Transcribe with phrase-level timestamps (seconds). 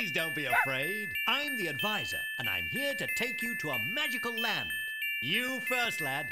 [0.00, 1.12] Please don't be afraid.
[1.26, 4.70] I'm the advisor, and I'm here to take you to a magical land.
[5.20, 6.26] You first, lad.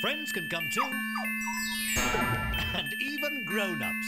[0.00, 0.90] Friends can come too.
[2.74, 4.06] And even grown ups.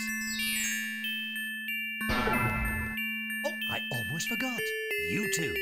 [3.44, 4.58] Oh, I almost forgot.
[5.08, 5.54] You too.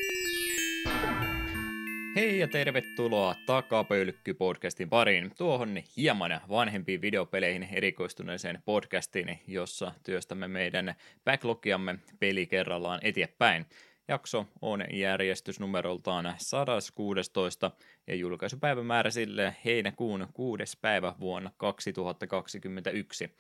[2.17, 10.95] Hei ja tervetuloa Takapöylykky-podcastin pariin, tuohon hieman vanhempiin videopeleihin erikoistuneeseen podcastiin, jossa työstämme meidän
[11.25, 13.67] backlogiamme peli kerrallaan eteenpäin.
[14.09, 17.71] Jakso on järjestysnumeroltaan 116
[18.07, 20.79] ja julkaisupäivämäärä sille heinäkuun 6.
[20.81, 23.37] päivä vuonna 2021.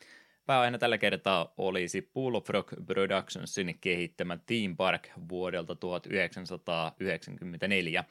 [0.46, 2.10] Pääaiheena tällä kertaa olisi
[2.48, 8.04] Rock Productionsin kehittämä Team Park vuodelta 1994.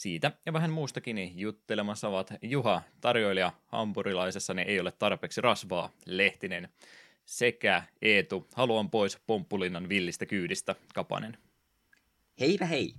[0.00, 6.68] Siitä ja vähän muustakin juttelemassa ovat Juha, tarjoilija hampurilaisessani ei ole tarpeeksi rasvaa, Lehtinen,
[7.24, 11.38] sekä Eetu, haluan pois pomppulinnan villistä kyydistä, Kapanen.
[12.40, 12.94] Heipä hei!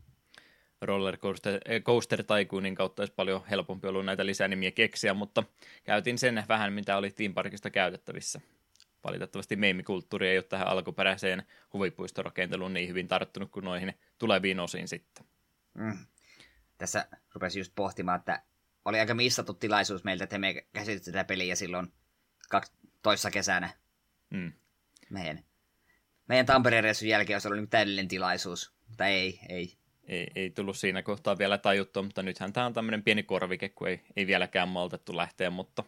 [0.82, 1.84] Roller Coaster, eh,
[2.38, 5.44] Tycoonin kautta olisi paljon helpompi ollut näitä lisänimiä keksiä, mutta
[5.84, 8.42] käytin sen vähän, mitä oli Team Parkista käytettävissä.
[9.04, 15.26] Valitettavasti meimikulttuuri ei ole tähän alkuperäiseen huvipuistorakenteluun niin hyvin tarttunut kuin noihin tuleviin osiin sitten.
[15.74, 15.98] Mm.
[16.82, 18.44] Tässä rupesin just pohtimaan, että
[18.86, 21.94] oli aika missattu tilaisuus meiltä, että me käsityt sitä peliä silloin
[23.02, 23.70] toissa kesänä.
[24.30, 24.54] Mm.
[25.10, 25.44] Meidän,
[26.28, 29.78] meidän Tampereen reissun jälkeen olisi ollut niin täydellinen tilaisuus, mutta ei, ei.
[30.08, 33.88] Ei, ei tullut siinä kohtaa vielä tajuttua, mutta nythän tämä on tämmöinen pieni korvike, kun
[33.88, 35.84] ei, ei vieläkään maltettu lähteä, mutta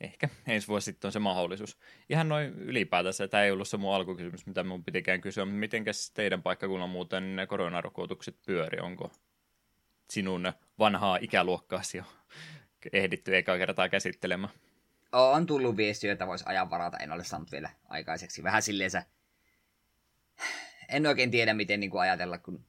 [0.00, 1.78] ehkä ensi vuosi sitten on se mahdollisuus.
[2.08, 6.10] Ihan noin ylipäätänsä, tämä ei ollut se mun alkukysymys, mitä mun pitikään kysyä, mutta mitenkäs
[6.10, 9.10] teidän paikkakunnan muuten koronarokotukset pyöri, onko
[10.10, 12.04] sinun vanhaa ikäluokkaasi jo
[12.92, 14.52] ehditty eka kertaa käsittelemään?
[15.12, 18.42] On tullut viestiä, että voisi ajan varata, en ole saanut vielä aikaiseksi.
[18.42, 19.02] Vähän silleensä,
[20.88, 22.64] en oikein tiedä, miten niin kuin ajatella, kun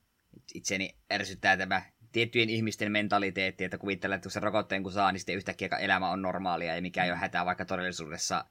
[0.54, 1.82] itseni ärsyttää tämä
[2.12, 6.10] tiettyjen ihmisten mentaliteetti, että kuvittelee, että kun se rokotteen kun saa, niin sitten yhtäkkiä elämä
[6.10, 8.46] on normaalia ja mikä ei ole hätää, vaikka todellisuudessa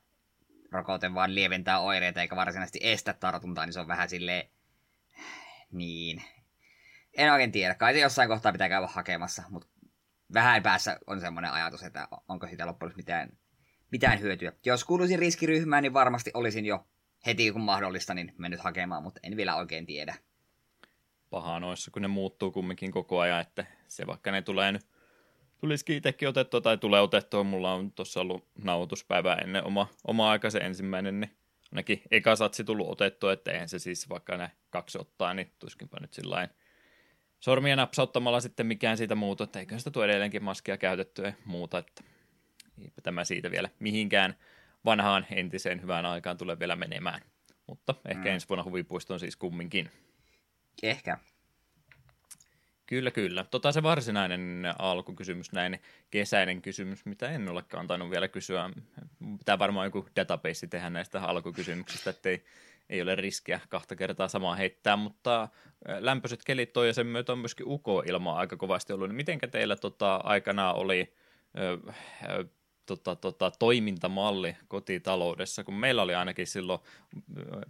[0.70, 4.48] rokote vaan lieventää oireita eikä varsinaisesti estä tartuntaa, niin se on vähän silleen,
[5.72, 6.22] niin.
[7.16, 9.68] En oikein tiedä, kai se jossain kohtaa pitää käydä hakemassa, mutta
[10.34, 13.28] vähän päässä on semmoinen ajatus, että onko siitä loppujen mitään,
[13.90, 14.52] mitään hyötyä.
[14.64, 16.86] Jos kuuluisin riskiryhmään, niin varmasti olisin jo
[17.26, 20.14] heti kun mahdollista, niin mennyt hakemaan, mutta en vielä oikein tiedä.
[21.30, 24.86] Pahaa noissa, kun ne muuttuu kumminkin koko ajan, että se vaikka ne tulee nyt,
[25.58, 30.50] tulisikin itsekin otettua tai tulee otettua, mulla on tuossa ollut nauhoituspäivä ennen oma, oma aika
[30.50, 31.36] se ensimmäinen, niin
[31.72, 35.98] ainakin eka satsi tullut otettua, että eihän se siis vaikka ne kaksi ottaa, niin tuskinpa
[36.00, 36.48] nyt sillä
[37.40, 41.78] sormia napsauttamalla sitten mikään siitä muuta, että eikö sitä tule edelleenkin maskia käytettyä ja muuta,
[41.78, 42.04] että
[42.82, 44.36] eipä tämä siitä vielä mihinkään
[44.84, 47.20] vanhaan entiseen hyvään aikaan tule vielä menemään.
[47.66, 48.34] Mutta ehkä mm.
[48.34, 49.90] ensi vuonna huvipuiston siis kumminkin.
[50.82, 51.18] Ehkä.
[52.86, 53.44] Kyllä, kyllä.
[53.50, 55.80] Tota se varsinainen alkukysymys, näin
[56.10, 58.70] kesäinen kysymys, mitä en olekaan tainnut vielä kysyä.
[59.38, 62.44] Pitää varmaan joku database tehdä näistä alkukysymyksistä, ettei
[62.90, 65.48] ei ole riskiä kahta kertaa samaa heittää, mutta
[65.98, 69.08] lämpöiset kelit toi ja sen myötä on myöskin uko-ilmaa aika kovasti ollut.
[69.08, 71.14] Niin mitenkä teillä tota, aikana oli
[72.86, 76.80] tota, tota, toimintamalli kotitaloudessa, kun meillä oli ainakin silloin,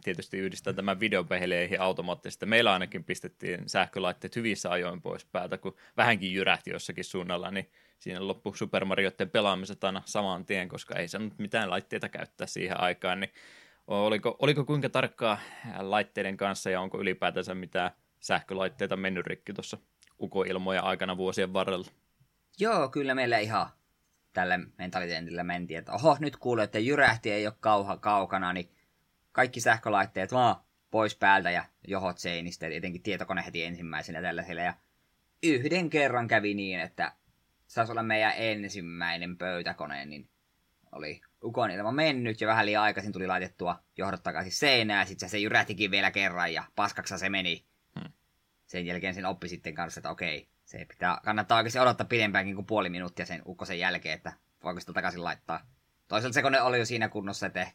[0.04, 6.32] tietysti yhdistää tämän videopeleihin automaattisesti, meillä ainakin pistettiin sähkölaitteet hyvissä ajoin pois päältä, kun vähänkin
[6.32, 11.38] jyrähti jossakin suunnalla, niin siinä loppu Super Marioiden pelaamiset aina saman tien, koska ei saanut
[11.38, 13.32] mitään laitteita käyttää siihen aikaan, niin
[13.86, 15.38] oliko, oliko kuinka tarkkaa
[15.78, 19.78] laitteiden kanssa ja onko ylipäätänsä mitään sähkölaitteita mennyt rikki tuossa
[20.20, 21.86] ukoilmoja aikana vuosien varrella?
[22.58, 23.66] Joo, kyllä meillä ihan
[24.32, 28.70] tällä mentaliteetillä mentiin, että oho, nyt kuulee, että jyrähti ei ole kauha, kaukana, niin
[29.32, 30.56] kaikki sähkölaitteet vaan
[30.90, 34.62] pois päältä ja johot seinistä, etenkin tietokone heti ensimmäisenä tällaisella.
[34.62, 34.74] Ja
[35.42, 37.12] yhden kerran kävi niin, että
[37.66, 40.28] saisi olla meidän ensimmäinen pöytäkone, niin
[40.92, 45.28] oli ukon ilma mennyt ja vähän liian aikaisin tuli laitettua johdot takaisin seinään, ja sitten
[45.28, 47.66] se jyrähtikin vielä kerran ja paskaksa se meni.
[48.00, 48.12] Hmm.
[48.66, 52.66] Sen jälkeen sen oppi sitten kanssa, että okei, se pitää, kannattaa oikeasti odottaa pidempäänkin kuin
[52.66, 54.32] puoli minuuttia sen ukkosen jälkeen, että
[54.64, 55.66] voiko sitä takaisin laittaa.
[56.08, 57.72] Toisaalta se kone oli jo siinä kunnossa, että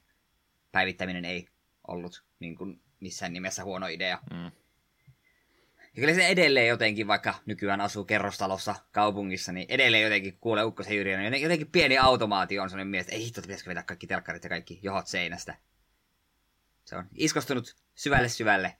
[0.71, 1.47] päivittäminen ei
[1.87, 4.19] ollut niin kuin missään nimessä huono idea.
[4.31, 4.51] Mm.
[5.95, 10.97] Ja kyllä se edelleen jotenkin, vaikka nykyään asuu kerrostalossa kaupungissa, niin edelleen jotenkin kuulee ukkosen
[10.97, 14.43] jyriä, niin jotenkin pieni automaatio on sellainen mies, että ei hitto, pitäisikö vetää kaikki telkkarit
[14.43, 15.57] ja kaikki johot seinästä.
[16.85, 18.77] Se on iskostunut syvälle syvälle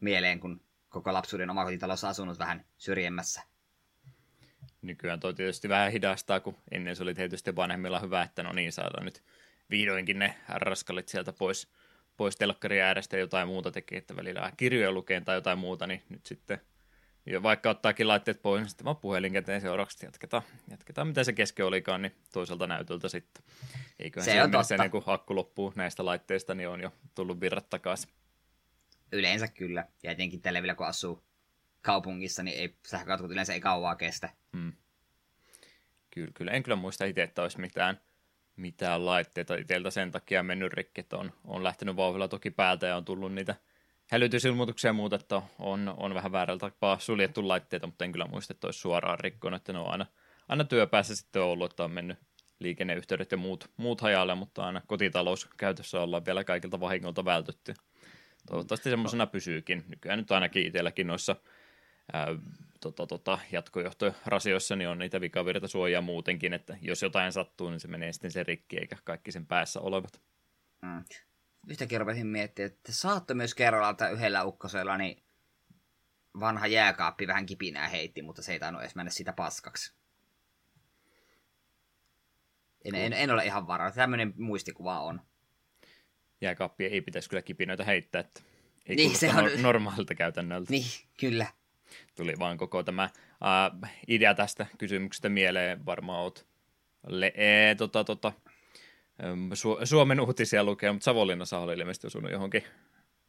[0.00, 3.42] mieleen, kun koko lapsuuden omakotitalossa asunut vähän syrjemmässä.
[4.82, 8.72] Nykyään toi tietysti vähän hidastaa, kun ennen se oli tietysti vanhemmilla hyvä, että no niin
[8.72, 9.22] saadaan nyt
[9.70, 11.68] vihdoinkin ne raskalit sieltä pois,
[12.18, 16.02] pois telkkarin äärestä ja jotain muuta tekee, että välillä kirjoja lukeen tai jotain muuta, niin
[16.08, 16.60] nyt sitten
[17.30, 21.32] ja vaikka ottaakin laitteet pois, niin sitten vaan puhelin käteen seuraavaksi jatketaan, jatketaan mitä se
[21.32, 23.44] kesken olikaan, niin toiselta näytöltä sitten.
[23.98, 24.62] Eiköhän se on totta.
[24.64, 28.10] Sen, kun akku loppuu näistä laitteista, niin on jo tullut virrat takaisin.
[29.12, 31.22] Yleensä kyllä, ja etenkin tällä kun asuu
[31.82, 34.28] kaupungissa, niin ei, sähköautot yleensä ei kauaa kestä.
[34.56, 34.72] Hmm.
[36.10, 36.52] Kyllä, kyllä.
[36.52, 38.00] En kyllä muista itse, että olisi mitään,
[38.58, 42.96] mitään laitteita itseltä sen takia mennyt rikki, että on, on lähtenyt vauhdilla toki päältä ja
[42.96, 43.54] on tullut niitä
[44.10, 48.52] hälytysilmoituksia ja muuta, että on, on vähän väärältä tapaa suljettu laitteita, mutta en kyllä muista,
[48.52, 50.06] että olisi suoraan rikkonut, että ne on aina,
[50.48, 52.18] aina työpäässä sitten ollut, että on mennyt
[52.58, 57.74] liikenneyhteydet ja muut, muut hajalle, mutta aina kotitalous käytössä ollaan vielä kaikilta vahingolta vältytty.
[58.46, 59.84] Toivottavasti semmoisena pysyykin.
[59.88, 61.36] Nykyään nyt ainakin itselläkin noissa
[62.12, 62.26] ää,
[62.80, 68.12] tota, tota, jatkojohtorasioissa niin on niitä vikavirtasuojia muutenkin, että jos jotain sattuu, niin se menee
[68.12, 70.20] sitten se rikki, eikä kaikki sen päässä olevat.
[70.82, 71.04] Mm.
[71.68, 75.22] Yhtäkin rupesin miettimään, että saattoi myös kerralta yhdellä ukkosella, niin
[76.40, 79.94] vanha jääkaappi vähän kipinää heitti, mutta se ei tainnut edes mennä sitä paskaksi.
[82.84, 83.90] En, en, en ole ihan varma.
[83.90, 85.20] Tämmöinen muistikuva on.
[86.40, 88.42] Jääkaappi ei pitäisi kyllä kipinöitä heittää, että
[88.86, 89.34] ei niin, se on...
[89.34, 90.70] No- normaalilta käytännöltä.
[90.70, 90.86] Niin,
[91.20, 91.46] kyllä.
[92.16, 93.10] Tuli vaan koko tämä
[93.82, 95.86] uh, idea tästä kysymyksestä mieleen.
[95.86, 96.46] Varmaan oot
[97.06, 98.32] le- ee, tota, tota,
[99.54, 102.64] Su- Suomen uutisia lukee, mutta Savonlinnassa oli ilmeisesti osunut johonkin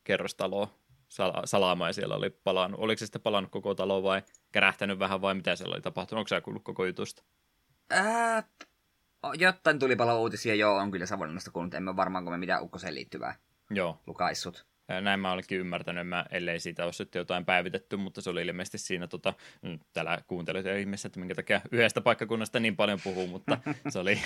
[0.04, 0.68] kerrostaloon
[1.10, 2.80] sal- salaamaan ja siellä oli palannut.
[2.80, 4.22] Oliko se sitten palannut koko talo vai
[4.52, 6.20] kärähtänyt vähän vai mitä siellä oli tapahtunut?
[6.20, 7.24] Onko sä kuullut koko jutusta?
[7.90, 8.44] Ää,
[9.34, 11.74] jotain tuli palo uutisia, joo, on kyllä Savonlinnasta kuullut.
[11.74, 13.36] Emme varmaan, kun me mitään ukkoseen liittyvää
[13.70, 14.02] joo.
[14.08, 14.69] lukaissut.
[15.01, 18.77] Näin mä olinkin ymmärtänyt, mä, ellei siitä ole sitten jotain päivitetty, mutta se oli ilmeisesti
[18.77, 19.33] siinä, tota,
[19.94, 23.57] täällä kuuntelut jo ihmeessä, että minkä takia yhdestä paikkakunnasta niin paljon puhuu, mutta
[23.89, 24.21] se oli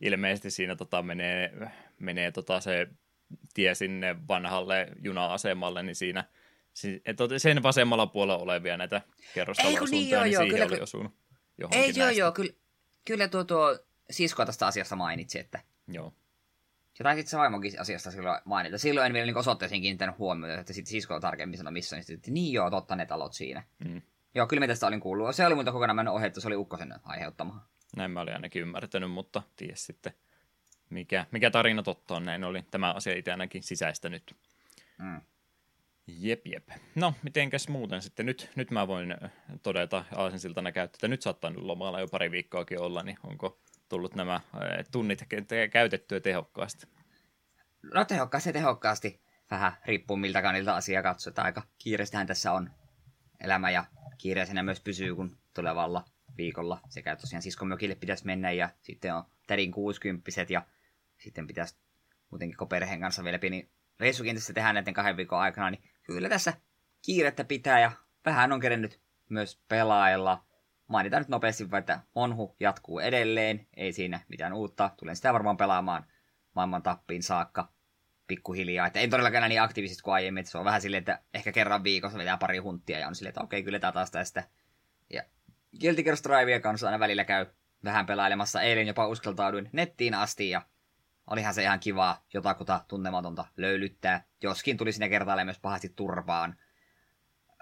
[0.00, 1.52] ilmeisesti siinä tota, menee,
[1.98, 2.88] menee tota, se
[3.54, 6.24] tie sinne vanhalle juna-asemalle, niin siinä
[7.36, 9.02] sen vasemmalla puolella olevia näitä
[9.34, 11.12] kerrostaloasuntoja, niin, joo, niin joo, siihen kyllä, oli osunut
[11.58, 12.52] johonkin Ei, joo, joo, kyllä,
[13.04, 13.78] kyllä tuo, tuo
[14.10, 16.12] sisko tästä asiasta mainitsi, että joo.
[16.98, 18.78] Jotain sitten se vaimokin asiasta silloin mainita.
[18.78, 22.34] Silloin en vielä niin osoitteisiin kiinnittänyt huomiota, että sitten sisko tarkemmin sanoi missä, niin sitten,
[22.34, 23.62] niin joo, totta ne talot siinä.
[23.84, 24.02] Mm.
[24.34, 25.36] Joo, kyllä mä tästä olin kuullut.
[25.36, 27.66] Se oli muuta kokonaan mennyt ohi, että se oli ukkosen aiheuttama.
[27.96, 30.12] Näin mä olin ainakin ymmärtänyt, mutta ties sitten,
[30.90, 32.24] mikä, mikä tarina totta on.
[32.24, 34.36] Näin oli tämä asia itse ainakin sisäistänyt.
[34.98, 35.20] Mm.
[36.06, 36.68] Jep, jep.
[36.94, 38.26] No, mitenkäs muuten sitten?
[38.26, 39.16] Nyt, nyt mä voin
[39.62, 44.14] todeta Aasinsiltana käyttää, että nyt saattaa nyt lomalla jo pari viikkoakin olla, niin onko tullut
[44.14, 44.40] nämä
[44.92, 45.26] tunnit
[45.72, 46.86] käytettyä tehokkaasti?
[47.94, 49.20] No tehokkaasti tehokkaasti.
[49.50, 51.46] Vähän riippuu miltä kannalta asiaa katsotaan.
[51.46, 52.70] Aika kiireistähän tässä on
[53.40, 53.84] elämä ja
[54.18, 56.04] kiireisenä myös pysyy, kun tulevalla
[56.36, 60.62] viikolla sekä tosiaan siskon mökille pitäisi mennä ja sitten on tärin 60 ja
[61.18, 61.76] sitten pitäisi
[62.30, 66.52] muutenkin perheen kanssa vielä pieni reissukin tässä tehdään näiden kahden viikon aikana, niin kyllä tässä
[67.02, 67.92] kiirettä pitää ja
[68.24, 70.45] vähän on kerennyt myös pelailla
[70.86, 74.90] mainitaan nyt nopeasti että Monhu jatkuu edelleen, ei siinä mitään uutta.
[74.96, 76.06] Tulen sitä varmaan pelaamaan
[76.54, 77.72] maailman tappiin saakka
[78.26, 78.86] pikkuhiljaa.
[78.86, 81.84] Että en todellakaan niin aktiivisesti kuin aiemmin, että se on vähän silleen, että ehkä kerran
[81.84, 84.44] viikossa vetää pari hunttia ja on silleen, että okei, kyllä tämä taas tästä.
[85.12, 85.22] Ja
[85.80, 86.16] Guilty Gear
[86.62, 87.46] kanssa aina välillä käy
[87.84, 88.62] vähän pelailemassa.
[88.62, 90.62] Eilen jopa uskaltauduin nettiin asti ja
[91.30, 94.24] olihan se ihan kivaa jotakuta tunnematonta löylyttää.
[94.42, 96.56] Joskin tuli sinne kertaalleen myös pahasti turpaan.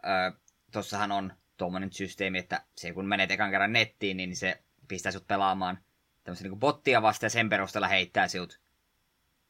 [0.07, 0.33] Öö,
[0.73, 5.27] tossahan on tuommoinen systeemi, että se kun menet ekan kerran nettiin, niin se pistää sut
[5.27, 5.79] pelaamaan
[6.25, 8.61] tämmöisen niin bottia vasta ja sen perusteella heittää sinut.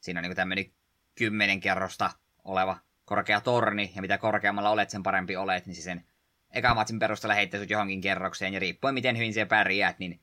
[0.01, 0.73] Siinä on niin tämmöinen
[1.15, 2.11] kymmenen kerrosta
[2.45, 6.05] oleva korkea torni, ja mitä korkeammalla olet, sen parempi olet, niin se sen
[6.51, 10.21] ekan matsin perusteella heittää sut johonkin kerrokseen, ja riippuen miten hyvin siellä pärjäät, niin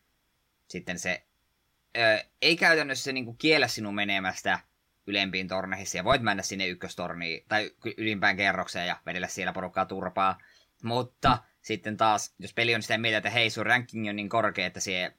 [0.67, 1.23] sitten se
[1.97, 4.59] ö, ei käytännössä niin kuin kiellä sinun menemästä
[5.07, 10.37] ylempiin torneihin, ja voit mennä sinne ykköstorniin tai ylimpään kerrokseen ja vedellä siellä porukkaa turpaa,
[10.83, 14.65] mutta sitten taas, jos peli on sitä mieltä, että hei, sun ranking on niin korkea,
[14.65, 15.13] että se,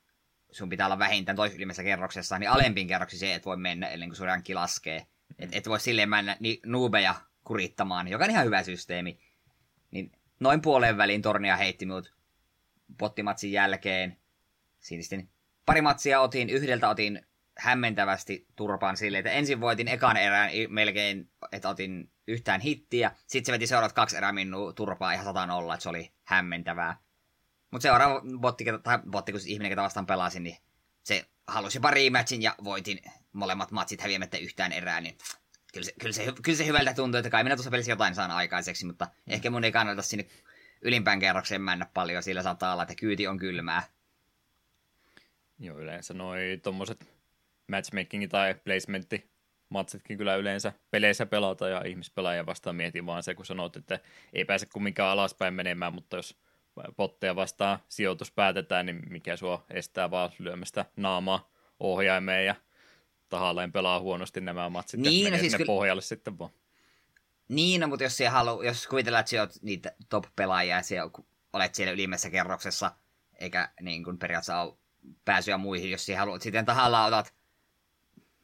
[0.50, 4.16] sun pitää olla vähintään toisylimmässä kerroksessa, niin alempiin kerroksiin se et voi mennä ennen kuin
[4.16, 5.06] sun rankki laskee.
[5.38, 9.18] Et, et voi silleen mennä niin nuubeja kurittamaan, joka on ihan hyvä systeemi.
[9.90, 12.14] Niin noin puolen väliin tornia heitti minut
[12.98, 14.16] pottimatsin jälkeen.
[14.80, 15.28] Siinä sitten
[15.66, 17.26] pari matsia otin, yhdeltä otin
[17.62, 23.10] hämmentävästi turpaan silleen, että ensin voitin ekan erään melkein, että otin yhtään hittiä.
[23.26, 26.96] Sitten se veti seuraavat kaksi erää minun turpaa ihan satan olla, että se oli hämmentävää.
[27.70, 30.56] Mutta seuraava botti, tai botti, kun ihminen, ketä vastaan pelasin, niin
[31.02, 32.98] se halusi jopa rematchin ja voitin
[33.32, 35.18] molemmat matsit häviämättä yhtään erää, niin
[35.72, 38.30] kyllä se, kyllä se, kyllä se hyvältä tuntuu, että kai minä tuossa pelissä jotain saan
[38.30, 39.32] aikaiseksi, mutta mm.
[39.32, 40.26] ehkä mun ei kannata sinne
[40.80, 43.82] ylimpään kerrokseen mennä paljon, sillä saattaa olla, että kyyti on kylmää.
[45.58, 47.21] Joo, yleensä noi tommoset
[47.68, 49.32] matchmaking tai placementti
[49.68, 54.00] matsitkin kyllä yleensä peleissä pelata ja ihmispelaajia vastaan mietin vaan se, kun sanot, että
[54.32, 56.38] ei pääse kumminkaan alaspäin menemään, mutta jos
[56.96, 61.50] potteja vastaan sijoitus päätetään, niin mikä sua estää vaan lyömästä naamaa
[61.80, 62.54] ohjaimeen ja
[63.28, 65.76] tahalleen pelaa huonosti nämä matsit niin, ja no siis sinne kyllä...
[65.76, 66.50] pohjalle sitten vaan.
[67.48, 71.10] Niin, no, mutta jos, halu, jos kuvitellaan, että olet niitä top-pelaajia ja siellä,
[71.52, 72.92] olet siellä ylimmässä kerroksessa,
[73.40, 74.74] eikä niin kuin periaatteessa ole
[75.24, 77.34] pääsyä muihin, jos sinä haluat, sitten tahallaan otat,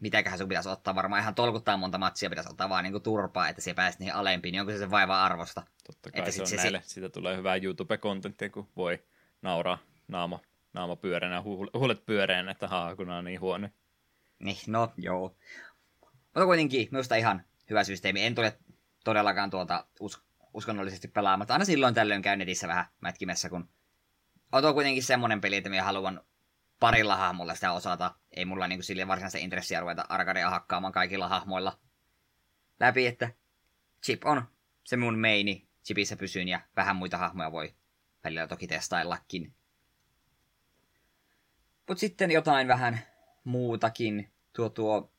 [0.00, 3.48] mitäköhän sun pitäisi ottaa, varmaan ihan tolkuttaa monta matsia pitäisi ottaa vaan niin kuin turpaa,
[3.48, 5.62] että se pääsit niihin alempiin, niin onko se se vaiva arvosta?
[5.86, 6.88] Totta kai että se on se, näille, se...
[6.88, 9.04] siitä tulee hyvää YouTube-kontenttia, kun voi
[9.42, 9.78] nauraa
[10.08, 10.40] naama,
[10.72, 11.42] naama pyöreänä,
[11.74, 13.68] huulet pyöreänä, että haakuna on niin huono.
[14.38, 15.36] Niin, no joo.
[16.24, 18.24] Mutta kuitenkin minusta ihan hyvä systeemi.
[18.24, 18.58] En tule
[19.04, 20.22] todellakaan tuolta us-
[20.54, 23.68] uskonnollisesti pelaamaan, aina silloin tällöin käyn netissä vähän mätkimessä, kun
[24.52, 26.20] on tuo kuitenkin semmoinen peli, että minä haluan
[26.80, 28.14] parilla hahmolla sitä osata.
[28.30, 31.78] Ei mulla niinku sille varsinaista intressiä ruveta arcadea hakkaamaan kaikilla hahmoilla
[32.80, 33.30] läpi, että
[34.04, 34.42] Chip on
[34.84, 35.68] se mun meini.
[35.84, 37.74] Chipissä pysyn ja vähän muita hahmoja voi
[38.24, 39.54] välillä toki testaillakin.
[41.88, 43.00] Mutta sitten jotain vähän
[43.44, 44.32] muutakin.
[44.52, 45.12] Tuo tuo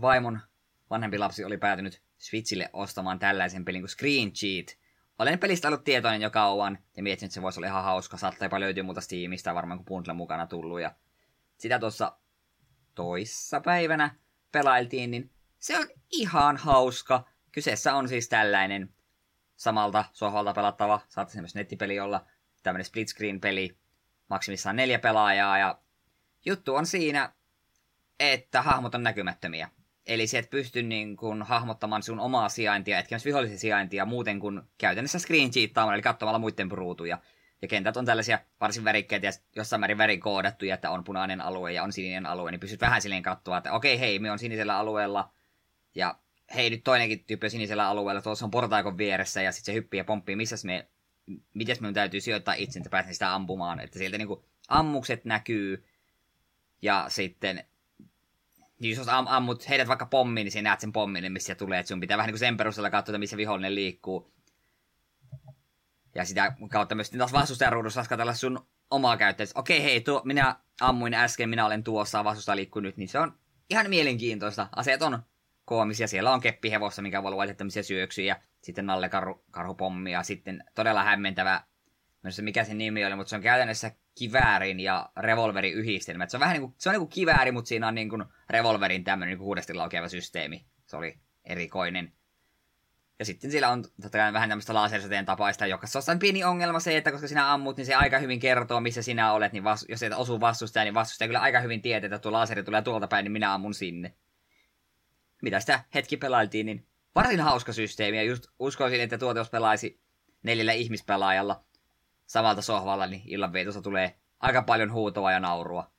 [0.00, 0.40] vaimon
[0.90, 4.78] vanhempi lapsi oli päätynyt Switchille ostamaan tällaisen pelin kuin Screen Cheat.
[5.18, 8.16] Olen pelistä ollut tietoinen jo kauan ja mietin, että se voisi olla ihan hauska.
[8.16, 10.80] Saattaa jopa löytyä muuta Steamista varmaan kun Bundle mukana tullut.
[10.80, 10.94] Ja
[11.58, 12.18] sitä tuossa
[12.94, 14.14] toissa päivänä
[14.52, 17.24] pelailtiin, niin se on ihan hauska.
[17.52, 18.94] Kyseessä on siis tällainen
[19.56, 22.26] samalta sohvalta pelattava, saattaa myös nettipeli olla,
[22.62, 23.78] tämmöinen split screen peli,
[24.30, 25.80] maksimissaan neljä pelaajaa ja
[26.46, 27.32] juttu on siinä,
[28.20, 29.70] että hahmot on näkymättömiä.
[30.06, 34.40] Eli sä et pysty niin kun, hahmottamaan sun omaa sijaintia, etkä myös vihollisen sijaintia muuten
[34.40, 37.18] kuin käytännössä screen sheettaamalla, eli katsomalla muiden ruutuja.
[37.62, 41.82] Ja kentät on tällaisia varsin värikkäitä ja jossain määrin värikoodattuja, että on punainen alue ja
[41.82, 45.30] on sininen alue, niin pystyt vähän silleen katsoa, että okei, hei, me on sinisellä alueella,
[45.94, 46.18] ja
[46.54, 49.98] hei, nyt toinenkin tyyppi on sinisellä alueella, tuossa on portaikon vieressä, ja sitten se hyppii
[49.98, 50.88] ja pomppii, missä me,
[51.54, 55.84] miten me täytyy sijoittaa itse, että pääsen sitä ampumaan, että sieltä niinku ammukset näkyy,
[56.82, 57.64] ja sitten
[58.80, 61.88] niin jos am, ammut heidät vaikka pommiin, niin sinä näet sen pommin, missä tulee, että
[61.88, 64.34] sun pitää vähän niin kuin sen perusteella katsoa, missä vihollinen liikkuu.
[66.14, 69.50] Ja sitä kautta myös taas vastustajan ruudussa laskatella sun omaa käyttäjää.
[69.54, 73.38] Okei, hei, tuo, minä ammuin äsken, minä olen tuossa, vastustaja liikkuu nyt, niin se on
[73.70, 74.68] ihan mielenkiintoista.
[74.76, 75.22] Aseet on
[75.64, 79.10] koomisia, siellä on keppihevossa, mikä voi luoda tämmöisiä syöksyjä, sitten nalle
[79.50, 81.64] karhupommi, ja sitten todella hämmentävä,
[82.22, 86.26] myös se mikä se nimi oli, mutta se on käytännössä kiväärin ja revolverin yhdistelmä.
[86.28, 88.24] se on vähän niin kuin, se on niin kuin kivääri, mutta siinä on niin kuin
[88.50, 90.66] revolverin tämmöinen niin kuin uudesti laukeava systeemi.
[90.86, 92.12] Se oli erikoinen.
[93.18, 96.96] Ja sitten siellä on totta kai vähän tämmöistä lasersäteen tapaista, joka on pieni ongelma se,
[96.96, 100.02] että koska sinä ammut, niin se aika hyvin kertoo, missä sinä olet, niin vas- jos
[100.02, 103.24] et osuu vastustaja, niin vastustaja kyllä aika hyvin tietää, että tuo laseri tulee tuolta päin,
[103.24, 104.14] niin minä ammun sinne.
[105.42, 110.00] Mitä sitä hetki pelailtiin, niin varsin hauska systeemi, ja just uskoisin, että tuota jos pelaisi
[110.42, 111.64] neljällä ihmispelaajalla,
[112.26, 115.90] samalta sohvalla, niin illanvietossa tulee aika paljon huutoa ja naurua.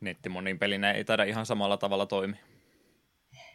[0.00, 2.36] Nettimonin pelinä ei taida ihan samalla tavalla toimi.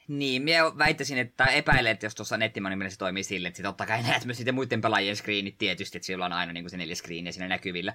[0.08, 4.03] Niin, minä väittäisin, että epäilen, että jos tuossa nettimonin se toimii silleen, että totta kai
[4.03, 6.96] näet myös sitten muiden pelaajien screenit tietysti, että sillä on aina niin kuin se neljä
[6.96, 7.94] screeniä siinä näkyvillä.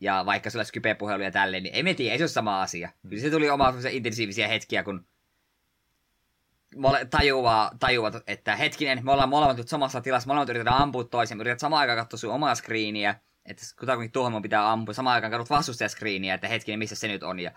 [0.00, 2.90] Ja vaikka sulla Skype-puheluja tälleen, niin ei me tiedä, ei se ole sama asia.
[3.08, 5.06] Kyllä se tuli oma intensiivisiä hetkiä, kun
[7.10, 11.60] tajuaa, tajuaa, että hetkinen, me ollaan molemmat nyt samassa tilassa, molemmat yritetään ampua toisen, yrität
[11.60, 13.14] samaan aikaan katsoa sun omaa screeniä,
[13.44, 17.22] että kutakuinkin tuohon mun pitää ampua, samaan aikaan katsot vastustajaskriiniä, että hetkinen, missä se nyt
[17.22, 17.50] on, ja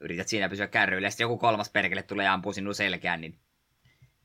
[0.00, 3.38] yrität siinä pysyä kärryillä, ja sitten joku kolmas perkele tulee ja ampuu sinun selkään, niin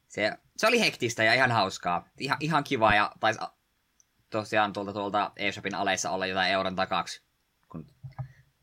[0.08, 2.10] se, se oli hektistä ja ihan hauskaa.
[2.19, 3.39] Ihan, ihan kiva, ja taisi
[4.29, 7.22] tosiaan tuolta, tuolta eShopin aleissa olla jotain euron takaksi,
[7.69, 7.88] kun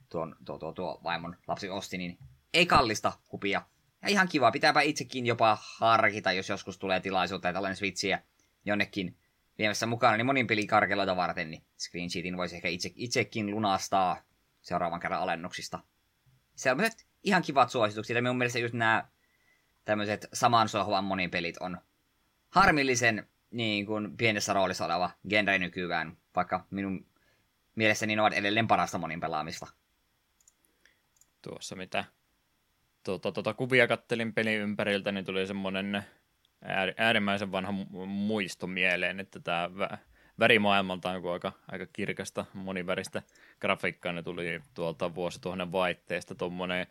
[0.08, 2.18] tuon, tuo, tuo, tuo vaimon lapsi osti, niin
[2.54, 3.62] ei kallista hupia
[4.06, 8.22] ja ihan kiva, pitääpä itsekin jopa harkita, jos joskus tulee tilaisuutta, että olen Switchiä
[8.64, 9.16] jonnekin
[9.58, 14.22] viemässä mukana, niin monin pelikarkeloita varten, niin screen sheetin voisi ehkä itse, itsekin lunastaa
[14.62, 15.78] seuraavan kerran alennuksista.
[16.54, 19.08] Sellaiset ihan kivat suositukset, ja minun mielestä just nämä
[19.84, 21.78] tämmöiset saman sohvan monin pelit on
[22.50, 27.06] harmillisen niin kuin pienessä roolissa oleva genre nykyään, vaikka minun
[27.74, 29.66] mielestäni ne ovat edelleen parasta monin pelaamista.
[31.42, 32.04] Tuossa mitä
[33.06, 36.02] tuota, tuota, kuvia kattelin pelin ympäriltä, niin tuli semmoinen
[36.96, 37.72] äärimmäisen vanha
[38.06, 39.70] muisto mieleen, että tämä
[40.38, 43.22] värimaailmalta on aika, aika kirkasta, moniväristä
[43.60, 46.86] grafiikkaa, ne tuli tuolta vuosituhannen vaihteesta tuommoinen.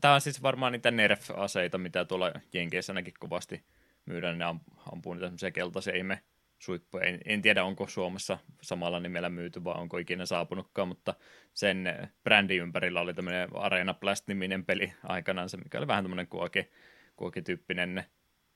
[0.00, 3.64] Tämä on siis varmaan niitä Nerf-aseita, mitä tuolla Jenkeissä ainakin kovasti
[4.06, 4.44] myydään, ne
[4.92, 6.22] ampuu niitä semmoisia keltaisia ihme
[6.60, 6.98] suippu.
[6.98, 11.14] En, en tiedä, onko Suomessa samalla nimellä myyty vai onko ikinä saapunutkaan, mutta
[11.54, 11.84] sen
[12.24, 16.70] brändin ympärillä oli tämmöinen Arena Blast-niminen peli aikanaan, se mikä oli vähän tämmöinen kuoki,
[17.16, 18.04] kuokityyppinen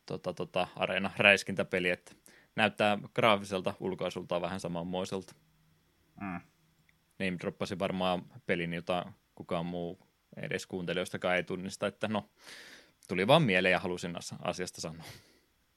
[0.06, 2.12] tota, tota, Arena-räiskintäpeli, että
[2.56, 5.34] näyttää graafiselta ulkoasultaan vähän samanmoiselta.
[6.20, 6.40] Mm.
[7.18, 9.98] Name droppasi varmaan pelin, jota kukaan muu
[10.36, 12.30] edes kuuntelijoistakaan ei tunnista, että no,
[13.08, 15.04] tuli vaan mieleen ja halusin asiasta sanoa.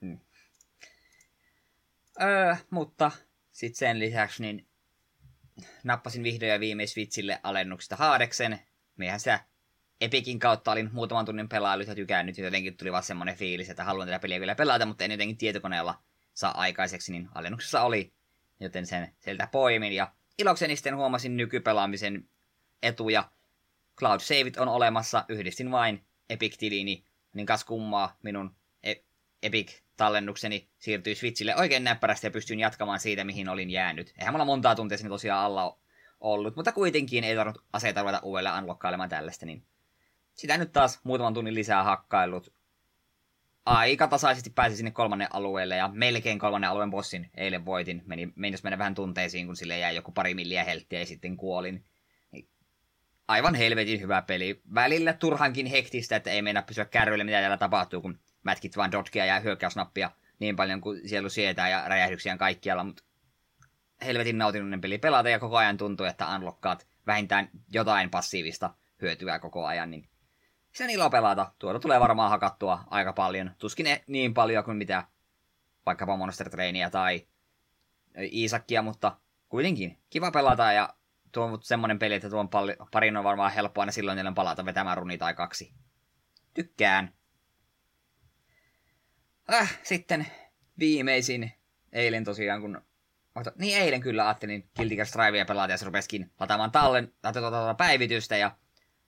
[0.02, 0.20] Mm.
[2.22, 3.12] Öö, mutta
[3.52, 4.68] sitten sen lisäksi niin
[5.84, 8.60] nappasin vihdoin ja viimein Switchille alennuksesta Haadeksen.
[8.98, 9.40] Miehän sitä
[10.02, 14.08] Epikin kautta olin muutaman tunnin pelailut ja tykännyt, jotenkin tuli vaan semmoinen fiilis, että haluan
[14.08, 18.14] tätä peliä vielä pelata, mutta en jotenkin tietokoneella saa aikaiseksi, niin alennuksessa oli,
[18.60, 19.94] joten sen sieltä poimin.
[19.94, 22.30] Ja ilokseni sitten huomasin nykypelaamisen
[22.84, 23.32] etuja.
[23.98, 28.96] Cloud Saveit on olemassa, yhdistin vain Epic-tiliini, niin kas kummaa minun e-
[29.98, 34.14] Epic-tallennukseni siirtyi Switchille oikein näppärästi ja pystyin jatkamaan siitä, mihin olin jäänyt.
[34.20, 35.80] Eihän mulla montaa tuntia sinne tosiaan alla
[36.22, 39.64] ollut, mutta kuitenkin ei tarvinnut aseita ruveta uudelleen unlockkailemaan tällaista, niin
[40.34, 42.54] sitä nyt taas muutaman tunnin lisää hakkailut.
[43.66, 48.04] Aika tasaisesti pääsi sinne kolmannen alueelle ja melkein kolmannen alueen bossin eilen voitin.
[48.06, 51.86] Meni, meni mennä vähän tunteisiin, kun sille jäi joku pari milliä helttiä ja sitten kuolin.
[52.32, 52.48] Niin
[53.28, 54.62] aivan helvetin hyvä peli.
[54.74, 59.26] Välillä turhankin hektistä, että ei mennä pysyä kärryille, mitä täällä tapahtuu, kun mätkit vaan dodgea
[59.26, 63.04] ja hyökkäysnappia niin paljon kuin sielu sietää ja räjähdyksiä kaikkialla, mutta
[64.06, 69.66] helvetin nautinnollinen peli pelata ja koko ajan tuntuu, että unlockkaat vähintään jotain passiivista hyötyä koko
[69.66, 70.10] ajan, niin
[70.72, 71.52] sen ilo pelata.
[71.60, 73.52] Tuolla tulee varmaan hakattua aika paljon.
[73.58, 75.04] Tuskin niin paljon kuin mitä
[75.86, 77.28] vaikkapa Monster Trainia tai
[78.34, 79.18] Iisakkia, mutta
[79.50, 80.94] kuitenkin kiva pelata ja
[81.32, 82.50] tuo on semmonen peli, että tuon
[82.92, 85.74] parin on varmaan helppoa aina silloin jälleen palata vetämään runi tai kaksi.
[86.54, 87.14] Tykkään.
[89.54, 90.28] Äh, sitten
[90.80, 91.52] viimeisin
[91.92, 92.82] eilen tosiaan, kun...
[93.56, 98.38] Niin eilen kyllä ajattelin Guilty Gear Strivea pelata ja se rupesikin lataamaan tallen, tuota, päivitystä
[98.38, 98.58] ja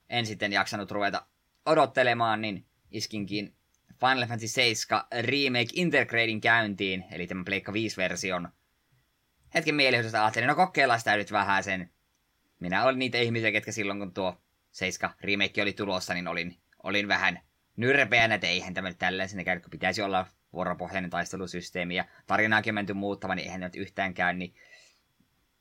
[0.10, 1.26] en sitten jaksanut ruveta
[1.66, 3.56] odottelemaan, niin iskinkin
[4.00, 8.50] Final Fantasy 7 Remake Intergradein käyntiin, eli tämän Pleikka 5-version.
[9.54, 11.90] Hetken mielihyydessä ajattelin, no kokeillaan sitä nyt vähän sen.
[12.60, 17.08] Minä olin niitä ihmisiä, ketkä silloin kun tuo 7 Remake oli tulossa, niin olin, olin
[17.08, 17.40] vähän
[17.80, 22.94] nyrpeänä, että eihän tämä nyt tällaisen käy, kun pitäisi olla vuoropohjainen taistelusysteemi ja tarinaakin menty
[22.94, 24.56] muuttava, niin eihän nyt yhtään käy, niin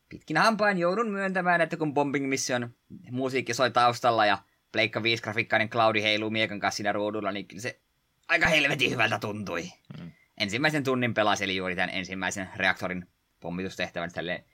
[0.09, 2.75] pitkin hampain joudun myöntämään, että kun Bombing Mission
[3.11, 4.39] musiikki soi taustalla ja
[4.73, 7.81] Pleikka 5 grafikkainen Cloudi heiluu miekan kanssa siinä ruudulla, niin kyllä se
[8.29, 9.73] aika helvetin hyvältä tuntui.
[9.99, 10.11] Mm.
[10.39, 13.07] Ensimmäisen tunnin eli juuri tämän ensimmäisen reaktorin
[13.41, 14.45] pommitustehtävän tälleen.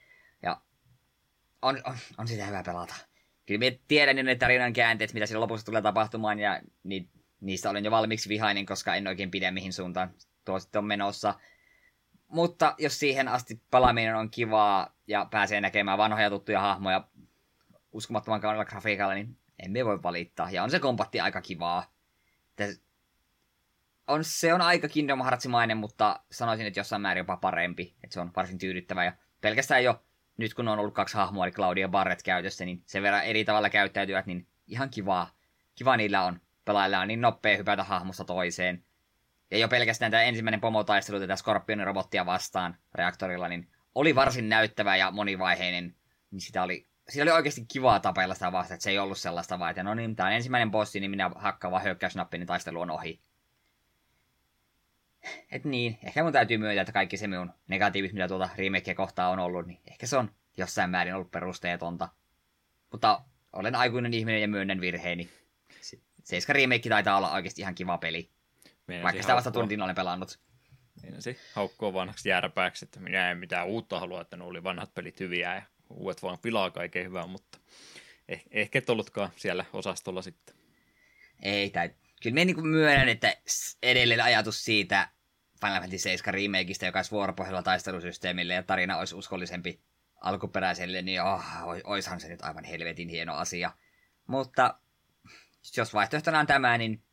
[0.43, 0.61] Ja
[1.61, 2.95] on, on, on sitä hyvä pelata.
[3.45, 7.09] Kyllä minä tiedän jo ne tarinan käänteet, mitä siellä lopussa tulee tapahtumaan, ja ni,
[7.45, 10.13] niistä olen jo valmiiksi vihainen, koska en oikein pidä mihin suuntaan
[10.45, 11.33] tuo sitten on menossa.
[12.27, 17.07] Mutta jos siihen asti pelaaminen on kivaa ja pääsee näkemään vanhoja tuttuja hahmoja
[17.91, 20.51] uskomattoman kaunilla grafiikalla, niin emme voi valittaa.
[20.51, 21.93] Ja on se kompatti aika kivaa.
[24.07, 27.95] On, se on aika Kingdom Heartsimainen, mutta sanoisin, että jossain määrin jopa parempi.
[28.03, 29.05] Että se on varsin tyydyttävä.
[29.05, 30.03] Ja pelkästään jo
[30.37, 33.69] nyt kun on ollut kaksi hahmoa, eli Claudia Barret käytössä, niin sen verran eri tavalla
[33.69, 35.35] käyttäytyvät, niin ihan kivaa.
[35.75, 36.39] Kiva niillä on.
[36.65, 38.83] Pelailla on niin nopea hypätä hahmosta toiseen.
[39.51, 44.95] Ja jo pelkästään tämä ensimmäinen pomotaistelu tätä Scorpionin robottia vastaan reaktorilla, niin oli varsin näyttävä
[44.95, 45.95] ja monivaiheinen.
[46.31, 49.59] Niin sitä oli siinä oli oikeasti kivaa tapeilla sitä vastaan, että se ei ollut sellaista
[49.59, 52.81] vaan, että no niin, tämä on ensimmäinen bossi, niin minä hakkaan vaan hyökkäysnappi, niin taistelu
[52.81, 53.21] on ohi.
[55.51, 59.29] Et niin, ehkä mun täytyy myöntää, että kaikki se minun negatiivis, mitä tuolta remakea kohtaa
[59.29, 62.09] on ollut, niin ehkä se on jossain määrin ollut perusteetonta.
[62.91, 63.21] Mutta
[63.53, 65.29] olen aikuinen ihminen ja myönnän virheeni.
[66.25, 68.29] Seiska remake taitaa olla oikeasti ihan kiva peli.
[68.87, 70.39] Meinasi Vaikka sitä vasta tuntin olen pelannut.
[71.01, 75.19] Meinasi haukkua vanhaksi järpääksi, että minä en mitään uutta halua, että ne oli vanhat pelit
[75.19, 77.57] hyviä ja uudet vaan pilaa kaiken hyvää, mutta
[78.27, 80.55] eh, ehkä et ollutkaan siellä osastolla sitten.
[81.41, 81.89] Ei, tai
[82.23, 83.37] kyllä me niin myönnän, että
[83.83, 85.09] edelleen ajatus siitä
[85.61, 89.81] Final Fantasy 7 remakeista, joka olisi vuoropohjalla taistelusysteemille ja tarina olisi uskollisempi
[90.21, 91.43] alkuperäiselle, niin oh,
[91.83, 93.71] oishan se nyt aivan helvetin hieno asia.
[94.27, 94.79] Mutta
[95.77, 97.03] jos vaihtoehtona on tämä, niin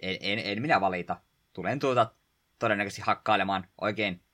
[0.00, 1.20] en, en, en minä valita.
[1.52, 2.14] Tulen tuota
[2.58, 4.24] todennäköisesti hakkailemaan oikein,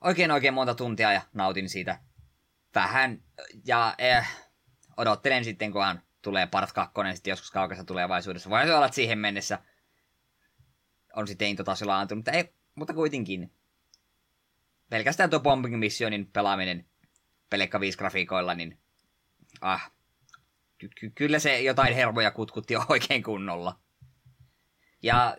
[0.00, 1.98] oikein oikein monta tuntia ja nautin siitä
[2.74, 3.22] vähän,
[3.64, 4.26] ja eh,
[4.96, 8.50] odottelen sitten, kunhan tulee Part 2 sitten joskus kaukaisessa tulevaisuudessa.
[8.50, 9.58] Voi olla, että siihen mennessä
[11.16, 13.52] on sitten intotasolla antunut, mutta, ei, mutta kuitenkin.
[14.90, 16.86] Pelkästään tuo Bombing Missionin pelaaminen
[17.50, 18.78] pelekka 5 grafiikoilla, niin
[19.60, 19.92] ah,
[20.82, 23.78] ky- ky- kyllä se jotain hermoja kutkutti oikein kunnolla.
[25.02, 25.36] Ja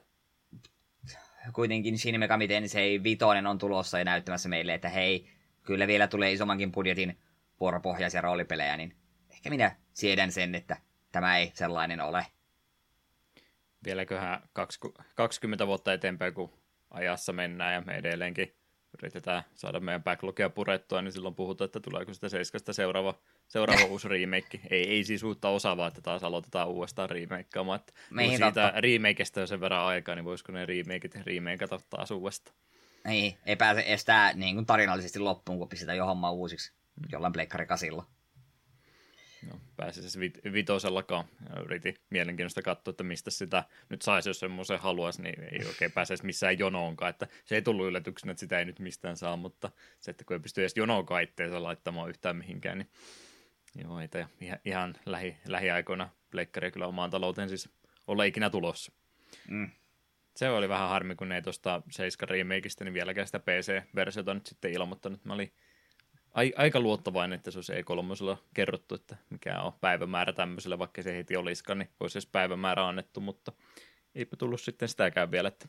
[1.53, 5.29] kuitenkin Shin Megami Tensei Vitoinen on tulossa ja näyttämässä meille, että hei,
[5.63, 7.19] kyllä vielä tulee isommankin budjetin
[7.59, 8.95] vuoropohjaisia roolipelejä, niin
[9.29, 10.77] ehkä minä siedän sen, että
[11.11, 12.25] tämä ei sellainen ole.
[13.85, 14.49] Vieläköhän
[15.15, 16.53] 20 vuotta eteenpäin, kun
[16.91, 18.55] ajassa mennään ja me edelleenkin
[18.99, 23.13] yritetään saada meidän backlogia purettua, niin silloin puhutaan, että tuleeko sitä seiskasta seuraava,
[23.47, 24.59] seuraava uusi remake.
[24.69, 27.79] Ei, ei siis uutta osaavaa, että taas aloitetaan uudestaan remakeamaan.
[27.79, 32.57] Että Niin, siitä remakeista on sen verran aikaa, niin voisiko ne remakeit remakeata taas uudestaan.
[33.07, 36.73] Niin, ei pääse estää niin kuin tarinallisesti loppuun, kun pistetään jo homma uusiksi
[37.11, 38.05] jollain pleikkari kasilla.
[39.49, 41.25] No, pääsi se vit- vitosellakaan.
[41.65, 46.25] Yritin mielenkiinnosta katsoa, että mistä sitä nyt saisi, jos semmoisen haluaisi, niin ei oikein pääsisi
[46.25, 47.09] missään jonoonkaan.
[47.09, 50.35] Että se ei tullut yllätyksenä, että sitä ei nyt mistään saa, mutta se, että kun
[50.35, 52.89] ei pysty edes jonoonkaan itteensä laittamaan yhtään mihinkään, niin
[53.83, 54.07] joo, ei
[54.41, 57.69] ihan, ihan lähi, lähiaikoina pleikkari kyllä omaan talouteen siis
[58.07, 58.91] ole ikinä tulossa.
[59.47, 59.71] Mm.
[60.35, 64.73] Se oli vähän harmi, kun ei tuosta 7 remakeista, niin vieläkään sitä PC-versiota nyt sitten
[64.73, 65.25] ilmoittanut.
[65.25, 65.53] Mä olin
[66.33, 71.37] aika luottavainen, että se olisi E3 kerrottu, että mikä on päivämäärä tämmöiselle, vaikka se heti
[71.37, 73.51] olisikaan, niin olisi edes päivämäärä annettu, mutta
[74.15, 75.67] eipä tullut sitten sitäkään vielä, että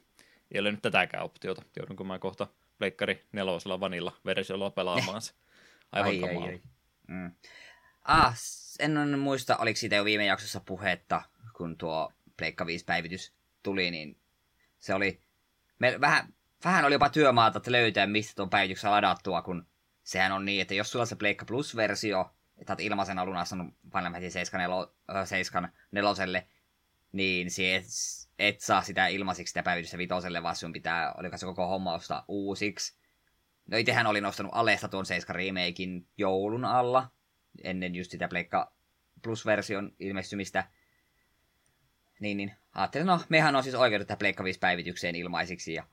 [0.52, 1.62] ei ole nyt tätäkään optiota.
[1.76, 2.46] Joudunko mä kohta
[2.78, 5.32] Pleikkari nelosella vanilla versiolla pelaamaan se.
[5.92, 6.46] Aivan Ai, ai, kamala.
[6.46, 6.60] ai.
[7.08, 7.32] Mm.
[8.04, 8.34] Ah,
[8.78, 11.22] en muista, oliko siitä jo viime jaksossa puhetta,
[11.56, 14.18] kun tuo Pleikka 5 päivitys tuli, niin
[14.78, 15.20] se oli,
[15.78, 19.66] me, vähän, vähän oli jopa työmaata, että löytää, mistä tuon päivityksen ladattua, kun
[20.04, 23.74] sehän on niin, että jos sulla on se Pleikka Plus-versio, että oot ilmaisen alun astanut
[23.84, 26.46] Final Fantasy 7, nelo, äh, 7 neloselle,
[27.12, 27.84] niin et,
[28.38, 32.24] et saa sitä ilmaisiksi sitä päivitystä vitoselle, vaan sun pitää, oliko se koko homma ostaa
[32.28, 32.96] uusiksi.
[33.66, 37.10] No itsehän olin ostanut Alesta tuon 7 remakein joulun alla,
[37.64, 38.72] ennen just sitä Pleikka
[39.22, 40.68] Plus-version ilmestymistä.
[42.20, 45.74] Niin, niin ajattelin, no mehän on siis oikeudet tähän Pleikka 5 päivitykseen ilmaisiksi.
[45.74, 45.84] Ja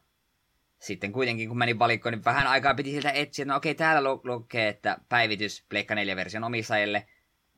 [0.82, 4.10] sitten kuitenkin, kun menin valikkoon, niin vähän aikaa piti sieltä etsiä, että no okei, täällä
[4.10, 7.08] lu- lukee, että päivitys Pleikka 4-version omistajille,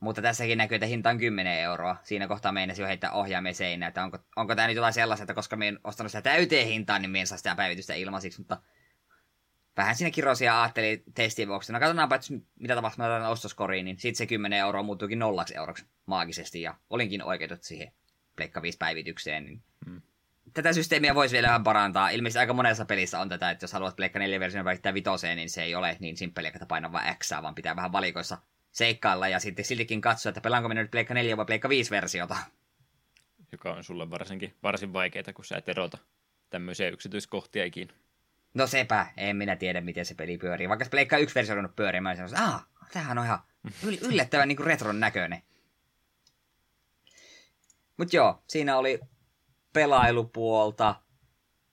[0.00, 1.96] mutta tässäkin näkyy, että hinta on 10 euroa.
[2.02, 5.34] Siinä kohtaa meinasi jo heittää ohjaameen seinään, että onko, onko tämä nyt jotain sellaista, että
[5.34, 8.62] koska me en ostanut sitä täyteen hintaan, niin me en saa sitä päivitystä ilmaisiksi, mutta
[9.76, 11.72] vähän siinä kirosia ajattelin testin vuoksi.
[11.72, 15.56] No katsotaanpa, että mitä tapahtuu, mä laitan ostoskoriin, niin sitten se 10 euroa muuttuukin nollaksi
[15.56, 17.92] euroksi maagisesti, ja olinkin oikeutettu siihen
[18.36, 19.62] Pleikka 5 päivitykseen, niin.
[20.54, 22.08] Tätä systeemiä voisi vielä vähän parantaa.
[22.08, 25.50] Ilmeisesti aika monessa pelissä on tätä, että jos haluat Pleikka 4 version välittää vitoseen, niin
[25.50, 28.38] se ei ole niin simppeliä, että painaa vaan X, vaan pitää vähän valikoissa
[28.72, 32.36] seikkailla ja sitten siltikin katsoa, että pelaanko minä nyt Pleikka 4 vai Pleikka 5 versiota.
[33.52, 35.98] Joka on sulle varsinkin varsin vaikeaa, kun sä et erota
[36.50, 37.92] tämmöisiä yksityiskohtia ikinä.
[38.54, 40.68] No sepä, en minä tiedä, miten se peli pyörii.
[40.68, 43.38] Vaikka se Pleikka 1 versio on pyörimään, niin sanoisin, ah, tämähän on ihan
[43.86, 45.42] yl- yllättävän niin retron näköinen.
[47.96, 49.00] Mut joo, siinä oli
[49.74, 50.94] pelailupuolta.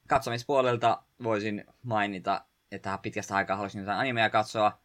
[0.08, 4.80] Katsomispuolelta voisin mainita, että pitkästä aikaa haluaisin jotain animea katsoa,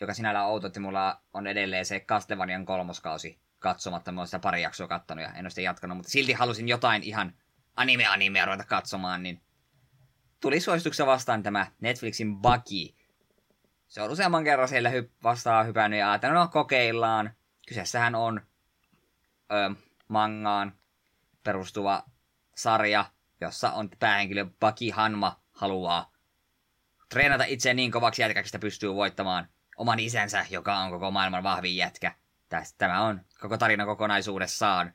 [0.00, 4.12] joka sinällään outo, että mulla on edelleen se Castlevanian kolmoskausi katsomatta.
[4.12, 7.02] Mä oon sitä pari jaksoa kattonut ja en ole sitä jatkanut, mutta silti halusin jotain
[7.02, 7.32] ihan
[7.76, 9.42] anime-animea ruveta katsomaan, niin
[10.40, 12.96] tuli suosituksessa vastaan tämä Netflixin Bucky.
[13.88, 17.30] Se on useamman kerran siellä hy- vastaan hypännyt ja ajatellut, no kokeillaan.
[17.68, 18.40] Kyseessähän on
[19.52, 19.74] ö,
[20.08, 20.72] mangaan
[21.42, 22.04] perustuva
[22.56, 23.04] sarja,
[23.40, 26.12] jossa on päähenkilö Bucky Hanma haluaa
[27.08, 31.76] treenata itseään niin kovaksi jätkäksi, että pystyy voittamaan oman isänsä, joka on koko maailman vahvin
[31.76, 32.14] jätkä.
[32.78, 34.94] Tämä on koko tarina kokonaisuudessaan.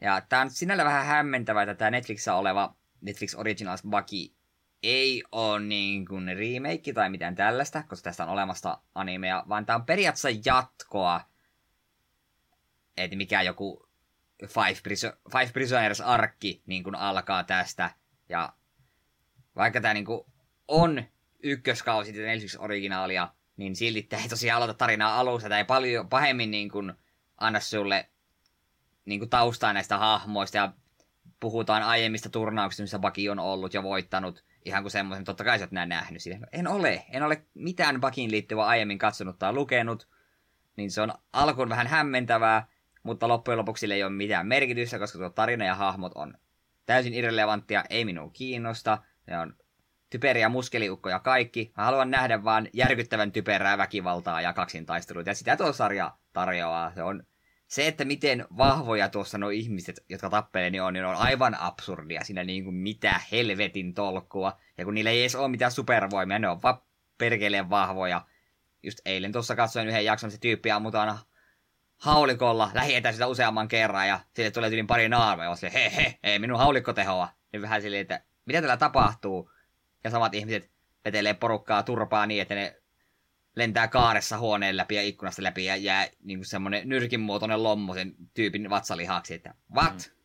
[0.00, 4.34] Ja tämä on sinällä vähän hämmentävää, että tämä Netflixissä oleva Netflix Originals Bucky
[4.82, 9.76] ei ole niin kuin remake tai mitään tällaista, koska tästä on olemassa animea, vaan tämä
[9.76, 11.20] on periaatteessa jatkoa.
[12.96, 13.88] Että mikä joku
[14.46, 17.90] Five, Priso- Five Prisoners-arkki niin kuin alkaa tästä.
[18.28, 18.52] Ja
[19.56, 20.20] vaikka tämä niin kuin
[20.68, 21.04] on
[21.42, 25.48] ykköskausi tätä Netflix originaalia, niin silti tämä ei tosiaan aloita tarinaa alusta.
[25.48, 26.92] Tämä ei paljon pahemmin niin kuin
[27.38, 28.08] anna sulle
[29.04, 30.72] niin kuin taustaa näistä hahmoista ja
[31.40, 34.44] puhutaan aiemmista turnauksista, missä Baki on ollut ja voittanut.
[34.64, 36.22] Ihan kuin semmoisen, totta kai sä oot nähnyt.
[36.22, 40.08] Sille, en ole, en ole mitään Bakiin liittyvää aiemmin katsonut tai lukenut.
[40.76, 42.66] Niin se on alkuun vähän hämmentävää,
[43.02, 46.34] mutta loppujen lopuksi sille ei ole mitään merkitystä, koska tuo tarina ja hahmot on
[46.86, 48.98] täysin irrelevanttia, ei minua kiinnosta.
[49.26, 49.56] Ne on
[50.10, 51.72] typeriä muskeliukkoja kaikki.
[51.76, 55.30] Mä haluan nähdä vaan järkyttävän typerää väkivaltaa ja kaksintaisteluita.
[55.30, 56.92] Ja sitä tuo sarja tarjoaa.
[56.94, 57.22] Se on
[57.66, 62.24] se, että miten vahvoja tuossa nuo ihmiset, jotka tappelee, niin on, niin on aivan absurdia.
[62.24, 64.58] Siinä niin kuin mitä helvetin tolkkua.
[64.78, 66.82] Ja kun niillä ei edes ole mitään supervoimia, ne on vaan
[67.18, 68.26] perkeleen vahvoja.
[68.82, 71.18] Just eilen tuossa katsoin yhden jakson, se tyyppi ammutaan
[72.02, 76.38] haulikolla lähietäisyyttä useamman kerran ja sille tulee yli pari naarmea, ja se he he, ei
[76.38, 77.28] minun haulikko tehoa.
[77.52, 79.50] Niin vähän silleen, että mitä täällä tapahtuu.
[80.04, 80.70] Ja samat ihmiset
[81.04, 82.76] vetelee porukkaa turpaa niin, että ne
[83.56, 88.14] lentää kaaressa huoneen läpi ja ikkunasta läpi ja jää niin kuin semmoinen nyrkinmuotoinen lommo sen
[88.34, 89.92] tyypin vatsalihaksi, että what?
[89.92, 90.22] Mm.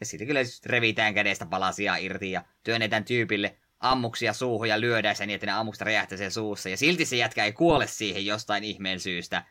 [0.00, 5.28] Ja sitten kyllä revitään kädestä palasia irti ja työnnetään tyypille ammuksia suuhun ja lyödään sen
[5.28, 6.68] niin, että ne ammukset räjähtää sen suussa.
[6.68, 9.44] Ja silti se jätkä ei kuole siihen jostain ihmeen syystä.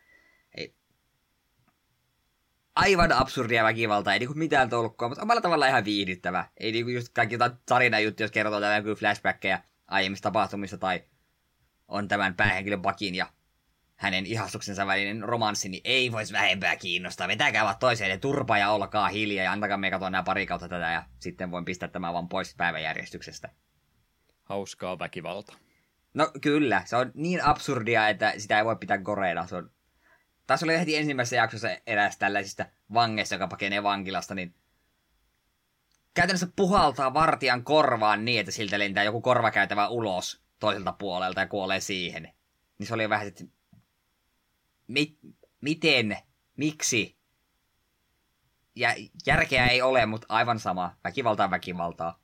[2.75, 6.45] Aivan absurdia väkivaltaa, ei niinku mitään tolkkua, mutta omalla tavalla ihan viihdyttävä.
[6.57, 11.03] Ei niinku just kaikki jotain tarinajuttuja, jos kerrotaan jotain flashbackkejä aiemmista tapahtumista tai
[11.88, 13.29] on tämän päähenkilön Bakin ja
[13.95, 17.27] hänen ihastuksensa välinen romanssi, niin ei voisi vähempää kiinnostaa.
[17.27, 20.91] Vetäkää vaan toiseen turpa ja olkaa hiljaa ja antakaa me katsoa nämä pari kautta tätä
[20.91, 23.49] ja sitten voin pistää tämän vaan pois päiväjärjestyksestä.
[24.43, 25.53] Hauskaa väkivalta.
[26.13, 29.47] No kyllä, se on niin absurdia, että sitä ei voi pitää koreina.
[29.47, 29.71] Se on...
[30.47, 34.55] Taas oli heti ensimmäisessä jaksossa eräs tällaisista vangeista, joka pakenee vankilasta, niin
[36.13, 41.79] käytännössä puhaltaa vartijan korvaan niin, että siltä lentää joku korvakäytävä ulos toiselta puolelta ja kuolee
[41.79, 42.34] siihen.
[42.77, 43.43] Niin se oli vähän, että
[44.88, 45.17] mi-
[45.62, 46.17] miten,
[46.58, 47.17] miksi?
[48.75, 50.95] Ja järkeä ei ole, mutta aivan sama.
[51.03, 52.19] Väkivaltaa väkivaltaa.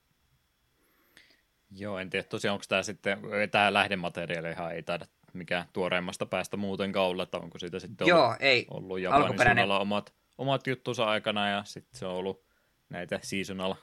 [1.72, 3.20] Joo, en tiedä tosiaan, onko tämä sitten,
[3.52, 8.38] tämä lähdemateriaalihan ei taida mikä tuoreimmasta päästä muuten olla, että onko siitä sitten Joo, ollut,
[8.40, 8.66] ei.
[8.70, 12.46] ollut Japanin omat, omat juttunsa aikana ja sitten se on ollut
[12.90, 13.76] näitä seasonal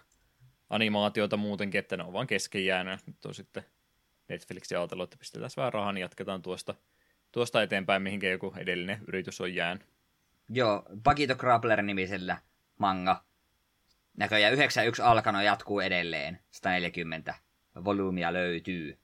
[0.71, 3.07] animaatioita muutenkin, että ne on vaan kesken jäänyt.
[3.07, 3.65] Nyt on sitten
[4.29, 6.75] Netflixin ajatellut, että pistetään vähän rahaa, niin jatketaan tuosta,
[7.33, 9.87] tuosta eteenpäin, mihinkä joku edellinen yritys on jäänyt.
[10.49, 12.39] Joo, Bagito Grappler nimisellä
[12.79, 13.25] manga.
[14.17, 16.39] Näköjään 91 alkanut jatkuu edelleen.
[16.51, 17.35] 140
[17.85, 18.99] volyymia löytyy.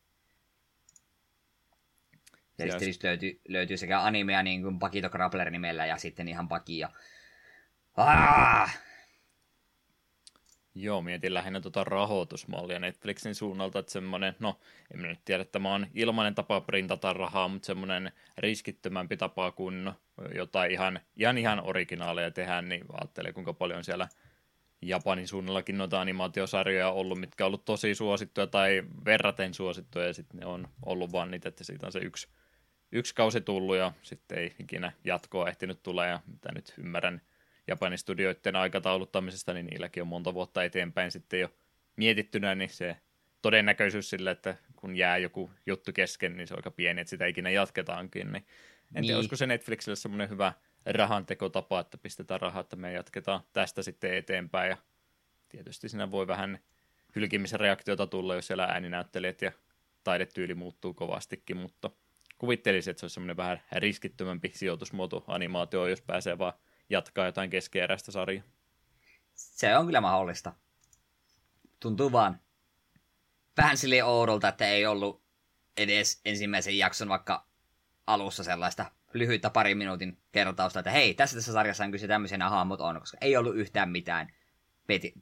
[2.59, 6.91] Just löytyy, löytyy sekä animea niin kuin Pakito Grappler nimellä ja sitten ihan Pakia.
[7.97, 8.79] Ah!
[10.75, 14.61] Joo, mietin lähinnä tuota rahoitusmallia Netflixin suunnalta, että semmoinen, no
[14.95, 19.93] en nyt tiedä, että tämä on ilmainen tapa printata rahaa, mutta semmoinen riskittömämpi tapa kuin
[20.35, 24.09] jotain ihan, ihan, ihan originaaleja tehdään, niin ajattelee kuinka paljon siellä
[24.83, 30.41] Japanin suunnallakin noita animaatiosarjoja ollut, mitkä on ollut tosi suosittuja tai verraten suosittuja, ja sitten
[30.41, 32.29] ne on ollut vaan niitä, että siitä on se yksi,
[32.95, 37.21] yksi kausi tullut, ja sitten ei ikinä jatkoa ehtinyt tulla, ja mitä nyt ymmärrän
[37.67, 41.49] Japanin studioiden aikatauluttamisesta, niin niilläkin on monta vuotta eteenpäin sitten jo
[41.97, 42.97] mietittynä, niin se
[43.43, 47.27] todennäköisyys sille, että kun jää joku juttu kesken, niin se on aika pieni, että sitä
[47.27, 48.45] ikinä jatketaankin, niin en
[48.95, 49.03] niin.
[49.03, 50.53] tiedä, olisiko se Netflixille semmoinen hyvä
[50.87, 54.77] rahantekotapa, että pistetään rahaa, että me jatketaan tästä sitten eteenpäin ja
[55.49, 56.59] tietysti siinä voi vähän
[57.17, 59.53] hylkimisen reaktiota tulla, jos siellä ääninäyttelijät ja
[60.05, 61.91] taidetyyli muuttuu kovastikin, mutta
[62.45, 66.53] kuvittelisin, että se olisi semmoinen vähän riskittömämpi sijoitusmuoto animaatio, jos pääsee vaan
[66.91, 68.45] jatkaa jotain keskeeräistä sarjaa.
[69.35, 70.53] Se on kyllä mahdollista.
[71.81, 72.41] Tuntuu vaan
[73.57, 75.23] vähän sille oudolta, että ei ollut
[75.77, 77.47] edes ensimmäisen jakson vaikka
[78.07, 82.81] alussa sellaista lyhyttä pari minuutin kertausta, että hei, tässä tässä sarjassa on kyse tämmöisen hahmot
[82.81, 84.33] on, koska ei ollut yhtään mitään.
[84.87, 85.15] Peti.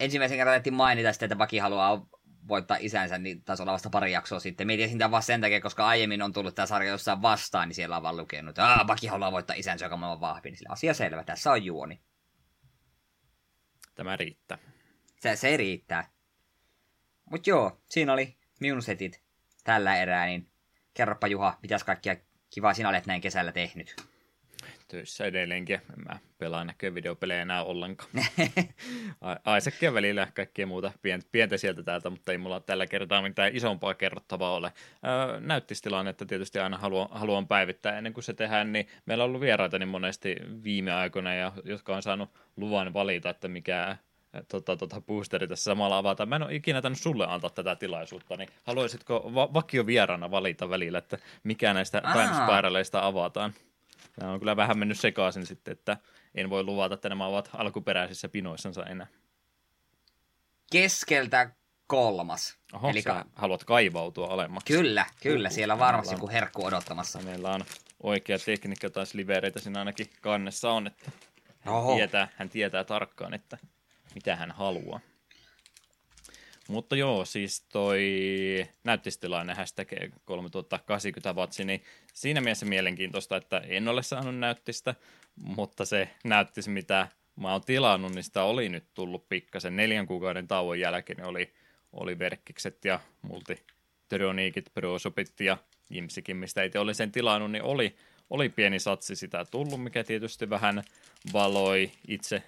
[0.00, 2.06] Ensimmäisen kerran mainita sitten, että Baki haluaa
[2.48, 4.66] voittaa isänsä, niin taisi olla vasta pari jaksoa sitten.
[4.66, 7.96] Mietin sitä vaan sen takia, koska aiemmin on tullut tämä sarja jossain vastaan, niin siellä
[7.96, 10.56] on vaan lukenut, että Baki haluaa voittaa isänsä, joka on vahvin.
[10.56, 12.00] Sillä asia selvä, tässä on juoni.
[13.94, 14.58] Tämä riittää.
[15.20, 16.10] Se, se riittää.
[17.30, 19.22] Mutta joo, siinä oli minun setit
[19.64, 20.50] tällä erää, niin
[20.94, 22.16] kerropa Juha, mitäs kaikkia
[22.50, 24.09] Kiva, sinä olet näin kesällä tehnyt.
[24.90, 25.74] Töissä edelleenkin.
[25.74, 28.10] En mä pelaa näköjään videopelejä enää ollenkaan.
[29.44, 33.94] Aisekkia välillä kaikkea muuta pientä, pientä sieltä täältä, mutta ei mulla tällä kertaa mitään isompaa
[33.94, 34.72] kerrottavaa ole.
[35.06, 39.40] Öö, näyttistilannetta tietysti aina haluan, haluan päivittää ennen kuin se tehdään, niin meillä on ollut
[39.40, 43.96] vieraita niin monesti viime aikoina, ja, jotka on saanut luvan valita, että mikä
[44.48, 46.26] tota, tota boosteri tässä samalla avata.
[46.26, 50.98] Mä en ole ikinä tänne sulle antaa tätä tilaisuutta, niin haluaisitko va- vakiovierana valita välillä,
[50.98, 53.52] että mikä näistä Time avataan?
[54.20, 55.96] Tämä on kyllä vähän mennyt sekaisin sitten, että
[56.34, 59.06] en voi luvata, että nämä ovat alkuperäisissä pinoissansa enää.
[60.72, 61.50] Keskeltä
[61.86, 62.58] kolmas.
[62.72, 64.72] Oho, Eli ka- haluat kaivautua alemmaksi.
[64.72, 65.48] Kyllä, kyllä.
[65.48, 67.22] Uhuh, siellä on varmasti joku herkku odottamassa.
[67.22, 67.64] Meillä on
[68.02, 71.10] oikea tekniikka tai slivereitä siinä ainakin kannessa on, että
[71.60, 73.58] hän tietää, hän tietää tarkkaan, että
[74.14, 75.00] mitä hän haluaa.
[76.70, 78.00] Mutta joo, siis toi
[78.84, 79.88] näyttistilainen hashtag
[80.24, 84.94] 3080 vatsi, niin siinä mielessä mielenkiintoista, että en ole saanut näyttistä,
[85.36, 89.76] mutta se näyttis, mitä mä oon tilannut, niin sitä oli nyt tullut pikkasen.
[89.76, 91.52] Neljän kuukauden tauon jälkeen, niin oli,
[91.92, 93.62] oli verkkikset ja multi
[94.08, 95.56] Troniikit, Prosopit ja
[95.90, 97.96] Jimsikin, mistä itse oli sen tilannut, niin oli,
[98.30, 100.82] oli pieni satsi sitä tullut, mikä tietysti vähän
[101.32, 102.42] valoi itse,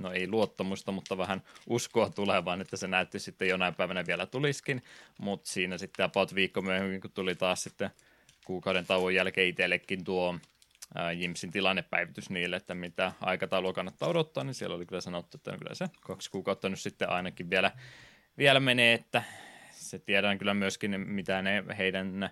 [0.00, 4.82] no ei luottamusta, mutta vähän uskoa tulevaan, että se näytti sitten jonain päivänä vielä tuliskin,
[5.18, 7.90] mutta siinä sitten about viikko myöhemmin, kun tuli taas sitten
[8.44, 10.38] kuukauden tauon jälkeen itsellekin tuo
[11.16, 15.74] Jimsin tilannepäivitys niille, että mitä aikataulua kannattaa odottaa, niin siellä oli kyllä sanottu, että kyllä
[15.74, 17.70] se kaksi kuukautta nyt sitten ainakin vielä,
[18.38, 19.22] vielä menee, että
[19.72, 22.30] se tiedän kyllä myöskin, mitä ne heidän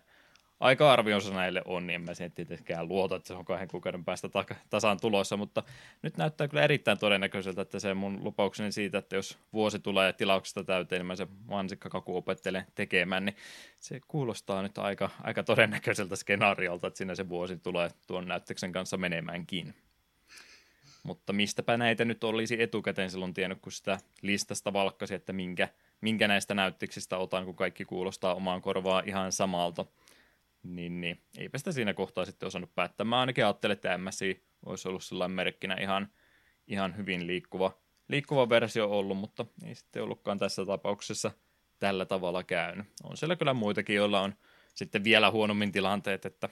[0.60, 4.28] aika-arvionsa näille on, niin en mä sen tietenkään luota, että se on kahden kuukauden päästä
[4.28, 5.62] ta- tasaan tulossa, mutta
[6.02, 10.64] nyt näyttää kyllä erittäin todennäköiseltä, että se mun lupaukseni siitä, että jos vuosi tulee tilauksesta
[10.64, 13.36] täyteen, niin mä se mansikkakaku opettelen tekemään, niin
[13.80, 18.96] se kuulostaa nyt aika, aika todennäköiseltä skenaariolta, että siinä se vuosi tulee tuon näyttöksen kanssa
[18.96, 19.74] menemäänkin.
[21.02, 25.68] Mutta mistäpä näitä nyt olisi etukäteen silloin tiennyt, kun sitä listasta valkkasi, että minkä,
[26.00, 29.86] minkä näistä näyttöksistä otan, kun kaikki kuulostaa omaan korvaan ihan samalta–
[30.62, 33.04] niin, niin eipä sitä siinä kohtaa sitten osannut päättää.
[33.04, 36.08] Mä ainakin ajattelin, että MSI olisi ollut sellainen merkkinä ihan,
[36.66, 41.30] ihan hyvin liikkuva, liikkuva versio ollut, mutta ei sitten ollutkaan tässä tapauksessa
[41.78, 42.86] tällä tavalla käynyt.
[43.04, 44.34] On siellä kyllä muitakin, joilla on
[44.74, 46.48] sitten vielä huonommin tilanteet, että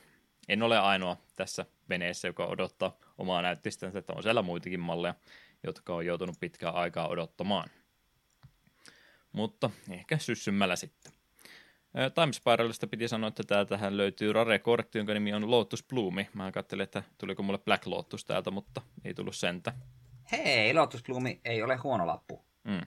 [0.49, 5.15] en ole ainoa tässä veneessä, joka odottaa omaa näyttistänsä, että on siellä muitakin malleja,
[5.63, 7.71] jotka on joutunut pitkään aikaa odottamaan.
[9.33, 11.18] Mutta ehkä syssymällä sitten.
[12.15, 16.29] Time Spiralista piti sanoa, että tähän löytyy Rare-kortti, jonka nimi on Lotus Bloomi.
[16.35, 19.73] Mä katselin, että tuliko mulle Black Lotus täältä, mutta ei tullut sentä.
[20.33, 22.45] Hei, Lotus Bloomi ei ole huono lappu.
[22.65, 22.81] Mm.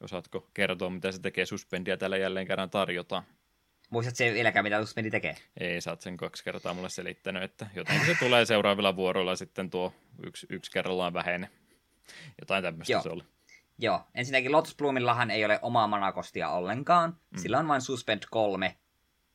[0.00, 3.22] Osaatko kertoa, mitä se tekee suspendia täällä jälleen kerran tarjotaan?
[3.90, 5.36] Muistatko se vieläkään, mitä suspendi tekee?
[5.60, 9.70] Ei, sä oot sen kaksi kertaa mulle selittänyt, että jotenkin se tulee seuraavilla vuoroilla sitten
[9.70, 9.92] tuo
[10.26, 11.50] yksi, yksi kerrallaan vähene.
[12.40, 13.22] Jotain tämmöistä se oli.
[13.78, 17.16] Joo, ensinnäkin Lotus Bloomillahan ei ole omaa manakostia ollenkaan.
[17.30, 17.38] Mm.
[17.38, 18.76] Sillä on vain Suspend 3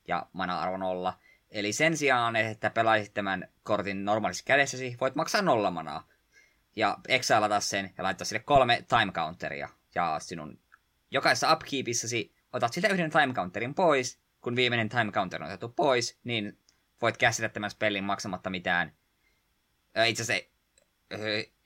[0.08, 1.13] ja mana-arvo 0.
[1.49, 6.08] Eli sen sijaan, että pelaisit tämän kortin normaalissa kädessäsi, voit maksaa nolla manaa.
[6.75, 9.69] Ja exilata sen ja laittaa sille kolme time counteria.
[9.95, 10.60] Ja sinun
[11.12, 14.19] jokaisessa upkeepissasi otat siltä yhden time counterin pois.
[14.41, 16.58] Kun viimeinen time counter on otettu pois, niin
[17.01, 18.93] voit käsitä tämän spellin maksamatta mitään.
[20.06, 20.51] Itse asiassa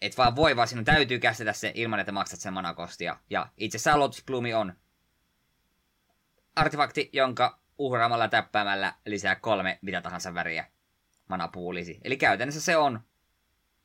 [0.02, 3.20] et vaan voi, vaan sinun täytyy käsitellä se ilman, että maksat sen manakostia.
[3.30, 4.74] Ja itse asiassa Lotus Bloomi on
[6.56, 10.68] artefakti, jonka uhraamalla täppäämällä lisää kolme mitä tahansa väriä
[11.30, 12.00] manapuulisi.
[12.04, 13.00] Eli käytännössä se on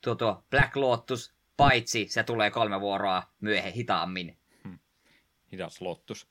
[0.01, 4.37] tuo, tuo Black Lotus, paitsi se tulee kolme vuoroa myöhemmin hitaammin.
[4.63, 4.79] Hmm.
[5.51, 6.30] Hidas Lotus.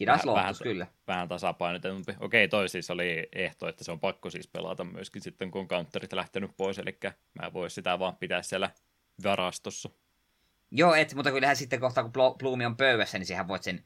[0.00, 0.86] Hidas vähän, Lotus, vähän, kyllä.
[1.06, 2.14] Vähän tasapainotetumpi.
[2.20, 5.68] Okei, toi siis oli ehto, että se on pakko siis pelata myöskin sitten, kun on
[5.68, 6.98] counterit lähtenyt pois, eli
[7.42, 8.70] mä voin sitä vaan pitää siellä
[9.24, 9.90] varastossa.
[10.70, 13.84] Joo, et, mutta kyllähän sitten kohta, kun Bloomi on pöydässä, niin sehän voit sen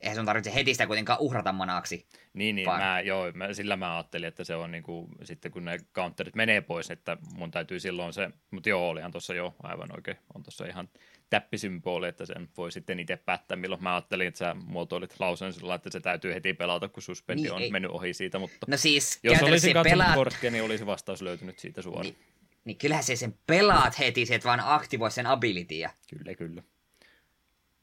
[0.00, 2.06] eihän sun tarvitse heti sitä kuitenkaan uhrata manaksi.
[2.34, 5.78] Niin, niin mä, joo, mä, sillä mä ajattelin, että se on niinku, sitten kun ne
[5.94, 10.16] counterit menee pois, että mun täytyy silloin se, mutta joo, olihan tuossa jo aivan oikein,
[10.34, 10.88] on tuossa ihan
[11.30, 15.74] täppisymboli, että sen voi sitten itse päättää, milloin mä ajattelin, että sä muotoilit lausen sillä
[15.74, 17.70] että se täytyy heti pelata, kun suspendi niin, on ei.
[17.70, 20.14] mennyt ohi siitä, mutta no siis, jos olisin katsonut pelaat...
[20.14, 22.06] korttia, niin olisi vastaus löytynyt siitä suoraan.
[22.06, 22.16] Niin,
[22.64, 25.90] niin kyllähän se sen pelaat heti, se et vaan aktivoi sen abilitya.
[26.10, 26.62] Kyllä, kyllä.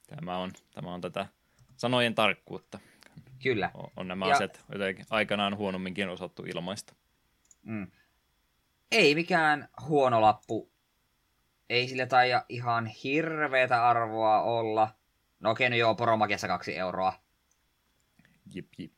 [0.07, 1.27] Tämä on, tämä on tätä
[1.77, 2.79] sanojen tarkkuutta.
[3.43, 3.71] Kyllä.
[3.73, 4.35] On, on nämä ja...
[4.35, 6.95] asiat jotenkin aikanaan huonomminkin osattu ilmaista.
[7.61, 7.87] Mm.
[8.91, 10.72] Ei mikään huono lappu.
[11.69, 14.95] Ei sille taida ihan hirveätä arvoa olla.
[15.39, 17.13] No okei, no joo, poromakiassa kaksi euroa.
[18.53, 18.93] Jip, jip.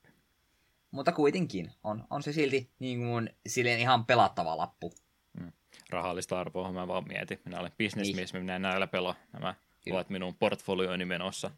[0.92, 4.94] Mutta kuitenkin on, on se silti niin kuin, silleen ihan pelattava lappu.
[5.40, 5.52] Mm.
[5.90, 7.42] Rahallista arvoa mä vaan mietin.
[7.46, 8.44] Minä olen bisnesmies, niin.
[8.44, 9.16] minä näillä pelaa.
[9.34, 9.98] Nämä Kyllä.
[9.98, 11.52] ovat minun portfolioini menossa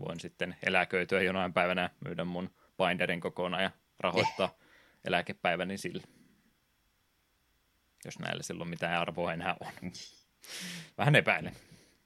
[0.00, 4.66] voin sitten eläköityä jonain päivänä myydä mun binderin kokonaan ja rahoittaa eh.
[5.04, 6.02] eläkepäiväni sillä.
[8.04, 9.72] Jos näillä silloin mitään arvoa enää on.
[10.98, 11.56] Vähän epäilen.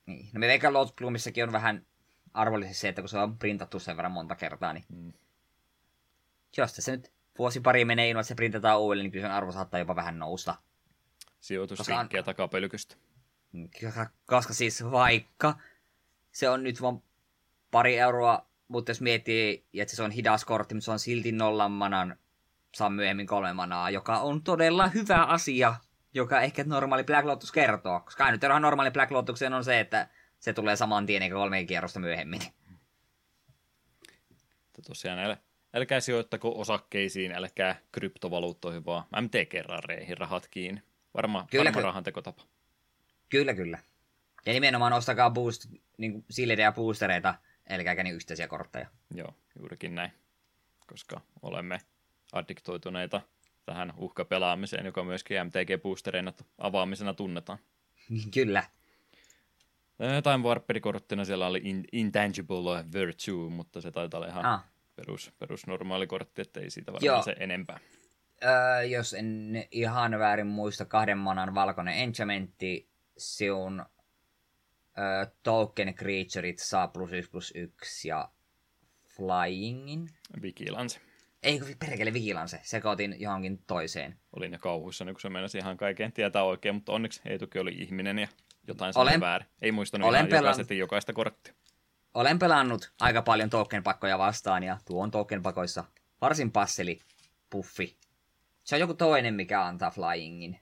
[0.07, 0.29] Niin.
[0.33, 1.87] No me Vega Lord Bloomissakin on vähän
[2.35, 5.13] arvollisesti se, että kun se on printattu sen verran monta kertaa, niin mm.
[6.57, 9.53] jos tässä nyt vuosi pari menee ilman, että se printataan uudelleen, niin kyllä sen arvo
[9.53, 10.55] saattaa jopa vähän nousta.
[11.41, 12.25] Sijoitusvinkkiä on...
[12.25, 12.97] takapölykystä.
[14.27, 15.59] Koska siis vaikka
[16.33, 17.03] se on nyt vaan
[17.71, 21.73] pari euroa, mutta jos miettii, että se on hidas kortti, mutta se on silti nollan
[21.73, 22.17] manan,
[22.75, 25.75] saa myöhemmin kolme manaa, joka on todella hyvä asia,
[26.15, 28.01] joka ehkä normaali Black Lotus kertoo.
[28.01, 31.65] Koska ainut erohan normaali Black Lotukseen on se, että se tulee saman tien eikä kolme
[31.65, 32.41] kierrosta myöhemmin.
[34.87, 35.37] Tosiaan älä,
[35.75, 40.83] älkää sijoittako osakkeisiin, älkää kryptovaluuttoihin, vaan MTG-reihin rahat kiinni.
[41.15, 42.43] Varma, kyllä, varma rahan tekotapa.
[43.29, 43.79] Kyllä, kyllä.
[44.47, 45.67] Ja nimenomaan ostakaa boost,
[45.99, 46.25] niin
[46.59, 47.35] ja boostereita,
[47.69, 48.87] Eli niin yhteisiä kortteja.
[49.15, 50.13] Joo, juurikin näin.
[50.87, 51.79] Koska olemme
[52.33, 53.21] addiktoituneita
[53.69, 57.59] tähän uhkapelaamiseen, joka myöskin MTG-boostereina avaamisena tunnetaan.
[58.35, 58.63] Kyllä.
[60.23, 64.65] Time Warperi-korttina siellä oli in, Intangible Virtue, mutta se taitaa olla ihan ah.
[64.97, 67.81] perus, perus normaali kortti, että ei siitä varmaan se enempää.
[68.45, 73.87] Öö, jos en ihan väärin muista, kahden manan valkoinen enchantmentti, se on
[74.99, 78.29] öö, token creatureit saa plus yksi plus yksi ja
[79.09, 80.09] flyingin.
[80.43, 81.01] Vigilance.
[81.43, 84.17] Ei kun perkele Vigilance, sekoitin johonkin toiseen.
[84.37, 88.19] Olin jo kauhuissa, kun se mennä ihan kaiken tietää oikein, mutta onneksi Eetuki oli ihminen
[88.19, 88.29] ja
[88.67, 89.49] jotain olen, väärin.
[89.63, 90.79] Ei muistanut olen ihan pelan...
[90.79, 91.55] jokaista korttia.
[92.15, 95.85] Olen pelannut aika paljon tokenpakkoja vastaan ja tuon tokenpakoissa
[96.21, 97.01] varsin passeli
[97.51, 97.97] puffi.
[98.65, 100.61] Se on joku toinen, mikä antaa flyingin.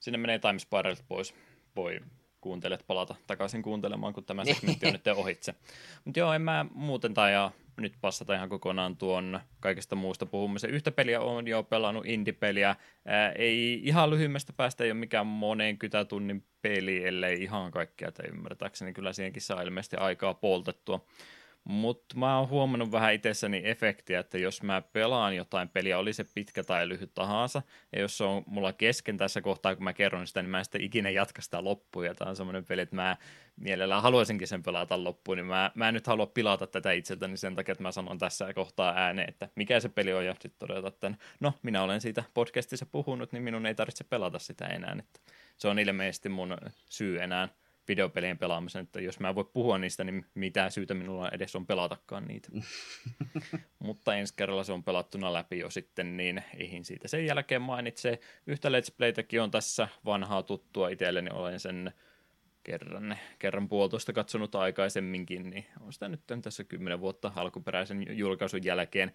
[0.00, 1.34] Sinne menee Time Spiral pois.
[1.76, 2.00] Voi
[2.40, 5.54] kuuntelet palata takaisin kuuntelemaan, kun tämä segmentti on nyt ohitse.
[6.04, 7.32] Mutta joo, en mä muuten tai
[7.78, 10.70] nyt passata ihan kokonaan tuon kaikesta muusta puhumisen.
[10.70, 12.76] Yhtä peliä on jo pelannut, indie-peliä.
[13.06, 18.26] Ää, ei ihan lyhyemmästä päästä, ei ole mikään moneen kytätunnin peli, ellei ihan kaikkea, tai
[18.28, 21.06] ymmärtääkseni kyllä siihenkin saa ilmeisesti aikaa poltettua.
[21.68, 26.24] Mutta mä oon huomannut vähän itsessäni efektiä, että jos mä pelaan jotain peliä, oli se
[26.34, 27.62] pitkä tai lyhyt tahansa,
[27.92, 30.64] ja jos se on mulla kesken tässä kohtaa, kun mä kerron sitä, niin mä en
[30.64, 33.16] sitten ikinä jatka sitä loppuun, ja tämä on semmoinen peli, että mä
[33.56, 37.56] mielellään haluaisinkin sen pelata loppuun, niin mä, mä en nyt halua pilata tätä itseltäni sen
[37.56, 40.88] takia, että mä sanon tässä kohtaa ääneen, että mikä se peli on, ja sitten todeta,
[40.88, 45.20] että no, minä olen siitä podcastissa puhunut, niin minun ei tarvitse pelata sitä enää, että
[45.56, 46.56] se on ilmeisesti mun
[46.90, 47.48] syy enää
[47.88, 51.66] videopelien pelaamisen, että jos mä en voi puhua niistä, niin mitä syytä minulla edes on
[51.66, 52.48] pelatakaan niitä.
[53.78, 58.20] Mutta ensi kerralla se on pelattuna läpi jo sitten, niin eihin siitä sen jälkeen mainitse.
[58.46, 61.92] Yhtä Let's Playtäkin on tässä vanhaa tuttua itselleni, olen sen
[62.64, 69.12] kerran, kerran puolitoista katsonut aikaisemminkin, niin on sitä nyt tässä kymmenen vuotta alkuperäisen julkaisun jälkeen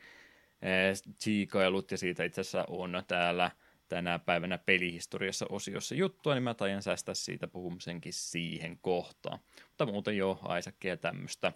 [1.18, 3.52] tsiikailut, ja siitä itse asiassa on täällä–
[3.90, 9.40] tänä päivänä pelihistoriassa osiossa juttua, niin mä tajan säästää siitä puhumisenkin siihen kohtaan.
[9.70, 11.54] Mutta muuten jo Aisakkia ja tämmöistä.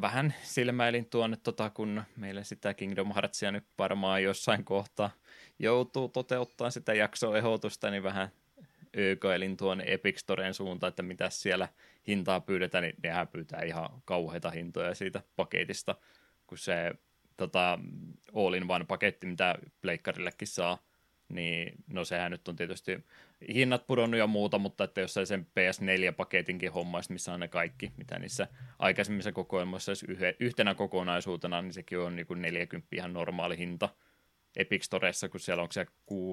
[0.00, 5.10] Vähän silmäilin tuonne, tota, kun meille sitä Kingdom Heartsia nyt varmaan jossain kohtaa
[5.58, 8.28] joutuu toteuttamaan sitä jaksoehdotusta, niin vähän
[8.96, 11.68] öökailin tuonne Epic Storeen suuntaan, että mitä siellä
[12.06, 15.94] hintaa pyydetään, niin nehän pyytää ihan kauheita hintoja siitä paketista,
[16.46, 16.92] kun se
[17.36, 17.78] tota,
[18.34, 20.78] all in paketti, mitä pleikkarillekin saa,
[21.28, 23.04] niin no sehän nyt on tietysti
[23.54, 28.18] hinnat pudonnut ja muuta, mutta että jos sen PS4-paketinkin hommaisi, missä on ne kaikki, mitä
[28.18, 28.48] niissä
[28.78, 29.92] aikaisemmissa kokoelmissa
[30.40, 33.88] yhtenä kokonaisuutena, niin sekin on niin kuin 40 ihan normaali hinta
[34.56, 35.86] Epic Storessa, kun siellä on se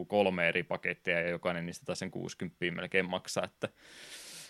[0.08, 3.70] kolme eri paketteja ja jokainen niistä taas sen 60 melkein maksaa, että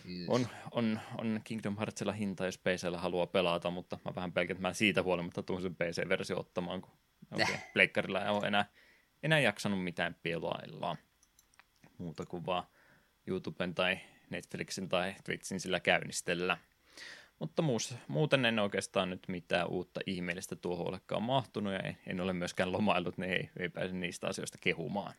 [0.10, 0.26] yes.
[0.28, 4.68] on, on, on Kingdom Heartsilla hinta, jos PCllä haluaa pelata, mutta mä vähän pelkän, että
[4.68, 6.92] mä siitä huolimatta tuun sen PC-versio ottamaan, kun
[7.32, 8.66] okay, pleikkarilla ei ole enää
[9.26, 10.98] enää jaksanut mitään pelailla
[11.98, 12.64] muuta kuin vaan
[13.28, 14.00] YouTuben tai
[14.30, 16.58] Netflixin tai Twitchin sillä käynnistellä.
[17.40, 22.22] Mutta muus, muuten en oikeastaan nyt mitään uutta ihmeellistä tuohon olekaan mahtunut ja en, en
[22.22, 25.14] ole myöskään lomaillut, niin ei, ei pääse niistä asioista kehumaan.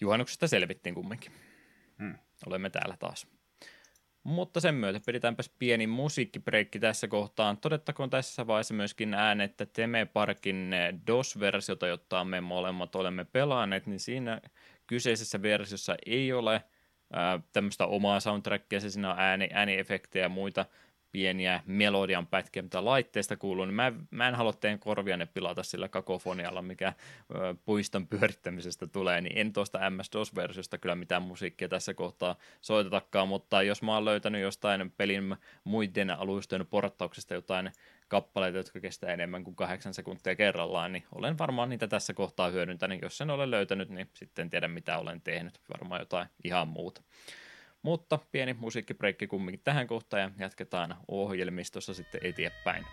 [0.00, 1.32] Juhannuksesta selvittiin kumminkin.
[1.98, 2.18] Hmm.
[2.46, 3.26] Olemme täällä taas.
[4.26, 7.56] Mutta sen myötä pidetäänpäs pieni musiikkibreikki tässä kohtaan.
[7.56, 10.70] Todettakoon tässä vaiheessa myöskin ääne, että Teme Parkin
[11.06, 14.40] DOS-versiota, jota me molemmat olemme pelanneet, niin siinä
[14.86, 16.64] kyseisessä versiossa ei ole
[17.52, 20.66] tämmöistä omaa soundtrackia, se siinä on ääni, ääniefektejä ja muita
[21.16, 25.88] pieniä melodian pätkiä, mitä laitteesta kuuluu, niin mä, mä en halua teidän korvianne pilata sillä
[25.88, 26.92] kakofonialla, mikä
[27.34, 33.62] ö, puiston pyörittämisestä tulee, niin en tuosta MS-DOS-versiosta kyllä mitään musiikkia tässä kohtaa soitetakaan, mutta
[33.62, 37.72] jos mä oon löytänyt jostain pelin muiden alustojen porttauksesta jotain
[38.08, 43.02] kappaleita, jotka kestää enemmän kuin kahdeksan sekuntia kerrallaan, niin olen varmaan niitä tässä kohtaa hyödyntänyt.
[43.02, 45.60] Jos sen olen löytänyt, niin sitten tiedän mitä olen tehnyt.
[45.78, 47.02] Varmaan jotain ihan muuta.
[47.86, 52.84] Mutta pieni musiikkibreikki kumminkin tähän kohtaan ja jatketaan ohjelmistossa sitten eteenpäin.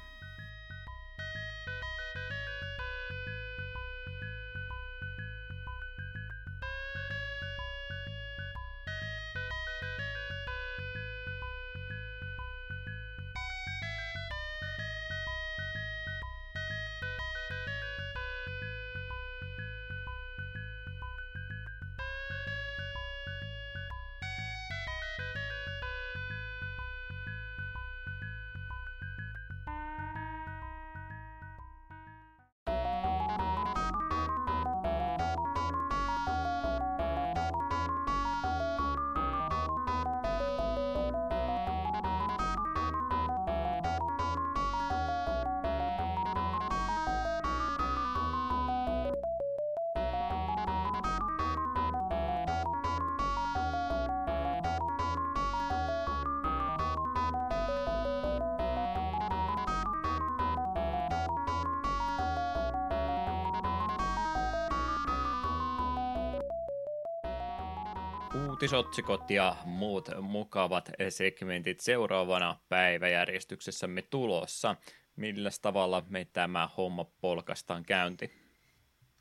[68.74, 74.76] Uutisotsikot ja muut mukavat segmentit seuraavana päiväjärjestyksessämme tulossa.
[75.16, 78.32] Millä tavalla me tämä homma polkastaan käynti?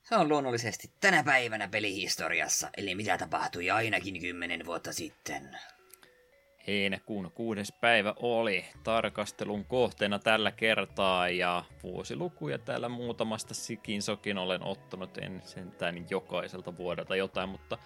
[0.02, 5.58] Se on luonnollisesti tänä päivänä pelihistoriassa, eli mitä tapahtui ainakin kymmenen vuotta sitten.
[6.66, 14.62] Heinäkuun kuudes päivä oli tarkastelun kohteena tällä kertaa ja vuosilukuja täällä muutamasta sikin sokin olen
[14.62, 17.78] ottanut, en sentään jokaiselta vuodelta jotain, mutta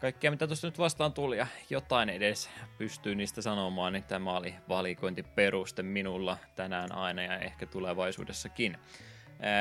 [0.00, 4.54] kaikkea mitä tuossa nyt vastaan tuli ja jotain edes pystyy niistä sanomaan, niin tämä oli
[4.68, 8.76] valikointiperuste minulla tänään aina ja ehkä tulevaisuudessakin.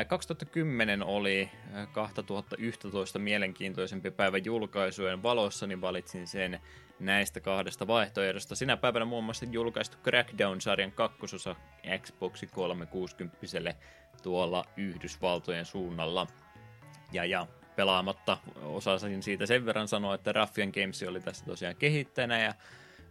[0.07, 1.49] 2010 oli
[1.91, 6.59] 2011 mielenkiintoisempi päivä julkaisujen valossa, niin valitsin sen
[6.99, 8.55] näistä kahdesta vaihtoehdosta.
[8.55, 11.55] Sinä päivänä muun muassa julkaistu Crackdown-sarjan kakkososa
[11.99, 13.37] Xbox 360
[14.23, 16.27] tuolla Yhdysvaltojen suunnalla.
[17.11, 17.47] Ja, ja
[17.79, 22.53] pelaamatta osasin siitä sen verran sanoa, että Raffian Games oli tässä tosiaan kehittäjänä ja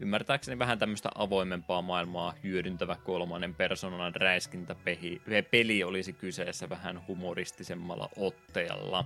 [0.00, 9.04] ymmärtääkseni vähän tämmöistä avoimempaa maailmaa hyödyntävä kolmannen persoonan räiskintäpeli olisi kyseessä vähän humoristisemmalla otteella.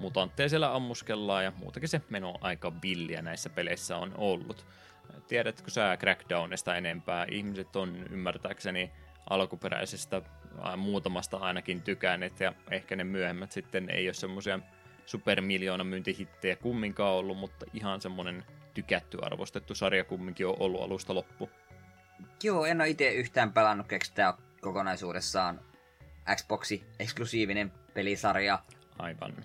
[0.00, 4.66] Mutantteja siellä ammuskellaan ja muutakin se meno aika villiä näissä peleissä on ollut.
[5.28, 7.26] Tiedätkö sä Crackdownista enempää?
[7.30, 8.90] Ihmiset on ymmärtääkseni
[9.30, 10.22] alkuperäisestä
[10.76, 14.60] muutamasta ainakin tykänneet ja ehkä ne myöhemmät sitten ei ole semmoisia
[15.06, 18.44] supermiljoona myyntihittejä kumminkaan ollut, mutta ihan semmonen
[18.74, 21.50] tykätty, arvostettu sarja kumminkin on ollut alusta loppu.
[22.42, 25.60] Joo, en ole itse yhtään pelannut, keksi tämä kokonaisuudessaan
[26.36, 28.58] Xboxi eksklusiivinen pelisarja.
[28.98, 29.44] Aivan.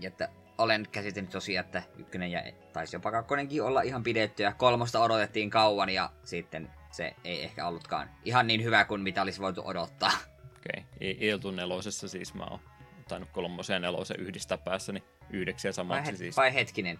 [0.00, 0.28] Ja että
[0.58, 2.42] olen käsitellyt tosiaan, että ykkönen ja
[2.72, 7.66] taisi jopa kakkonenkin olla ihan pidetty ja kolmosta odotettiin kauan ja sitten se ei ehkä
[7.66, 10.12] ollutkaan ihan niin hyvä kuin mitä olisi voitu odottaa.
[10.56, 11.28] Okei, okay.
[11.28, 12.60] Iltu nelosessa siis mä oon
[13.08, 16.36] tainnut kolmosen ja nelosen yhdistää päässäni yhdeksi ja samaksi vai, siis.
[16.36, 16.98] Vai hetkinen,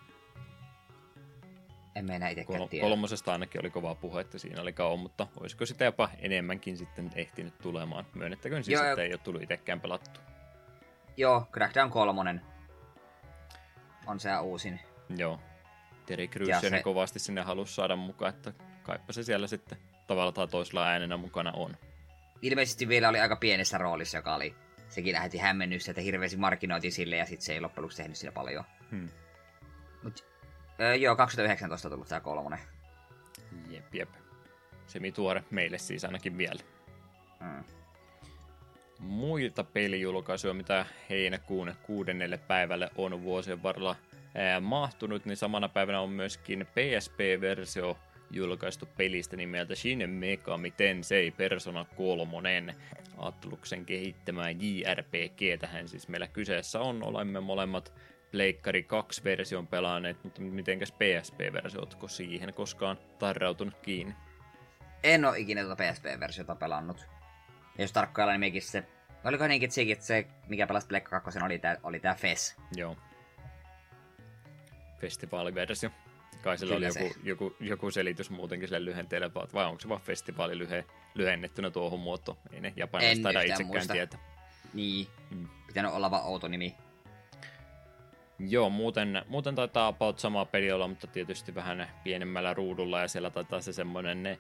[1.97, 2.87] en mä enää itsekään Kol- tiedä.
[2.87, 7.59] Kolmosesta ainakin oli kovaa että siinä oli kauan, mutta olisiko sitä jopa enemmänkin sitten ehtinyt
[7.59, 8.07] tulemaan?
[8.15, 10.21] Myönnettäköön siis, Joo, että ei ole tullut itsekään pelattu.
[11.17, 12.41] Joo, Crackdown kolmonen
[14.07, 14.81] on se uusin.
[15.17, 15.41] Joo.
[16.07, 16.83] Terry Crews se...
[16.83, 18.53] kovasti sinne halusi saada mukaan, että
[18.83, 21.77] kaipa se siellä sitten tavalla tai toisella äänenä mukana on.
[22.43, 24.55] Ilmeisesti vielä oli aika pienessä roolissa, joka oli
[24.89, 28.33] sekin lähetti hämmennystä, että hirveästi markkinoitiin sille ja sitten se ei loppujen lopuksi tehnyt siinä
[28.33, 28.65] paljon.
[28.91, 29.09] Hmm.
[30.03, 30.25] Mut
[30.81, 32.59] Öö, joo, 2019 tullut tää kolmonen.
[33.69, 34.09] Jep, jep.
[35.15, 36.61] tuore meille siis ainakin vielä.
[37.41, 37.65] Mm.
[38.99, 43.97] Muita pelijulkaisuja, mitä heinäkuun kuudennelle päivälle on vuosien varrella
[44.35, 47.99] ää, mahtunut, niin samana päivänä on myöskin PSP-versio
[48.31, 52.75] julkaistu pelistä nimeltä Shin Megami Tensei Persona 3.
[53.19, 57.03] Atluksen kehittämää JRPG tähän siis meillä kyseessä on.
[57.03, 57.93] Olemme molemmat
[58.31, 64.15] Pleikkari 2-version pelaaneet, mutta mitenkäs PSP-versio, ootko siihen koskaan tarrautunut kiinni?
[65.05, 67.07] En ole ikinä tuota PSP-versiota pelannut.
[67.79, 68.85] Ja jos tarkkaillaan, niin se...
[69.25, 72.57] Oliko niinkin sekin, että se, mikä pelasi Pleikka 2, oli tää, oli tää FES?
[72.77, 72.97] Joo.
[75.01, 75.91] Festivaaliversio.
[76.47, 80.59] Kai sillä oli joku, joku, joku, selitys muutenkin sille lyhenteelle, vai onko se vaan festivaali
[80.59, 80.85] lyhe,
[81.15, 82.39] lyhennettynä tuohon muotoon?
[82.53, 83.93] Ei ne japanilaiset taida itsekään muista.
[83.93, 84.21] tietää.
[84.75, 85.07] Niin.
[85.31, 85.49] Hmm.
[85.67, 86.75] Pitänyt olla vaan outo nimi.
[88.39, 93.31] Joo, muuten, muuten taitaa about sama peli olla, mutta tietysti vähän pienemmällä ruudulla ja siellä
[93.31, 94.39] taitaa se semmoinen ne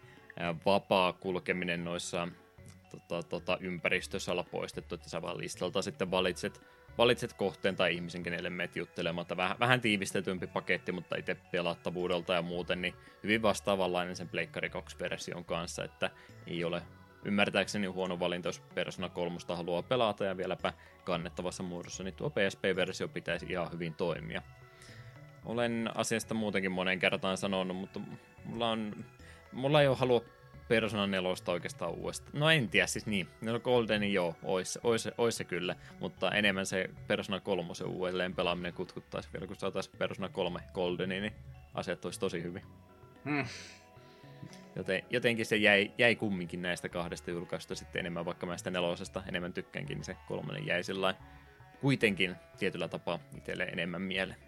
[0.66, 2.28] vapaa kulkeminen noissa
[2.90, 6.60] tota, tota, ympäristössä olla poistettu, että sä vaan listalta sitten valitset,
[6.98, 9.36] valitset kohteen tai ihmisen, kenelle meet juttelematta.
[9.36, 15.44] Vähän, vähän tiivistetympi paketti, mutta itse pelattavuudelta ja muuten, niin hyvin vastaavanlainen sen Pleikkari 2-version
[15.44, 16.10] kanssa, että
[16.46, 16.82] ei ole
[17.24, 20.72] ymmärtääkseni huono valinta, jos Persona 3 haluaa pelata ja vieläpä
[21.04, 24.42] kannettavassa muodossa, niin tuo PSP-versio pitäisi ihan hyvin toimia.
[25.44, 28.00] Olen asiasta muutenkin monen kertaan sanonut, mutta
[28.44, 29.04] mulla, on,
[29.52, 30.24] mulla ei ole halua
[30.68, 32.30] Persona 4 oikeastaan uudestaan.
[32.38, 33.28] No en tiedä, siis niin.
[33.40, 38.72] No Goldenin joo, ois, ois, ois se kyllä, mutta enemmän se Persona 3 uudelleen pelaaminen
[38.72, 41.32] kutkuttaisi vielä, kun saataisiin Persona 3 Goldeni, niin
[41.74, 42.62] asiat olisi tosi hyvin.
[43.24, 43.44] Hmm.
[44.76, 49.22] Joten, jotenkin se jäi, jäi kumminkin näistä kahdesta julkaisusta sitten enemmän, vaikka mä sitä nelosesta
[49.28, 51.14] enemmän tykkäänkin, niin se kolmonen jäi sillä
[51.80, 54.38] kuitenkin tietyllä tapaa itselle enemmän mieleen.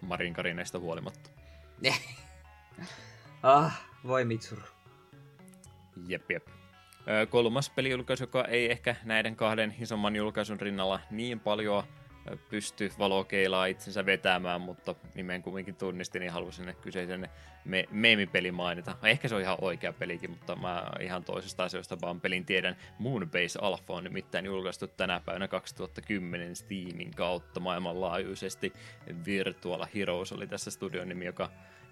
[0.00, 1.30] Marin karineista huolimatta.
[3.42, 4.62] ah, voi Mitsuru.
[6.08, 6.46] Jep, jep.
[7.30, 11.84] Kolmas pelijulkaisu, joka ei ehkä näiden kahden isomman julkaisun rinnalla niin paljon
[12.50, 17.28] pysty valokeilaa itsensä vetämään, mutta nimen kumminkin tunnistin, niin halusin ne kyseisen
[17.64, 18.96] me- meemipeli mainita.
[19.02, 22.76] Ehkä se on ihan oikea pelikin, mutta mä ihan toisesta asioista vaan pelin tiedän.
[22.98, 28.72] Moonbase Alpha on nimittäin julkaistu tänä päivänä 2010 Steamin kautta maailmanlaajuisesti.
[29.26, 31.50] Virtual Heroes oli tässä studion nimi, joka,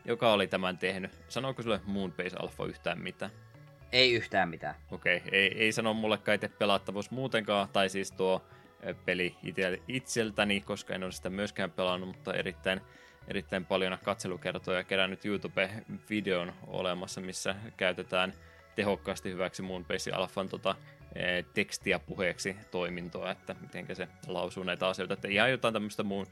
[0.09, 1.11] joka oli tämän tehnyt.
[1.29, 3.31] Sanoiko sulle Moonbase Alpha yhtään mitään?
[3.93, 4.75] Ei yhtään mitään.
[4.91, 5.31] Okei, okay.
[5.33, 8.47] ei, ei sano mulle kai pelattavuus muutenkaan, tai siis tuo
[9.05, 9.37] peli
[9.89, 12.81] itseltäni, koska en ole sitä myöskään pelannut, mutta erittäin,
[13.29, 18.33] erittäin paljon katselukertoja kerännyt YouTube-videon olemassa, missä käytetään
[18.77, 20.75] tehokkaasti hyväksi muun Base Alphan tota,
[21.55, 25.15] tekstiä puheeksi toimintoa, että miten se lausuu näitä asioita.
[25.15, 26.27] Että ihan jotain tämmöistä muun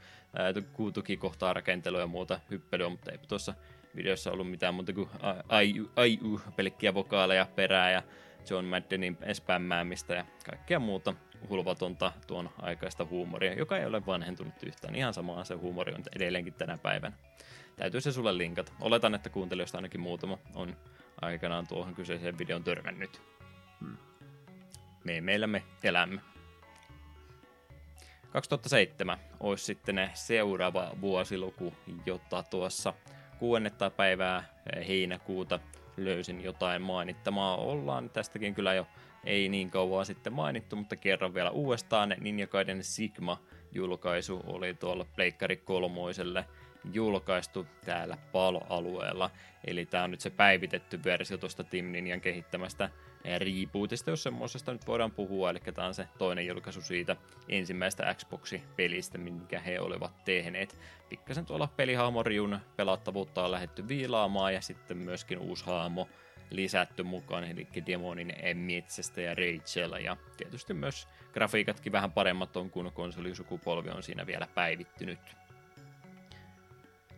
[0.93, 3.53] tukikohtaa rakentelua ja muuta hyppelyä, mutta ei tuossa
[3.95, 5.09] videossa ollut mitään muuta kuin
[6.25, 8.03] uh, pelkkiä vokaaleja perää ja
[8.49, 11.13] John Maddenin spämmäämistä ja kaikkea muuta
[11.49, 14.95] hulvatonta tuon aikaista huumoria, joka ei ole vanhentunut yhtään.
[14.95, 17.15] Ihan samaa se huumori on edelleenkin tänä päivänä.
[17.75, 18.71] Täytyy se sulle linkata.
[18.81, 20.75] Oletan, että kuuntelijoista ainakin muutama on
[21.21, 23.21] aikanaan tuohon kyseiseen videon törmännyt.
[23.79, 23.97] Hmm.
[25.07, 26.21] Me meillä me elämme.
[28.31, 31.73] 2007 olisi sitten seuraava vuosiluku,
[32.05, 32.93] jota tuossa
[33.39, 34.43] kuudennetta päivää
[34.87, 35.59] heinäkuuta
[35.97, 37.57] löysin jotain mainittamaa.
[37.57, 38.87] Ollaan tästäkin kyllä jo
[39.23, 42.15] ei niin kauan sitten mainittu, mutta kerran vielä uudestaan.
[42.19, 46.45] Ninja Gaiden Sigma-julkaisu oli tuolla Pleikkari kolmoiselle
[46.93, 49.29] julkaistu täällä paloalueella.
[49.67, 52.89] Eli tämä on nyt se päivitetty versio tuosta Team Ninjan kehittämästä
[53.37, 55.49] rebootista, jos semmoisesta nyt voidaan puhua.
[55.49, 57.15] Eli tämä on se toinen julkaisu siitä
[57.49, 60.77] ensimmäistä Xbox-pelistä, minkä he olivat tehneet.
[61.09, 66.07] Pikkasen tuolla pelihahmoriun pelattavuutta on lähetty viilaamaan ja sitten myöskin uusi haamo
[66.49, 72.91] lisätty mukaan, eli demonin metsästä ja Rachel, ja tietysti myös grafiikatkin vähän paremmat on, kun
[72.93, 75.19] konsolisukupolvi on siinä vielä päivittynyt.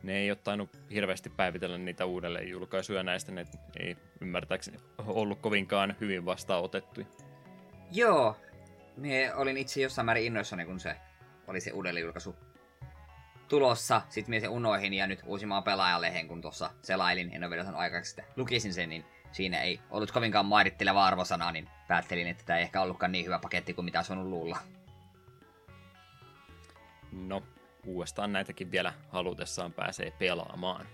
[0.04, 3.46] Ne ei ole tainnut hirveästi päivitellä niitä uudelleen julkaisuja näistä, ne
[3.80, 7.02] ei ymmärtääkseni ollut kovinkaan hyvin vastaanotettu.
[7.92, 8.38] Joo,
[8.98, 10.96] me olin itse jossain määrin innoissani, kun se
[11.48, 12.36] oli se uudelleen julkaisu
[13.48, 14.02] tulossa.
[14.10, 18.22] Sitten minä se unoihin ja nyt uusimaan pelaajalehen, kun tuossa selailin, en ole vielä aikaksi
[18.22, 22.64] että lukisin sen, niin siinä ei ollut kovinkaan mairitteleva arvosana, niin päättelin, että tämä ei
[22.64, 24.58] ehkä ollutkaan niin hyvä paketti kuin mitä on luulla.
[27.12, 27.44] No,
[27.86, 30.88] uudestaan näitäkin vielä halutessaan pääsee pelaamaan.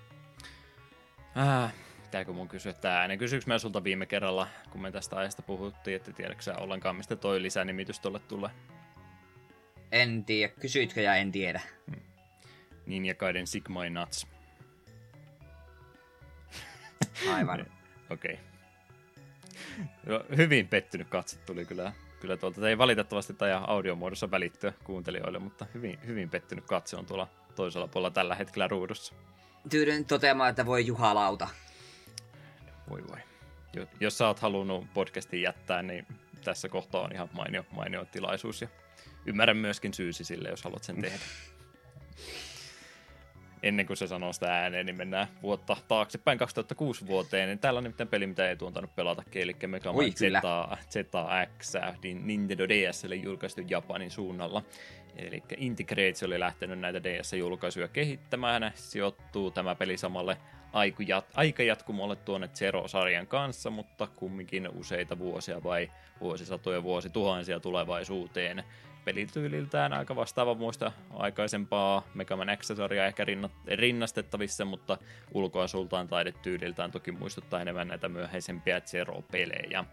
[1.38, 3.18] Äh, pitääkö mun kysyä tää äänen?
[3.18, 7.16] Kysyykö mä sulta viime kerralla, kun me tästä ajasta puhuttiin, että tiedätkö sä ollenkaan, mistä
[7.16, 8.50] toi lisänimitys tolle tulee?
[9.92, 10.54] En tiedä.
[10.60, 11.62] Kysyitkö ja en tiedä.
[11.92, 12.02] Hmm.
[12.86, 14.28] Ninja Gaiden Sigma Nuts.
[17.34, 17.66] Aivan.
[18.10, 18.40] Okei.
[20.08, 20.38] Okay.
[20.38, 22.70] hyvin pettynyt katse tuli kyllä, kyllä tuolta.
[22.70, 28.12] Ei valitettavasti tai audiomuodossa välittyä kuuntelijoille, mutta hyvin, hyvin pettynyt katse on tuolla toisella puolella
[28.12, 29.14] tällä hetkellä ruudussa.
[29.70, 31.48] Tyydyn toteamaan, että voi juhalauta.
[32.90, 33.18] Voi voi.
[34.00, 36.08] Jos sä oot halunnut podcastin jättää, niin
[36.44, 38.62] tässä kohtaa on ihan mainio, mainio tilaisuus.
[38.62, 38.68] Ja
[39.26, 41.20] ymmärrän myöskin syysi sille, jos haluat sen tehdä.
[43.66, 47.48] ennen kuin se sanoo sitä ääneen, niin mennään vuotta taaksepäin 2006 vuoteen.
[47.48, 50.12] Niin täällä on nimittäin peli, mitä ei tuontanut pelata, eli Mega Man
[50.90, 51.74] ZX,
[52.24, 54.62] Nintendo DSlle julkaistu Japanin suunnalla.
[55.16, 58.72] Eli Integrates oli lähtenyt näitä DS-julkaisuja kehittämään.
[58.76, 60.38] Sijoittuu tämä peli samalle
[61.36, 65.92] aikajatkumolle tuonne Zero-sarjan kanssa, mutta kumminkin useita vuosia vai
[66.22, 68.64] vuosisatoja vuosituhansia tulevaisuuteen
[69.06, 73.26] pelityyliltään aika vastaava muista aikaisempaa Mega Man X-sarjaa ehkä
[73.68, 74.98] rinnastettavissa, mutta
[75.34, 79.86] ulkoasultaan taidetyyliltään toki muistuttaa enemmän näitä myöhäisempiä Zero-pelejä.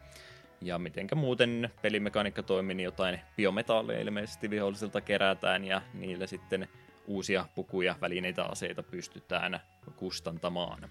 [0.61, 6.69] Ja mitenkä muuten pelimekaniikka toimii, niin jotain biometalleja ilmeisesti vihollisilta kerätään ja niillä sitten
[7.07, 9.61] uusia pukuja, välineitä, aseita pystytään
[9.97, 10.91] kustantamaan.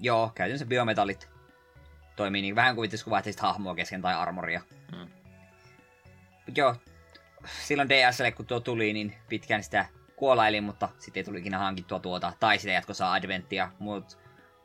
[0.00, 1.28] Joo, käytännössä biometallit
[2.16, 4.60] toimii niin vähän kuin kuvaat hahmoa kesken tai armoria.
[4.96, 5.08] Hmm.
[6.56, 6.76] Joo,
[7.46, 9.86] silloin DSL, kun tuo tuli, niin pitkään sitä
[10.16, 14.16] kuolailin, mutta sitten ei tuli ikinä hankittua tuota, tai sitä jatkossa Adventia, mutta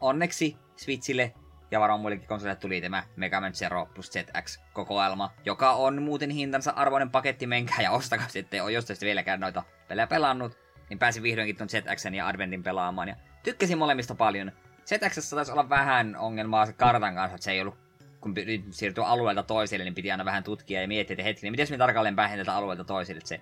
[0.02, 1.34] onneksi Switchille
[1.72, 6.72] ja varmaan muillekin konsoleille tuli tämä Mega Man Zero plus ZX-kokoelma, joka on muuten hintansa
[6.72, 10.58] arvoinen paketti, menkää ja ostakaa sitten, on jostain vieläkään noita pelejä pelannut,
[10.90, 14.52] niin pääsin vihdoinkin tuon ZXn ja Adventin pelaamaan, ja tykkäsin molemmista paljon.
[14.86, 17.83] ZX taisi olla vähän ongelmaa se kartan kanssa, että se ei ollut
[18.24, 18.36] kun
[18.72, 21.78] siirtyy alueelta toiselle, niin piti aina vähän tutkia ja miettiä, että hetki, niin miten me
[21.78, 23.42] tarkalleen päähän tältä alueelta toiselle, että se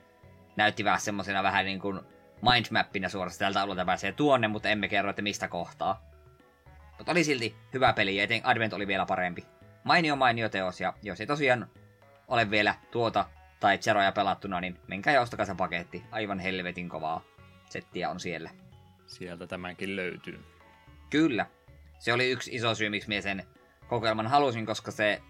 [0.55, 1.99] näytti vähän semmoisena vähän niin kuin
[2.51, 6.01] mindmappina suorastaan tältä alueelta pääsee tuonne, mutta emme kerro, että mistä kohtaa.
[6.97, 9.45] Mutta oli silti hyvä peli ja Advent oli vielä parempi.
[9.83, 11.67] Mainio mainio teos ja jos ei tosiaan
[12.27, 13.25] ole vielä tuota
[13.59, 16.03] tai Zeroja pelattuna, niin menkää ja ostakaa se paketti.
[16.11, 17.23] Aivan helvetin kovaa
[17.69, 18.49] settiä on siellä.
[19.07, 20.39] Sieltä tämänkin löytyy.
[21.09, 21.45] Kyllä.
[21.99, 23.43] Se oli yksi iso syy, miksi minä sen
[23.91, 25.21] kokoelman halusin, koska se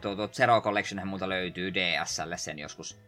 [0.00, 3.00] tuo, tuo Zero Collection muuta löytyy DSlle sen joskus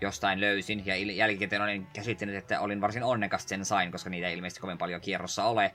[0.00, 0.86] jostain löysin.
[0.86, 4.78] Ja jälkikäteen olin käsittänyt, että olin varsin onnekas sen sain, koska niitä ei ilmeisesti kovin
[4.78, 5.74] paljon kierrossa ole.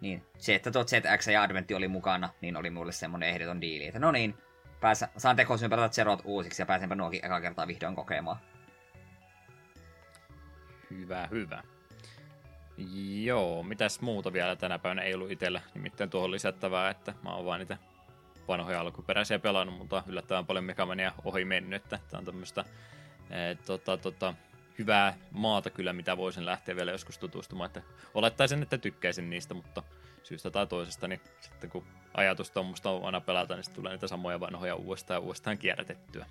[0.00, 3.86] Niin se, että tuo ZX ja Adventti oli mukana, niin oli mulle semmonen ehdoton diili,
[3.86, 4.34] että no niin,
[4.80, 8.36] pääsä, saan tekosyyn pelata Zerot uusiksi ja pääsenpä nuokin eka kertaa vihdoin kokemaan.
[10.90, 11.62] Hyvä, hyvä.
[13.22, 17.44] Joo, mitäs muuta vielä tänä päivänä ei ollut itsellä, nimittäin tuohon lisättävää, että mä oon
[17.44, 17.76] vaan niitä
[18.48, 22.64] vanhoja alkuperäisiä pelannut, mutta yllättävän paljon Megamania ohi mennyt, että tää on tämmöistä
[23.30, 24.34] e, tota, tota,
[24.78, 27.82] hyvää maata kyllä, mitä voisin lähteä vielä joskus tutustumaan, että
[28.14, 29.82] olettaisin, että tykkäisin niistä, mutta
[30.22, 34.40] syystä tai toisesta, niin sitten kun ajatus tuommoista on aina pelata, niin tulee niitä samoja
[34.40, 36.26] vanhoja uudestaan ja uudestaan kierrätettyä.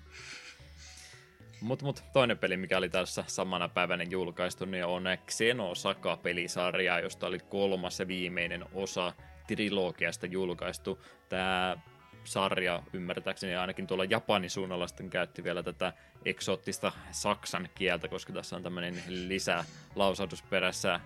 [1.60, 7.38] Mutta mut, toinen peli, mikä oli tässä samana päivänä julkaistu, niin on Xenosaga-pelisarja, josta oli
[7.38, 9.12] kolmas ja viimeinen osa
[9.46, 11.04] trilogiasta julkaistu.
[11.28, 11.76] Tämä
[12.24, 15.92] sarja ymmärtääkseni ainakin tuolla Japanin suunnalla sitten käytti vielä tätä
[16.24, 21.00] eksoottista saksan kieltä, koska tässä on tämmöinen lisälausahdus perässä.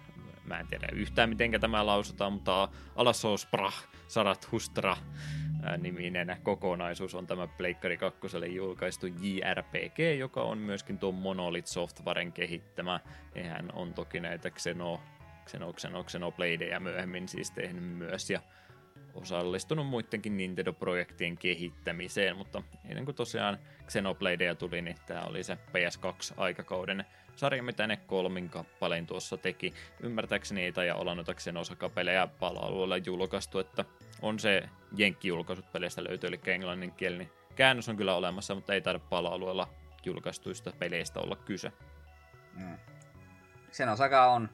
[0.51, 4.49] Mä en tiedä yhtään miten tämä lausutaan, mutta Alasosprah Sarat
[5.79, 8.21] niminen kokonaisuus on tämä Pleikkari 2
[8.55, 13.01] julkaistu JRPG, joka on myöskin tuon Monolith Softwaren kehittämä.
[13.49, 15.01] Hän on toki näitä Xeno,
[15.47, 18.41] Xeno, Xeno, Xenobladeja myöhemmin siis tehnyt myös ja
[19.15, 27.05] osallistunut muidenkin Nintendo-projektien kehittämiseen, mutta ennen kuin tosiaan Xenobladeja tuli, niin tämä oli se PS2-aikakauden
[27.41, 29.75] sarja, mitä ne kolmin kappaleen tuossa teki.
[30.01, 33.85] Ymmärtääkseni ei taida olla noita Xenosaka-pelejä pala-alueella julkaistu, että
[34.23, 39.69] on se Jenkki-julkaisut peleistä löytyy, eli englanninkielinen käännös on kyllä olemassa, mutta ei taida pala-alueella
[40.05, 41.73] julkaistuista peleistä olla kyse.
[42.55, 42.79] Mm.
[43.73, 44.49] Xenosaka on,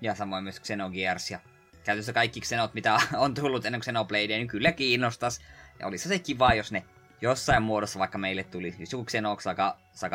[0.00, 1.38] ja samoin myös Xenogears ja
[1.84, 5.40] käytössä kaikki Xenot, mitä on tullut ennen Xenoblade, niin kyllä kiinnostas.
[5.78, 6.84] Ja olisi se kiva, jos ne
[7.22, 9.44] jossain muodossa vaikka meille tuli just joku Xenox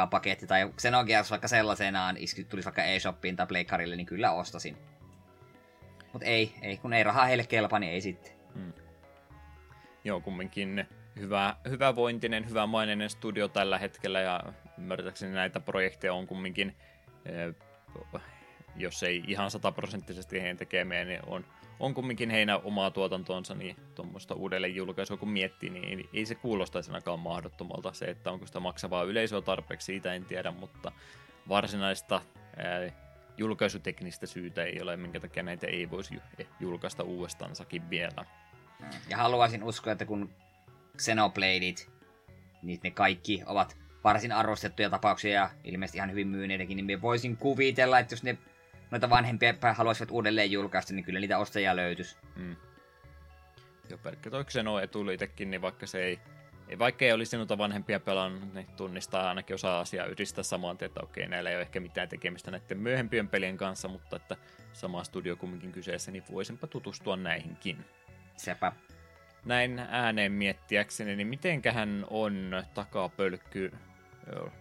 [0.10, 2.16] paketti tai Xenogears vaikka sellaisenaan
[2.49, 4.78] tulisi vaikka eShopiin tai Pleikkarille, niin kyllä ostasin.
[6.14, 8.32] Mut ei, ei, kun ei rahaa heille kelpaa, niin ei sitten.
[8.53, 8.74] Hmm.
[10.03, 10.86] Joo, kumminkin
[11.20, 14.43] hyvä, hyvävointinen, hyvämainen studio tällä hetkellä ja
[14.78, 16.76] ymmärtääkseni näitä projekteja on kumminkin,
[17.26, 17.55] eh,
[18.76, 21.45] jos ei ihan sataprosenttisesti heidän tekemiä, niin on
[21.80, 26.92] on kumminkin heidän omaa tuotantoonsa, niin tuommoista uudelleen julkaisua kun miettii, niin ei se kuulostaisi
[26.92, 27.94] ainakaan mahdottomalta.
[27.94, 30.92] Se, että onko sitä maksavaa yleisöä tarpeeksi, siitä en tiedä, mutta
[31.50, 32.22] varsinaista
[32.58, 32.92] ää,
[33.38, 36.16] julkaisuteknistä syytä ei ole, minkä takia näitä ei voisi
[36.60, 38.26] julkaista uudestaansakin vielä.
[39.10, 40.30] Ja haluaisin uskoa, että kun
[40.98, 41.90] Xenobladeit,
[42.62, 48.00] niin ne kaikki ovat varsin arvostettuja tapauksia ja ilmeisesti ihan hyvin myyneitäkin, niin voisin kuvitella,
[48.00, 48.38] että jos ne
[48.92, 52.18] noita vanhempia haluaisivat uudelleen julkaista, niin kyllä niitä ostajia löytyisi.
[52.36, 52.56] Mm.
[53.90, 56.20] Joo, pelkkä toi Xeno etuliitekin, niin vaikka se ei,
[56.70, 61.00] ei vaikka ei olisi noita vanhempia pelannut, niin tunnistaa ainakin osa asiaa yhdistää samaan, että
[61.04, 64.36] okei, näillä ei ole ehkä mitään tekemistä näiden myöhempien pelien kanssa, mutta että
[64.74, 67.86] sama studio kumminkin kyseessä, niin voisinpa tutustua näihinkin.
[68.38, 68.72] Sepä.
[69.46, 73.72] Näin ääneen miettiäkseni, niin mitenkähän on takapölkky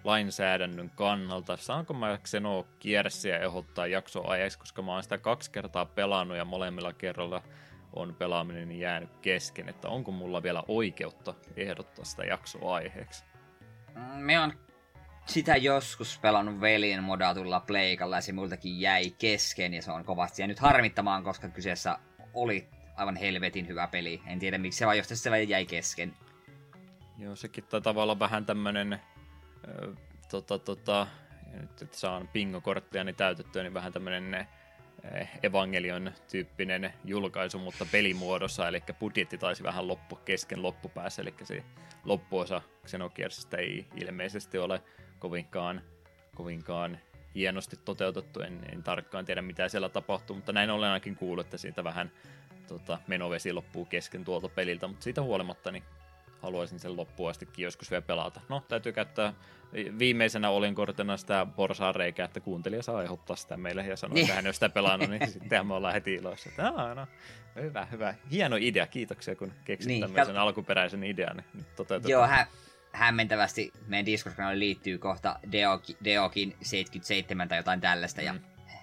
[0.04, 1.56] lainsäädännön kannalta.
[1.56, 6.44] Saanko mä Xeno kiersiä ehdottaa jakso ajaksi, koska mä oon sitä kaksi kertaa pelannut ja
[6.44, 7.42] molemmilla kerralla
[7.92, 13.24] on pelaaminen jäänyt kesken, että onko mulla vielä oikeutta ehdottaa sitä jaksoaiheeksi?
[14.14, 14.52] Me on
[15.26, 20.42] sitä joskus pelannut veljen modatulla pleikalla ja se multakin jäi kesken ja se on kovasti
[20.42, 21.98] ja nyt harmittamaan, koska kyseessä
[22.34, 24.22] oli aivan helvetin hyvä peli.
[24.26, 26.14] En tiedä miksi se vaan jostain se jäi kesken.
[27.18, 29.00] Joo, sekin taitaa olla vähän tämmönen
[30.30, 31.06] tota, tota,
[31.60, 34.46] nyt että saan pingokortteja niin täytettyä, niin vähän tämmöinen
[35.42, 41.64] Evangelion tyyppinen julkaisu, mutta pelimuodossa, eli budjetti taisi vähän loppu kesken loppupäässä, eli se
[42.04, 44.82] loppuosa Xenogearsista ei ilmeisesti ole
[45.18, 45.82] kovinkaan,
[46.34, 46.98] kovinkaan
[47.34, 51.58] hienosti toteutettu, en, en tarkkaan tiedä mitä siellä tapahtuu, mutta näin olen ainakin kuullut, että
[51.58, 52.12] siitä vähän
[52.68, 55.82] tota, menovesi loppuu kesken tuolta peliltä, mutta siitä huolimatta niin
[56.46, 58.40] haluaisin sen loppuun astikin joskus vielä pelata.
[58.48, 59.32] No, täytyy käyttää
[59.98, 61.46] viimeisenä olinkortena sitä
[61.94, 64.34] reikää, että kuuntelija saa ehdottaa sitä meille ja sanoa, että niin.
[64.34, 66.48] hän ei sitä pelannut, niin sittenhän me ollaan heti iloissa.
[66.48, 66.62] Että,
[66.94, 67.06] no,
[67.62, 68.14] hyvä, hyvä.
[68.30, 70.42] Hieno idea, kiitoksia kun keksit niin, tämmöisen kat...
[70.42, 71.36] alkuperäisen idean.
[71.36, 72.10] Niin toteutetaan.
[72.10, 72.46] Joo, hä-
[72.92, 78.20] hämmentävästi meidän discord liittyy kohta Deoki, Deokin 77 tai jotain tällaista.
[78.20, 78.26] Mm.
[78.26, 78.34] Ja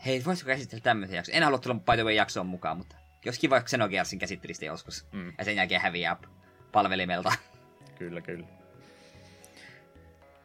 [0.06, 1.36] hei, voisiko käsitellä tämmöisen jakson?
[1.36, 2.96] En halua tulla by the way jaksoon mukaan, mutta
[3.26, 5.06] jos kiva Xenogearsin käsittelistä joskus.
[5.12, 5.34] Mm.
[5.38, 6.18] Ja sen jälkeen häviää
[6.72, 7.32] palvelimelta.
[8.04, 8.48] Kyllä, kyllä.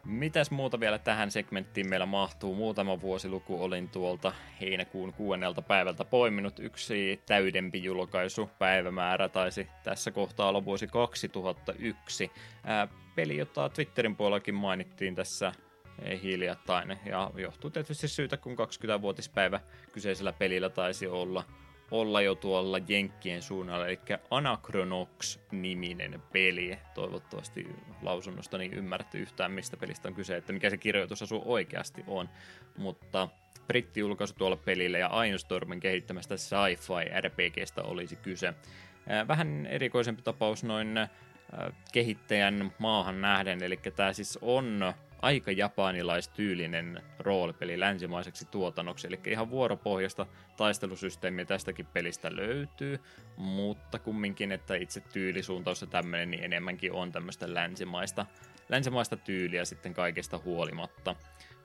[0.04, 2.54] Mitäs muuta vielä tähän segmenttiin meillä mahtuu?
[2.54, 6.58] Muutama vuosiluku olin tuolta heinäkuun kuudennelta päivältä poiminut.
[6.58, 12.30] Yksi täydempi julkaisu päivämäärä taisi tässä kohtaa olla vuosi 2001.
[12.64, 15.52] Ää, peli, jota Twitterin puolellakin mainittiin tässä
[16.22, 16.98] hiljattain.
[17.06, 19.60] Ja johtuu tietysti syytä, kun 20-vuotispäivä
[19.92, 21.44] kyseisellä pelillä taisi olla–
[21.90, 23.98] olla jo tuolla Jenkkien suunnalla, eli
[24.30, 26.78] Anachronox-niminen peli.
[26.94, 27.68] Toivottavasti
[28.02, 32.28] lausunnosta niin ymmärrätte yhtään, mistä pelistä on kyse, että mikä se kirjoitusasu oikeasti on.
[32.76, 33.28] Mutta
[33.66, 38.54] britti-julkaisu tuolla pelille ja Ainstormin kehittämästä sci-fi RPGstä olisi kyse.
[39.28, 40.94] Vähän erikoisempi tapaus noin
[41.92, 50.26] kehittäjän maahan nähden, eli tämä siis on aika japanilaistyylinen roolipeli länsimaiseksi tuotannoksi, eli ihan vuoropohjasta
[50.56, 53.00] taistelusysteemiä tästäkin pelistä löytyy,
[53.36, 58.26] mutta kumminkin, että itse tyylisuuntaus ja tämmöinen niin enemmänkin on tämmöistä länsimaista,
[58.68, 61.16] länsimaista tyyliä sitten kaikesta huolimatta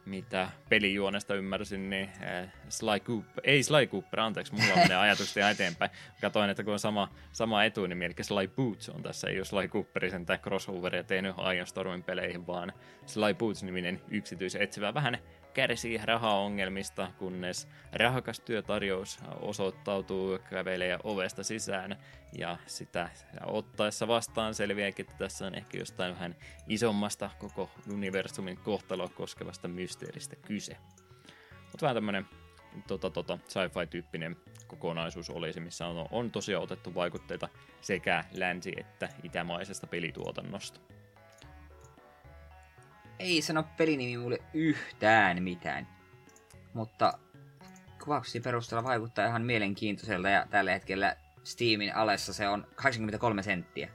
[0.05, 5.91] mitä pelijuonesta ymmärsin, niin äh, Sly Cooper, ei Sly Cooper, anteeksi, mulla menee ajatukset eteenpäin.
[6.21, 9.67] Katoin, että kun on sama, sama etunimi, eli Sly Boots on tässä, ei ole Sly
[9.67, 12.73] Cooperin tai crossoveria tehnyt Iron Stormin peleihin, vaan
[13.05, 15.17] Sly Boots-niminen yksityisetsivä vähän
[15.53, 21.97] kärsii rahaongelmista, kunnes rahakas työtarjous osoittautuu kävelee ovesta sisään
[22.37, 23.09] ja sitä
[23.45, 26.35] ottaessa vastaan selviääkin, että tässä on ehkä jostain vähän
[26.67, 30.77] isommasta koko universumin kohtaloa koskevasta mysteeristä kyse.
[31.71, 32.25] Mutta vähän tämmönen
[32.87, 34.35] tota, tota, sci-fi-tyyppinen
[34.67, 37.49] kokonaisuus olisi, missä on, on tosiaan otettu vaikutteita
[37.81, 40.79] sekä länsi- että itämaisesta pelituotannosta
[43.23, 45.87] ei sano pelinimi mulle yhtään mitään.
[46.73, 47.19] Mutta
[48.03, 53.89] kuvauksien perusteella vaikuttaa ihan mielenkiintoiselta ja tällä hetkellä Steamin alessa se on 83 senttiä.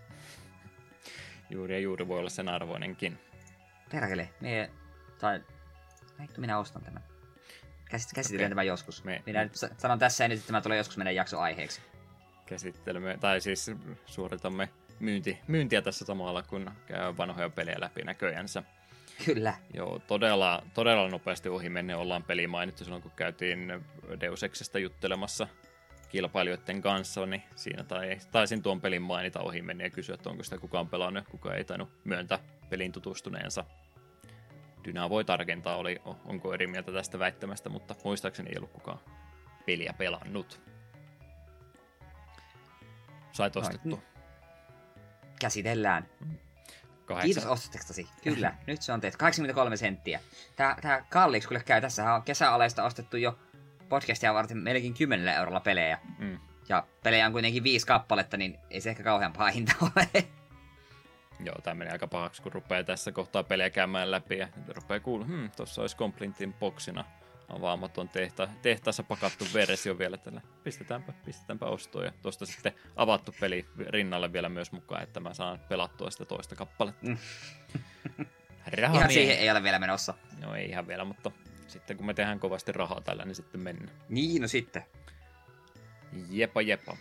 [1.51, 3.19] Juuri ja juuri voi olla sen arvoinenkin.
[3.91, 4.71] Perkele, me...
[5.19, 5.41] Tai...
[6.21, 7.03] Vittu, minä ostan tämän.
[7.91, 8.51] Käsit, käsitellään okay.
[8.51, 9.05] tämä joskus.
[9.05, 9.23] Me...
[9.27, 11.81] Minä nyt sanon tässä ja nyt, että tämä tulee joskus meidän jakso aiheeksi.
[12.47, 13.71] Käsittelemme, tai siis
[14.07, 14.69] suoritamme
[15.01, 18.63] myynti, myyntiä tässä samalla, kun käy vanhoja pelejä läpi näköjänsä.
[19.25, 19.55] Kyllä.
[19.75, 23.85] Joo, todella, todella nopeasti ohi menne ollaan peli mainittu silloin, kun käytiin
[24.21, 25.49] Deus Exestä juttelemassa
[26.09, 30.43] kilpailijoiden kanssa, niin siinä tai, taisin tuon pelin mainita ohi menne ja kysyä, että onko
[30.43, 32.39] sitä kukaan pelannut, kuka ei tainnut myöntää
[32.71, 33.65] pelin tutustuneensa.
[34.85, 38.99] Dyna voi tarkentaa, oli, onko eri mieltä tästä väittämästä, mutta muistaakseni ei ollut kukaan
[39.67, 40.61] peliä pelannut.
[43.33, 44.03] Sait ostettua.
[45.41, 46.09] Käsitellään.
[46.21, 46.48] Mm.
[47.09, 47.27] Kahdeksan.
[47.27, 48.09] Kiitos ostotekstasi.
[48.23, 49.19] Kyllä, nyt se on tehty.
[49.19, 50.21] 83 senttiä.
[50.57, 51.81] Tää, tää kalliiksi kyllä käy.
[51.81, 53.39] Tässä on kesäaleista ostettu jo
[53.89, 55.99] podcastia varten melkein 10 eurolla pelejä.
[56.19, 56.39] Mm.
[56.69, 60.09] Ja pelejä on kuitenkin viisi kappaletta, niin ei se ehkä kauhean paha hinta ole.
[61.41, 65.27] Joo, tämä menee aika pahaksi, kun rupeaa tässä kohtaa pelejä käymään läpi ja rupeaa kuulla,
[65.27, 67.05] hmm, tuossa olisi Complintin boksina
[67.49, 70.41] avaamaton tehta, tehtaassa pakattu versio vielä tällä.
[70.65, 75.59] Pistetäänpä, pistetäänpä ostoon ja tuosta sitten avattu peli rinnalle vielä myös mukaan, että mä saan
[75.69, 77.07] pelattua sitä toista kappaletta.
[77.07, 77.19] Mm.
[78.79, 80.15] ihan siihen ei ole vielä menossa.
[80.41, 81.31] No ei ihan vielä, mutta
[81.67, 83.99] sitten kun me tehdään kovasti rahaa tällä, niin sitten mennään.
[84.09, 84.85] Niin, no sitten.
[86.31, 86.97] Jepa, jepa.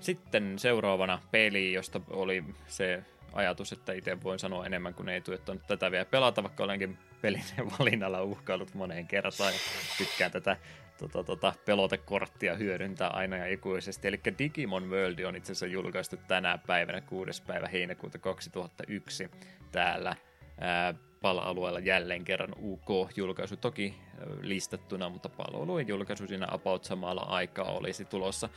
[0.00, 5.66] sitten seuraavana peli, josta oli se ajatus, että itse voin sanoa enemmän kuin ei tuettanut
[5.66, 7.44] tätä vielä pelata, vaikka olenkin pelin
[7.78, 9.60] valinnalla uhkailut moneen kertaan ja
[9.98, 10.56] tykkään tätä
[10.98, 14.08] tota, tota, pelotekorttia hyödyntää aina ja ikuisesti.
[14.08, 17.42] Eli Digimon World on itse asiassa julkaistu tänä päivänä 6.
[17.42, 19.30] päivä heinäkuuta 2001
[19.72, 20.16] täällä
[20.60, 23.94] ää, pala-alueella jälleen kerran UK-julkaisu toki
[24.40, 28.48] listattuna, mutta palvelujen julkaisu siinä about samalla aikaa olisi tulossa.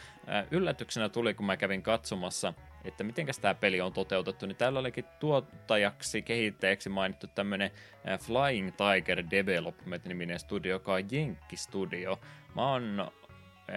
[0.51, 2.53] Yllätyksenä tuli, kun mä kävin katsomassa,
[2.86, 7.71] että miten tämä peli on toteutettu, niin täällä olikin tuottajaksi, kehittäjäksi mainittu tämmöinen
[8.19, 12.19] Flying Tiger Development-niminen studio, joka on Jenkki-studio.
[12.55, 13.11] Mä oon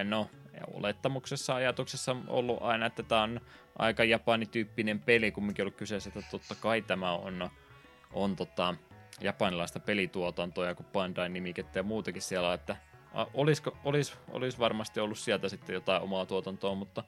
[0.05, 0.31] no,
[0.73, 3.41] olettamuksessa, ajatuksessa ollut aina, että tämä on
[3.79, 7.51] aika japanityyppinen peli, kumminkin ollut kyseessä, että totta kai tämä on
[8.13, 8.75] on tota,
[9.21, 12.77] japanilaista pelituotantoa kun Bandai-nimikettä ja muutakin siellä, että
[13.35, 17.05] olisiko, olis, olis varmasti ollut sieltä sitten jotain omaa tuotantoa, mutta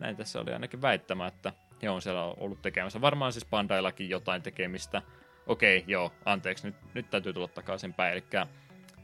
[0.00, 3.00] näin tässä oli ainakin väittämä, että he on siellä ollut tekemässä.
[3.00, 5.02] Varmaan siis Bandaillakin jotain tekemistä.
[5.46, 8.12] Okei, joo, anteeksi, nyt, nyt täytyy tulla takaisin päin.
[8.12, 8.24] Eli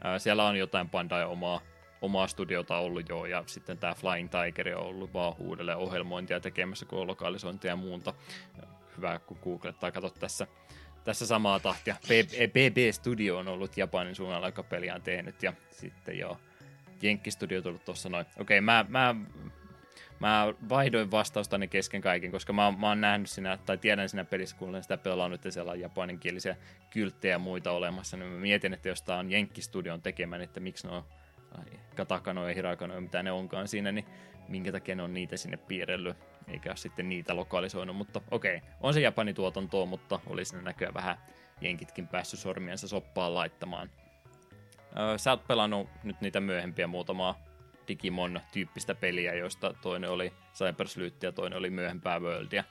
[0.03, 1.61] ää, siellä on jotain Bandai omaa,
[2.01, 6.85] omaa studiota ollut jo, ja sitten tämä Flying Tiger on ollut vaan uudelleen ohjelmointia tekemässä,
[6.85, 8.13] kun on lokalisointia ja muuta.
[8.97, 10.47] Hyvä, kun googlettaa, katsot tässä
[11.03, 11.95] tässä samaa tahtia.
[12.47, 16.37] BB Studio on ollut Japanin suunnalla, joka peliä on tehnyt, ja sitten joo,
[17.01, 18.25] Jenkki Studio tullut tuossa noin.
[18.39, 19.15] Okei, mä, mä
[20.19, 24.55] mä vaihdoin vastaustani kesken kaiken, koska mä, mä oon nähnyt siinä, tai tiedän siinä pelissä,
[24.57, 26.55] kun olen sitä pelannut, että siellä on japaninkielisiä
[26.89, 30.87] kylttejä ja muita olemassa, niin mä mietin, että jos tää on Jenkkistudion tekemään, että miksi
[30.87, 31.05] no
[31.95, 34.05] katakano ja hirakano ja mitä ne onkaan siinä, niin
[34.47, 38.93] minkä takia ne on niitä sinne piirrellyt, eikä ole sitten niitä lokalisoinut, mutta okei, on
[38.93, 41.17] se Japanin tuotantoa, mutta oli siinä näköjään vähän
[41.61, 43.89] jenkitkin päässyt sormiensa soppaan laittamaan.
[44.99, 47.46] Öö, sä oot pelannut nyt niitä myöhempiä muutamaa
[47.87, 52.63] Digimon-tyyppistä peliä, joista toinen oli Cyberslyt ja toinen oli myöhempää Worldia.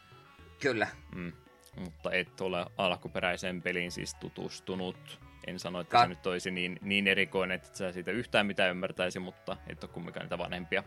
[0.61, 0.89] Kyllä.
[1.15, 1.33] Mm.
[1.81, 5.21] Mutta et ole alkuperäiseen peliin siis tutustunut.
[5.47, 8.71] En sano, että Ka- se nyt olisi niin, niin erikoinen, että sä siitä yhtään mitään
[8.71, 10.83] ymmärtäisi, mutta et ole kumminkaan niitä vanhempia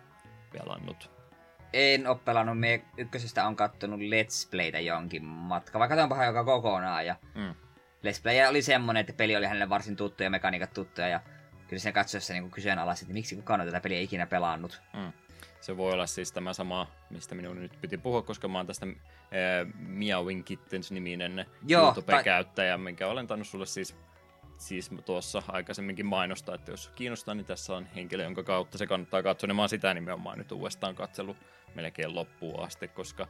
[0.52, 1.12] pelannut.
[1.74, 2.60] En ole pelannut.
[2.60, 7.06] Me ykkösestä on kattonut Let's Playtä jonkin matka, vaikka tämä joka kokonaan.
[7.06, 7.56] Ja mm.
[8.04, 11.08] Let's Play oli semmonen, että peli oli hänelle varsin tuttu ja mekaniikat tuttuja.
[11.08, 11.20] Ja
[11.70, 14.82] kyllä sen katsoessa niin kyseenalaiset, että miksi kukaan on tätä peliä ikinä pelannut.
[14.94, 15.12] Mm.
[15.62, 18.86] Se voi olla siis tämä sama, mistä minun nyt piti puhua, koska mä oon tästä
[18.86, 23.96] äh, Meowing Kittens-niminen YouTube-käyttäjä, minkä olen tainnut sulle siis
[24.58, 29.24] siis tuossa aikaisemminkin mainostaa, että jos kiinnostaa, niin tässä on henkilö, jonka kautta se kannattaa
[29.24, 29.48] katsoa.
[29.48, 31.38] Niin mä oon sitä nimenomaan nyt uudestaan katsellut
[31.76, 33.28] melkein loppuun asti, koska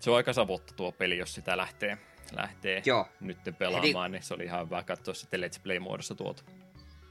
[0.00, 1.98] se on aika savotta tuo peli, jos sitä lähtee,
[2.36, 3.08] lähtee Joo.
[3.20, 4.12] nyt pelaamaan, heti...
[4.12, 6.42] niin se oli ihan hyvä katsoa sitten Let's Play-muodossa tuota.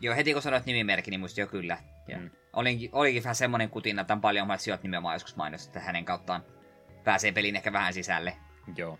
[0.01, 1.77] Joo, heti kun sanoit nimimerkki, niin muistin jo kyllä.
[2.07, 2.29] Ja mm.
[2.53, 6.45] Olinkin, olikin vähän semmoinen kutina, että on paljon sijoit nimenomaan joskus mainos, että hänen kauttaan
[7.03, 8.37] pääsee pelin ehkä vähän sisälle.
[8.75, 8.99] Joo.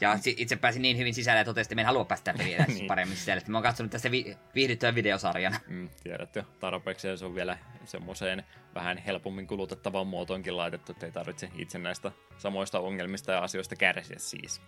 [0.00, 2.86] Ja itse pääsin niin hyvin sisälle ja totesin, että en halua päästä peliä niin.
[2.86, 3.42] paremmin sisälle.
[3.46, 5.60] Mä oon katsonut tästä vi- viihdyttävän videosarjana.
[5.68, 11.06] Mm, tiedät jo tarpeeksi ja se on vielä semmoiseen vähän helpommin kulutettavaan muotoonkin laitettu, että
[11.06, 14.62] ei tarvitse itse näistä samoista ongelmista ja asioista kärsiä siis.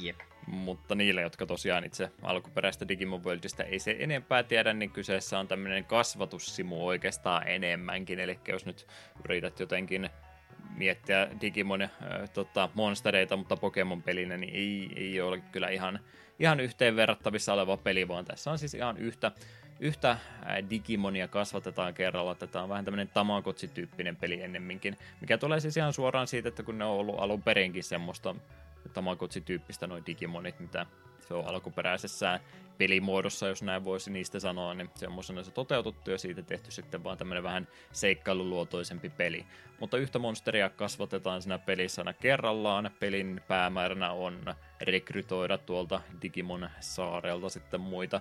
[0.00, 0.20] Jep.
[0.46, 5.48] Mutta niille, jotka tosiaan itse alkuperäistä Digimon Worldista ei se enempää tiedä, niin kyseessä on
[5.48, 8.20] tämmöinen kasvatussimu oikeastaan enemmänkin.
[8.20, 8.86] Eli jos nyt
[9.24, 10.10] yrität jotenkin
[10.76, 11.90] miettiä Digimon äh,
[12.34, 16.00] tota, monstereita, mutta Pokemon-pelinä, niin ei, ei ole kyllä ihan,
[16.38, 19.32] ihan yhteen verrattavissa oleva peli, vaan tässä on siis ihan yhtä,
[19.80, 20.16] yhtä
[20.70, 22.34] Digimonia kasvatetaan kerralla.
[22.34, 26.78] Tätä on vähän tämmöinen Tamagotchi-tyyppinen peli ennemminkin, mikä tulee siis ihan suoraan siitä, että kun
[26.78, 28.34] ne on ollut alun perinkin semmoista
[28.88, 30.86] Tamagotchi-tyyppistä noin Digimonit, mitä
[31.28, 32.40] se on alkuperäisessä
[32.78, 37.18] pelimuodossa, jos näin voisi niistä sanoa, niin semmoisena se toteutettu ja siitä tehty sitten vaan
[37.18, 39.46] tämmöinen vähän seikkailuluotoisempi peli.
[39.80, 42.90] Mutta yhtä monsteria kasvatetaan siinä pelissä aina kerrallaan.
[43.00, 48.20] Pelin päämääränä on rekrytoida tuolta Digimon saarelta sitten muita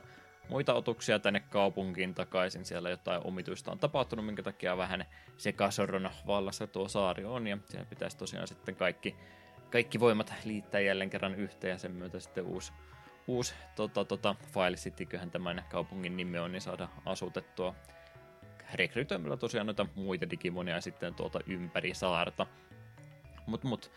[0.49, 2.65] muita otuksia tänne kaupunkiin takaisin.
[2.65, 5.05] Siellä jotain omituista on tapahtunut, minkä takia vähän
[5.37, 7.47] sekasorron vallassa tuo saari on.
[7.47, 9.15] Ja siellä pitäisi tosiaan sitten kaikki,
[9.71, 12.73] kaikki voimat liittää jälleen kerran yhteen ja sen myötä sitten uusi
[13.29, 17.75] uusi tota, tota, File Cityköhän tämän kaupungin nimi on, niin saada asutettua
[18.73, 22.47] rekrytoimilla tosiaan noita muita Digimonia sitten tuolta ympäri saarta.
[23.45, 23.91] Mut, mut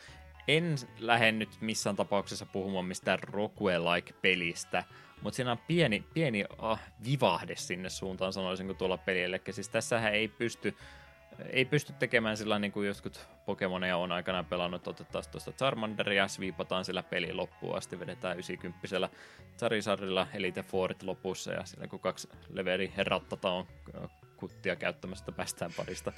[0.48, 4.84] en lähde nyt missään tapauksessa puhumaan mistään Rockwell-like-pelistä,
[5.22, 9.36] mutta siinä on pieni, pieni ah, vivahde sinne suuntaan, sanoisin, kuin tuolla pelillä.
[9.36, 10.76] Eli siis tässähän ei pysty
[11.50, 16.84] ei pysty tekemään sillä niin kuin jotkut Pokemoneja on aikanaan pelannut, otetaan tuosta Charmanderia, sviipataan
[16.84, 19.08] sillä peli loppuun asti, vedetään 90
[19.58, 23.66] Charizardilla Elite Fourit lopussa ja sillä kun kaksi leveri rattata on
[24.42, 26.12] kuttia käyttämästä päästään parista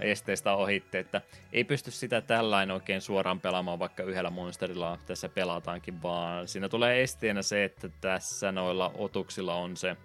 [0.00, 6.02] esteistä ohitte, että ei pysty sitä tällainen oikein suoraan pelaamaan, vaikka yhdellä monsterilla tässä pelataankin,
[6.02, 9.96] vaan siinä tulee esteenä se, että tässä noilla otuksilla on se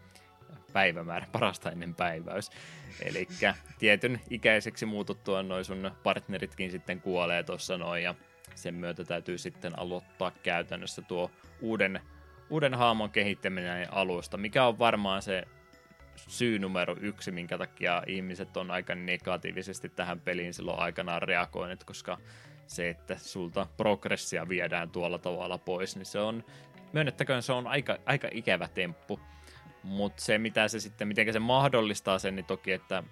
[0.74, 2.50] päivämäärä, parasta ennen päiväys.
[3.02, 3.28] Eli
[3.80, 8.16] tietyn ikäiseksi muututtua noin sun partneritkin sitten kuolee tuossa noin ja
[8.56, 12.02] sen myötä täytyy sitten aloittaa käytännössä tuo uuden,
[12.50, 15.44] uuden haamon kehittäminen alusta, mikä on varmaan se
[16.16, 22.18] syy numero yksi, minkä takia ihmiset on aika negatiivisesti tähän peliin silloin aikanaan reagoineet, koska
[22.68, 26.44] se, että sulta progressia viedään tuolla tavalla pois, niin se on,
[26.94, 29.20] myönnettäköön se on aika, aika ikävä temppu.
[29.84, 33.04] Mutta se, mitä se sitten, miten se mahdollistaa sen, niin toki, että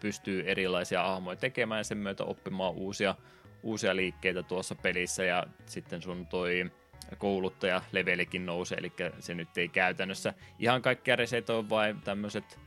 [0.00, 3.14] pystyy erilaisia ahmoja tekemään ja sen myötä oppimaan uusia,
[3.62, 5.24] uusia liikkeitä tuossa pelissä.
[5.24, 6.70] Ja sitten sun toi
[7.18, 12.58] kouluttaja levelikin nousee, eli se nyt ei käytännössä ihan kaikkia resetoi, vai tämmöiset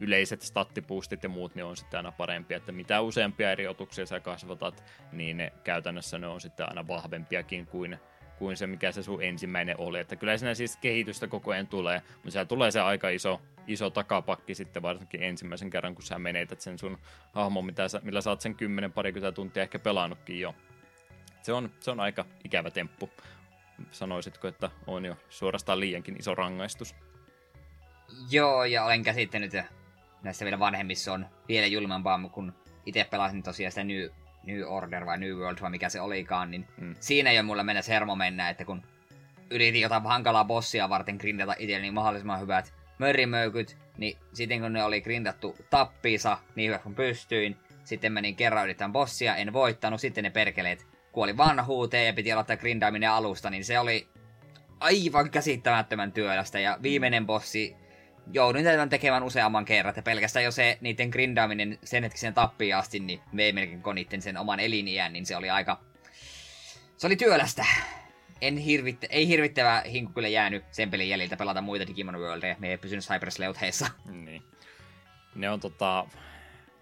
[0.00, 4.20] yleiset stattipuustit ja muut, niin on sitten aina parempia, että mitä useampia eri otuksia sä
[4.20, 7.98] kasvatat, niin ne, käytännössä ne on sitten aina vahvempiakin kuin
[8.42, 9.98] kuin se, mikä se sun ensimmäinen oli.
[9.98, 13.90] Että kyllä siinä siis kehitystä koko ajan tulee, mutta siellä tulee se aika iso, iso
[13.90, 16.98] takapakki sitten varsinkin ensimmäisen kerran, kun sä menetät sen sun
[17.32, 20.54] hahmon, mitä sä, millä sä oot sen 10 parikymmentä tuntia ehkä pelannutkin jo.
[21.42, 23.10] Se on, se on aika ikävä temppu.
[23.90, 26.94] Sanoisitko, että on jo suorastaan liiankin iso rangaistus?
[28.30, 29.72] Joo, ja olen käsittänyt, että
[30.22, 32.54] näissä vielä vanhemmissa on vielä julmampaa, kun
[32.86, 34.08] itse pelasin tosiaan sitä New,
[34.46, 36.94] New Order vai New World vai mikä se olikaan, niin Mm.
[37.00, 38.82] siinä jo mulle mennä hermo mennä, että kun
[39.50, 45.00] yritin jotain hankalaa bossia varten grindata itselleni mahdollisimman hyvät mörrimöykyt, niin sitten kun ne oli
[45.00, 50.30] grindattu tappiinsa niin hyvä kun pystyin, sitten menin kerran yrittämään bossia, en voittanut, sitten ne
[50.30, 54.08] perkeleet kuoli vanhuuteen ja piti aloittaa grindaaminen alusta, niin se oli
[54.80, 56.60] aivan käsittämättömän työlästä.
[56.60, 57.76] Ja viimeinen bossi
[58.32, 63.00] jouduin tätä tekemään useamman kerran, että pelkästään jo se niiden grindaaminen sen hetkisen tappiin asti,
[63.00, 65.80] niin vei melkein konitten sen oman eliniän, niin se oli aika...
[66.96, 67.66] Se oli työlästä.
[68.40, 72.56] En hirvittä, ei hirvittävä hinku kyllä jäänyt sen pelin jäljiltä pelata muita Digimon Worldeja.
[72.58, 73.86] Me ei pysynyt Cybersleutheissa.
[74.04, 74.42] Niin.
[75.34, 76.06] Ne on tota,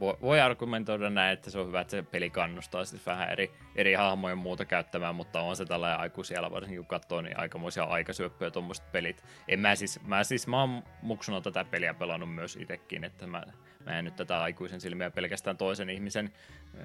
[0.01, 3.95] voi, argumentoida näin, että se on hyvä, että se peli kannustaa siis vähän eri, eri
[3.95, 8.51] hahmoja ja muuta käyttämään, mutta on se tällainen aikuisiellä varsinkin kun katsoo, niin aikamoisia aikasyöppöjä
[8.51, 9.25] tuommoiset pelit.
[9.49, 13.43] En mä siis, mä siis, mä oon muksuna tätä peliä pelannut myös itsekin, että mä,
[13.87, 16.33] mä en nyt tätä aikuisen silmiä pelkästään toisen ihmisen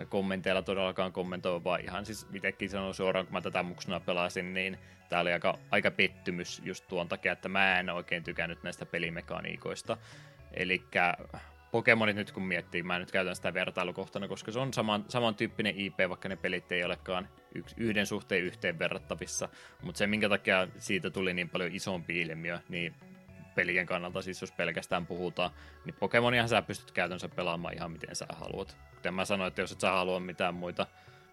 [0.10, 4.80] kommenteilla todellakaan kommentoi, vaan ihan siis itsekin sanon suoraan, kun mä tätä muksuna pelasin, niin
[5.10, 9.98] tää oli aika, aika pettymys just tuon takia, että mä en oikein tykännyt näistä pelimekaniikoista.
[10.54, 10.84] Eli
[11.72, 15.98] Pokemonit nyt kun miettii, mä nyt käytän sitä vertailukohtana, koska se on saman, samantyyppinen IP,
[16.10, 19.50] vaikka ne pelit ei olekaan yks, yhden suhteen yhteen verrattavissa.
[19.82, 22.96] Mutta se, minkä takia siitä tuli niin paljon isompi ilmiö, niin
[23.56, 25.52] pelien kannalta, siis jos pelkästään puhutaan,
[25.86, 28.78] niin Pokemoniahan sä pystyt käytännössä pelaamaan ihan miten sä haluat.
[28.96, 30.88] Kuten mä sanoin, että jos et sä halua mitään muita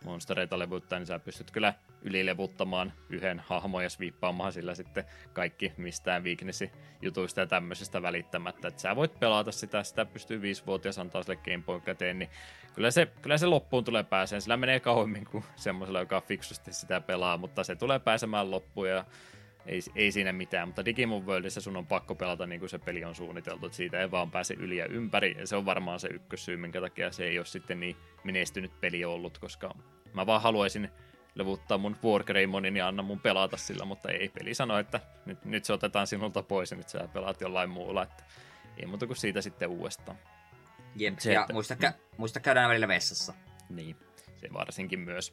[0.04, 6.24] monstereita levuttaa, niin sä pystyt kyllä ylilevuttamaan yhden hahmon ja sviippaamaan sillä sitten kaikki mistään
[6.24, 6.70] weaknessi
[7.02, 8.68] jutuista ja tämmöisestä välittämättä.
[8.68, 12.30] Että sä voit pelata sitä, sitä pystyy viisivuotias antaa sille Game Boy käteen, niin
[12.74, 14.42] kyllä se, kyllä se loppuun tulee pääseen.
[14.42, 19.04] Sillä menee kauemmin kuin semmoisella, joka fiksusti sitä pelaa, mutta se tulee pääsemään loppuun ja
[19.66, 23.04] ei, ei siinä mitään, mutta Digimon Worldissa sun on pakko pelata niin kuin se peli
[23.04, 26.08] on suunniteltu, että siitä ei vaan pääse yli ja ympäri, ja se on varmaan se
[26.08, 29.74] ykkössyy, minkä takia se ei ole sitten niin menestynyt peli ollut, koska
[30.14, 30.88] mä vaan haluaisin
[31.34, 35.64] levuttaa mun Wargreimonin ja anna mun pelata sillä, mutta ei peli sano, että nyt, nyt
[35.64, 38.24] se otetaan sinulta pois ja nyt sä pelaat jollain muulla, että
[38.76, 40.18] ei muuta kuin siitä sitten uudestaan.
[40.96, 43.34] Jep, Se, ja että- muista, kä- muista käydään välillä vessassa.
[43.68, 43.96] Niin,
[44.36, 45.32] se varsinkin myös.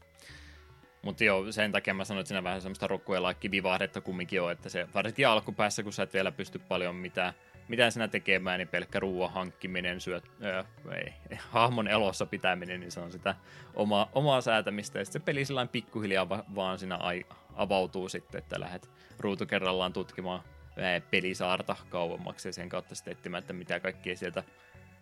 [1.01, 4.69] Mutta joo, sen takia mä sanoin, että siinä vähän semmoista rokkuella kivivahdetta kumminkin on, että
[4.69, 7.33] se varsinkin alkupäässä, kun sä et vielä pysty paljon mitään,
[7.67, 10.63] mitään sinä tekemään, niin pelkkä ruoan hankkiminen, syöt, öö,
[10.95, 11.13] ei,
[11.49, 13.35] hahmon elossa pitäminen, niin se on sitä
[13.73, 14.99] oma, omaa säätämistä.
[14.99, 17.25] Ja sitten se peli sillä pikkuhiljaa va- vaan siinä ai,
[17.55, 18.89] avautuu sitten, että lähdet
[19.19, 20.41] ruutu kerrallaan tutkimaan
[20.77, 24.43] ää, pelisaarta kauemmaksi ja sen kautta sitten etsimään, että mitä kaikkea sieltä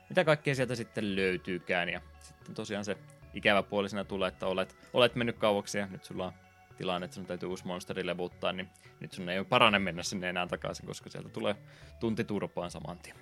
[0.10, 1.90] mitä kaikkea sieltä sitten löytyykään.
[1.90, 2.98] Ja sitten tosiaan se
[3.38, 6.34] ikävä puoli siinä tulee, että olet, olet mennyt kauaksi ja nyt sulla on
[6.78, 8.70] tilanne, että sun täytyy uusi monsteri levuttaa, niin
[9.00, 11.56] nyt sun ei ole parane mennä sinne enää takaisin, koska sieltä tulee
[12.00, 13.16] tunti turpaan saman tien.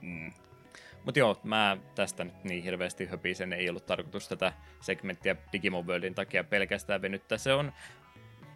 [0.00, 0.32] Mm.
[1.04, 6.14] Mutta joo, mä tästä nyt niin hirveästi höpisen, ei ollut tarkoitus tätä segmenttiä Digimon Worldin
[6.14, 7.38] takia pelkästään venyttää.
[7.38, 7.72] Se on,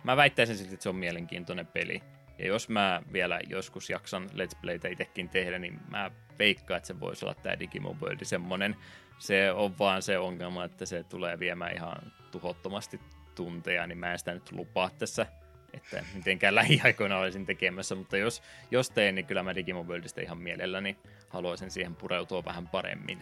[0.04, 2.02] mä väittäisin silti, että se on mielenkiintoinen peli.
[2.38, 7.00] Ja jos mä vielä joskus jaksan Let's Playtä itsekin tehdä, niin mä veikkaan, että se
[7.00, 8.76] voisi olla tämä Digimon World semmonen.
[9.18, 11.96] Se on vaan se ongelma, että se tulee viemään ihan
[12.30, 13.00] tuhottomasti
[13.34, 15.26] tunteja, niin mä en sitä nyt lupaa tässä,
[15.74, 20.38] että mitenkään lähiaikoina olisin tekemässä, mutta jos, jos teen, niin kyllä mä Digimon Worldista ihan
[20.38, 20.96] mielelläni
[21.28, 23.18] haluaisin siihen pureutua vähän paremmin.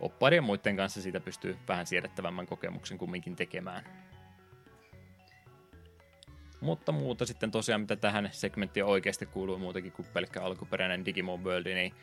[0.00, 3.84] Oppaiden ja muiden kanssa siitä pystyy vähän siedettävämmän kokemuksen kumminkin tekemään.
[6.60, 11.74] Mutta muuta sitten tosiaan, mitä tähän segmenttiin oikeasti kuuluu muutakin kuin pelkkä alkuperäinen Digimon World,
[11.74, 11.94] niin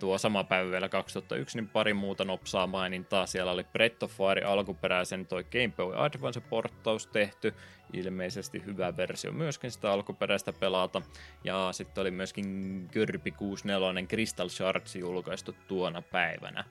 [0.00, 3.26] tuo sama päivä vielä 2001, niin pari muuta nopsaa mainintaa.
[3.26, 7.54] Siellä oli Breath of Fire alkuperäisen toi Game Boy Advance-porttaus tehty,
[7.92, 11.02] ilmeisesti hyvä versio myöskin sitä alkuperäistä pelata.
[11.44, 16.64] Ja sitten oli myöskin Kirby 64 Crystal Shards julkaistu tuona päivänä.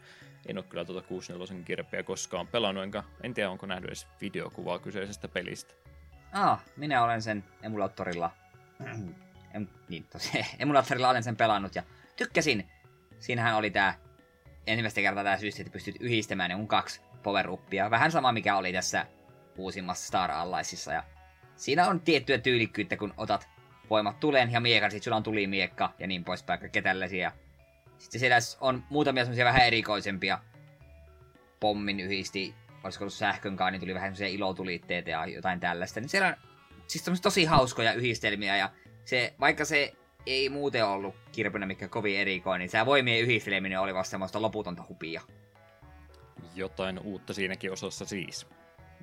[0.47, 4.79] En ole kyllä tuota 64 kirpeä koskaan pelannut, enkä en tiedä onko nähnyt edes videokuvaa
[4.79, 5.88] kyseisestä pelistä.
[6.33, 8.31] Ah, minä olen sen emulaattorilla...
[9.55, 11.83] em, niin, tosiaan, emulaattorilla olen sen pelannut ja
[12.15, 12.69] tykkäsin.
[13.19, 13.95] Siinähän oli tää
[14.67, 17.47] ensimmäistä kertaa tää systeemi, että pystyt yhdistämään ne mun kaksi power
[17.89, 19.05] Vähän sama mikä oli tässä
[19.57, 20.93] uusimmassa Star Alliesissa.
[20.93, 21.03] Ja
[21.55, 23.49] siinä on tiettyä tyylikkyyttä, kun otat
[23.89, 27.31] voimat tulen ja miekan, sit sulla on tulimiekka ja niin poispäin, kaikkea tällaisia.
[27.97, 30.39] Sitten siellä on muutamia semmosia vähän erikoisempia
[31.59, 35.99] pommin yhdisti, olisiko ollut sähkönkaan, niin tuli vähän semmoisia ilotulitteita ja jotain tällaista.
[35.99, 36.35] Niin siellä on
[36.87, 38.69] siis tosi hauskoja yhdistelmiä ja
[39.05, 39.93] se, vaikka se
[40.25, 44.83] ei muuten ollut kirpynä mikä kovin erikoinen, niin se voimien yhdisteleminen oli vasta semmoista loputonta
[44.89, 45.21] hupia.
[46.55, 48.47] Jotain uutta siinäkin osassa siis.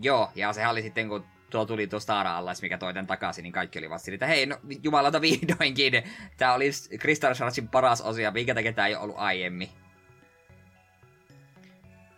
[0.00, 3.42] Joo, ja sehän oli sitten, kun tuo tuli tuo Star Allies, mikä toi tän takaisin,
[3.42, 5.92] niin kaikki oli vasta että hei, no jumalauta vihdoinkin,
[6.36, 9.68] tää oli Crystal Shardsin paras osio, minkä takia tää ei ollut aiemmin.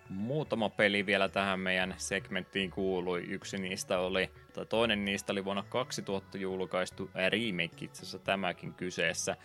[0.09, 3.25] Muutama peli vielä tähän meidän segmenttiin kuului.
[3.29, 9.37] Yksi niistä oli, tai toinen niistä oli vuonna 2000 julkaistu remake, itse asiassa tämäkin kyseessä.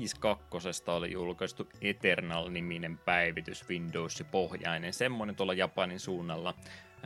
[0.00, 0.46] Ease 2
[0.86, 6.54] oli julkaistu Eternal-niminen päivitys Windows-pohjainen, semmonen tuolla Japanin suunnalla.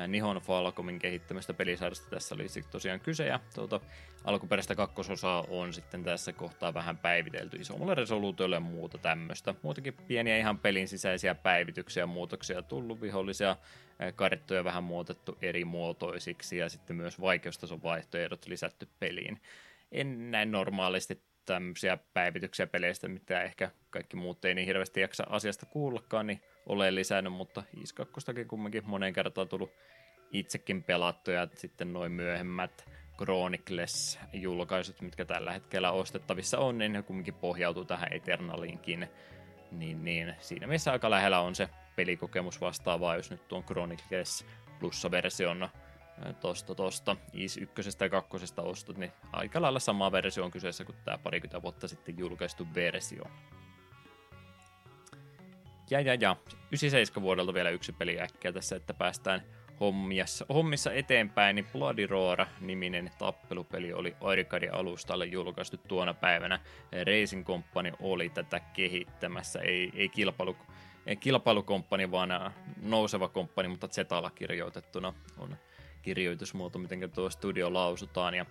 [0.08, 3.80] Nihon Falcomin kehittämästä pelisarjasta tässä oli sitten tosiaan kyse, ja tuota,
[4.24, 9.54] alkuperäistä kakkososaa on sitten tässä kohtaa vähän päivitelty isommalla resoluutiolle ja muuta tämmöistä.
[9.62, 13.56] Muutenkin pieniä ihan pelin sisäisiä päivityksiä muutoksia tullut vihollisia
[14.16, 19.40] karttoja vähän muutettu eri muotoisiksi ja sitten myös vaikeustason vaihtoehdot lisätty peliin.
[19.92, 25.66] En näin normaalisti tämmöisiä päivityksiä peleistä, mitä ehkä kaikki muut ei niin hirveästi jaksa asiasta
[25.66, 29.72] kuullakaan, niin ole lisännyt, mutta Is 2 kumminkin moneen kertaan tullut
[30.30, 32.84] itsekin pelattu ja sitten noin myöhemmät
[33.18, 39.08] Chronicles-julkaisut, mitkä tällä hetkellä ostettavissa on, niin ne kumminkin pohjautuu tähän Eternaliinkin.
[39.70, 44.46] Niin, niin siinä missä aika lähellä on se pelikokemus vastaavaa, jos nyt tuon Chronicles
[44.80, 45.68] plussa-version
[46.40, 50.96] tosta tosta Is 1 ja 2 ostot, niin aika lailla sama versio on kyseessä kuin
[51.04, 53.24] tämä parikymmentä vuotta sitten julkaistu versio.
[55.94, 56.36] Ja, ja, ja.
[56.70, 59.42] 97 vuodelta vielä yksi peli äkkiä tässä, että päästään
[59.80, 66.60] hommissa, hommissa eteenpäin, niin Bloody Roar-niminen tappelupeli oli Arcadin alustalle julkaistu tuona päivänä.
[66.92, 70.56] Racing Company oli tätä kehittämässä, ei, ei kilpailu,
[71.06, 72.52] ei kilpailukomppani, vaan
[72.82, 75.56] nouseva komppani, mutta Zetalla kirjoitettuna on
[76.02, 78.34] kirjoitusmuoto, miten tuo studio lausutaan.
[78.34, 78.46] Ja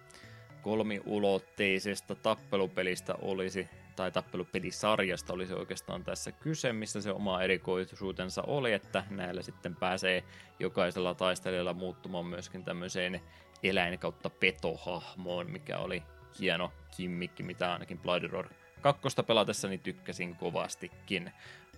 [0.62, 9.04] kolmiulotteisesta tappelupelistä olisi tai tappelupelisarjasta olisi oikeastaan tässä kyse, missä se oma erikoisuutensa oli, että
[9.10, 10.24] näillä sitten pääsee
[10.60, 13.22] jokaisella taistelijalla muuttumaan myöskin tämmöiseen
[13.64, 16.04] eläin kautta petohahmoon, mikä oli
[16.40, 18.50] hieno kimmikki, mitä ainakin Bloody Roar
[18.82, 21.32] 2 pelatessa niin tykkäsin kovastikin.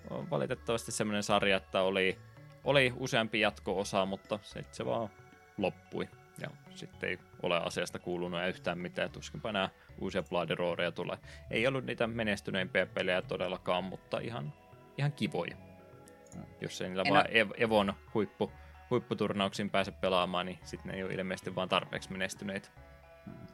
[0.09, 2.17] Valitettavasti semmoinen sarja, että oli,
[2.63, 5.09] oli useampi jatko-osa, mutta se, se vaan
[5.57, 6.09] loppui.
[6.41, 9.69] Ja sitten ei ole asiasta kuulunut yhtään mitään, tuskinpa nämä
[9.99, 10.55] uusia Bloody
[10.95, 11.17] tulee.
[11.51, 14.53] Ei ollut niitä menestyneimpiä pelejä todellakaan, mutta ihan,
[14.97, 15.57] ihan kivoja.
[16.61, 17.55] Jos ei niillä en vaan ole...
[17.57, 18.51] Evon huippu,
[18.89, 22.69] huipputurnauksiin pääse pelaamaan, niin sitten ne ei ole ilmeisesti vaan tarpeeksi menestyneitä.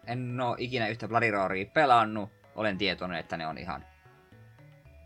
[0.08, 2.30] En ole ikinä yhtä Bloody Roaria pelannut.
[2.56, 3.86] Olen tietoinen, että ne on ihan,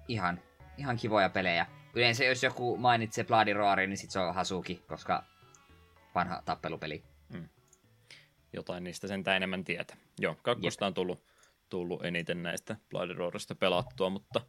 [0.07, 0.39] ihan,
[0.77, 1.65] ihan kivoja pelejä.
[1.93, 5.23] Yleensä jos joku mainitsee Bloody Roarin, niin sit se on Hasuki, koska
[6.15, 7.03] vanha tappelupeli
[8.55, 9.97] jotain niistä sen enemmän tietä.
[10.19, 11.23] Joo, kakkosta on tullut,
[11.69, 12.75] tullut eniten näistä
[13.15, 14.41] Roarista pelattua, mutta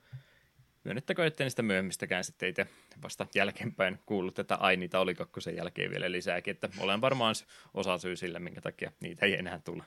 [0.85, 2.66] myönnettäkö, että niistä myöhemmistäkään sitten itse
[3.03, 7.35] vasta jälkeenpäin kuullut, että ai niitä oli kakkosen jälkeen vielä lisääkin, että olen varmaan
[7.74, 9.85] osa syy sille, minkä takia niitä ei enää tule.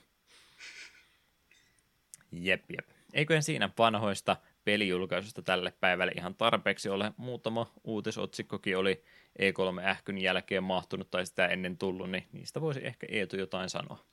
[2.31, 2.89] Jep, jep.
[3.13, 7.11] Eiköhän siinä vanhoista pelijulkaisusta tälle päivälle ihan tarpeeksi ole.
[7.17, 9.03] Muutama uutisotsikkokin oli
[9.39, 14.05] E3-ähkyn jälkeen mahtunut tai sitä ennen tullut, niin niistä voisi ehkä Eetu jotain sanoa.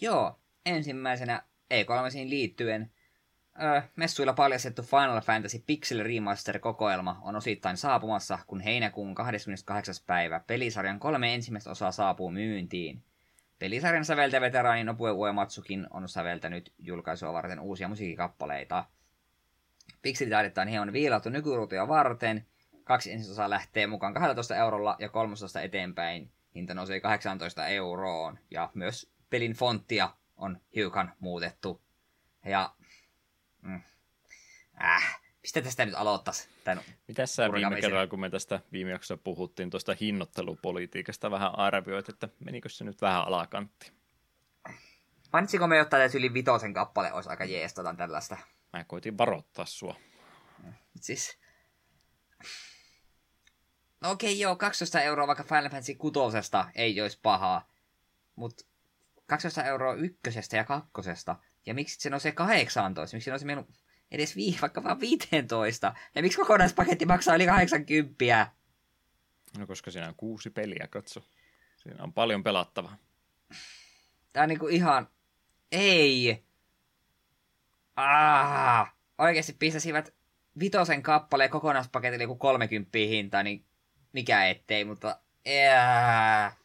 [0.00, 1.42] Joo, ensimmäisenä
[1.74, 2.90] E3 liittyen
[3.62, 9.94] Öö, messuilla paljastettu Final Fantasy Pixel Remaster-kokoelma on osittain saapumassa, kun heinäkuun 28.
[10.06, 13.02] päivä pelisarjan kolme ensimmäistä osaa saapuu myyntiin.
[13.58, 18.84] Pelisarjan säveltäveteraani Nobue Uematsukin on säveltänyt julkaisua varten uusia musiikkikappaleita.
[20.02, 22.46] Pixelitaidetta on hieman viilattu nykyruutuja varten.
[22.84, 28.38] Kaksi ensisosaa lähtee mukaan 12 eurolla ja kolmosesta eteenpäin hinta nousee 18 euroon.
[28.50, 31.82] Ja myös pelin fonttia on hiukan muutettu.
[32.44, 32.74] Ja...
[33.62, 33.80] Mm,
[34.82, 36.48] äh, mistä tästä nyt aloittaisi?
[37.08, 42.28] Mitä sä viime kerralla, kun me tästä viime jaksossa puhuttiin tuosta hinnoittelupolitiikasta vähän arvioit, että
[42.44, 43.92] menikö se nyt vähän alakantti?
[45.32, 48.36] Mainitsiko me, jotta yli vitosen kappale olisi aika jees tällaista?
[48.72, 49.96] Mä koitin varoittaa sua.
[51.00, 51.38] Siis...
[54.04, 56.18] No okei, okay, joo, 12 euroa vaikka Final Fantasy 6
[56.74, 57.68] ei olisi pahaa.
[58.36, 58.64] Mutta
[59.26, 61.36] 12 euroa ykkösestä ja kakkosesta.
[61.66, 63.16] Ja miksi se nousee 18?
[63.16, 63.66] Miksi se nousee mennyt
[64.10, 65.94] edes vii, vaikka vaan 15?
[66.14, 68.46] Ja miksi kokonaispaketti maksaa yli 80?
[69.58, 71.24] No koska siinä on kuusi peliä, katso.
[71.76, 72.96] Siinä on paljon pelattavaa.
[74.32, 75.08] Tää on niinku ihan...
[75.72, 76.44] Ei!
[77.96, 80.14] Ah, oikeasti pistäsivät
[80.60, 83.64] vitosen kappaleen kokonaispaketille joku 30 hinta, niin
[84.14, 85.18] mikä ettei, mutta...
[85.70, 86.56] Ää...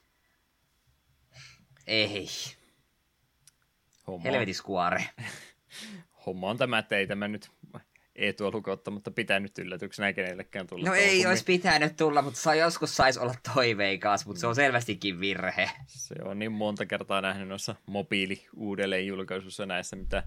[1.88, 2.28] Ei.
[4.08, 4.24] Homma.
[4.24, 5.10] Helvetiskuare.
[6.26, 7.52] Homma on tämä, että ei tämä nyt
[8.16, 10.90] etua lukoutta, mutta pitää nyt yllätyksenä kenellekään tulla.
[10.90, 15.20] No ei olisi pitänyt tulla, mutta saa, joskus saisi olla toiveikas, mutta se on selvästikin
[15.20, 15.70] virhe.
[15.88, 20.24] Se on niin monta kertaa nähnyt noissa mobiili uudelleen julkaisussa näissä, mitä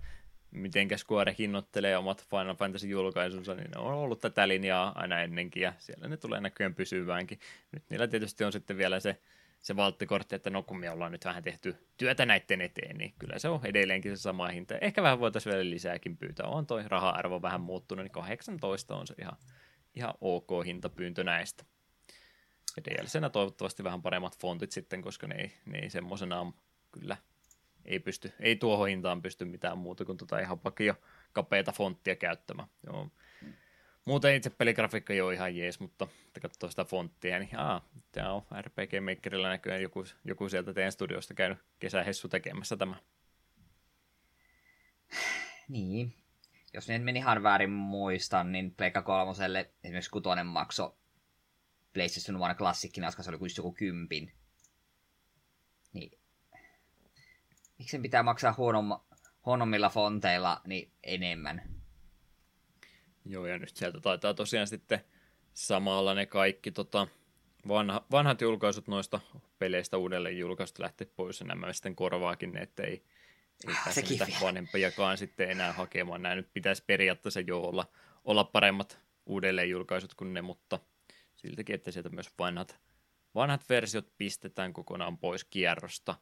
[0.52, 5.72] miten Square hinnoittelee omat Final Fantasy-julkaisunsa, niin ne on ollut tätä linjaa aina ennenkin, ja
[5.78, 7.40] siellä ne tulee näköjään pysyväänkin.
[7.72, 9.20] Nyt niillä tietysti on sitten vielä se,
[9.60, 13.38] se valttikortti, että no kun me ollaan nyt vähän tehty työtä näiden eteen, niin kyllä
[13.38, 14.78] se on edelleenkin se sama hinta.
[14.78, 16.46] Ehkä vähän voitaisiin vielä lisääkin pyytää.
[16.46, 19.36] On toi raha-arvo vähän muuttunut, niin 18 on se ihan,
[19.94, 21.64] ihan ok hintapyyntö näistä.
[22.76, 26.54] Ja DLCnä toivottavasti vähän paremmat fontit sitten, koska ne ei, ne ei semmoisenaan
[26.92, 27.16] kyllä
[27.84, 30.94] ei pysty, ei tuohon hintaan pysty mitään muuta kuin tota ihan vakio
[31.32, 32.68] kapeita fonttia käyttämään.
[32.86, 33.08] Joo.
[34.04, 36.08] Muuten itse peligrafiikka jo ihan jees, mutta
[36.42, 41.34] katsoo sitä fonttia, niin aa, tämä on RPG Makerilla näköjään joku, joku sieltä teidän studiosta
[41.34, 42.96] käynyt kesähessu tekemässä tämä.
[45.68, 46.14] Niin.
[46.74, 50.98] Jos nyt meni ihan väärin muistan, niin Pleikka kolmoselle esimerkiksi kutonen makso
[51.92, 54.32] PlayStation One klassikkina, koska se oli kuin joku kympin.
[55.92, 56.21] Niin.
[57.82, 59.04] Miksi sen pitää maksaa huonomma,
[59.46, 61.62] huonommilla fonteilla niin enemmän?
[63.24, 65.00] Joo, ja nyt sieltä taitaa tosiaan sitten
[65.54, 67.08] samalla ne kaikki tota,
[67.68, 69.20] vanha, vanhat julkaisut noista
[69.58, 73.04] peleistä uudelleen julkaisut lähtee pois, ja nämä sitten korvaakin ne, että ei,
[73.68, 74.40] ei pääse niitä vielä.
[74.42, 76.22] vanhempiakaan sitten enää hakemaan.
[76.22, 77.86] Nämä nyt pitäisi periaatteessa jo olla,
[78.24, 80.78] olla paremmat uudelleen julkaisut kuin ne, mutta
[81.36, 82.78] siltäkin, että sieltä myös vanhat,
[83.34, 86.14] vanhat versiot pistetään kokonaan pois kierrosta.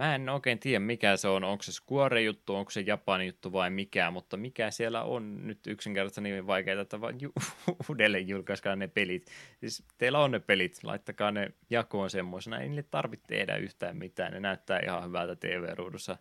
[0.00, 1.44] Mä en oikein tiedä, mikä se on.
[1.44, 5.66] Onko se Square juttu, onko se Japanin juttu vai mikä, mutta mikä siellä on nyt
[5.66, 7.14] yksinkertaisesti niin vaikeaa, että vaan
[7.88, 9.26] uudelleen julkaiskaa ne pelit.
[9.60, 12.58] Siis teillä on ne pelit, laittakaa ne jakoon semmoisena.
[12.58, 14.32] Ei niille tarvitse tehdä yhtään mitään.
[14.32, 16.16] Ne näyttää ihan hyvältä TV-ruudussa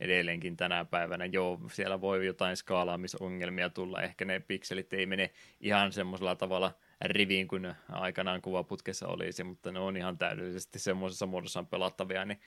[0.00, 1.24] edelleenkin tänä päivänä.
[1.24, 4.02] Joo, siellä voi jotain skaalaamisongelmia tulla.
[4.02, 5.30] Ehkä ne pikselit ei mene
[5.60, 11.66] ihan semmoisella tavalla riviin kuin aikanaan kuvaputkessa olisi, mutta ne on ihan täydellisesti semmoisessa muodossaan
[11.66, 12.40] pelattavia, niin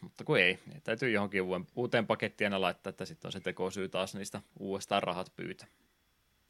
[0.00, 3.40] mutta kun ei, niin täytyy johonkin uuden, uuteen pakettiin aina laittaa, että sitten on se
[3.40, 5.66] tekosyy taas niistä uudestaan rahat pyytä.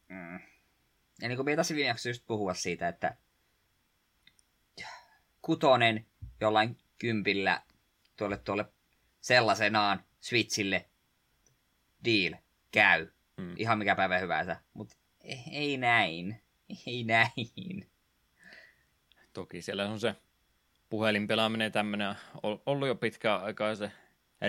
[0.09, 0.41] Mm.
[1.21, 3.17] Ja niin kuin me taisi viime jaksossa just puhua siitä, että
[5.43, 6.07] kutonen
[6.41, 7.63] jollain kympillä
[8.17, 8.65] tuolle, tuolle
[9.21, 10.89] sellaisenaan Switchille
[12.05, 12.35] deal,
[12.71, 13.07] käy.
[13.37, 13.55] Mm.
[13.57, 14.57] Ihan mikä päivä hyvänsä.
[14.75, 14.97] Mutta
[15.51, 16.43] ei näin.
[16.87, 17.91] Ei näin.
[19.33, 20.15] Toki siellä on se
[20.91, 23.93] puhelinpelaaminen tämmöinen ollut jo pitkään aikaa se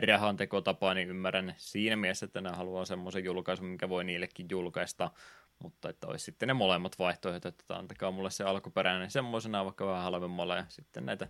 [0.07, 5.11] rahan tekotapa, niin ymmärrän siinä mielessä, että ne haluaa semmoisen julkaisun, mikä voi niillekin julkaista,
[5.59, 10.03] mutta että olisi sitten ne molemmat vaihtoehdot, että antakaa mulle se alkuperäinen semmoisena vaikka vähän
[10.03, 11.27] halvemmalla ja sitten näitä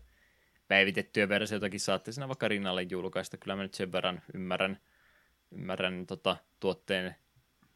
[0.68, 3.38] päivitettyjä versioitakin saatte siinä vaikka rinnalle julkaista.
[3.38, 4.80] Kyllä mä nyt sen verran ymmärrän,
[5.52, 7.16] ymmärrän tota, tuotteen,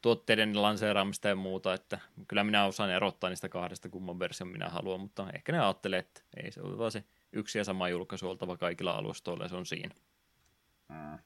[0.02, 4.99] tuotteiden lanseeraamista ja muuta, että kyllä minä osaan erottaa niistä kahdesta kumman version minä haluan,
[4.99, 7.03] mutta ehkä ne ajattelee, että ei se ole vaan se
[7.34, 9.95] yksi ja sama julkaisu oltava kaikilla alustoilla ja se on siinä.
[10.89, 11.19] Mm.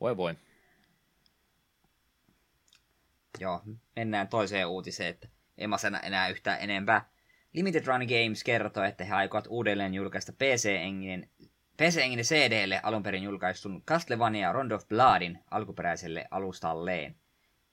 [0.00, 0.34] Voi voi.
[3.40, 3.62] Joo,
[3.96, 7.12] mennään toiseen uutiseen, että en mä sano enää yhtään enempää.
[7.52, 11.28] Limited Run Games kertoo, että he aikovat uudelleen julkaista PC-enginen
[11.76, 17.16] PC-enginen CDlle alun perin julkaistun Castlevania Round of Bloodin alkuperäiselle alustalleen.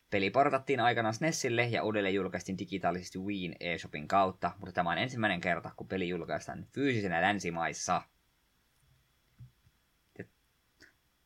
[0.10, 5.42] Peli portattiin aikanaan SNESille ja uudelleen julkaistiin digitaalisesti Wiiin eShopin kautta, mutta tämä on ensimmäinen
[5.42, 8.02] kerta, kun peli julkaistaan fyysisenä länsimaissa.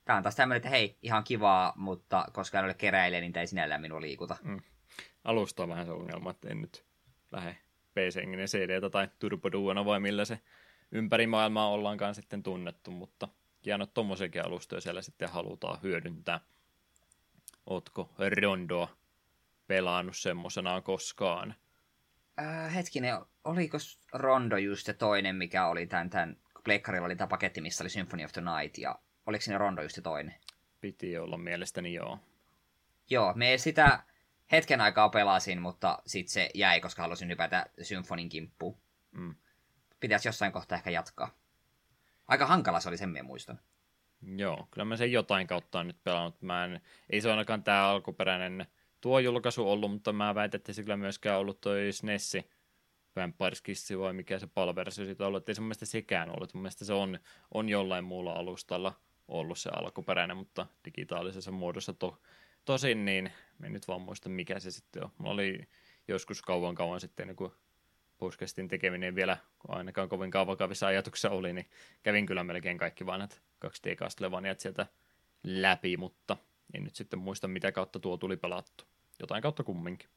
[0.05, 3.41] Tämä on taas tämmöinen, että hei, ihan kivaa, mutta koska en ole keräilijä, niin tämä
[3.41, 4.38] ei sinällään minua liikuta.
[4.43, 4.61] Mm.
[5.23, 6.85] Alusta on vähän se ongelma, että en nyt
[7.31, 7.57] lähde
[7.93, 10.39] PC-enginen CD tai Turboduona vai millä se
[10.91, 13.27] ympäri maailmaa ollaankaan sitten tunnettu, mutta
[13.65, 16.39] hienot tommosiakin alustoja siellä sitten halutaan hyödyntää.
[17.65, 18.10] Ootko
[18.41, 18.98] Rondoa
[19.68, 21.56] pelannut semmoisenaan koskaan?
[22.40, 23.77] Äh, hetkinen, oliko
[24.14, 28.23] Rondo just se toinen, mikä oli tämän, tämän Pleikkarilla oli tämä paketti, missä oli Symphony
[28.23, 30.35] of the Night, ja oliko siinä Rondo just se toinen?
[30.81, 32.19] Piti olla mielestäni joo.
[33.10, 34.03] Joo, me sitä
[34.52, 38.77] hetken aikaa pelasin, mutta sitten se jäi, koska halusin hypätä Symphonin kimppuun.
[39.11, 39.35] Mm.
[39.99, 41.30] Pitäisi jossain kohtaa ehkä jatkaa.
[42.27, 43.60] Aika hankala se oli, sen minä muistan.
[44.37, 46.41] Joo, kyllä mä sen jotain kautta on nyt pelannut.
[46.41, 48.65] Mä en, ei se ainakaan tämä alkuperäinen
[49.01, 52.49] tuo julkaisu ollut, mutta mä väitän, että se kyllä myöskään ollut toi SNESi
[53.15, 56.53] Vampires Kiss vai mikä se palversio siitä ollut, ei se mun mielestä sekään ollut.
[56.53, 57.19] Mun mielestä se on,
[57.53, 58.93] on jollain muulla alustalla
[59.27, 62.21] ollut se alkuperäinen, mutta digitaalisessa muodossa to,
[62.65, 63.31] tosin, niin
[63.63, 65.09] en nyt vaan muista mikä se sitten on.
[65.17, 65.67] Mulla oli
[66.07, 67.51] joskus kauan kauan sitten, niin
[68.23, 69.37] podcastin tekeminen vielä
[69.67, 71.65] ainakaan kovin vakavissa ajatuksissa oli, niin
[72.03, 74.85] kävin kyllä melkein kaikki vanhat 2D Castlevaniat sieltä
[75.43, 76.37] läpi, mutta
[76.73, 78.83] en nyt sitten muista mitä kautta tuo tuli pelattu.
[79.19, 80.09] Jotain kautta kumminkin.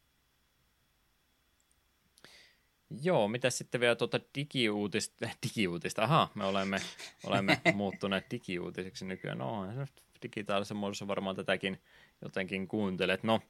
[3.03, 6.79] Joo, mitä sitten vielä tuota digiuutista, digiuutista, aha, me olemme,
[7.25, 9.67] olemme muuttuneet digiuutisiksi nykyään, no
[10.23, 11.81] digitaalisessa muodossa varmaan tätäkin
[12.23, 13.41] jotenkin kuuntelet, no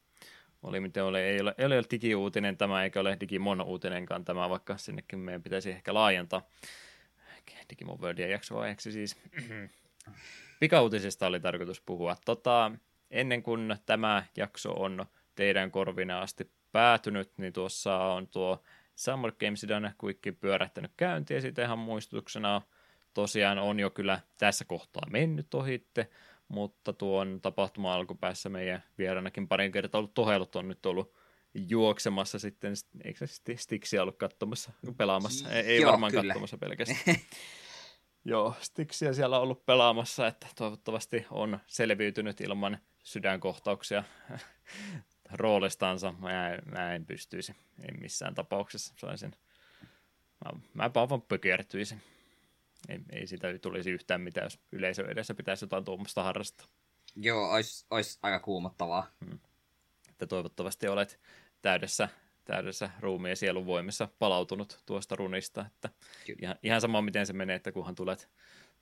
[0.62, 4.76] oli miten oli, ei ole, ei ole digiuutinen tämä, eikä ole Digimon uutinenkaan tämä, vaikka
[4.76, 6.42] sinnekin meidän pitäisi ehkä laajentaa
[7.70, 9.16] Digimon Worldia jaksoajaksi siis.
[10.60, 12.16] Pikauutisista oli tarkoitus puhua.
[12.24, 12.72] Tota,
[13.10, 18.62] ennen kuin tämä jakso on teidän korvina asti päätynyt, niin tuossa on tuo
[18.94, 22.62] Summer Games Done Quick pyörähtänyt käyntiin, ja sitten ihan muistutuksena
[23.14, 26.08] tosiaan on jo kyllä tässä kohtaa mennyt ohitte,
[26.48, 31.14] mutta tuon tapahtuma alkupäässä meidän vieraanakin parin kertaa ollut tohelut on nyt ollut
[31.54, 32.74] juoksemassa sitten,
[33.04, 36.32] eikö se Stixia ollut katsomassa, pelaamassa, ei, ei Joo, varmaan kyllä.
[36.32, 37.16] katsomassa pelkästään.
[38.24, 44.04] Joo, Stixia siellä on ollut pelaamassa, että toivottavasti on selviytynyt ilman sydänkohtauksia
[45.32, 46.14] roolistansa.
[46.18, 47.54] Mä, en- mä en pystyisi,
[47.88, 49.32] en missään tapauksessa saisin.
[50.44, 52.02] Mä, mä vaan pökertyisin.
[52.88, 56.66] Ei, ei sitä tulisi yhtään mitään, jos yleisö edessä pitäisi jotain tuommoista harrastaa.
[57.16, 59.06] Joo, ois, ois aika kuumottavaa.
[60.08, 61.20] Että toivottavasti olet
[61.62, 62.08] täydessä,
[62.44, 65.66] täydessä ruumiin ja sielun voimissa palautunut tuosta runista.
[65.66, 65.88] Että
[66.26, 66.38] Kyllä.
[66.42, 68.28] ihan, ihan sama, miten se menee, että kunhan tulet,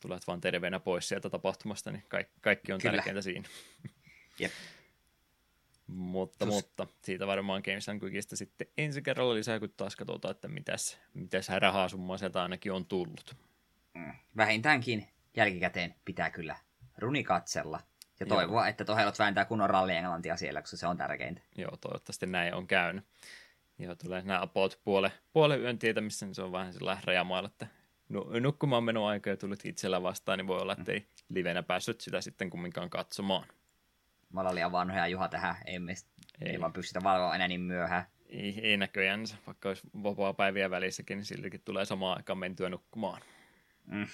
[0.01, 2.97] tulet vaan terveenä pois sieltä tapahtumasta, niin kaikki, kaikki on Kyllä.
[2.97, 3.49] tärkeintä siinä.
[4.39, 4.53] Jep.
[5.87, 10.49] Mutta, mutta siitä varmaan Games and Quickista sitten ensi kerralla lisää, kun taas katsotaan, että
[10.49, 13.37] mitäs, mitäs rahasummaa sieltä ainakin on tullut.
[13.95, 14.13] Mm.
[14.37, 16.57] Vähintäänkin jälkikäteen pitää kyllä
[16.99, 17.81] runi katsella.
[18.21, 18.37] Ja Joo.
[18.37, 21.43] toivoa, että tohelot vääntää kunnon rallienglantia siellä, koska se on tärkeintä.
[21.57, 23.05] Joo, toivottavasti näin on käynyt.
[23.79, 27.67] Joo, tulee nämä about puole, puolen yön tietämissä, niin se on vähän sillä rajamailla, että
[28.09, 32.21] nu- nukkumaan menoaika ja tulit itsellä vastaan, niin voi olla, että ei livenä päässyt sitä
[32.21, 33.49] sitten kumminkaan katsomaan.
[34.33, 35.93] Me ollaan liian vanhoja Juha tähän, ei, me,
[36.41, 36.51] ei.
[36.51, 36.61] Ei.
[36.61, 38.05] vaan pystytä valvoa enää niin myöhään.
[38.29, 43.21] Ei, ei näköjään, vaikka olisi vapaa-päiviä välissäkin, niin siltikin tulee samaan aikaan mentyä nukkumaan.
[43.87, 44.07] Mm.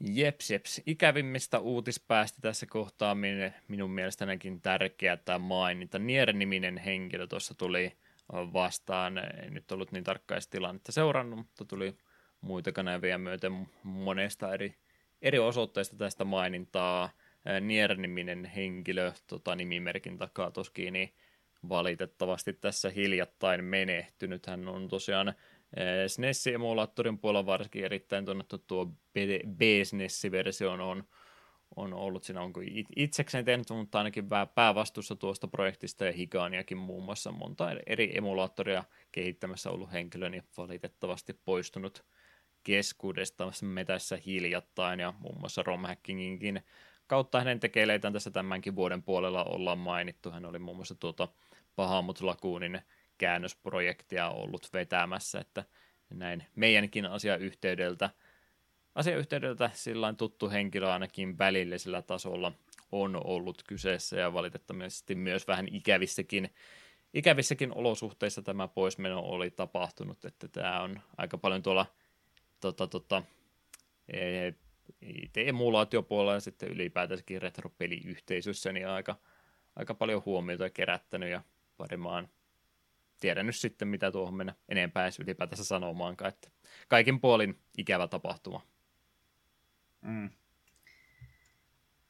[0.00, 0.80] Jeps, jeps.
[0.86, 5.98] Ikävimmistä uutispäästä tässä kohtaa min- minun mielestänikin tärkeää tämä mainita.
[5.98, 7.96] Nier-niminen henkilö tuossa tuli
[8.32, 9.18] vastaan.
[9.18, 11.96] En nyt ollut niin tarkkaa tilannetta seurannut, mutta tuli
[12.40, 14.74] muita kanavia myöten monesta eri,
[15.22, 17.10] eri osoitteista tästä mainintaa.
[17.60, 21.14] Nier-niminen henkilö tota, nimimerkin takaa toskin, niin
[21.68, 24.46] valitettavasti tässä hiljattain menehtynyt.
[24.46, 25.34] Hän on tosiaan
[26.06, 28.86] SNES-emulaattorin puolella varsinkin erittäin tunnettu tuo
[29.56, 31.04] B-SNES-versio on,
[31.76, 37.04] on ollut siinä, onko it- itsekseen tehnyt, mutta ainakin päävastuussa tuosta projektista ja Higaaniakin muun
[37.04, 42.04] muassa monta eri emulaattoria kehittämässä ollut henkilö, niin valitettavasti poistunut
[42.62, 46.62] keskuudesta me tässä hiljattain ja muun muassa romhackinginkin
[47.06, 50.30] kautta hänen tekeleitään tässä tämänkin vuoden puolella ollaan mainittu.
[50.30, 51.28] Hän oli muun muassa tuota
[51.76, 52.80] Bahamut Laguunin
[53.20, 55.64] käännösprojektia ollut vetämässä, että
[56.10, 58.10] näin meidänkin asiayhteydeltä,
[58.94, 62.52] asiayhteydeltä sillä tuttu henkilö ainakin välillisellä tasolla
[62.92, 66.50] on ollut kyseessä ja valitettavasti myös vähän ikävissäkin,
[67.14, 71.86] ikävissäkin olosuhteissa tämä poismeno oli tapahtunut, että tämä on aika paljon tuolla
[72.60, 73.22] tota, tota,
[74.08, 74.52] e-
[75.02, 79.16] IT-emulaatiopuolella ja sitten ylipäätänsäkin retropeliyhteisössä niin aika,
[79.76, 81.42] aika paljon huomiota kerättänyt ja
[81.78, 82.28] varmaan
[83.20, 86.50] tiedän nyt sitten, mitä tuohon mennä enempää edes ylipäätänsä sanomaankaan, että
[86.88, 88.66] kaikin puolin ikävä tapahtuma.
[90.00, 90.30] Mm.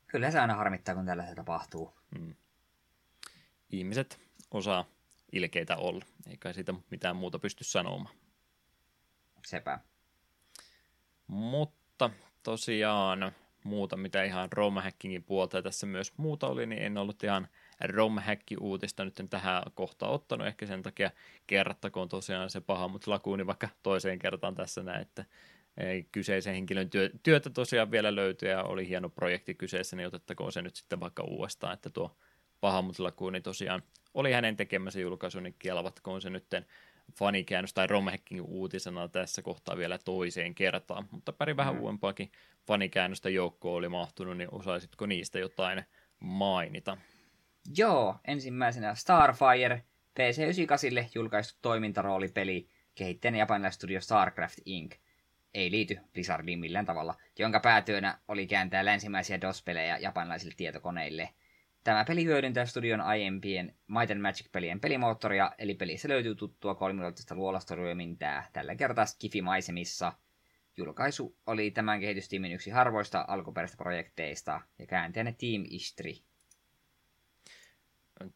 [0.06, 1.94] Kyllä se aina harmittaa, kun tällaista tapahtuu.
[2.18, 2.34] Mm.
[3.70, 4.20] Ihmiset
[4.50, 4.84] osaa
[5.32, 8.14] ilkeitä olla, eikä siitä mitään muuta pysty sanomaan.
[9.46, 9.78] Sepä.
[11.26, 12.10] Mutta
[12.42, 13.32] tosiaan
[13.64, 17.48] muuta, mitä ihan romhackingin puolta ja tässä myös muuta oli, niin en ollut ihan
[17.88, 21.10] romhack-uutista nyt tähän kohtaan ottanut, ehkä sen takia
[21.46, 25.24] kerrattakoon tosiaan se paha, mutta lakuuni vaikka toiseen kertaan tässä näin, että
[25.76, 30.52] ei, kyseisen henkilön työ, työtä tosiaan vielä löytyi ja oli hieno projekti kyseessä, niin otettakoon
[30.52, 32.16] se nyt sitten vaikka uudestaan, että tuo
[32.60, 33.82] Pahamut-lakuuni tosiaan
[34.14, 36.66] oli hänen tekemänsä julkaisu, niin kelvatkoon se nytten
[37.18, 41.80] fanikäännös tai romhacking uutisena tässä kohtaa vielä toiseen kertaan, mutta pari vähän Mm.
[41.80, 42.32] uudempaakin
[42.66, 45.84] fanikäännöstä joukkoon oli mahtunut, niin osaisitko niistä jotain
[46.20, 46.96] mainita?
[47.76, 49.84] Joo, ensimmäisenä Starfire,
[50.20, 54.94] PC98 julkaistu toimintaroolipeli, kehittäjän japanilainen Starcraft Inc.
[55.54, 61.28] Ei liity Blizzardiin millään tavalla, jonka päätyönä oli kääntää länsimäisiä DOS-pelejä japanilaisille tietokoneille.
[61.84, 68.48] Tämä peli hyödyntää studion aiempien Might and Magic-pelien pelimoottoria, eli pelissä löytyy tuttua kolmiloitteista luolastoryömintää,
[68.52, 70.12] tällä kertaa Skifi-maisemissa.
[70.76, 76.29] Julkaisu oli tämän kehitystiimin yksi harvoista alkuperäistä projekteista, ja kääntäjänä Team Istri.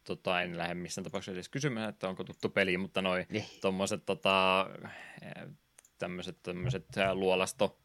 [0.05, 3.45] Tota, en lähde missään tapauksessa edes kysymään, että onko tuttu peli, mutta noin Niin.
[3.61, 4.67] tuommoiset tota,
[5.99, 7.79] tämmöiset, tämmöiset luolasto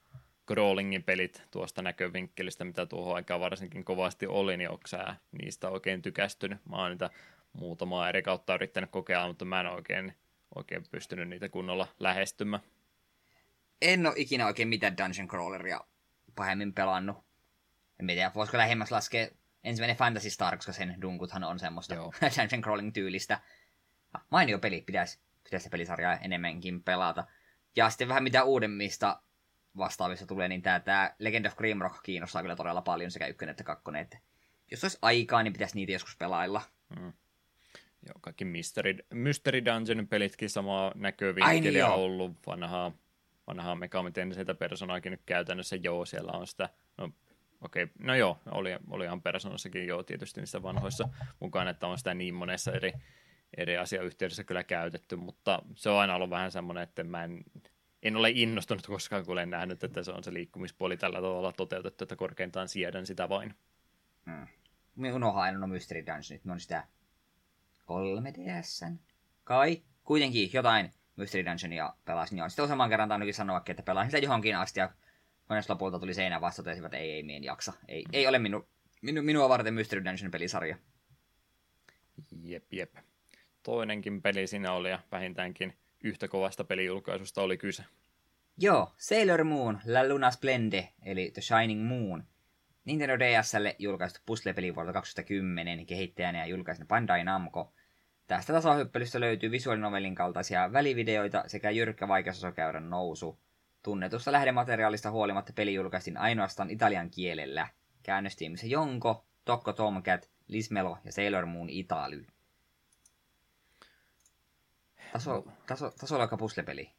[0.47, 6.01] crawlingin pelit tuosta näkövinkkelistä, mitä tuohon aikaan varsinkin kovasti oli, niin onko sä niistä oikein
[6.01, 6.65] tykästynyt?
[6.69, 7.09] Mä oon niitä
[7.53, 10.13] muutamaa eri kautta yrittänyt kokeilla, mutta mä en oikein,
[10.55, 12.63] oikein pystynyt niitä kunnolla lähestymään.
[13.81, 15.81] En ole ikinä oikein mitään Dungeon Crawleria
[16.35, 17.17] pahemmin pelannut.
[17.99, 19.27] En tiedä, voisiko lähemmäs laskea
[19.64, 22.14] ensimmäinen Fantasy Star, koska sen dunkuthan on semmoista Joo.
[22.38, 23.40] Dungeon Crawling tyylistä.
[24.14, 27.27] Ah, Mainio peli, pitäisi pitäis se pelisarjaa enemmänkin pelata.
[27.76, 29.22] Ja sitten vähän mitä uudemmista
[29.77, 34.02] vastaavista tulee, niin tää Legend of Grimrock kiinnostaa kyllä todella paljon sekä ykkönen että kakkonen.
[34.02, 34.18] Että
[34.72, 36.61] jos olisi aikaa, niin pitäisi niitä joskus pelailla.
[38.07, 41.95] Joo, kaikki Mystery, Mystery Dungeon pelitkin samaa näkövinkkeliä niin, joo.
[41.95, 42.91] ollut, vanhaa,
[43.48, 47.11] vanhaa Megami Tenseitä personaakin nyt käytännössä, joo, siellä on sitä, no
[47.61, 51.10] okei, okay, no joo, oli, olihan personassakin joo tietysti niissä vanhoissa
[51.40, 52.94] mukana, että on sitä niin monessa eri,
[53.57, 57.44] eri asiayhteydessä kyllä käytetty, mutta se on aina ollut vähän semmoinen, että mä en,
[58.03, 62.03] en ole innostunut koskaan, kun olen nähnyt, että se on se liikkumispuoli tällä tavalla toteutettu,
[62.03, 63.56] että korkeintaan siedän sitä vain.
[64.95, 66.88] Me unohan aina no Mystery Dungeonit, ne on sitä
[67.84, 68.95] 3DSn.
[69.44, 69.81] Kai?
[70.03, 72.38] Kuitenkin jotain Mystery Dungeonia pelasin.
[72.38, 74.90] Joo, sitten useamman kerran tainnutkin sanoa, että pelasin sitä johonkin asti ja
[75.49, 77.73] kunnes lopulta tuli seinä vasta totesivat, että ei, ei, mien jaksa.
[77.88, 78.67] Ei, ei ole minu,
[79.01, 80.77] minu, minua varten Mystery Dungeon pelisarja.
[82.41, 82.95] Jep, jep.
[83.63, 85.73] Toinenkin peli siinä oli ja vähintäänkin
[86.03, 87.84] yhtä kovasta pelijulkaisusta oli kyse.
[88.57, 92.23] Joo, Sailor Moon, La Luna Splende, eli The Shining Moon.
[92.85, 97.73] Nintendo DSlle julkaistu puzzle-peli vuodelta 2010, kehittäjänä ja julkaisena Bandai Namco.
[98.27, 103.39] Tästä tasohyppelystä löytyy visuaalinovelin kaltaisia välivideoita sekä jyrkkä vaikeusasokäyrän nousu.
[103.84, 107.68] Tunnetusta lähdemateriaalista huolimatta peli julkaistiin ainoastaan italian kielellä.
[108.03, 112.26] Käännöstiimissä Jonko, Tokko Tomcat, Lismelo ja Sailor Moon Italy.
[115.14, 116.91] Taso, taso, tasoloikka puzzle-peli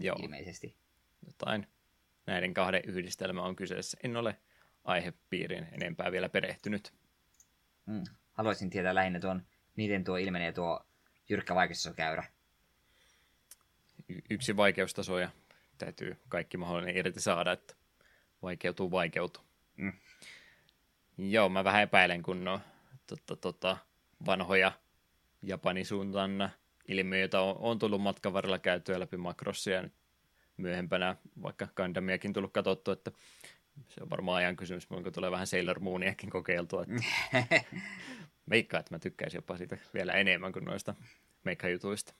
[0.00, 0.76] Joo, ilmeisesti.
[1.26, 1.66] jotain
[2.26, 3.98] näiden kahden yhdistelmä on kyseessä.
[4.02, 4.36] En ole
[4.84, 6.92] aihepiiriin enempää vielä perehtynyt.
[7.86, 8.04] Mm.
[8.32, 9.42] Haluaisin tietää lähinnä tuon,
[9.76, 10.86] miten tuo ilmenee tuo
[11.28, 12.24] jyrkkä vaikeusasokäyrä.
[14.08, 15.30] Y- yksi vaikeustaso ja
[15.78, 17.74] täytyy kaikki mahdollinen irti saada, että
[18.42, 19.44] vaikeutuu, vaikeutuu.
[19.76, 19.92] Mm.
[21.18, 22.60] Joo, mä vähän epäilen, kun no,
[23.06, 23.76] tota, tota,
[24.26, 24.72] vanhoja
[25.42, 26.50] Japanin suuntaan
[26.88, 29.92] ilmiöitä on, on tullut matkan varrella käytyä läpi makrossia nyt
[30.56, 33.10] myöhempänä vaikka Gundamiakin tullut katsottua, että
[33.88, 36.82] se on varmaan ajan kysymys, kun tulee vähän Sailor Mooniakin kokeiltua.
[36.82, 37.64] Että
[38.50, 40.94] Veikkaa, että mä tykkäisin jopa siitä vielä enemmän kuin noista
[41.44, 42.14] meikkajutuista.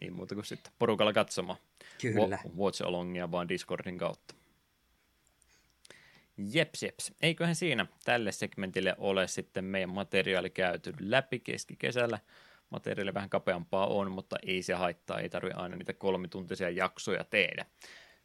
[0.00, 1.58] Ei muuta kuin sitten porukalla katsomaan.
[2.02, 2.38] Kyllä.
[2.44, 4.34] Wa- Watch alongia vaan Discordin kautta.
[6.52, 7.12] Jeps, jeps.
[7.22, 12.18] Eiköhän siinä tälle segmentille ole sitten meidän materiaali käyty läpi keskikesällä.
[12.70, 15.20] Materiaali vähän kapeampaa on, mutta ei se haittaa.
[15.20, 17.66] Ei tarvi aina niitä kolmituntisia jaksoja tehdä.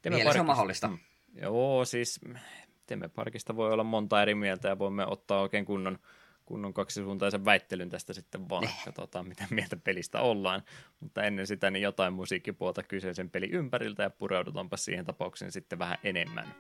[0.02, 0.88] Teemme Vielä se on parkista- mahdollista.
[0.88, 0.98] Mm.
[1.42, 2.20] Joo, siis
[2.86, 6.00] teemme parkista voi olla monta eri mieltä ja voimme ottaa oikein kunnon,
[6.46, 8.70] kunnon kaksisuuntaisen väittelyn tästä sitten vaan.
[8.86, 10.64] Katsotaan, mitä mieltä pelistä ollaan.
[11.00, 15.98] Mutta ennen sitä niin jotain musiikkipuolta kyseisen peli ympäriltä ja pureudutaanpa siihen tapaukseen sitten vähän
[16.04, 16.56] enemmän.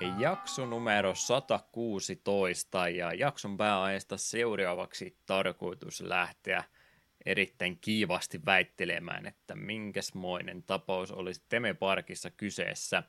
[0.00, 6.64] Jakso numero 116 ja jakson pääaiheesta seuraavaksi tarkoitus lähteä
[7.26, 13.02] erittäin kiivasti väittelemään, että minkäsmoinen tapaus olisi Temeparkissa kyseessä.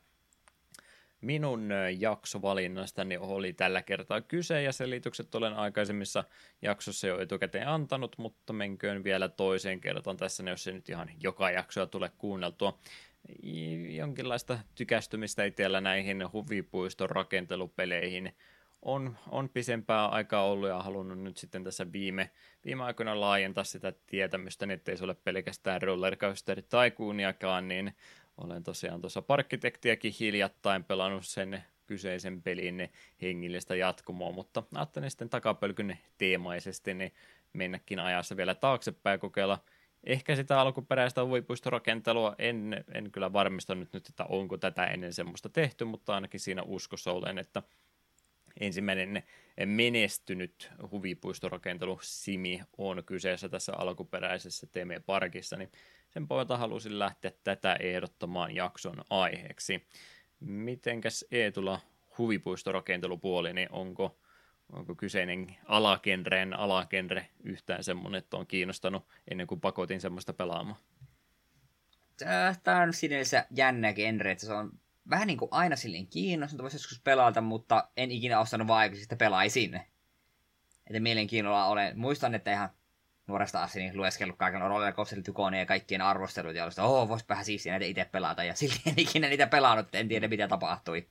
[1.20, 6.24] Minun jaksovalinnastani oli tällä kertaa kyse ja selitykset olen aikaisemmissa
[6.62, 11.50] jaksossa jo etukäteen antanut, mutta menköön vielä toiseen kertaan tässä, jos se nyt ihan joka
[11.50, 12.78] jaksoa tule kuunneltua
[13.88, 18.32] jonkinlaista tykästymistä itsellä näihin huvipuiston rakentelupeleihin
[18.82, 22.30] on, on pisempää aikaa ollut ja halunnut nyt sitten tässä viime,
[22.64, 27.94] viime aikoina laajentaa sitä tietämystä, niin ettei se ole pelkästään rollercoaster taikuuniakaan, niin
[28.36, 32.88] olen tosiaan tuossa parkkitektiäkin hiljattain pelannut sen kyseisen pelin
[33.22, 37.12] hengillistä jatkumoa, mutta ajattelin sitten takapölkyn teemaisesti niin
[37.52, 39.58] mennäkin ajassa vielä taaksepäin kokeilla
[40.04, 45.84] ehkä sitä alkuperäistä huvipuistorakentelua en, en kyllä varmistanut nyt, että onko tätä ennen semmoista tehty,
[45.84, 47.62] mutta ainakin siinä uskossa olen, että
[48.60, 49.22] ensimmäinen
[49.64, 55.72] menestynyt huvipuistorakentelu Simi on kyseessä tässä alkuperäisessä Teme-parkissa, niin
[56.10, 59.86] sen pohjalta halusin lähteä tätä ehdottamaan jakson aiheeksi.
[60.40, 61.80] Mitenkäs Eetula
[62.18, 64.16] huvipuistorakentelupuoli, niin onko
[64.72, 70.78] onko kyseinen alakenreen alakenre yhtään semmoinen, että on kiinnostanut ennen kuin pakotin semmoista pelaamaan?
[72.62, 74.72] Tämä on sinänsä jännä genre, että se on
[75.10, 79.16] vähän niin kuin aina silleen kiinnostunut, voisi joskus pelata, mutta en ikinä ostanut vaan että
[79.16, 79.80] pelaisin.
[80.86, 82.70] Että mielenkiinnolla olen, muistan, että ihan
[83.26, 84.94] nuoresta asti niin lueskellut kaiken Roller
[85.58, 88.82] ja kaikkien arvostelut, ja ollut, että oh, vois vähän siistiä näitä itse pelata, ja silti
[88.86, 91.08] en ikinä niitä pelannut, en tiedä mitä tapahtui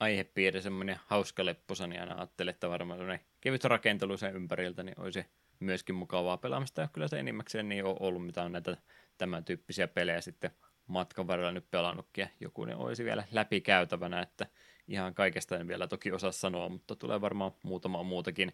[0.00, 5.26] aihepiiri semmoinen hauska lepposa, niin aina ajattelin, että varmaan kevyt rakentelu sen ympäriltä, niin olisi
[5.60, 6.80] myöskin mukavaa pelaamista.
[6.80, 8.76] Ja kyllä se enimmäkseen niin on ollut, mitä on näitä
[9.18, 10.50] tämän tyyppisiä pelejä sitten
[10.86, 12.22] matkan varrella nyt pelannutkin.
[12.22, 14.46] Ja joku ne olisi vielä läpikäytävänä, että
[14.88, 18.52] ihan kaikesta en vielä toki osaa sanoa, mutta tulee varmaan muutama muutakin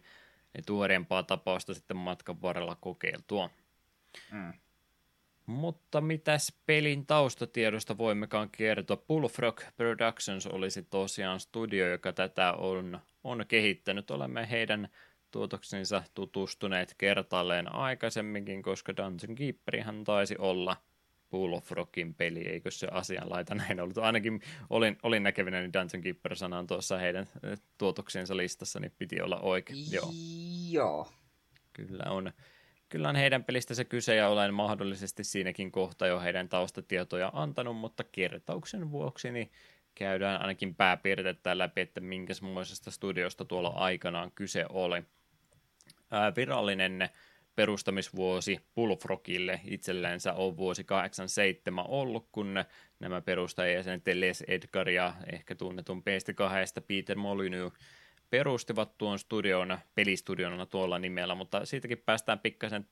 [0.65, 3.49] tuoreempaa tapausta sitten matkan varrella kokeiltua.
[4.31, 4.53] Mm.
[5.45, 8.97] Mutta mitäs pelin taustatiedosta voimmekaan kertoa?
[8.97, 14.11] Bullfrog Productions olisi tosiaan studio, joka tätä on, on kehittänyt.
[14.11, 14.89] Olemme heidän
[15.31, 20.77] tuotoksensa tutustuneet kertalleen aikaisemminkin, koska Dungeon Keeperihan taisi olla
[21.31, 23.97] Bullfrogin peli, eikö se asianlaita näin ollut?
[23.97, 29.21] Ainakin olin, olin näkevinä, niin Dungeon Keeper-sana on tuossa heidän eh, tuotoksensa listassa, niin piti
[29.21, 29.91] olla oikein.
[29.91, 30.11] Joo.
[30.69, 31.11] Joo.
[31.73, 32.31] Kyllä on
[32.93, 37.77] kyllä on heidän pelistä se kyse ja olen mahdollisesti siinäkin kohta jo heidän taustatietoja antanut,
[37.77, 39.51] mutta kertauksen vuoksi niin
[39.95, 45.03] käydään ainakin pääpiirteet läpi, että minkäsmoisesta studiosta tuolla aikanaan kyse oli.
[46.11, 47.09] Ää, virallinen
[47.55, 52.63] perustamisvuosi Bullfrogille itsellensä on vuosi 87 ollut, kun
[52.99, 57.73] nämä perustajajäsenet Les Edgar ja ehkä tunnetun PS2 Peter Molyneux
[58.33, 62.85] perustivat tuon studion, pelistudiona tuolla nimellä, mutta siitäkin päästään pikkasen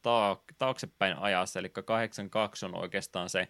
[0.57, 3.47] taaksepäin ajassa, eli 82 on oikeastaan se,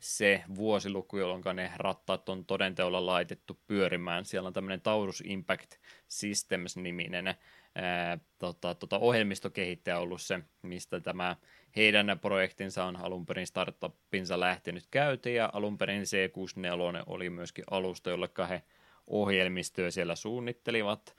[0.00, 4.24] se vuosiluku, jolloin ne rattaat on todenteolla laitettu pyörimään.
[4.24, 5.70] Siellä on tämmöinen Taurus Impact
[6.08, 7.34] Systems-niminen
[7.74, 11.36] ää, tota, tota ohjelmistokehittäjä ollut se, mistä tämä
[11.76, 18.10] heidän projektinsa on alun perin startuppinsa lähtenyt käytiin, ja alun perin C64 oli myöskin alusta,
[18.10, 18.62] jolle he
[19.06, 21.16] ohjelmistoja siellä suunnittelivat.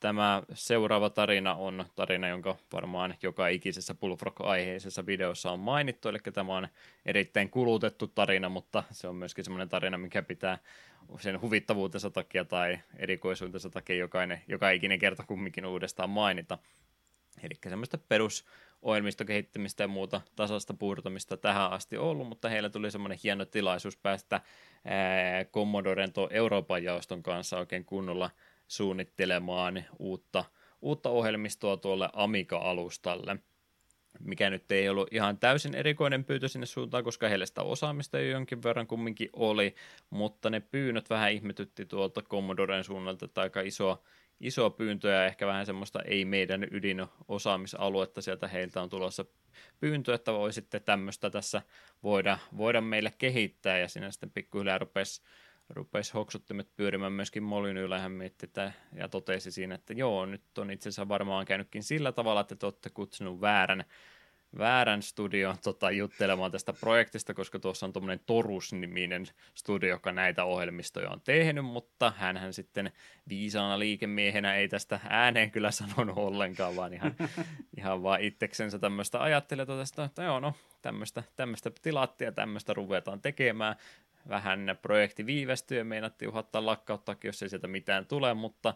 [0.00, 6.56] Tämä seuraava tarina on tarina, jonka varmaan joka ikisessä Bullfrog-aiheisessa videossa on mainittu, eli tämä
[6.56, 6.68] on
[7.06, 10.58] erittäin kulutettu tarina, mutta se on myöskin semmoinen tarina, mikä pitää
[11.20, 16.58] sen huvittavuutensa takia tai erikoisuutensa takia jokainen, joka ikinen kerta kumminkin uudestaan mainita.
[17.42, 18.44] Eli semmoista perus
[18.84, 24.40] ohjelmistokehittämistä ja muuta tasasta puurtamista tähän asti ollut, mutta heillä tuli semmoinen hieno tilaisuus päästä
[25.52, 28.30] Commodoren tuon Euroopan jaoston kanssa oikein kunnolla
[28.68, 30.44] suunnittelemaan uutta,
[30.82, 33.38] uutta ohjelmistoa tuolle Amiga-alustalle
[34.20, 38.30] mikä nyt ei ollut ihan täysin erikoinen pyytö sinne suuntaan, koska heillä sitä osaamista jo
[38.30, 39.74] jonkin verran kumminkin oli,
[40.10, 44.02] mutta ne pyynnöt vähän ihmetytti tuolta Commodoren suunnalta, että aika iso
[44.40, 49.24] iso pyyntö ja ehkä vähän semmoista ei meidän ydinosaamisaluetta sieltä heiltä on tulossa
[49.80, 51.62] pyyntö, että voisitte tämmöistä tässä
[52.02, 53.78] voida, voida meille kehittää.
[53.78, 55.22] Ja siinä sitten pikkuhiljaa rupesi
[55.68, 58.50] rupesi hoksuttimet pyörimään myöskin Molynyyllä, hän mietti
[58.92, 62.66] ja totesi siinä, että joo, nyt on itse asiassa varmaan käynytkin sillä tavalla, että te
[62.66, 63.84] olette kutsunut väärän
[64.58, 71.10] väärän studion tota, juttelemaan tästä projektista, koska tuossa on tuommoinen Torus-niminen studio, joka näitä ohjelmistoja
[71.10, 72.92] on tehnyt, mutta hän sitten
[73.28, 77.14] viisaana liikemiehenä ei tästä ääneen kyllä sanonut ollenkaan, vaan ihan,
[77.78, 83.76] ihan vaan itseksensä tämmöistä ajattelee tästä, että joo, no tämmöistä, tämmöistä tilattia, tämmöistä ruvetaan tekemään.
[84.28, 88.74] vähän projekti viivästyi ja meinattiin uhattaa lakkauttaakin, jos ei sieltä mitään tule, mutta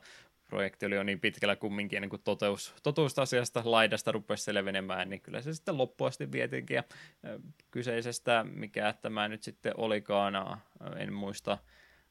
[0.49, 5.20] projekti oli jo niin pitkällä kumminkin, ennen kuin toteus, totuus asiasta laidasta rupesi selvenemään, niin
[5.20, 6.75] kyllä se sitten loppuasti vietiinkin.
[6.75, 6.85] Ja
[7.70, 10.61] kyseisestä, mikä tämä nyt sitten olikaan,
[10.97, 11.59] en muista,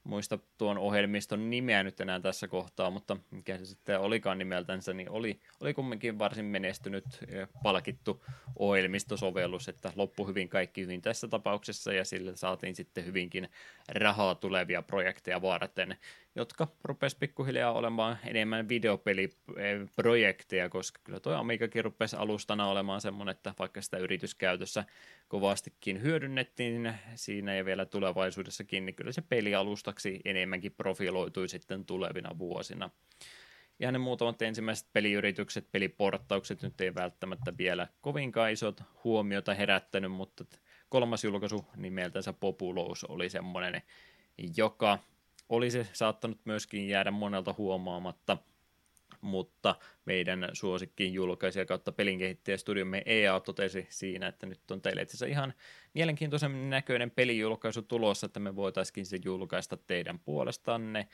[0.04, 5.10] muista tuon ohjelmiston nimeä nyt enää tässä kohtaa, mutta mikä se sitten olikaan nimeltänsä, niin
[5.10, 7.06] oli, oli kumminkin varsin menestynyt
[7.64, 13.50] palkittu ohjelmistosovellus, että loppu hyvin kaikki hyvin tässä tapauksessa ja sillä saatiin sitten hyvinkin
[13.90, 15.98] rahaa tulevia projekteja varten
[16.38, 23.54] jotka rupes pikkuhiljaa olemaan enemmän videopeliprojekteja, koska kyllä tuo Amigakin rupesi alustana olemaan semmoinen, että
[23.60, 24.86] vaikka sitä yrityskäytössä
[25.28, 32.90] kovastikin hyödynnettiin siinä ja vielä tulevaisuudessakin, niin kyllä se pelialustaksi enemmänkin profiloitui sitten tulevina vuosina.
[33.80, 40.46] Ja ne muutamat ensimmäiset peliyritykset, peliporttaukset nyt ei välttämättä vielä kovinkaan isot huomiota herättänyt, mutta
[40.90, 43.82] kolmas julkaisu nimeltänsä Populous oli semmoinen,
[44.58, 45.00] joka
[45.50, 48.38] olisi saattanut myöskin jäädä monelta huomaamatta,
[49.22, 49.76] mutta
[50.06, 55.54] meidän suosikkiin julkaisija kautta pelinkehittäjästudiomme EA totesi siinä, että nyt on teille itse ihan
[55.94, 61.08] mielenkiintoisen näköinen pelijulkaisu tulossa, että me voitaisiin se julkaista teidän puolestanne,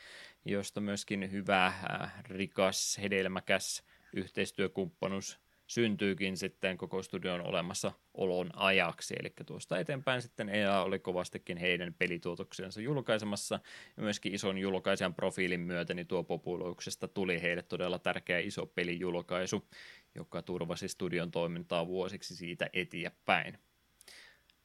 [0.46, 3.84] josta myöskin hyvä, äh, rikas, hedelmäkäs
[4.14, 5.43] yhteistyökumppanuus
[5.74, 9.16] syntyykin sitten koko studion olemassa olon ajaksi.
[9.20, 13.60] Eli tuosta eteenpäin sitten EA oli kovastikin heidän pelituotoksensa julkaisemassa
[13.98, 19.68] ja myöskin ison julkaisijan profiilin myötä, niin tuo populuksesta tuli heille todella tärkeä iso pelijulkaisu,
[20.16, 23.58] joka turvasi studion toimintaa vuosiksi siitä eteenpäin.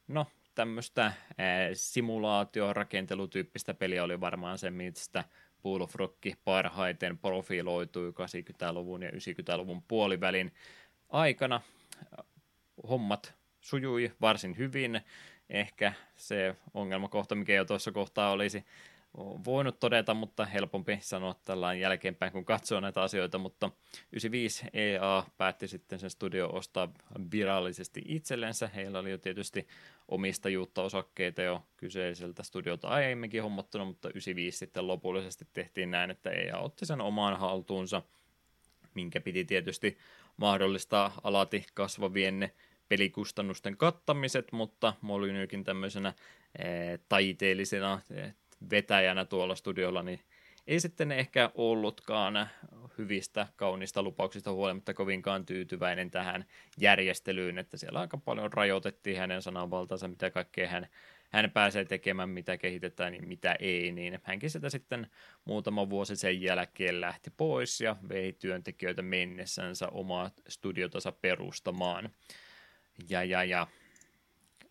[0.07, 0.25] No,
[0.55, 1.13] tämmöistä
[1.73, 5.23] simulaatiorakentelutyyppistä peliä oli varmaan se, mistä
[5.61, 10.51] Pool of Rock parhaiten profiloitui 80-luvun ja 90-luvun puolivälin
[11.09, 11.61] aikana
[12.89, 15.01] hommat sujui varsin hyvin.
[15.49, 18.65] Ehkä se ongelmakohta, mikä jo tuossa kohtaa olisi
[19.17, 23.71] voinut todeta, mutta helpompi sanoa tällä jälkeenpäin, kun katsoo näitä asioita, mutta
[24.11, 26.93] 95 EA päätti sitten sen studio ostaa
[27.31, 28.67] virallisesti itsellensä.
[28.67, 29.67] Heillä oli jo tietysti
[30.07, 36.57] omistajuutta osakkeita jo kyseiseltä studiota aiemminkin hommattunut, mutta 95 sitten lopullisesti tehtiin näin, että EA
[36.57, 38.01] otti sen omaan haltuunsa,
[38.93, 39.97] minkä piti tietysti
[40.39, 42.51] mahdollistaa alati kasvavien
[42.89, 46.13] pelikustannusten kattamiset, mutta Molyneuxin tämmöisenä
[46.59, 46.65] e,
[47.09, 48.29] taiteellisena e,
[48.69, 50.19] vetäjänä tuolla studiolla, niin
[50.67, 52.49] ei sitten ehkä ollutkaan
[52.97, 56.45] hyvistä, kaunista lupauksista huolimatta kovinkaan tyytyväinen tähän
[56.77, 60.87] järjestelyyn, että siellä aika paljon rajoitettiin hänen sananvaltansa, mitä kaikkea hän
[61.29, 65.07] hän pääsee tekemään, mitä kehitetään, niin mitä ei, niin hänkin sitä sitten
[65.45, 72.09] muutama vuosi sen jälkeen lähti pois ja vei työntekijöitä mennessänsä omaa studiotansa perustamaan.
[73.09, 73.67] Ja, ja, ja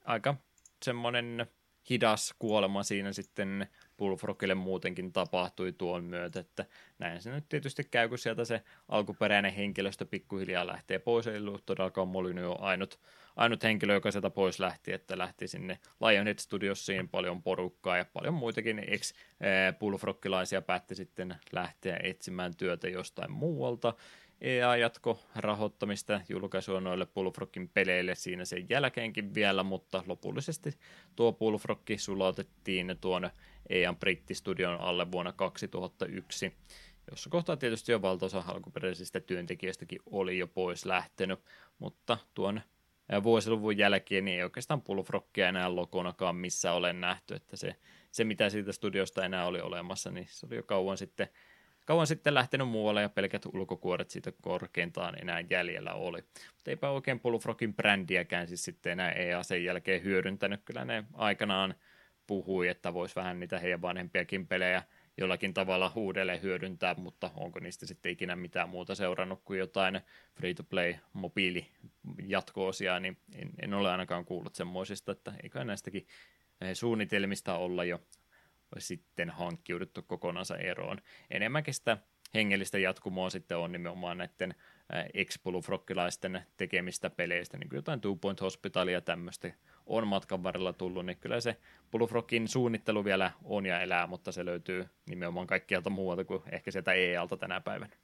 [0.04, 0.34] aika
[0.82, 1.46] semmoinen
[1.90, 3.68] hidas kuolema siinä sitten
[3.98, 6.64] Bullfrogille muutenkin tapahtui tuon myötä, että
[6.98, 11.66] näin se nyt tietysti käy, kun sieltä se alkuperäinen henkilöstö pikkuhiljaa lähtee pois, ei ollut
[11.66, 13.00] todellakaan Molyneux ainut,
[13.36, 18.34] ainut henkilö, joka sieltä pois lähti, että lähti sinne Lionhead Studiossiin paljon porukkaa ja paljon
[18.34, 19.14] muitakin ex
[19.78, 23.94] Bullfrogkilaisia päätti sitten lähteä etsimään työtä jostain muualta.
[24.40, 30.70] EA jatko rahoittamista julkaisua noille Bullfrogin peleille siinä sen jälkeenkin vielä, mutta lopullisesti
[31.16, 33.30] tuo Bullfrogki sulautettiin tuon
[33.70, 36.56] EAN brittistudion alle vuonna 2001,
[37.10, 41.40] jossa kohtaa tietysti jo valtaosa alkuperäisistä työntekijöistäkin oli jo pois lähtenyt,
[41.78, 42.60] mutta tuon
[43.22, 47.76] vuosiluvun jälkeen niin ei oikeastaan Bullfrogia enää lokonakaan missä olen nähty, että se,
[48.10, 51.28] se mitä siitä studiosta enää oli olemassa, niin se oli jo kauan sitten,
[51.88, 56.22] kauan sitten lähtenyt muualle ja pelkät ulkokuoret siitä korkeintaan enää jäljellä oli.
[56.54, 60.60] Mutta eipä oikein Bullfrogin brändiäkään siis sitten enää EA sen jälkeen hyödyntänyt.
[60.64, 61.74] Kyllä ne aikanaan
[62.26, 64.82] puhui, että voisi vähän niitä heidän vanhempiakin pelejä
[65.16, 70.00] jollakin tavalla uudelleen hyödyntää, mutta onko niistä sitten ikinä mitään muuta seurannut kuin jotain
[70.34, 71.66] free-to-play mobiili
[72.26, 76.06] jatko-osia, niin en, en ole ainakaan kuullut semmoisista, että eikä näistäkin
[76.60, 78.00] eh, suunnitelmista olla jo
[78.78, 80.98] sitten hankkiuduttu kokonaan eroon.
[81.30, 81.98] Enemmänkin sitä
[82.34, 84.54] hengellistä jatkumoa sitten on nimenomaan näiden
[85.14, 85.38] ex
[86.56, 89.52] tekemistä peleistä, niin kuin jotain Two Point Hospitalia ja tämmöistä
[89.86, 91.56] on matkan varrella tullut, niin kyllä se
[91.90, 96.92] Bullfrogin suunnittelu vielä on ja elää, mutta se löytyy nimenomaan kaikkialta muualta kuin ehkä sieltä
[96.92, 97.96] EA-alta tänä päivänä.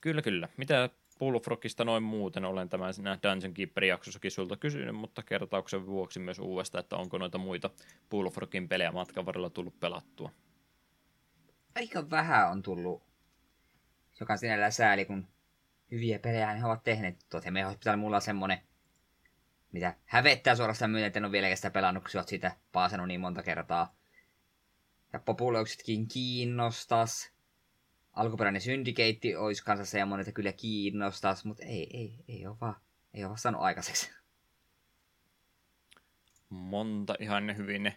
[0.00, 0.48] Kyllä, kyllä.
[0.56, 6.38] Mitä Bullfrogista noin muuten olen tämän siinä Dungeon Keeper-jaksossakin sulta kysynyt, mutta kertauksen vuoksi myös
[6.38, 7.70] uudestaan, että onko noita muita
[8.10, 10.30] Bullfrogin pelejä matkan varrella tullut pelattua.
[11.76, 13.02] Aika vähän on tullut,
[14.20, 15.28] joka sinällä sääli, kun
[15.90, 17.26] hyviä pelejä he ovat tehneet.
[17.30, 18.58] Tuot me Hospital mulla on semmonen
[19.72, 22.56] mitä hävettää suorastaan myötä, että en ole vieläkään sitä pelannut, kun sitä
[23.06, 23.94] niin monta kertaa.
[25.12, 27.31] Ja populouksetkin kiinnostas.
[28.12, 32.76] Alkuperäinen Syndicate olisi kanssa semmoinen, että kyllä kiinnostas, mutta ei, ei, ei ole vaan,
[33.14, 34.10] ei ole vaan saanut aikaiseksi.
[36.48, 37.92] Monta ihan hyvin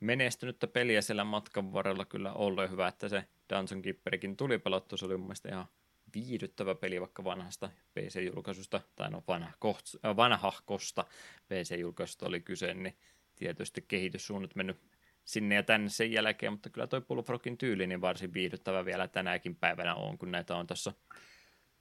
[0.00, 4.96] menestynyttä peliä siellä matkan varrella kyllä ollut hyvä, että se Dungeon Keeperikin tuli pelattu.
[4.96, 5.66] Se oli mun mielestä ihan
[6.14, 11.04] viihdyttävä peli vaikka vanhasta PC-julkaisusta, tai no vanhahkosta, vanhahkosta
[11.48, 12.96] PC-julkaisusta oli kyse, niin
[13.36, 14.76] tietysti kehityssuunnat mennyt
[15.24, 19.56] sinne ja tänne sen jälkeen, mutta kyllä toi Bullfrogin tyyli niin varsin viihdyttävä vielä tänäkin
[19.56, 20.92] päivänä on, kun näitä on tuossa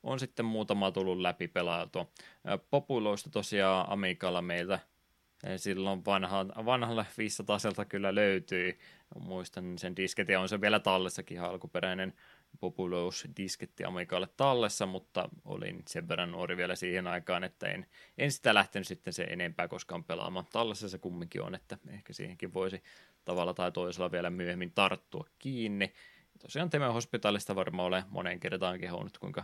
[0.03, 2.11] on sitten muutama tullut läpi pelailtua.
[2.69, 4.79] Populoista tosiaan Amikalla meiltä
[5.57, 7.57] silloin vanha, vanhalla 500
[7.89, 8.79] kyllä löytyi.
[9.19, 12.13] Muistan sen disketin, on se vielä tallessakin alkuperäinen
[12.59, 17.85] Populous-disketti Amigalle tallessa, mutta olin sen verran nuori vielä siihen aikaan, että en,
[18.17, 20.45] en sitä lähtenyt sitten se enempää koskaan pelaamaan.
[20.51, 22.83] Tallessa se kumminkin on, että ehkä siihenkin voisi
[23.25, 25.93] tavalla tai toisella vielä myöhemmin tarttua kiinni.
[26.39, 29.43] Tosiaan Teme Hospitalista varmaan olen moneen kertaan kehunut, kuinka,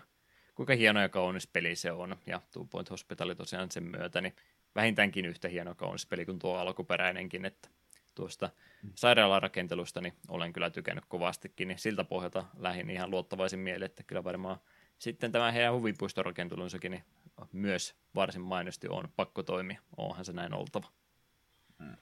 [0.56, 2.16] kuinka hieno ja kaunis peli se on.
[2.26, 4.36] Ja Two Point Hospital tosiaan sen myötä, niin
[4.76, 7.70] vähintäänkin yhtä hieno kaunis peli kuin tuo alkuperäinenkin, että
[8.18, 8.50] tuosta
[8.96, 14.24] sairaalarakentelusta niin olen kyllä tykännyt kovastikin, niin siltä pohjalta lähin ihan luottavaisin mieli, että kyllä
[14.24, 14.58] varmaan
[15.00, 17.04] sitten tämä heidän huvipuistorakentelunsakin niin
[17.52, 19.82] myös varsin mainosti on pakko toimia.
[19.98, 20.88] Onhan se näin oltava.
[21.80, 21.98] Hmm.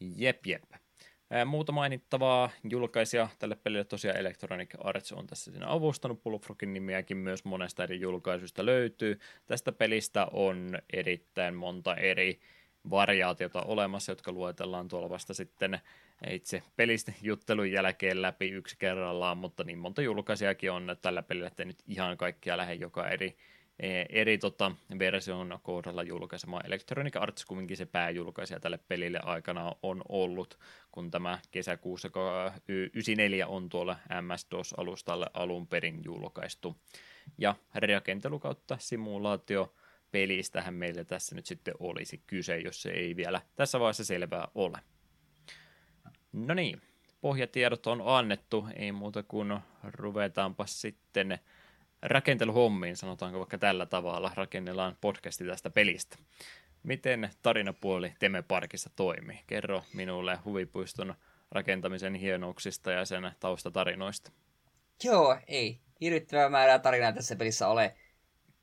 [0.00, 0.62] Jep, jep.
[1.46, 6.22] Muuta mainittavaa julkaisija tälle pelille tosiaan Electronic Arts on tässä siinä avustanut.
[6.22, 9.20] Bullfrogin nimiäkin myös monesta eri julkaisusta löytyy.
[9.46, 12.40] Tästä pelistä on erittäin monta eri
[12.90, 15.80] variaatiota olemassa, jotka luetellaan tuolla vasta sitten
[16.30, 21.64] itse pelistä juttelun jälkeen läpi yksi kerrallaan, mutta niin monta julkaisijakin on tällä pelillä, että
[21.64, 23.36] nyt ihan kaikkia lähde joka eri,
[23.78, 26.60] e, eri tota, version kohdalla julkaisema.
[26.64, 30.58] Electronic Arts kuitenkin se pääjulkaisija tälle pelille aikana on ollut,
[30.92, 32.08] kun tämä kesäkuussa
[32.68, 36.76] 94 on tuolla MS-DOS-alustalle alun perin julkaistu.
[37.38, 39.74] Ja rakentelu kautta simulaatio
[40.10, 44.78] pelistähän meillä tässä nyt sitten olisi kyse, jos se ei vielä tässä vaiheessa selvää ole.
[46.32, 46.82] No niin,
[47.20, 51.38] pohjatiedot on annettu, ei muuta kuin ruvetaanpa sitten
[52.02, 56.16] rakenteluhommiin, sanotaanko vaikka tällä tavalla, rakennellaan podcasti tästä pelistä.
[56.82, 59.40] Miten tarinapuoli Teme Parkissa toimii?
[59.46, 61.14] Kerro minulle huvipuiston
[61.50, 64.32] rakentamisen hienouksista ja sen taustatarinoista.
[65.04, 65.80] Joo, ei.
[66.00, 67.96] Hirvittävää määrää tarinaa tässä pelissä ole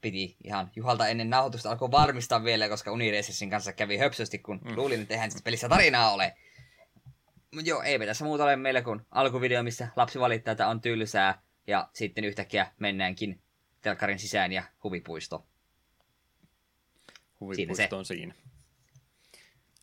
[0.05, 4.75] piti ihan Juhalta ennen nauhoitusta alkoi varmistaa vielä, koska Unireissin kanssa kävi höpsösti, kun mm.
[4.75, 6.33] luulin, että eihän pelissä tarinaa ole.
[7.55, 11.41] Mutta joo, ei tässä muuta ole meillä kuin alkuvideo, missä lapsi valittaa, että on tylsää,
[11.67, 13.41] ja sitten yhtäkkiä mennäänkin
[13.81, 15.45] telkkarin sisään ja huvipuisto.
[17.39, 18.33] Huvipuisto siinä on siinä.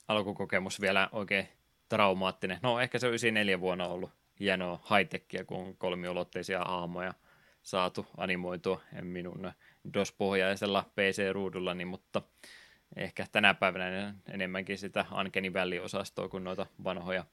[0.09, 1.49] Alkukokemus vielä oikein
[1.89, 2.59] traumaattinen.
[2.63, 7.15] No ehkä se on 94 vuonna ollut hienoa high kun kolmiulotteisia aamoja
[7.63, 9.53] saatu animoitua minun
[9.95, 12.23] DOS-pohjaisella PC-ruudulla, niin, mutta
[12.97, 17.25] ehkä tänä päivänä enemmänkin sitä Ankeni väliosastoa kuin noita vanhoja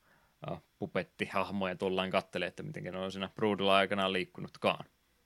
[0.80, 4.86] pupettihahmoja tullaan kattelemaan, että miten ne on siinä ruudulla aikanaan liikkunutkaan.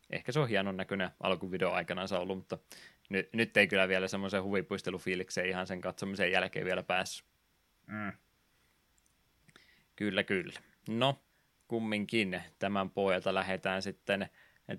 [0.09, 2.57] Ehkä se on hienon näköinen alkuvideo aikanaan ollut, mutta
[3.09, 7.25] nyt, nyt ei kyllä vielä semmoisen huvipuistelufiilikseen ihan sen katsomisen jälkeen vielä päässyt.
[7.87, 8.11] Mm.
[9.95, 10.59] Kyllä, kyllä.
[10.89, 11.19] No,
[11.67, 14.29] kumminkin tämän pohjalta lähdetään sitten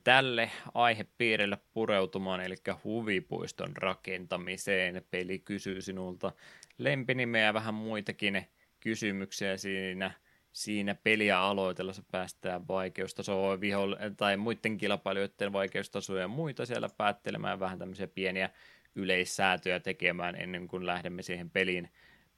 [0.05, 2.55] tälle aihepiirille pureutumaan, eli
[2.85, 5.05] huvipuiston rakentamiseen.
[5.11, 6.33] Peli kysyy sinulta
[6.79, 8.47] lempinimeä ja vähän muitakin
[8.81, 10.11] kysymyksiä siinä,
[10.53, 17.79] siinä peliä aloitellessa päästään vaikeustasoa viholle, tai muiden kilpailijoiden vaikeustasoja ja muita siellä päättelemään vähän
[17.79, 18.51] tämmöisiä pieniä
[18.95, 21.91] yleissäätöjä tekemään ennen kuin lähdemme siihen peliin,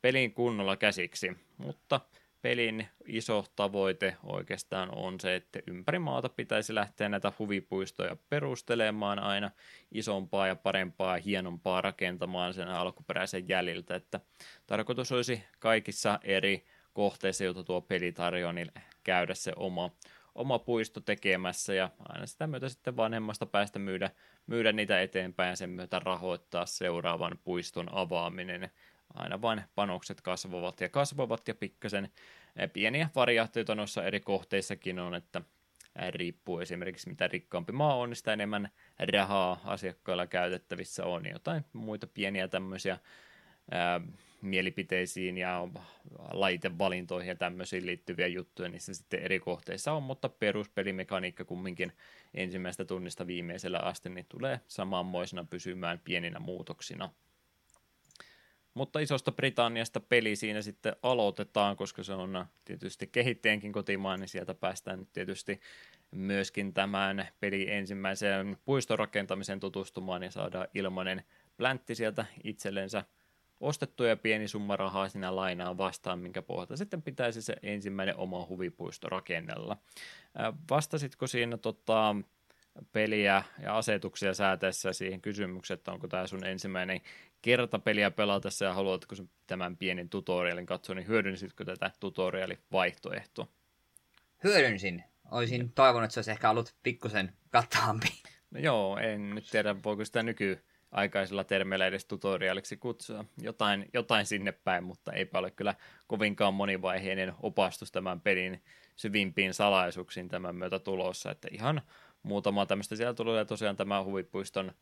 [0.02, 1.36] peliin kunnolla käsiksi.
[1.58, 2.00] Mutta
[2.42, 9.50] pelin iso tavoite oikeastaan on se, että ympäri maata pitäisi lähteä näitä huvipuistoja perustelemaan aina
[9.92, 14.20] isompaa ja parempaa ja hienompaa rakentamaan sen alkuperäisen jäljiltä, että
[14.66, 18.72] tarkoitus olisi kaikissa eri kohteissa, joita tuo peli tarjoaa, niin
[19.04, 19.90] käydä se oma,
[20.34, 24.10] oma puisto tekemässä ja aina sitä myötä sitten vanhemmasta päästä myydä,
[24.46, 28.70] myydä niitä eteenpäin ja sen myötä rahoittaa seuraavan puiston avaaminen
[29.14, 32.08] aina vain panokset kasvavat ja kasvavat ja pikkasen
[32.56, 35.42] eh, pieniä variaatioita noissa eri kohteissakin on, että
[36.02, 38.68] eh, riippuu esimerkiksi mitä rikkaampi maa on, niin sitä enemmän
[39.12, 42.98] rahaa asiakkailla käytettävissä on, jotain muita pieniä tämmöisiä
[43.70, 44.00] ää,
[44.42, 45.68] mielipiteisiin ja
[46.32, 51.92] laitevalintoihin ja tämmöisiin liittyviä juttuja niissä sitten eri kohteissa on, mutta peruspelimekaniikka kumminkin
[52.34, 57.10] ensimmäistä tunnista viimeisellä asti niin tulee samanmoisena pysymään pieninä muutoksina.
[58.76, 64.54] Mutta isosta Britanniasta peli siinä sitten aloitetaan, koska se on tietysti kehittäjänkin kotimaan, niin sieltä
[64.54, 65.60] päästään nyt tietysti
[66.10, 71.24] myöskin tämän peli ensimmäiseen puistorakentamiseen tutustumaan ja saadaan ilmainen
[71.56, 73.04] pläntti sieltä itsellensä
[73.60, 78.46] ostettu ja pieni summa rahaa sinä lainaa vastaan, minkä pohjalta sitten pitäisi se ensimmäinen oma
[78.48, 79.76] huvipuisto rakennella.
[80.70, 82.16] Vastasitko siinä tota,
[82.92, 87.00] peliä ja asetuksia sääteessä siihen kysymykseen, että onko tämä sun ensimmäinen
[87.42, 89.16] kerta peliä pelatessa ja haluatko
[89.46, 93.46] tämän pienen tutorialin katsoa, niin hyödynsitkö tätä tutorialin vaihtoehtoa?
[94.44, 95.04] Hyödynsin.
[95.30, 98.06] Olisin toivonut, että se olisi ehkä ollut pikkusen kattaampi.
[98.50, 103.24] No joo, en nyt tiedä, voiko sitä nyky aikaisilla termeillä edes tutorialiksi kutsua.
[103.42, 105.74] Jotain, jotain sinne päin, mutta eipä ole kyllä
[106.06, 108.62] kovinkaan monivaiheinen opastus tämän pelin
[108.96, 111.30] syvimpiin salaisuuksiin tämän myötä tulossa.
[111.30, 111.82] Että ihan
[112.26, 112.96] muutama tämmöistä.
[112.96, 114.72] Siellä tulee tosiaan tämä huvipuiston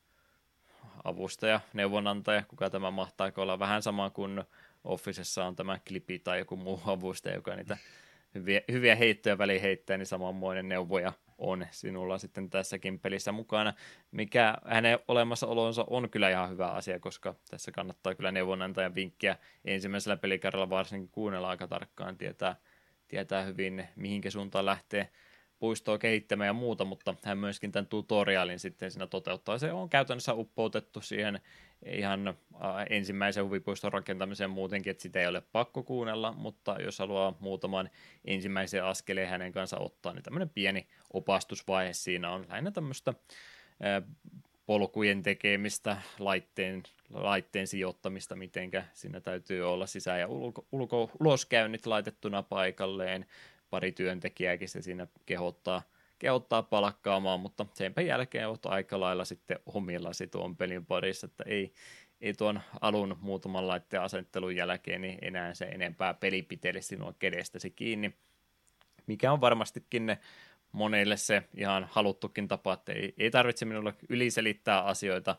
[1.04, 4.44] avustaja, neuvonantaja, kuka tämä mahtaa olla vähän sama kuin
[4.84, 7.76] Officessa on tämä klipi tai joku muu avustaja, joka niitä
[8.34, 13.74] hyviä, hyviä heittoja väliin heittää, niin samanmoinen neuvoja on sinulla sitten tässäkin pelissä mukana,
[14.10, 20.16] mikä hänen olemassaolonsa on kyllä ihan hyvä asia, koska tässä kannattaa kyllä neuvonantajan vinkkiä ensimmäisellä
[20.16, 22.56] pelikerralla varsinkin kuunnella aika tarkkaan, tietää,
[23.08, 25.08] tietää hyvin mihinkä suuntaan lähtee
[25.64, 29.58] puistoa kehittämään ja muuta, mutta hän myöskin tämän tutorialin sitten siinä toteuttaa.
[29.58, 31.40] Se on käytännössä uppoutettu siihen
[31.86, 32.34] ihan
[32.90, 37.90] ensimmäisen huvipuiston rakentamiseen muutenkin, että sitä ei ole pakko kuunnella, mutta jos haluaa muutaman
[38.24, 43.14] ensimmäisen askeleen hänen kanssa ottaa, niin tämmöinen pieni opastusvaihe siinä on lähinnä tämmöistä
[44.66, 52.42] polkujen tekemistä, laitteen, laitteen sijoittamista, mitenkä siinä täytyy olla sisään- ja ulko, ulko, uloskäynnit laitettuna
[52.42, 53.26] paikalleen,
[53.74, 55.82] pari työntekijääkin se siinä kehottaa,
[56.18, 61.72] kehottaa palkkaamaan, mutta senpä jälkeen olet aika lailla sitten omillasi tuon pelin parissa, että ei,
[62.20, 67.70] ei tuon alun muutaman laitteen asettelun jälkeen niin enää se enempää peli pitele sinua kedestäsi
[67.70, 68.14] kiinni,
[69.06, 70.18] mikä on varmastikin ne
[70.72, 75.36] monille se ihan haluttukin tapa, että ei, ei tarvitse minulle yliselittää asioita,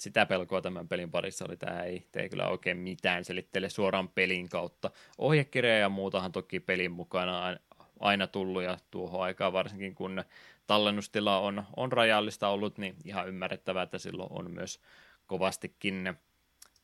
[0.00, 4.48] sitä pelkoa tämän pelin parissa oli, tämä ei tee kyllä oikein mitään selittele suoraan pelin
[4.48, 4.90] kautta.
[5.18, 7.56] Ohjekirja ja muutahan toki pelin mukana
[8.00, 10.24] aina tullut ja tuohon aikaan varsinkin kun
[10.66, 14.80] tallennustila on, on rajallista ollut, niin ihan ymmärrettävää, että silloin on myös
[15.26, 16.14] kovastikin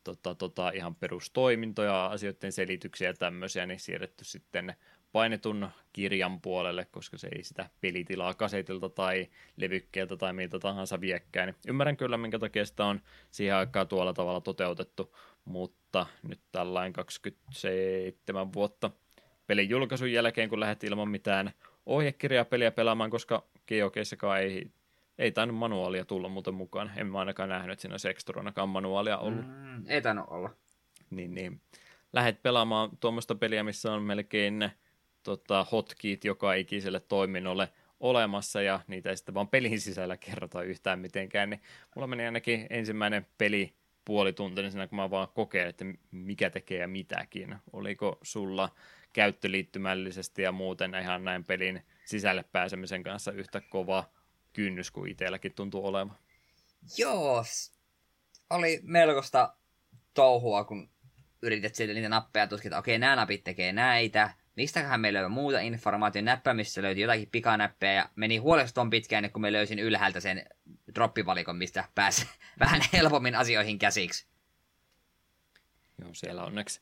[0.05, 4.75] tota, tota, ihan perustoimintoja, asioiden selityksiä ja tämmöisiä, niin siirretty sitten
[5.13, 11.49] painetun kirjan puolelle, koska se ei sitä pelitilaa kasetilta tai levykkeeltä tai miltä tahansa viekkään.
[11.49, 13.01] Niin ymmärrän kyllä, minkä takia sitä on
[13.31, 18.91] siihen aikaan tuolla tavalla toteutettu, mutta nyt tällainen 27 vuotta
[19.47, 21.51] pelin julkaisun jälkeen, kun lähdet ilman mitään
[21.87, 24.71] ohjekirjaa peliä pelaamaan, koska Geokeissakaan ei,
[25.19, 26.91] ei tainnut manuaalia tulla muuten mukaan.
[26.97, 29.47] En mä ainakaan nähnyt, että siinä olisi Extronakaan manuaalia ollut.
[29.47, 30.51] Mm, ei tainnut olla.
[31.11, 31.61] Niin, niin.
[32.13, 34.71] Lähet pelaamaan tuommoista peliä, missä on melkein
[35.23, 37.69] tota, hotkeyt joka ikiselle toiminnolle
[38.01, 41.63] olemassa ja niitä ei sitten vaan pelin sisällä kerrota yhtään mitenkään, niin
[41.95, 43.75] mulla meni ainakin ensimmäinen peli
[44.05, 47.57] puoli tuntia kun mä vaan kokeilin, että mikä tekee ja mitäkin.
[47.73, 48.69] Oliko sulla
[49.13, 54.05] käyttöliittymällisesti ja muuten ihan näin pelin sisälle pääsemisen kanssa yhtä kova
[54.53, 56.17] kynnys kuin itselläkin tuntuu olevan?
[56.99, 57.45] Joo,
[58.51, 59.55] oli melkoista
[60.15, 60.91] touhua, kun
[61.43, 65.61] yritet sieltä niitä nappeja tutkia, että okei, nämä napit tekee näitä, mistäköhän meillä löytyy muuta
[65.61, 70.47] informaatiota, näppämissä löytyi jotakin pikanäppejä ja meni huoleston pitkään, kun me löysin ylhäältä sen
[70.95, 72.27] droppivalikon, mistä pääsi
[72.61, 74.27] vähän helpommin asioihin käsiksi.
[75.99, 76.81] Joo, siellä onneksi,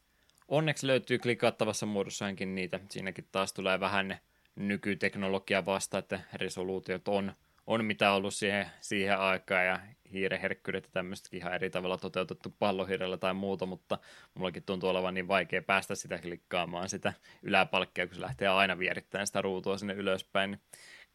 [0.49, 2.81] onneksi löytyy klikattavassa muodossaankin niitä.
[2.91, 4.19] Siinäkin taas tulee vähän
[4.57, 7.33] nykyteknologia vasta, että resoluutiot on,
[7.69, 9.81] on mitä ollut siihen, siihen aikaan ja
[10.13, 13.99] hiireherkkyydet ja tämmöistäkin ihan eri tavalla toteutettu pallohirrellä tai muuta, mutta
[14.35, 17.13] mullakin tuntuu olevan niin vaikea päästä sitä klikkaamaan sitä
[17.43, 20.51] yläpalkkia, kun se lähtee aina vierittämään sitä ruutua sinne ylöspäin.
[20.51, 20.61] Niin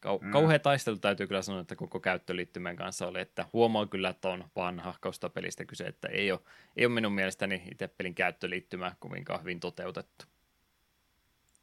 [0.06, 0.30] kau- mm.
[0.30, 4.44] Kauhea taistelu täytyy kyllä sanoa, että koko käyttöliittymän kanssa oli, että huomaa kyllä, että on
[4.56, 6.40] vanhahkausta pelistä kyse, että ei ole,
[6.76, 10.24] ei ole minun mielestäni itse pelin käyttöliittymä kovinkaan hyvin toteutettu.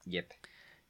[0.06, 0.32] Jep.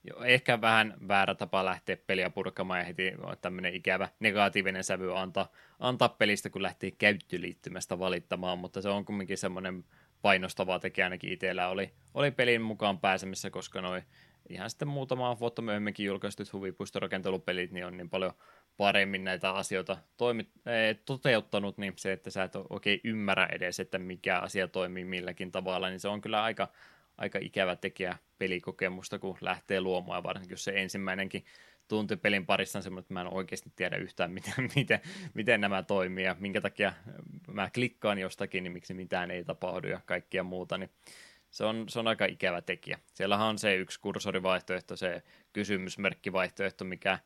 [0.04, 3.12] Joo, ehkä vähän väärä tapa lähteä peliä purkamaan ja heti
[3.42, 9.38] tämmöinen ikävä negatiivinen sävy antaa, antaa pelistä, kun lähti käyttöliittymästä valittamaan, mutta se on kumminkin
[9.38, 9.86] semmoinen
[10.22, 11.68] painostava tekijä ainakin itsellä.
[11.68, 14.04] Oli, oli pelin mukaan pääsemässä, koska noin
[14.50, 18.34] ihan sitten muutama vuotta myöhemminkin julkaistut huvipuistorakentelupelit, niin on niin paljon
[18.78, 23.98] paremmin näitä asioita toimi, ee, toteuttanut, niin se, että sä et oikein ymmärrä edes, että
[23.98, 26.68] mikä asia toimii milläkin tavalla, niin se on kyllä aika,
[27.22, 31.46] aika ikävä tekijä pelikokemusta, kun lähtee luomaan, varsinkin jos se ensimmäinenkin
[31.88, 35.00] tunti pelin parissa on semmoinen, että mä en oikeasti tiedä yhtään, miten, miten,
[35.34, 36.94] miten nämä toimii ja minkä takia
[37.48, 40.90] mä klikkaan jostakin, niin miksi mitään ei tapahdu ja kaikkia muuta, niin
[41.52, 43.00] se on, se on aika ikävä tekijä.
[43.14, 45.24] Siellähän on se yksi kursorivaihtoehto, se
[45.54, 47.20] kysymysmerkkivaihtoehto, mikä,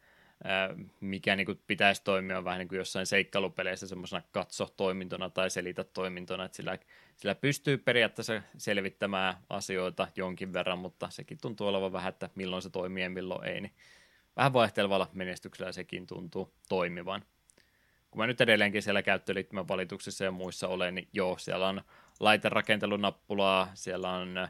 [1.00, 6.56] mikä niin kuin pitäisi toimia vähän niin kuin jossain seikkailupeleissä semmoisena katso-toimintona tai selitä-toimintona, että
[6.56, 6.78] sillä,
[7.16, 12.70] sillä pystyy periaatteessa selvittämään asioita jonkin verran, mutta sekin tuntuu olevan vähän, että milloin se
[12.70, 13.74] toimii ja milloin ei, niin
[14.36, 17.24] vähän vaihtelevalla menestyksellä sekin tuntuu toimivan.
[18.12, 21.82] Kun mä nyt edelleenkin siellä käyttöliittymän valituksissa ja muissa olen, niin joo, siellä on
[22.20, 24.48] laiterakentelunappulaa, siellä on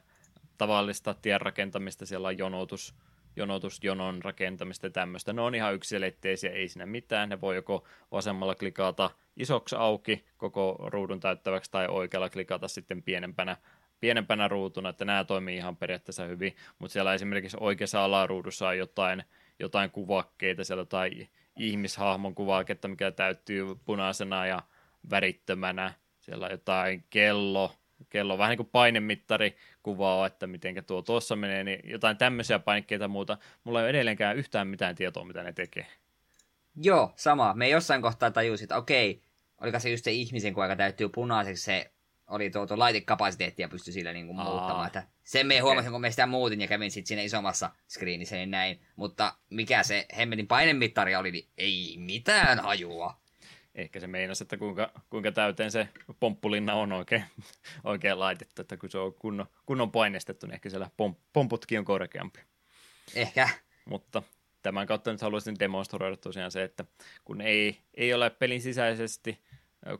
[0.57, 2.95] tavallista tien rakentamista, siellä on jonotus,
[3.35, 5.33] jonotus jonon rakentamista ja tämmöistä.
[5.33, 7.29] Ne on ihan yksilitteisiä, ei siinä mitään.
[7.29, 13.57] Ne voi joko vasemmalla klikata isoksi auki koko ruudun täyttäväksi tai oikealla klikata sitten pienempänä,
[13.99, 19.23] pienempänä ruutuna, että nämä toimii ihan periaatteessa hyvin, mutta siellä esimerkiksi oikeassa alaruudussa on jotain,
[19.59, 24.61] jotain kuvakkeita, siellä jotain ihmishahmon kuvaketta, mikä täyttyy punaisena ja
[25.09, 27.71] värittömänä, siellä on jotain kello,
[28.09, 33.07] kello vähän niin kuin painemittari kuvaa, että miten tuo tuossa menee, niin jotain tämmöisiä painikkeita
[33.07, 33.37] muuta.
[33.63, 35.87] Mulla ei ole edelleenkään yhtään mitään tietoa, mitä ne tekee.
[36.75, 37.53] Joo, sama.
[37.53, 39.21] Me jossain kohtaa tajusin, että okei,
[39.61, 41.91] oliko se just se ihmisen, kun aika täyttyy punaiseksi, se
[42.27, 44.87] oli tuo, tuo laitekapasiteetti ja pystyi sillä niin kuin muuttamaan.
[44.87, 48.51] Että sen me huomasin, kun me sitä muutin ja kävin sitten siinä isommassa screenissä niin
[48.51, 48.81] näin.
[48.95, 53.24] Mutta mikä se hemmetin painemittari oli, niin ei mitään hajua
[53.75, 55.87] ehkä se meinasi, että kuinka, kuinka täyteen se
[56.19, 57.23] pomppulinna on oikein,
[57.83, 61.85] oikein laitettu, että kun se on kunnon, kunnon painestettu, niin ehkä siellä pomp, pomputkin on
[61.85, 62.39] korkeampi.
[63.15, 63.49] Ehkä.
[63.85, 64.23] Mutta
[64.61, 66.85] tämän kautta nyt haluaisin demonstroida tosiaan se, että
[67.23, 69.41] kun ei, ei ole pelin sisäisesti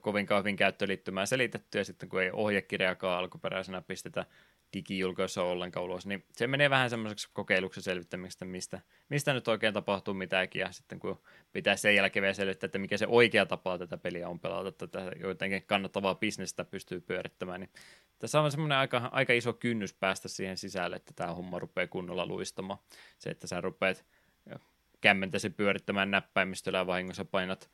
[0.01, 4.25] kovin hyvin käyttöliittymää selitetty, ja sitten kun ei ohjekirjaakaan alkuperäisenä pistetä
[4.73, 10.13] digijulkoissa ollenkaan ulos, niin se menee vähän semmoiseksi kokeiluksi selvittämistä, mistä, mistä nyt oikein tapahtuu
[10.13, 11.21] mitäkin, ja sitten kun
[11.51, 15.11] pitää sen jälkeen vielä selvittää, että mikä se oikea tapa tätä peliä on pelata, tätä
[15.21, 17.69] jotenkin kannattavaa bisnestä pystyy pyörittämään, niin
[18.19, 22.25] tässä on semmoinen aika, aika iso kynnys päästä siihen sisälle, että tämä homma rupeaa kunnolla
[22.25, 22.79] luistamaan.
[23.17, 24.05] Se, että sä rupeat
[25.01, 27.69] kämmentäsi pyörittämään näppäimistöllä ja vahingossa painat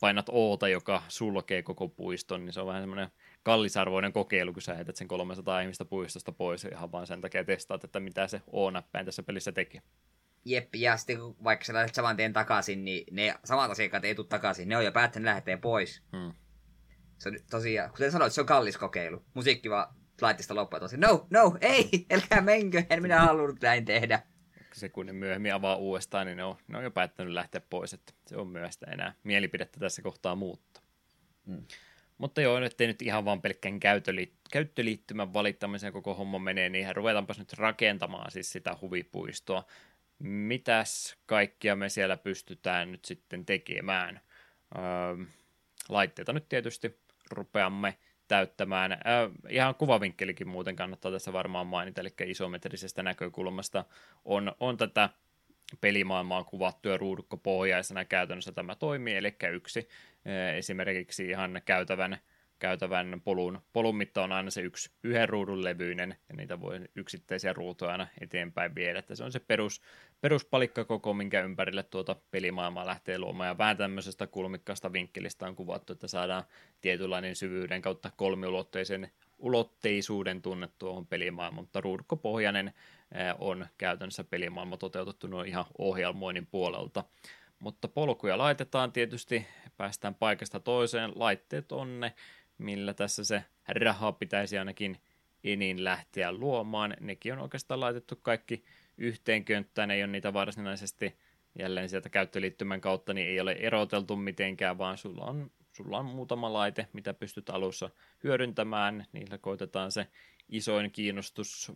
[0.00, 3.08] painat Oota, joka sulkee koko puiston, niin se on vähän semmoinen
[3.42, 7.84] kallisarvoinen kokeilu, kun sä heität sen 300 ihmistä puistosta pois ihan vaan sen takia testaat,
[7.84, 9.82] että mitä se O-näppäin tässä pelissä teki.
[10.44, 14.14] Jep, ja sitten kun vaikka sä lähdet saman tien takaisin, niin ne samat asiakkaat ei
[14.14, 14.68] tule takaisin.
[14.68, 16.02] Ne on jo päättänyt lähteä pois.
[16.16, 16.32] Hmm.
[17.18, 19.22] Se on tosiaan, kuten sanoit, se on kallis kokeilu.
[19.34, 20.96] Musiikki vaan laittista loppua tosi.
[20.96, 24.22] No, no, ei, älkää menkö, en minä halunnut näin tehdä
[24.74, 28.36] sekunnin myöhemmin avaa uudestaan, niin ne on, ne on jo päättänyt lähteä pois, että se
[28.36, 30.82] on myös enää mielipidettä tässä kohtaa muuttaa.
[31.46, 31.64] Mm.
[32.22, 36.96] Mutta joo, nyt ei nyt ihan vaan pelkkään käyttöliit- käyttöliittymän valittamisen koko homma menee, niin
[36.96, 39.64] ruvetaanpas nyt rakentamaan siis sitä huvipuistoa.
[40.18, 44.20] Mitäs kaikkia me siellä pystytään nyt sitten tekemään?
[44.76, 45.26] Öö,
[45.88, 46.98] laitteita nyt tietysti
[47.30, 48.92] rupeamme täyttämään.
[48.92, 48.98] Äh,
[49.48, 53.84] ihan kuvavinkkelikin muuten kannattaa tässä varmaan mainita, eli isometrisestä näkökulmasta
[54.24, 55.08] on, on tätä
[55.80, 59.88] pelimaailmaa kuvattu ja ruudukkopohjaisena käytännössä tämä toimii, eli yksi
[60.26, 62.18] äh, esimerkiksi ihan käytävän
[62.62, 67.52] käytävän polun, polun mitta on aina se yksi yhden ruudun levyinen, ja niitä voi yksittäisiä
[67.52, 69.82] ruutuja aina eteenpäin viedä, että se on se perus,
[70.20, 75.92] peruspalikka koko, minkä ympärille tuota pelimaailmaa lähtee luomaan, ja vähän tämmöisestä kulmikkaasta vinkkelistä on kuvattu,
[75.92, 76.44] että saadaan
[76.80, 82.72] tietynlainen syvyyden kautta kolmiulotteisen ulotteisuuden tunne tuohon pelimaailmaan, mutta ruudukkopohjainen
[83.38, 87.04] on käytännössä pelimaailma toteutettu noin ihan ohjelmoinnin puolelta.
[87.58, 92.14] Mutta polkuja laitetaan tietysti, päästään paikasta toiseen, laitteet on ne,
[92.58, 94.98] millä tässä se raha pitäisi ainakin
[95.44, 96.96] enin lähteä luomaan.
[97.00, 98.64] Nekin on oikeastaan laitettu kaikki
[98.98, 101.16] yhteen könttään, ei ole niitä varsinaisesti
[101.58, 106.52] jälleen sieltä käyttöliittymän kautta, niin ei ole eroteltu mitenkään, vaan sulla on, sulla on muutama
[106.52, 107.90] laite, mitä pystyt alussa
[108.24, 109.06] hyödyntämään.
[109.12, 110.06] Niillä koitetaan se
[110.48, 111.72] isoin kiinnostus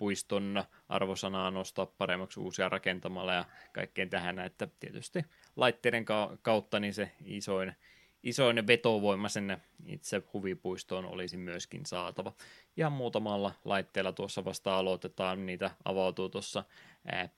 [0.00, 5.24] puiston arvosanaa nostaa paremmaksi uusia rakentamalla ja kaikkeen tähän, että tietysti
[5.56, 6.04] laitteiden
[6.42, 7.74] kautta niin se isoin
[8.22, 12.32] isoin vetovoima sinne itse huvipuistoon olisi myöskin saatava.
[12.76, 16.64] Ja muutamalla laitteella tuossa vasta aloitetaan, niitä avautuu tuossa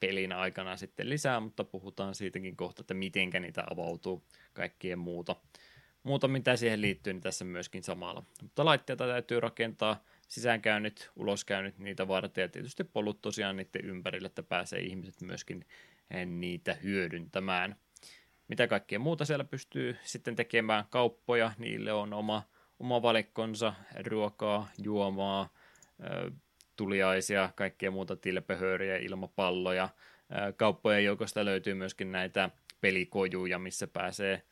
[0.00, 4.22] pelin aikana sitten lisää, mutta puhutaan siitäkin kohta, että mitenkä niitä avautuu
[4.52, 5.36] kaikkien muuta.
[6.02, 8.22] Muuta, mitä siihen liittyy, niin tässä myöskin samalla.
[8.42, 12.42] Mutta laitteita täytyy rakentaa sisäänkäynnit, uloskäynnit niitä varten.
[12.42, 15.66] Ja tietysti polut tosiaan niiden ympärille, että pääsee ihmiset myöskin
[16.26, 17.76] niitä hyödyntämään.
[18.48, 20.84] Mitä kaikkea muuta siellä pystyy sitten tekemään?
[20.90, 22.42] Kauppoja, niille on oma,
[22.78, 23.74] oma valikkonsa,
[24.06, 25.48] ruokaa, juomaa,
[26.76, 29.88] tuliaisia, kaikkea muuta tilpehööriä, ilmapalloja,
[30.56, 32.50] kauppojen joukosta löytyy myöskin näitä
[32.80, 34.42] pelikojuja, missä pääsee,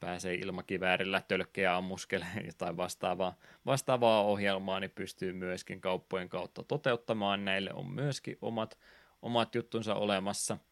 [0.00, 3.36] pääsee ilmakiväärillä tölkkejä ammuskelemaan tai vastaavaa,
[3.66, 7.44] vastaavaa ohjelmaa, niin pystyy myöskin kauppojen kautta toteuttamaan.
[7.44, 8.78] Näille on myöskin omat,
[9.22, 10.58] omat juttunsa olemassa–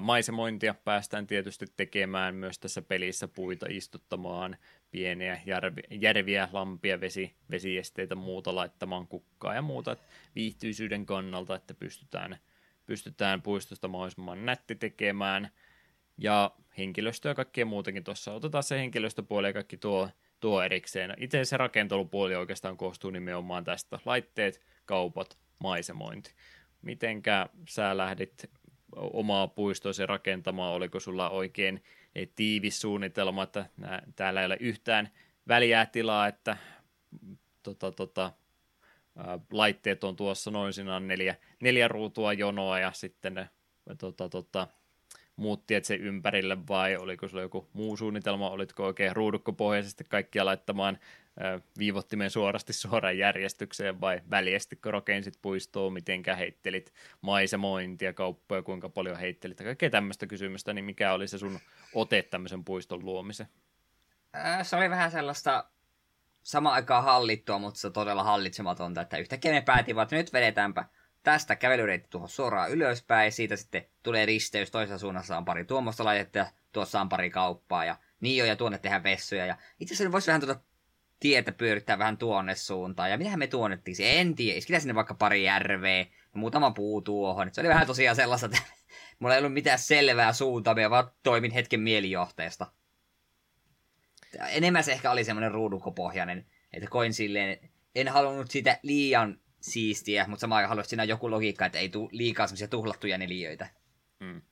[0.00, 4.56] Maisemointia päästään tietysti tekemään myös tässä pelissä puita istuttamaan,
[4.90, 9.96] pieniä järvi, järviä, lampia, vesi, vesiesteitä, muuta laittamaan kukkaa ja muuta
[10.34, 12.38] viihtyisyyden kannalta, että pystytään,
[12.86, 15.50] pystytään puistosta mahdollisimman nätti tekemään.
[16.18, 18.32] Ja henkilöstöä ja kaikkea muutenkin tuossa.
[18.32, 20.08] Otetaan se henkilöstöpuoli ja kaikki tuo,
[20.40, 21.14] tuo erikseen.
[21.18, 23.98] Itse se rakentelupuoli oikeastaan koostuu nimenomaan tästä.
[24.04, 26.34] Laitteet, kaupat, maisemointi.
[26.82, 28.50] Mitenkä sä lähdit
[28.96, 31.82] omaa puistoasi rakentamaan, oliko sulla oikein
[32.36, 35.08] tiivis suunnitelma, että nää, täällä ei ole yhtään
[35.48, 36.56] väliä tilaa, että
[37.62, 38.32] tota, tota,
[39.16, 43.50] ää, laitteet on tuossa noin siinä neljä, neljä ruutua jonoa ja sitten ne
[43.98, 44.68] tota, tota,
[45.36, 50.98] muut tiet sen ympärille vai oliko sulla joku muu suunnitelma, olitko oikein ruudukkopohjaisesti kaikkia laittamaan
[51.78, 59.18] viivottimen suorasti suoraan järjestykseen vai väliesti, kun rakensit puistoa, miten heittelit maisemointia, kauppoja, kuinka paljon
[59.18, 61.58] heittelit, kaikkea tämmöistä kysymystä, niin mikä oli se sun
[61.94, 63.46] ote tämmöisen puiston luomisen?
[64.62, 65.64] Se oli vähän sellaista
[66.42, 70.84] sama aikaa hallittua, mutta se todella hallitsematonta, että yhtäkkiä me päätimme, että nyt vedetäänpä
[71.26, 76.38] tästä kävelyreitti tuohon suoraan ylöspäin, siitä sitten tulee risteys, toisessa suunnassa on pari tuommoista laitetta
[76.38, 79.46] ja tuossa on pari kauppaa ja niin jo, ja tuonne tehdään vessoja.
[79.46, 80.60] Ja itse asiassa voisi vähän tuota
[81.20, 83.10] tietä pyörittää vähän tuonne suuntaan.
[83.10, 83.96] Ja mitähän me tuonnettiin?
[84.00, 84.58] En tiedä.
[84.58, 87.48] Iskitään sinne vaikka pari järveä ja muutama puu tuohon.
[87.52, 88.62] Se oli vähän tosiaan sellaista, että
[89.18, 92.66] mulla ei ollut mitään selvää suuntaa, mä vaan toimin hetken mielijohteesta.
[94.48, 99.40] Enemmän se ehkä oli semmoinen ruudukopohjainen, että koin silleen, en halunnut sitä liian
[99.70, 103.68] siistiä, mutta samaan aikaan haluaisin siinä joku logiikka, että ei tule liikaa semmoisia tuhlattuja neliöitä.
[104.24, 104.42] Hmm.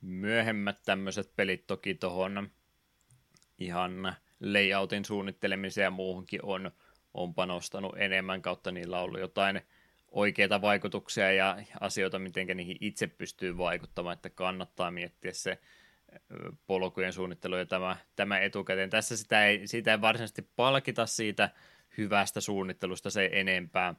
[0.00, 2.50] Myöhemmät tämmöiset pelit toki tuohon
[3.58, 6.70] ihan layoutin suunnittelemiseen ja muuhunkin on,
[7.14, 9.60] on panostanut enemmän kautta niillä on ollut jotain
[10.08, 15.58] oikeita vaikutuksia ja asioita, miten niihin itse pystyy vaikuttamaan, että kannattaa miettiä se
[16.66, 18.90] polkujen suunnittelu ja tämä, tämä etukäteen.
[18.90, 21.50] Tässä sitä ei, siitä ei varsinaisesti palkita siitä
[21.98, 23.94] hyvästä suunnittelusta se enempää,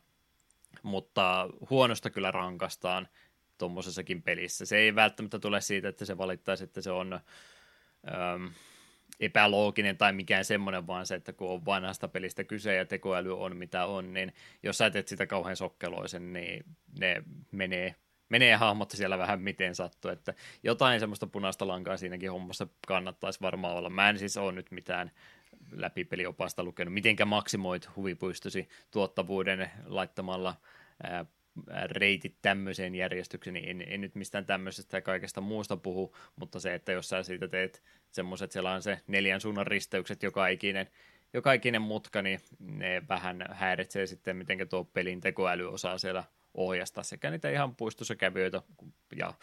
[0.84, 3.08] mutta huonosta kyllä rankastaan
[3.58, 4.66] tuommoisessakin pelissä.
[4.66, 8.46] Se ei välttämättä tule siitä, että se valittaisi, että se on ähm,
[9.20, 13.58] epälooginen tai mikään semmoinen, vaan se, että kun on vanhasta pelistä kyse ja tekoäly on
[13.58, 14.34] mitä on, niin
[14.64, 16.66] jos sä teet sitä kauhean sokkeloisen, niin
[17.00, 17.96] ne menee,
[18.30, 20.34] menee hahmot siellä vähän miten sattuu, että
[20.64, 23.90] jotain semmoista punaista lankaa siinäkin hommassa kannattaisi varmaan olla.
[23.90, 25.12] Mä en siis ole nyt mitään
[25.72, 30.56] läpipeliopasta lukenut, mitenkä maksimoit huvipuistosi tuottavuuden laittamalla
[31.04, 31.26] ää,
[31.86, 36.74] reitit tämmöiseen järjestykseen, niin en, en nyt mistään tämmöisestä ja kaikesta muusta puhu, mutta se,
[36.74, 40.88] että jos sä siitä teet semmoiset, siellä on se neljän suunnan risteykset joka ikinen,
[41.34, 46.24] joka ikinen mutka, niin ne vähän häiritsee sitten, miten tuo pelin tekoäly osaa siellä
[46.54, 48.62] ohjastaa sekä niitä ihan puistossa kävijöitä
[49.16, 49.34] ja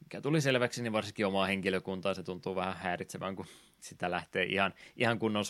[0.00, 3.46] mikä tuli selväksi, niin varsinkin omaa henkilökuntaa se tuntuu vähän häiritsevän, kun
[3.80, 5.44] sitä lähtee ihan, ihan kunnon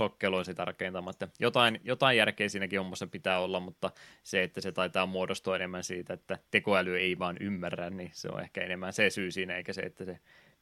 [0.44, 1.14] sitä rakentamaan.
[1.38, 3.90] Jotain, jotain järkeä siinäkin hommassa pitää olla, mutta
[4.22, 8.40] se, että se taitaa muodostua enemmän siitä, että tekoäly ei vaan ymmärrä, niin se on
[8.40, 10.18] ehkä enemmän se syy siinä, eikä se, että se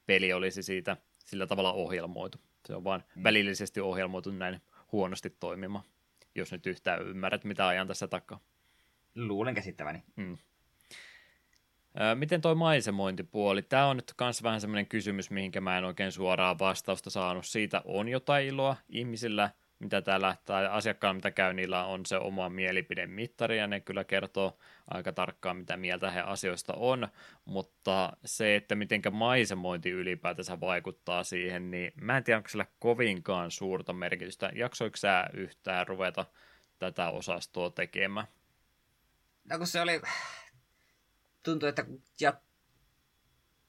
[0.06, 2.38] peli olisi siitä sillä tavalla ohjelmoitu.
[2.66, 3.24] Se on vaan mm.
[3.24, 4.60] välillisesti ohjelmoitu näin
[4.92, 5.84] huonosti toimimaan,
[6.34, 8.40] jos nyt yhtään ymmärrät, mitä ajan tässä takaa.
[9.14, 10.02] Luulen käsittäväni.
[10.16, 10.38] Mm.
[12.14, 13.62] Miten toi maisemointipuoli?
[13.62, 17.46] Tämä on nyt myös vähän semmoinen kysymys, mihinkä mä en oikein suoraa vastausta saanut.
[17.46, 22.48] Siitä on jotain iloa ihmisillä, mitä täällä, tai asiakkailla, mitä käy, niillä on se oma
[22.48, 24.58] mielipidemittari, ja ne kyllä kertoo
[24.90, 27.08] aika tarkkaan, mitä mieltä he asioista on,
[27.44, 33.50] mutta se, että mitenkä maisemointi ylipäätänsä vaikuttaa siihen, niin mä en tiedä, onko sillä kovinkaan
[33.50, 34.50] suurta merkitystä.
[34.54, 36.24] Jaksoiko sä yhtään ruveta
[36.78, 38.26] tätä osastoa tekemään?
[39.50, 40.00] No kun se oli,
[41.50, 41.84] tuntui, että
[42.20, 42.40] ja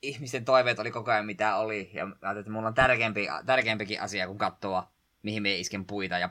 [0.01, 1.91] ihmisten toiveet oli koko ajan mitä oli.
[1.93, 4.91] Ja ajattelin, että mulla on tärkeämpi, tärkeämpikin asia kuin katsoa,
[5.23, 6.29] mihin me isken puita ja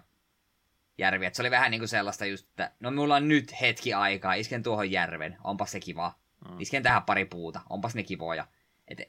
[0.99, 1.29] järviä.
[1.29, 4.35] Et se oli vähän niin kuin sellaista just, että no mulla on nyt hetki aikaa,
[4.35, 6.15] isken tuohon järven, onpas se kiva.
[6.49, 6.61] Mm.
[6.61, 8.47] Isken tähän pari puuta, onpas ne kivoja.
[8.89, 9.01] Et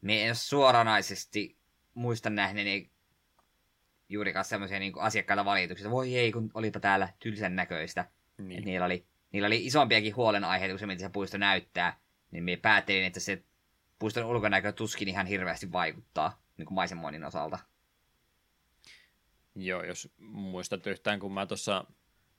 [0.00, 1.56] me en suoranaisesti
[1.94, 2.90] muista nähneeni
[4.08, 8.10] juurikaan semmoisia niin asiakkailla valituksia, voi ei, kun olipa täällä tylsän näköistä.
[8.38, 8.58] Niin.
[8.58, 11.96] Et niillä oli niillä oli isompiakin huolenaiheita kuin se, mitä se puisto näyttää,
[12.30, 13.42] niin me päättelin, että se
[13.98, 17.58] puiston ulkonäkö tuskin ihan hirveästi vaikuttaa niin kuin maisemoinnin osalta.
[19.54, 21.84] Joo, jos muistat yhtään, kun mä tuossa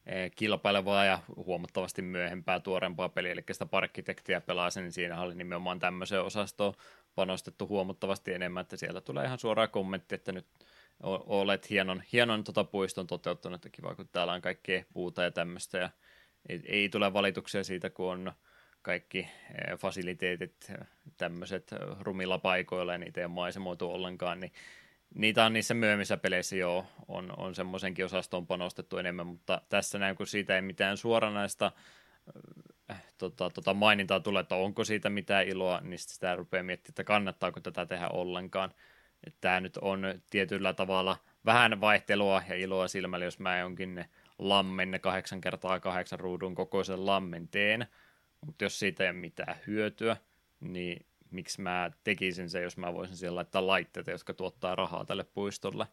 [0.06, 5.80] eh, kilpailevaa ja huomattavasti myöhempää tuorempaa peliä, eli sitä parkkitektiä pelasin, niin siinä oli nimenomaan
[5.80, 6.74] tämmöiseen osastoon
[7.16, 10.48] panostettu huomattavasti enemmän, että sieltä tulee ihan suoraan kommentti, että nyt
[11.04, 15.78] olet hienon, hienon tota puiston toteuttanut, että kiva, kun täällä on kaikkea puuta ja tämmöistä,
[15.78, 15.90] ja
[16.50, 18.32] ei, ei tule valituksia siitä, kun on
[18.82, 20.72] kaikki eh, fasiliteetit,
[21.18, 24.52] tämmöiset rumilla paikoilla ja niitä ei ole maisemoitu ollenkaan, niin
[25.16, 30.16] niitä on niissä myöhemmissä peleissä jo, on, on semmoisenkin osastoon panostettu enemmän, mutta tässä näin,
[30.16, 31.72] kun siitä ei mitään suoranaista
[32.92, 37.04] äh, tota, tota mainintaa tule, että onko siitä mitään iloa, niin sitä rupeaa miettimään, että
[37.04, 38.72] kannattaako tätä tehdä ollenkaan.
[39.42, 44.06] Tämä nyt on tietyllä tavalla vähän vaihtelua ja iloa silmällä, jos mä jonkin
[44.42, 47.88] lammen, ne kahdeksan kertaa kahdeksan ruudun kokoisen lammen teen,
[48.46, 50.18] mutta jos siitä ei ole mitään hyötyä,
[50.60, 55.24] niin miksi mä tekisin se, jos mä voisin siellä laittaa laitteita, jotka tuottaa rahaa tälle
[55.24, 55.88] puistolle.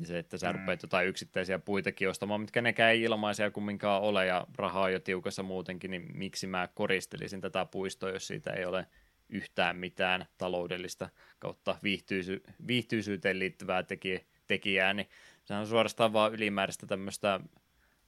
[0.00, 0.58] Ja se, että sä mm.
[0.58, 5.00] rupeat jotain yksittäisiä puitakin ostamaan, mitkä nekään ei ilmaisia kumminkaan ole, ja rahaa on jo
[5.00, 8.86] tiukassa muutenkin, niin miksi mä koristelisin tätä puistoa, jos siitä ei ole
[9.28, 11.08] yhtään mitään taloudellista
[11.38, 15.08] kautta viihtyisy- viihtyisyyteen liittyvää teki- tekijää, niin
[15.44, 17.40] se on suorastaan vaan ylimääräistä tämmöistä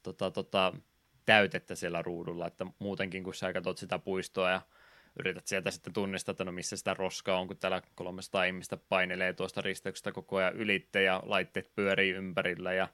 [0.03, 0.73] tota, tota,
[1.27, 4.61] täytettä siellä ruudulla, että muutenkin kun sä katsot sitä puistoa ja
[5.19, 9.33] yrität sieltä sitten tunnistaa, että no missä sitä roskaa on, kun täällä 300 ihmistä painelee
[9.33, 12.89] tuosta risteyksestä koko ajan ylitte ja laitteet pyörii ympärillä ja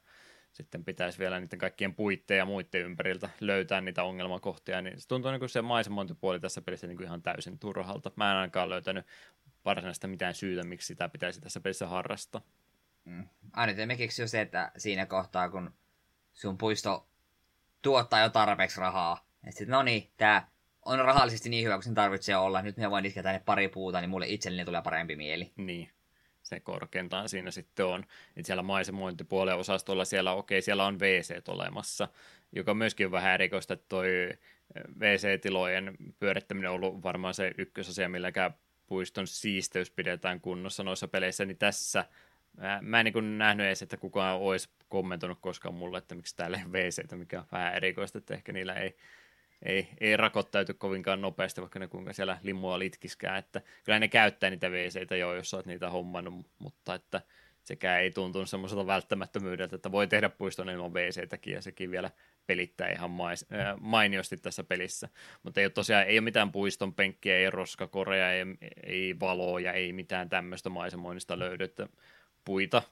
[0.52, 5.30] sitten pitäisi vielä niiden kaikkien puitteen ja muiden ympäriltä löytää niitä ongelmakohtia, niin se tuntuu
[5.30, 8.10] niin kuin se maisemointipuoli tässä pelissä niin kuin ihan täysin turhalta.
[8.16, 9.06] Mä en ainakaan löytänyt
[9.64, 12.42] varsinaista mitään syytä, miksi sitä pitäisi tässä pelissä harrastaa.
[13.04, 13.28] Mm.
[13.52, 15.74] Aina me keksi jo se, että siinä kohtaa, kun
[16.32, 17.08] sun puisto
[17.82, 20.48] tuottaa jo tarpeeksi rahaa, että sitten no niin, tää
[20.84, 22.62] on rahallisesti niin hyvä kuin sen tarvitsee olla.
[22.62, 25.52] Nyt me voin iskeä tänne pari puuta, niin mulle itselleni tulee parempi mieli.
[25.56, 25.90] Niin,
[26.42, 28.04] se korkeintaan siinä sitten on.
[28.36, 32.08] Että siellä maisemointipuolen osastolla siellä, okei, okay, siellä on WC olemassa,
[32.52, 34.08] joka myöskin on vähän erikoista, että toi
[35.00, 38.54] WC-tilojen pyörittäminen on ollut varmaan se ykkösasia, milläkään
[38.86, 42.04] puiston siisteys pidetään kunnossa noissa peleissä, niin tässä
[42.56, 46.58] mä, mä en niin nähnyt edes, että kukaan olisi kommentoinut koskaan mulle, että miksi täällä
[46.58, 48.96] ei WC, mikä on vähän erikoista, että ehkä niillä ei
[49.62, 54.50] ei, ei rakottautu kovinkaan nopeasti, vaikka ne kuinka siellä limua litkiskää, että kyllä ne käyttää
[54.50, 57.20] niitä wc jo, jos olet niitä hommannut, mutta että
[57.62, 62.10] sekään ei tuntunut semmoiselta välttämättömyydeltä, että voi tehdä puiston ilman wc ja sekin vielä
[62.46, 65.08] pelittää ihan mais, äh, mainiosti tässä pelissä.
[65.42, 68.44] Mutta ei ole tosiaan, ei ole mitään puiston penkkiä, ei roskakorea, ei,
[68.82, 71.88] ei valoja, ei mitään tämmöistä maisemoinnista löydy, että
[72.44, 72.82] puita,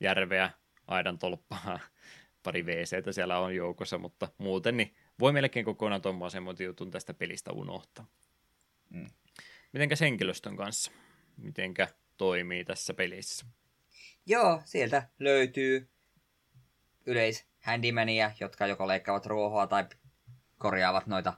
[0.00, 0.50] järveä,
[0.86, 1.78] aidan tolppaa,
[2.42, 7.52] pari wc siellä on joukossa, mutta muuten niin voi melkein kokonaan tuommoisen jutun tästä pelistä
[7.52, 8.06] unohtaa.
[8.90, 9.06] Mm.
[9.72, 10.92] Mitenkä henkilöstön kanssa?
[11.36, 13.46] Mitenkä toimii tässä pelissä?
[14.26, 15.88] Joo, sieltä löytyy
[17.06, 19.86] yleis handymania, jotka joko leikkaavat ruohoa tai
[20.58, 21.32] korjaavat noita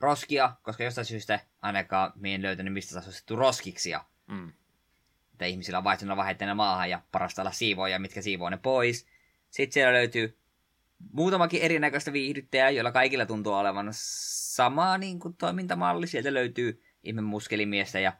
[0.00, 4.04] roskia, koska jostain syystä ainakaan minä en löytänyt mistä taas roskiksia.
[4.26, 4.52] Mm.
[5.38, 9.06] Että ihmisillä on vaihtunut vaiheitteena maahan ja parasta olla siivoja, mitkä siivoo ne pois.
[9.50, 10.38] Sitten siellä löytyy
[11.12, 16.06] muutamakin erinäköistä viihdyttäjää, joilla kaikilla tuntuu olevan sama niin kuin, toimintamalli.
[16.06, 18.12] Sieltä löytyy ihme muskelimiestä ja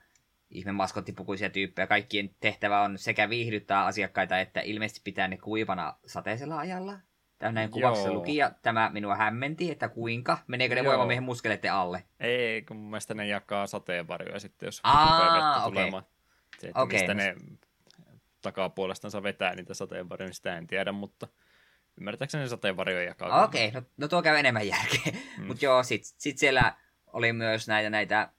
[0.50, 1.86] ihme maskottipukuisia tyyppejä.
[1.86, 6.98] Kaikkien tehtävä on sekä viihdyttää asiakkaita, että ilmeisesti pitää ne kuivana sateisella ajalla.
[7.38, 12.04] Tämä näin kuvassa luki, ja tämä minua hämmenti, että kuinka, meneekö ne voimamiehen muskeleiden alle?
[12.20, 15.70] Ei, kun mun mielestä ne jakaa sateenvarjoja sitten, jos Aa, okay.
[15.70, 16.04] tulemaan.
[16.58, 16.98] Se, että okay.
[16.98, 17.34] mistä ne
[18.42, 21.28] takapuolestansa vetää niitä sateenvarjoja, niin sitä en tiedä, mutta
[22.00, 23.44] Ymmärtääkseni sateenvarjoja jakaa.
[23.44, 25.12] Okei, okay, no, no tuo käy enemmän järkeä.
[25.38, 25.46] Mm.
[25.46, 26.76] Mutta joo, sit, sit siellä
[27.12, 28.32] oli myös näitä, näitä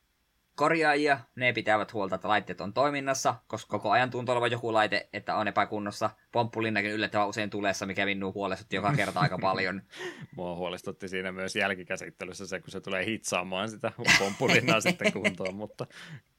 [0.59, 1.19] korjaajia.
[1.35, 5.35] Ne pitävät huolta, että laitteet on toiminnassa, koska koko ajan tuntuu olevan joku laite, että
[5.35, 6.09] on epäkunnossa.
[6.31, 9.81] Pomppulinnakin yllättävän usein tulessa, mikä minua huolestutti joka kerta aika paljon.
[10.35, 15.87] Mua huolestutti siinä myös jälkikäsittelyssä se, kun se tulee hitsaamaan sitä pomppulinnaa sitten kuntoon, mutta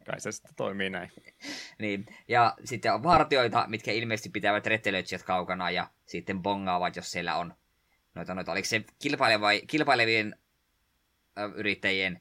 [0.07, 1.13] kai se sitten toimii näin.
[1.79, 7.37] niin, ja sitten on vartioita, mitkä ilmeisesti pitävät rettelöitsijät kaukana ja sitten bongaavat, jos siellä
[7.37, 7.55] on
[8.15, 8.85] noita, noita oliko se
[9.69, 10.37] kilpailevien
[11.55, 12.21] yrittäjien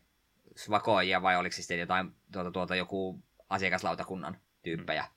[0.70, 3.20] vakoajia vai oliko sitten jotain tuota, tuota, joku
[3.50, 5.02] asiakaslautakunnan tyyppejä?
[5.04, 5.10] Mm.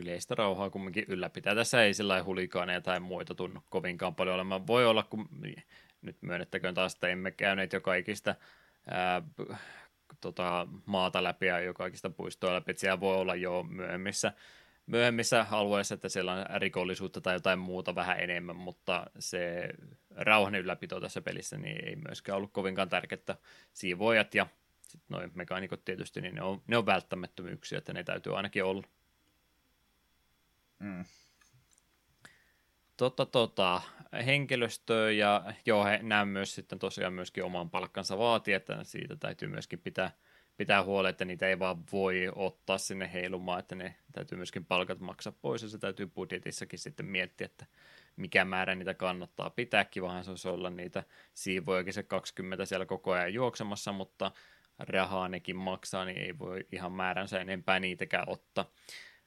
[0.00, 1.54] Yleistä rauhaa kumminkin ylläpitää.
[1.54, 4.66] Tässä ei sillä hulikaaneja tai muita tunnu kovinkaan paljon olemaan.
[4.66, 5.28] Voi olla, kun
[6.02, 8.36] nyt myönnettäköön taas, että emme käyneet joka ikistä
[8.90, 9.22] ää,
[10.20, 12.74] tota, maata läpi ja joka ikistä puistoa läpi.
[12.76, 14.32] Siellä voi olla jo myöhemmissä
[14.86, 19.68] myöhemmissä alueissa, että siellä on rikollisuutta tai jotain muuta vähän enemmän, mutta se
[20.10, 23.36] rauhan ylläpito tässä pelissä niin ei myöskään ollut kovinkaan tärkeää.
[23.72, 24.46] Siivoojat ja
[24.82, 28.82] sitten noin mekaanikot tietysti, niin ne on, ne on välttämättömyyksiä, että ne täytyy ainakin olla.
[30.78, 31.04] Mm.
[32.96, 33.82] Tota, tota,
[34.26, 39.48] henkilöstöä ja joo, he näen myös sitten tosiaan myöskin oman palkkansa vaatii, että siitä täytyy
[39.48, 40.10] myöskin pitää,
[40.56, 45.00] pitää huoli, että niitä ei vaan voi ottaa sinne heilumaan, että ne täytyy myöskin palkat
[45.00, 47.66] maksaa pois ja se täytyy budjetissakin sitten miettiä, että
[48.16, 51.02] mikä määrä niitä kannattaa pitääkin, vaan se olisi olla niitä
[51.34, 54.32] siivojakin se 20 siellä koko ajan juoksemassa, mutta
[54.78, 58.70] rahaa nekin maksaa, niin ei voi ihan määränsä enempää niitäkään ottaa.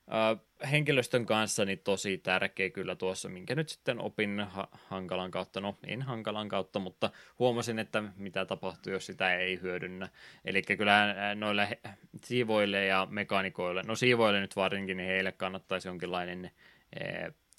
[0.10, 5.62] Uh, henkilöstön kanssa niin tosi tärkeä kyllä tuossa, minkä nyt sitten opin ha- hankalan kautta,
[5.62, 7.10] no en hankalan kautta, mutta
[7.40, 10.10] huomasin, että mitä tapahtuu, jos sitä ei hyödynnä.
[10.46, 11.80] Eli kyllä noille
[12.24, 16.52] siivoille ja mekaanikoille, no siivoille nyt varsinkin, niin heille kannattaisi jonkinlainen
[17.00, 17.02] e,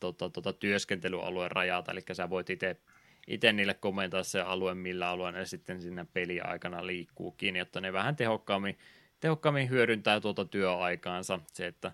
[0.00, 2.76] tota, tota, työskentelyalue rajata, eli sä voit itse
[3.26, 8.16] itse niille komentaa se alue, millä alueella ne sitten siinä peliaikana liikkuukin, jotta ne vähän
[8.16, 8.78] tehokkaammin,
[9.20, 11.40] tehokkaammin hyödyntää tuota työaikaansa.
[11.52, 11.92] Se, että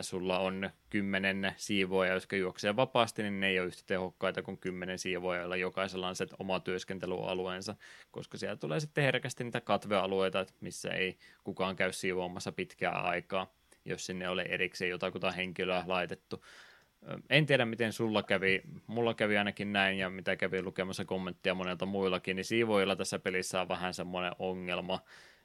[0.00, 4.98] sulla on kymmenen siivoja, jotka juoksee vapaasti, niin ne ei ole yhtä tehokkaita kuin kymmenen
[4.98, 7.74] siivoja, joilla jokaisella on se oma työskentelyalueensa,
[8.10, 13.52] koska siellä tulee sitten herkästi niitä katvealueita, missä ei kukaan käy siivoamassa pitkää aikaa,
[13.84, 16.44] jos sinne ole erikseen jotakuta henkilöä laitettu.
[17.30, 18.62] En tiedä, miten sulla kävi.
[18.86, 23.60] Mulla kävi ainakin näin, ja mitä kävi lukemassa kommenttia monelta muillakin, niin siivoilla tässä pelissä
[23.60, 25.00] on vähän semmoinen ongelma,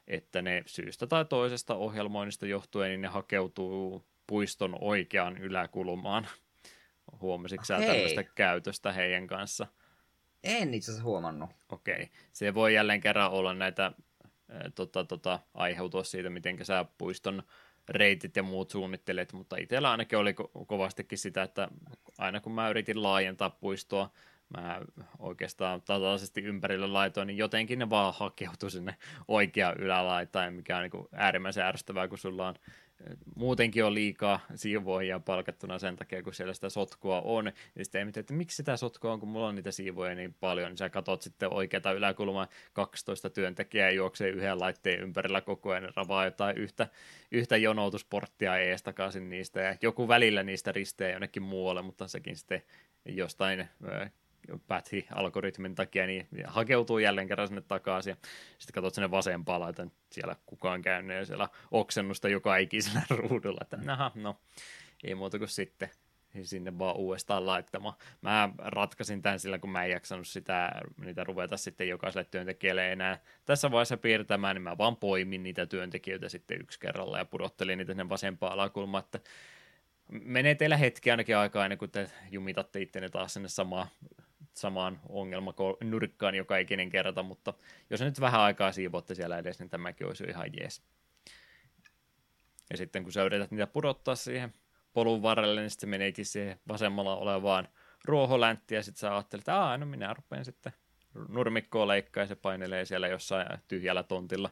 [0.07, 6.27] että ne syystä tai toisesta ohjelmoinnista johtuen, niin ne hakeutuu puiston oikeaan yläkulmaan.
[7.21, 9.67] Huomasitko sä tällaista käytöstä heidän kanssa?
[10.43, 11.49] En itse asiassa huomannut.
[11.69, 11.93] Okei.
[11.95, 12.07] Okay.
[12.33, 13.91] Se voi jälleen kerran olla näitä,
[14.75, 17.43] tota, tota, aiheutua siitä, miten sä puiston
[17.89, 21.67] reitit ja muut suunnittelet, mutta itsellä ainakin oli ko- kovastikin sitä, että
[22.17, 24.11] aina kun mä yritin laajentaa puistoa,
[24.57, 24.81] mä
[25.19, 28.95] oikeastaan tasaisesti ympärille laitoin, niin jotenkin ne vaan hakeutui sinne
[29.27, 32.55] oikeaan ylälaitaan, mikä on niin äärimmäisen ärsyttävää, kun sulla on
[33.35, 37.45] muutenkin on liikaa siivoajia palkattuna sen takia, kun siellä sitä sotkua on.
[37.75, 40.35] Ja sitten ei mitään, että miksi sitä sotkua on, kun mulla on niitä siivoja niin
[40.39, 45.91] paljon, niin sä katot sitten oikeata yläkulmaa 12 työntekijää juoksee yhden laitteen ympärillä koko ajan,
[45.95, 46.87] ravaa jotain yhtä,
[47.31, 52.61] yhtä jonoutusporttia ees takaisin niistä, ja joku välillä niistä risteää jonnekin muualle, mutta sekin sitten
[53.05, 53.69] jostain
[54.67, 58.15] Pathi-algoritmin takia, niin hakeutuu jälleen kerran sinne takaisin.
[58.59, 63.77] Sitten katsot sinne vasempaan, että siellä kukaan käynyt ja siellä oksennusta joka ikisellä ruudulla, että
[63.77, 64.39] naha, no
[65.03, 65.89] ei muuta kuin sitten
[66.43, 67.95] sinne vaan uudestaan laittamaan.
[68.21, 73.19] Mä ratkasin tämän sillä, kun mä en jaksanut sitä, niitä ruveta sitten jokaiselle työntekijälle enää
[73.45, 77.91] tässä vaiheessa piirtämään, niin mä vaan poimin niitä työntekijöitä sitten yksi kerralla ja pudottelin niitä
[77.91, 79.19] sinne vasempaan alakulmaan, että
[80.09, 83.87] menee teillä hetki ainakin aikaa ennen kuin te jumitatte ittenne taas sinne samaan
[84.53, 87.53] samaan ongelmanurkkaan joka ikinen kerta, mutta
[87.89, 90.83] jos nyt vähän aikaa siivotte siellä edes, niin tämäkin olisi ihan jees.
[92.69, 94.53] Ja sitten kun sä yrität niitä pudottaa siihen
[94.93, 97.67] polun varrelle, niin sitten se meneekin siihen vasemmalla olevaan
[98.05, 100.73] ruoholänttiin, ja sitten sä ajattelet, että Aa, no minä rupean sitten
[101.29, 104.49] nurmikkoa leikkaa, ja se painelee siellä jossain tyhjällä tontilla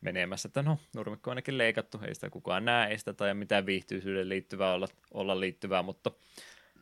[0.00, 3.66] menemässä, että no, nurmikko on ainakin leikattu, ei sitä kukaan näe, ei sitä tai mitään
[3.66, 6.10] viihtyisyyden liittyvää olla, olla liittyvää, mutta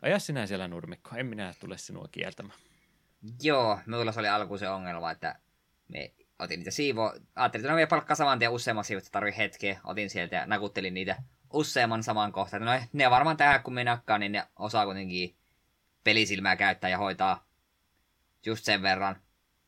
[0.02, 2.58] Aja sinä siellä nurmikko, en minä tule sinua kieltämään.
[3.42, 5.38] Joo, minulla se oli alkuun se ongelma, että
[5.88, 9.36] me otin niitä siivo, ajattelin, että no vielä palkkaa saman tien useamman siivot, että tarvii
[9.36, 11.22] hetkeä, otin sieltä ja nakuttelin niitä
[11.52, 12.64] useamman saman kohtaan.
[12.64, 15.36] No ne varmaan tähän kun minä nakkaan, niin ne osaa kuitenkin
[16.04, 17.46] pelisilmää käyttää ja hoitaa
[18.46, 19.16] just sen verran,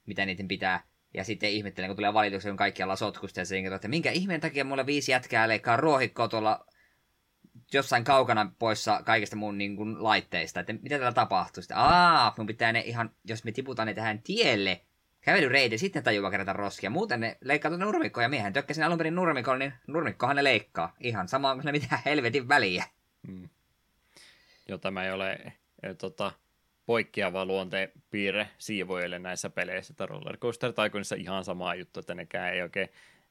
[0.06, 0.82] mitä niiden pitää.
[1.14, 4.64] Ja sitten ihmettelen, kun tulee valituksia, kun kaikkialla sotkusta ja sen, että minkä ihmeen takia
[4.64, 6.66] mulla viisi jätkää leikkaa ruohikkoa tuolla
[7.74, 11.62] jossain kaukana poissa kaikista mun niin kuin, laitteista, että mitä täällä tapahtuu.
[11.62, 14.80] Sitten, aa, mun pitää ne ihan, jos me tiputaan ne tähän tielle,
[15.20, 16.90] kävelyreiti, sitten tajuva kerätä roskia.
[16.90, 20.96] Muuten ne leikkaa tuonne nurmikkoon, ja miehen tökkäsin alun perin nurmikolla, niin nurmikkohan ne leikkaa.
[21.00, 22.84] Ihan sama kuin ne mitään helvetin väliä.
[23.26, 23.48] Hmm.
[24.68, 25.32] Joo, tämä ei ole
[25.82, 26.32] e, tota,
[26.86, 29.94] poikkeava luonteen piirre siivoille näissä peleissä.
[30.06, 32.88] Roller Coaster Tycoonissa ihan sama juttu, että nekään ei oikein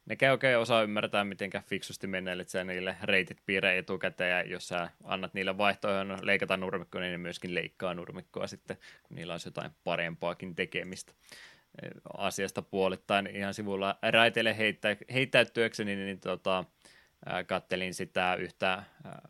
[0.09, 2.07] nekään oikein osaa ymmärtää, miten fiksusti
[2.41, 7.11] että sä niille reitit piirre etukäteen, ja jos sä annat niille vaihtoehdon leikata nurmikkoa, niin
[7.11, 11.13] ne myöskin leikkaa nurmikkoa sitten, kun niillä on jotain parempaakin tekemistä.
[12.17, 16.63] Asiasta puolittain ihan sivulla raiteille heittä, heittäytyäkseni, niin, niin tota,
[17.47, 18.83] kattelin sitä yhtä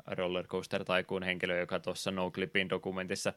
[0.05, 3.33] rollercoaster taikuun henkilöä, joka tuossa NoClipin dokumentissa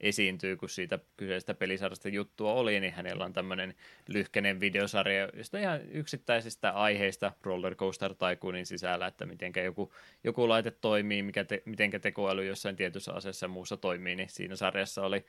[0.00, 3.74] esiintyy, kun siitä kyseisestä pelisarjasta juttua oli, niin hänellä on tämmöinen
[4.08, 9.92] lyhkäinen videosarja, josta ihan yksittäisistä aiheista Roller Coaster Tycoonin sisällä, että miten joku,
[10.24, 14.56] joku laite toimii, mikä te, miten tekoäly jossain tietyssä aseessa ja muussa toimii, niin siinä
[14.56, 15.26] sarjassa oli,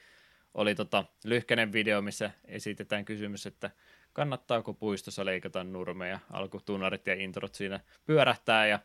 [0.53, 3.71] oli tota lyhkäinen video, missä esitetään kysymys, että
[4.13, 8.79] kannattaako puistossa leikata nurmeja, alkutunarit ja introt siinä pyörähtää ja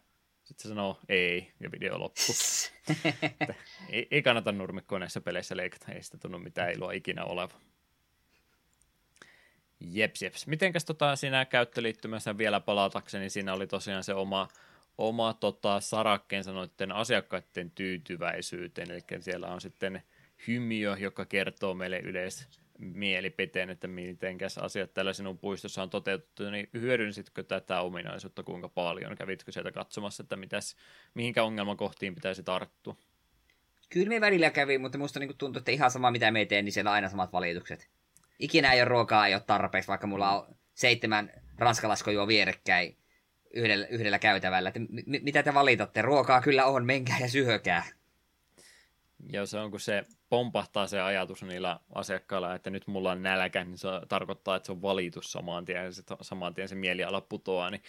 [0.47, 2.35] Sitten se sanoo ei, ja video loppuu.
[3.91, 7.61] ei, ei kannata nurmikkoa näissä peleissä leikata, ei sitä tunnu mitään iloa ikinä oleva.
[9.81, 10.47] Jeps, jeps.
[10.47, 14.49] Mitenkäs tota, siinä käyttöliittymässä vielä palatakseni, siinä oli tosiaan se oma,
[14.99, 20.03] oma tota, sarakkeensa noiden asiakkaiden tyytyväisyyteen, eli siellä on sitten
[20.47, 22.49] hymiö, joka kertoo meille yleis
[22.79, 29.17] mielipiteen, että mitenkäs asiat täällä sinun puistossa on toteutettu, niin hyödynsitkö tätä ominaisuutta kuinka paljon?
[29.17, 30.77] Kävitkö sieltä katsomassa, että mitäs,
[31.15, 32.97] mihinkä ongelmakohtiin pitäisi tarttua?
[33.89, 36.73] Kyllä me välillä kävi, mutta musta niin tuntuu, että ihan sama mitä me teen, niin
[36.73, 37.89] siellä on aina samat valitukset.
[38.39, 42.97] Ikinä ei ole ruokaa, ei ole tarpeeksi, vaikka mulla on seitsemän ranskalaskojoa vierekkäin
[43.55, 44.69] yhdellä, yhdellä käytävällä.
[44.69, 46.03] Että m- mitä te valitatte?
[46.03, 47.85] Ruokaa kyllä on, menkää ja syökää.
[49.33, 53.65] Ja se on, kun se pompahtaa se ajatus niillä asiakkailla, että nyt mulla on nälkä,
[53.65, 57.71] niin se tarkoittaa, että se on valitus saman tien, se, saman tien se mieliala putoaa,
[57.71, 57.83] niin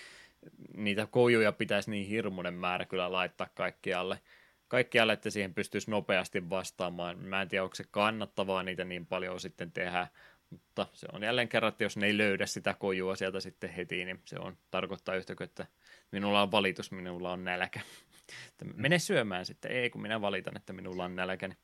[0.77, 4.19] niitä kojuja pitäisi niin hirmuinen määrä kyllä laittaa kaikkialle,
[4.67, 7.19] kaikkialle, että siihen pystyisi nopeasti vastaamaan.
[7.19, 10.07] Mä en tiedä, onko se kannattavaa niitä niin paljon sitten tehdä,
[10.49, 14.05] mutta se on jälleen kerran, että jos ne ei löydä sitä kojua sieltä sitten heti,
[14.05, 15.65] niin se on tarkoittaa yhtä kuin, että
[16.11, 17.81] minulla on valitus, minulla on nälkä.
[18.73, 21.57] Mene syömään sitten, ei kun minä valitan, että minulla on nälkä, niin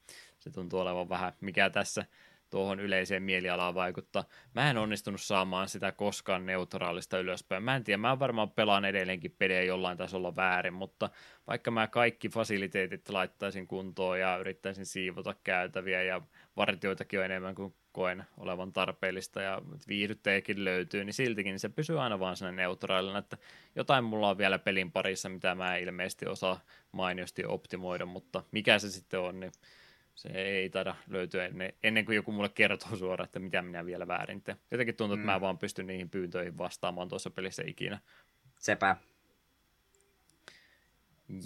[0.44, 2.06] se tuntuu olevan vähän, mikä tässä
[2.50, 4.24] tuohon yleiseen mielialaan vaikuttaa.
[4.56, 7.64] Mä en onnistunut saamaan sitä koskaan neutraalista ylöspäin.
[7.64, 11.10] Mä en tiedä, mä varmaan pelaan edelleenkin pelejä jollain tasolla väärin, mutta
[11.48, 16.22] vaikka mä kaikki fasiliteetit laittaisin kuntoon ja yrittäisin siivota käytäviä ja
[16.58, 22.20] vartioitakin on enemmän kuin koen olevan tarpeellista ja viihdyttäjäkin löytyy, niin siltikin se pysyy aina
[22.20, 23.38] vaan sinne neutraalina, että
[23.76, 26.60] jotain mulla on vielä pelin parissa, mitä mä ilmeisesti osaa
[26.92, 29.52] mainiosti optimoida, mutta mikä se sitten on, niin
[30.16, 34.08] se ei taida löytyä ennen, ennen kuin joku mulle kertoo suoraan, että mitä minä vielä
[34.08, 34.58] väärin teen.
[34.72, 35.32] Jotenkin tuntuu, että mm.
[35.32, 38.00] mä vaan pystyn niihin pyyntöihin vastaamaan tuossa pelissä ikinä.
[38.60, 38.96] Sepä.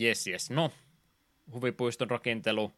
[0.01, 0.49] Yes, yes.
[0.49, 0.71] No,
[1.53, 2.73] huvipuiston rakentelu,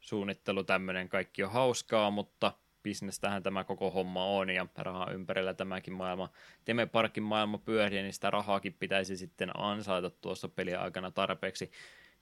[0.00, 5.94] suunnittelu, tämmöinen kaikki on hauskaa, mutta bisnestähän tämä koko homma on ja rahaa ympärillä tämäkin
[5.94, 6.30] maailma.
[6.64, 11.70] Temeparkin maailma pyörii, niin sitä rahaakin pitäisi sitten ansaita tuossa peliaikana tarpeeksi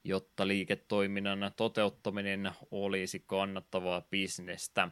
[0.05, 4.89] jotta liiketoiminnan toteuttaminen olisi kannattavaa bisnestä.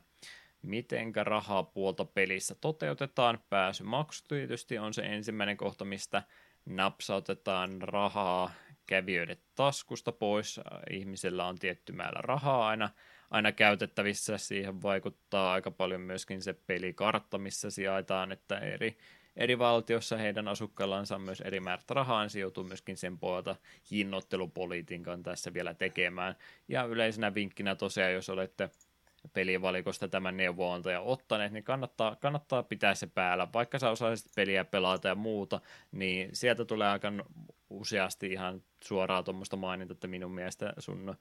[0.63, 3.39] Mitenkä rahaa puolta pelissä toteutetaan?
[3.51, 6.23] Pääsymaksu tietysti on se ensimmäinen kohta, mistä
[6.67, 8.51] napsautetaan rahaa
[8.87, 10.61] kävijöiden taskusta pois.
[10.91, 12.91] Ihmisellä on tietty määrä rahaa aina,
[13.31, 14.39] aina käytettävissä.
[14.39, 18.99] Siihen vaikuttaa aika paljon myöskin se pelikartta, missä sijaitaan, että eri
[19.41, 23.57] eri valtiossa heidän asukkaillansa on myös eri määrät rahaa, niin se joutuu myöskin sen puolelta
[23.91, 26.37] hinnoittelupolitiikan tässä vielä tekemään.
[26.69, 28.71] Ja yleisenä vinkkinä tosiaan, jos olette
[29.33, 33.49] pelivalikosta tämän neuvonantaja ottaneet, niin kannattaa, kannattaa pitää se päällä.
[33.55, 35.61] Vaikka sä osaisit peliä pelata ja muuta,
[35.93, 37.13] niin sieltä tulee aika
[37.71, 41.17] useasti ihan suoraan tuommoista maininta, että minun mielestä sun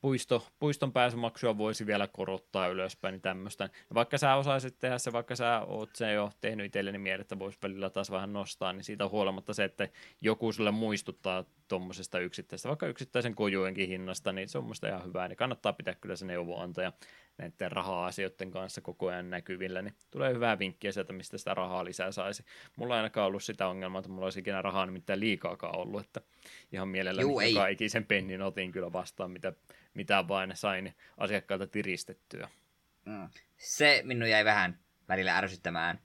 [0.00, 3.64] puisto, puiston pääsymaksua voisi vielä korottaa ylöspäin, niin tämmöistä.
[3.64, 7.38] Ja vaikka sä osaisit tehdä se, vaikka sä oot se jo tehnyt itselleni mieleen, että
[7.38, 9.88] voisi välillä taas vähän nostaa, niin siitä huolimatta se, että
[10.20, 15.28] joku sulle muistuttaa tuommoisesta yksittäisestä, vaikka yksittäisen kojuenkin hinnasta, niin se on musta ihan hyvää,
[15.28, 16.92] niin kannattaa pitää kyllä se neuvonantaja
[17.38, 22.12] näiden raha-asioiden kanssa koko ajan näkyvillä, niin tulee hyvää vinkkiä sieltä, mistä sitä rahaa lisää
[22.12, 22.44] saisi.
[22.76, 26.20] Mulla on ainakaan ollut sitä ongelmaa, että mulla olisi ikinä rahaa nimittäin liikaakaan ollut, että
[26.72, 29.52] ihan mielelläni Juu, joka ikisen pennin otin kyllä vastaan, mitä,
[29.94, 32.48] mitä vain sain asiakkailta tiristettyä.
[33.04, 33.28] Mm.
[33.56, 34.78] Se minun jäi vähän
[35.08, 36.00] välillä ärsyttämään,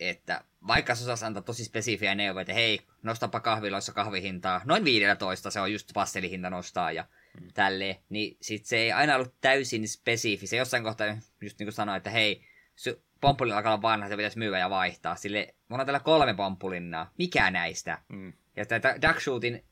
[0.00, 5.50] että vaikka se osaisi antaa tosi spesifiä neuvoja, että hei, nostapa kahviloissa kahvihintaa, noin 15
[5.50, 7.04] se on just passelihinta nostaa, ja
[7.54, 10.46] tälleen, niin sit se ei aina ollut täysin spesifi.
[10.46, 11.06] Se jossain kohtaa
[11.40, 12.44] just niin kuin sanoi, että hei,
[13.20, 15.16] pomppulin alkaa olla vanha, se pitäisi myyä ja vaihtaa.
[15.16, 17.10] Sille, mulla on täällä kolme pomppulinnaa.
[17.18, 17.98] Mikä näistä?
[18.08, 18.32] Mm.
[18.56, 19.64] Ja tätä Duckshootin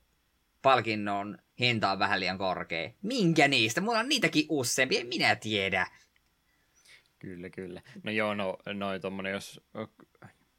[0.62, 2.90] palkinnon hinta on vähän liian korkea.
[3.02, 3.80] Minkä niistä?
[3.80, 5.86] Mulla on niitäkin useampi, en minä tiedä.
[7.18, 7.82] Kyllä, kyllä.
[8.02, 9.60] No joo, no, noin tommonen, jos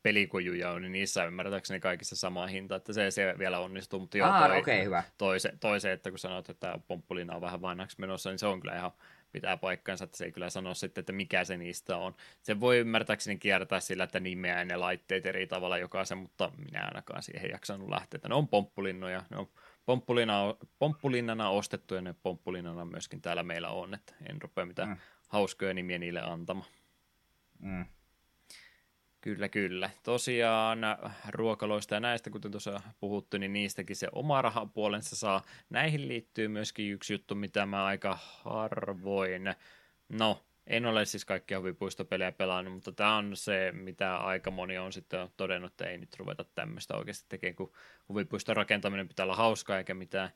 [0.04, 4.30] pelikojuja on, niin niissä ymmärtääkseni kaikissa sama hinta, että se, se vielä onnistuu, mutta joo,
[4.40, 5.04] toi, okay, hyvä.
[5.18, 8.48] Toi, se, toi se, että kun sanoit, että pomppulina on vähän vanhaksi menossa, niin se
[8.48, 8.92] on kyllä ihan
[9.32, 12.16] pitää paikkansa, että se ei kyllä sano sitten, että mikä se niistä on.
[12.42, 17.24] Se voi ymmärtääkseni kiertää sillä, että nimeää ne laitteet eri tavalla jokaisen, mutta minä ainakaan
[17.24, 19.48] siihen jaksanut lähteä, että ne on pomppulinnoja, ne on
[19.86, 24.98] pomppulina, pomppulinnana ostettu ja ne pomppulinnana myöskin täällä meillä on, että en rupea mitään mm.
[25.28, 26.70] hauskoja nimiä niille antamaan.
[27.60, 27.86] Mm.
[29.24, 29.90] Kyllä, kyllä.
[30.04, 30.80] Tosiaan
[31.30, 35.42] ruokaloista ja näistä, kuten tuossa puhuttu, niin niistäkin se oma rahapuolensa saa.
[35.70, 39.56] Näihin liittyy myöskin yksi juttu, mitä mä aika harvoin,
[40.10, 44.94] no en ole siis kaikkia huvipuistopelejä pelannut, mutta tämä on se, mitä aika moni on
[44.94, 47.72] sitten todennut, että ei nyt ruveta tämmöistä oikeasti tekemään, kun
[48.10, 50.30] huvipuiston rakentaminen pitää olla hauskaa eikä mitään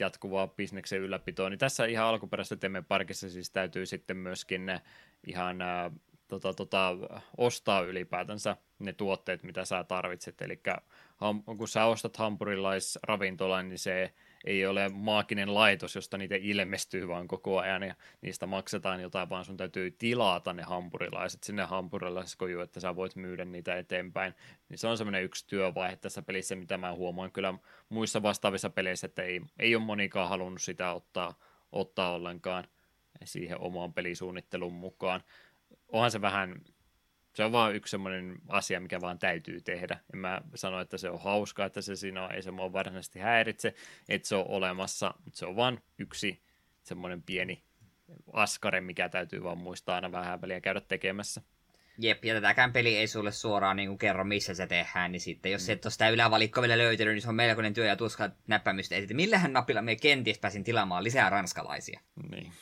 [0.00, 1.50] jatkuvaa bisneksen ylläpitoa.
[1.50, 4.80] Niin tässä ihan alkuperäisessä Temen parkissa siis täytyy sitten myöskin
[5.26, 5.92] ihan äh,
[6.28, 6.96] tota, tota,
[7.36, 10.42] ostaa ylipäätänsä ne tuotteet, mitä sä tarvitset.
[10.42, 10.60] Eli
[11.58, 14.12] kun sä ostat hampurilaisravintolan, niin se
[14.44, 19.44] ei ole maaginen laitos, josta niitä ilmestyy vaan koko ajan ja niistä maksetaan jotain, vaan
[19.44, 24.34] sun täytyy tilata ne hampurilaiset sinne hampurilaiskojuun, että sä voit myydä niitä eteenpäin.
[24.68, 27.54] Niin se on semmoinen yksi työvaihe tässä pelissä, mitä mä huomaan kyllä
[27.88, 31.38] muissa vastaavissa peleissä, että ei, ei ole monikaan halunnut sitä ottaa,
[31.72, 32.64] ottaa ollenkaan
[33.24, 35.22] siihen omaan pelisuunnittelun mukaan.
[35.88, 36.60] Onhan se vähän
[37.38, 39.98] se on vaan yksi semmoinen asia, mikä vaan täytyy tehdä.
[40.14, 43.18] En mä sano, että se on hauskaa, että se siinä on, ei se mua varsinaisesti
[43.18, 43.74] häiritse,
[44.08, 46.42] että se on olemassa, mutta se on vaan yksi
[46.82, 47.62] semmoinen pieni
[48.32, 51.42] askare, mikä täytyy vaan muistaa aina vähän väliä käydä tekemässä.
[51.98, 55.52] Jep, ja tätäkään peli ei sulle suoraan niin kuin kerro, missä se tehdään, niin sitten
[55.52, 55.72] jos mm.
[55.72, 58.96] et ole sitä ylävalikkoa vielä löytänyt, niin se on melkoinen työ ja tuska näppämystä.
[58.96, 62.00] Että millähän napilla me kenties pääsin tilaamaan lisää ranskalaisia.
[62.30, 62.52] Niin.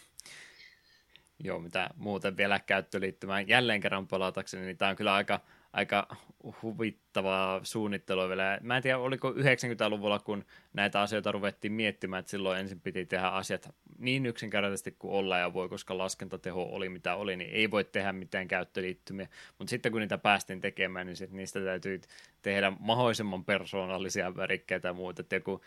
[1.44, 5.40] Joo, mitä muuten vielä käyttöliittymään jälleen kerran palatakseni, niin tämä on kyllä aika,
[5.72, 6.16] aika
[6.62, 8.58] huvittavaa suunnittelua vielä.
[8.62, 13.26] Mä en tiedä, oliko 90-luvulla, kun näitä asioita ruvettiin miettimään, että silloin ensin piti tehdä
[13.26, 17.84] asiat niin yksinkertaisesti kuin olla ja voi, koska laskentateho oli mitä oli, niin ei voi
[17.84, 19.28] tehdä mitään käyttöliittymiä.
[19.58, 22.00] Mutta sitten kun niitä päästiin tekemään, niin sit niistä täytyy
[22.42, 25.22] tehdä mahdollisimman persoonallisia värikkeitä ja muuta.
[25.22, 25.60] Että joku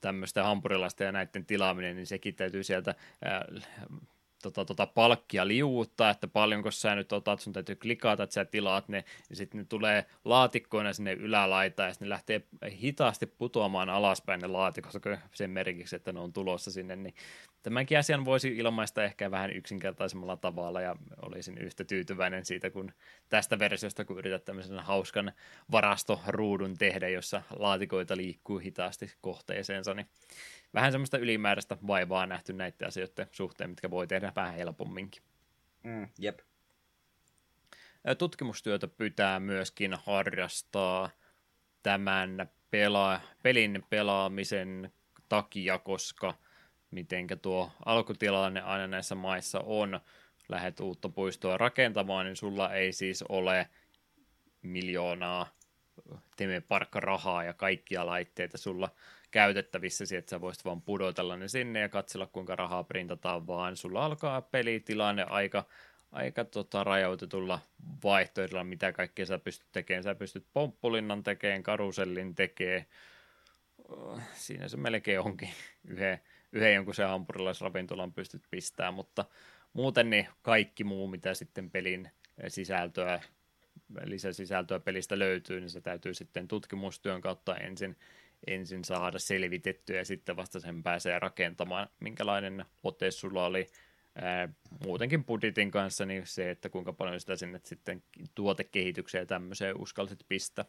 [0.00, 2.94] tämmöistä hampurilaista ja näiden tilaaminen, niin sekin täytyy sieltä
[4.42, 8.88] tota, tota palkkia liuuttaa, että paljonko sä nyt otat, sun täytyy klikata, että sä tilaat
[8.88, 14.40] ne, ja sitten ne tulee laatikkoina sinne ylälaitaan, ja sitten ne lähtee hitaasti putoamaan alaspäin
[14.40, 14.92] ne laatikot,
[15.34, 17.14] sen merkiksi, että ne on tulossa sinne, niin
[17.62, 22.92] tämänkin asian voisi ilmaista ehkä vähän yksinkertaisemmalla tavalla, ja olisin yhtä tyytyväinen siitä, kun
[23.28, 25.32] tästä versiosta, kun yrität tämmöisen hauskan
[25.72, 30.06] varastoruudun tehdä, jossa laatikoita liikkuu hitaasti kohteeseensa, niin
[30.74, 35.22] vähän semmoista ylimääräistä vaivaa nähty näiden asioiden suhteen, mitkä voi tehdä vähän helpomminkin.
[35.82, 36.38] Mm, jep.
[38.18, 41.10] Tutkimustyötä pitää myöskin harrastaa
[41.82, 44.92] tämän pela- pelin pelaamisen
[45.28, 46.34] takia, koska
[46.90, 50.00] mitenkä tuo alkutilanne aina näissä maissa on,
[50.48, 53.68] lähdet uutta puistoa rakentamaan, niin sulla ei siis ole
[54.62, 55.56] miljoonaa
[56.36, 58.90] Teme Parkka rahaa ja kaikkia laitteita sulla
[59.36, 64.04] käytettävissä, että sä voisit vaan pudotella ne sinne ja katsella, kuinka rahaa printataan, vaan sulla
[64.04, 65.64] alkaa pelitilanne aika,
[66.12, 67.58] aika tota, rajoitetulla
[68.04, 70.02] vaihtoehdolla, mitä kaikkea sä pystyt tekemään.
[70.02, 72.86] Sä pystyt pomppulinnan tekemään, karusellin tekemään.
[74.32, 75.50] Siinä se melkein onkin
[75.84, 76.20] yhden,
[76.52, 79.24] yhden jonkun se hampurilaisravintolan pystyt pistämään, mutta
[79.72, 82.10] muuten niin kaikki muu, mitä sitten pelin
[82.48, 83.20] sisältöä
[84.04, 87.96] lisäsisältöä pelistä löytyy, niin se täytyy sitten tutkimustyön kautta ensin
[88.46, 91.88] ensin saada selvitettyä ja sitten vasta sen pääsee rakentamaan.
[92.00, 93.66] Minkälainen ote sulla oli
[94.14, 94.48] ää,
[94.84, 98.02] muutenkin budjetin kanssa, niin se, että kuinka paljon sitä sinne sitten
[98.34, 100.64] tuotekehitykseen ja tämmöiseen uskalliset pistää.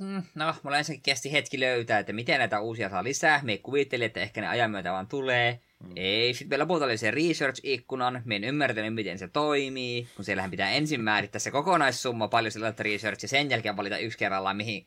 [0.00, 3.40] Mm, no, mulla ensinnäkin kesti hetki löytää, että miten näitä uusia saa lisää.
[3.42, 5.60] Me kuvittelin, että ehkä ne ajan myötä vaan tulee.
[5.84, 5.92] Mm.
[5.96, 8.22] Ei, sitten vielä lopulta oli se research-ikkunan.
[8.24, 12.74] Me en ymmärtänyt, miten se toimii, kun siellähän pitää ensin määrittää se kokonaissumma, paljon sillä
[12.78, 14.86] research, ja sen jälkeen valita yksi kerrallaan, mihin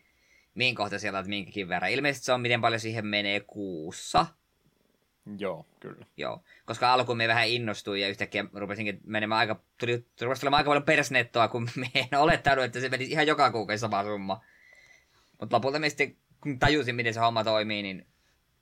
[0.56, 1.92] mihin kohta siellä on minkäkin verran.
[1.92, 4.26] Ilmeisesti se on, miten paljon siihen menee kuussa.
[5.38, 6.06] Joo, kyllä.
[6.18, 10.84] Joo, koska alkuun me vähän innostuin ja yhtäkkiä rupesinkin menemään aika, tuli, tuli aika paljon
[10.84, 14.44] persnettoa, kun me en olettanut, että se meni ihan joka kuukausi sama summa.
[15.40, 18.08] Mutta lopulta me sitten, kun tajusin, miten se homma toimii, niin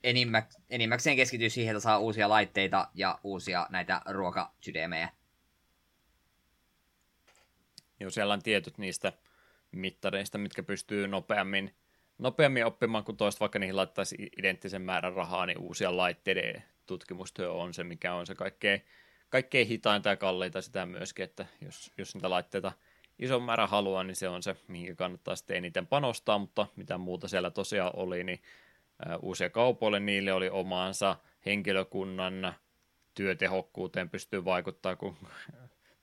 [0.04, 5.10] enimmäks, enimmäkseen keskittyy siihen, että saa uusia laitteita ja uusia näitä ruokasydämejä.
[8.00, 9.14] Joo, siellä on tietyt niistä
[9.72, 11.74] mittareista, mitkä pystyy nopeammin,
[12.18, 17.74] nopeammin oppimaan kuin toista, vaikka niihin laittaisi identtisen määrän rahaa, niin uusia laitteiden tutkimustyö on
[17.74, 18.82] se, mikä on se kaikkein,
[19.30, 22.72] kaikkein hitainta ja kalliita sitä myöskin, että jos, jos niitä laitteita
[23.20, 27.28] ison määrän haluaa, niin se on se, mihin kannattaa sitten eniten panostaa, mutta mitä muuta
[27.28, 28.42] siellä tosiaan oli, niin
[29.22, 31.16] uusia kaupoille, niille oli omaansa
[31.46, 32.54] henkilökunnan
[33.14, 35.18] työtehokkuuteen pystyy vaikuttaa, kun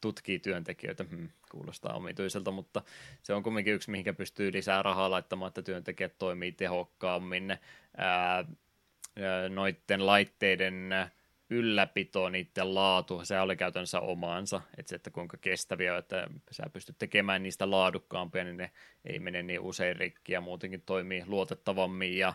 [0.07, 1.05] tutkii työntekijöitä.
[1.11, 2.83] Hmm, kuulostaa omituiselta, mutta
[3.23, 7.59] se on kuitenkin yksi, mihinkä pystyy lisää rahaa laittamaan, että työntekijät toimii tehokkaammin.
[7.97, 8.45] Ää,
[9.49, 10.91] noiden laitteiden
[11.51, 16.99] ylläpito, niiden laatu, se oli käytännössä omaansa, että, se, että kuinka kestäviä, että sä pystyt
[16.99, 18.71] tekemään niistä laadukkaampia, niin ne
[19.05, 22.35] ei mene niin usein rikki ja muutenkin toimii luotettavammin ja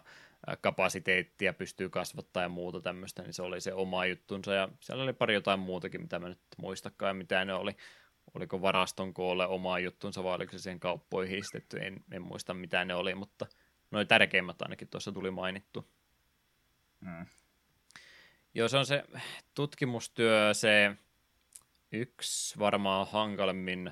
[0.62, 4.54] kapasiteettia pystyy kasvattaa ja muuta tämmöistä, niin se oli se oma juttunsa.
[4.54, 7.76] Ja siellä oli pari jotain muutakin, mitä mä nyt muistakaan mitä ne oli.
[8.34, 12.86] Oliko varaston koolle oma juttunsa vai oliko se siihen kauppoihin histetty, en, en muista mitä
[12.86, 13.46] ne oli, mutta
[13.92, 15.88] noin tärkeimmät ainakin tuossa tuli mainittu.
[17.00, 17.26] Mm.
[18.54, 19.04] Joo, se on se
[19.54, 20.96] tutkimustyö, se
[21.92, 23.92] yksi varmaan hankalemmin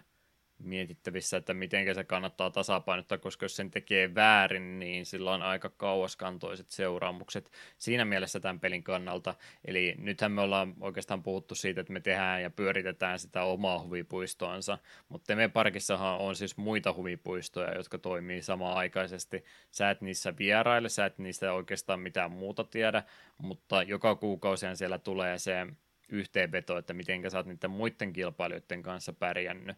[0.63, 5.69] mietittävissä, että miten se kannattaa tasapainottaa, koska jos sen tekee väärin, niin sillä on aika
[5.69, 9.35] kauaskantoiset seuraamukset siinä mielessä tämän pelin kannalta.
[9.65, 14.77] Eli nythän me ollaan oikeastaan puhuttu siitä, että me tehdään ja pyöritetään sitä omaa huvipuistoansa,
[15.09, 19.43] mutta me parkissahan on siis muita huvipuistoja, jotka toimii samaan aikaisesti.
[19.71, 23.03] Sä et niissä vieraille, sä et niistä oikeastaan mitään muuta tiedä,
[23.37, 25.67] mutta joka kuukausi siellä tulee se
[26.09, 29.77] yhteenveto, että miten sä oot niiden muiden kilpailijoiden kanssa pärjännyt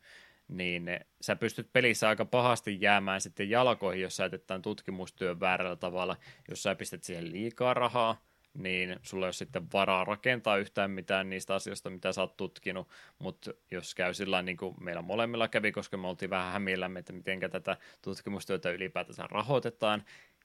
[0.52, 6.18] niin sä pystyt pelissä aika pahasti jäämään sitten jalkoihin, jos sä jätetään tutkimustyön väärällä tavalla.
[6.50, 8.22] Jos sä pistät siihen liikaa rahaa,
[8.54, 12.90] niin sulla ei ole sitten varaa rakentaa yhtään mitään niistä asioista, mitä sä oot tutkinut,
[13.20, 17.14] mutta jos käy sillä niin kuin meillä molemmilla kävi, koska me oltiin vähän hämillämme, että
[17.14, 20.04] miten tätä tutkimustyötä ylipäätänsä rahoitetaan,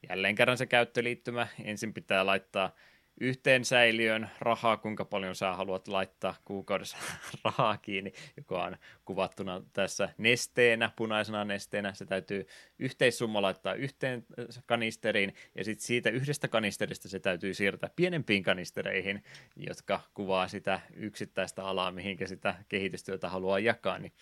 [0.09, 2.75] jälleen kerran se käyttöliittymä, ensin pitää laittaa
[3.21, 6.97] yhteen säiliön rahaa, kuinka paljon sä haluat laittaa kuukaudessa
[7.45, 11.95] rahaa kiinni, joka on kuvattuna tässä nesteenä, punaisena nesteenä.
[11.95, 12.47] Se täytyy
[12.79, 14.27] yhteissumma laittaa yhteen
[14.67, 19.23] kanisteriin, ja sitten siitä yhdestä kanisterista se täytyy siirtää pienempiin kanistereihin,
[19.57, 23.99] jotka kuvaa sitä yksittäistä alaa, mihinkä sitä kehitystyötä haluaa jakaa.
[23.99, 24.13] Niin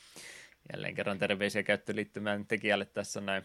[0.73, 3.43] jälleen kerran terveisiä käyttöliittymään tekijälle tässä näin.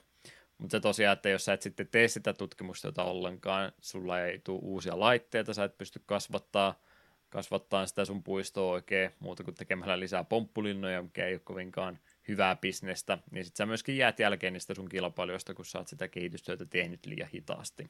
[0.59, 4.59] Mutta se tosiaan, että jos sä et sitten tee sitä tutkimusta ollenkaan, sulla ei tule
[4.61, 6.81] uusia laitteita, sä et pysty kasvattaa,
[7.29, 12.55] kasvattaa sitä sun puistoa oikein muuta kuin tekemällä lisää pomppulinnoja, mikä ei ole kovinkaan hyvää
[12.55, 16.65] bisnestä, niin sitten sä myöskin jäät jälkeen niistä sun kilpailijoista, kun sä oot sitä kehitystyötä
[16.65, 17.89] tehnyt liian hitaasti.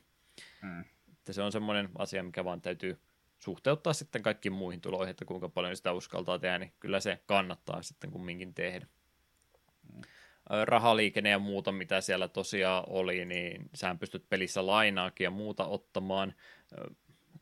[0.62, 0.84] Mm.
[1.12, 3.00] Että se on semmoinen asia, mikä vaan täytyy
[3.40, 7.82] suhteuttaa sitten kaikkiin muihin tuloihin, että kuinka paljon sitä uskaltaa tehdä, niin kyllä se kannattaa
[7.82, 8.88] sitten kumminkin tehdä
[10.66, 16.34] rahaliikenne ja muuta, mitä siellä tosiaan oli, niin sä pystyt pelissä lainaakin ja muuta ottamaan.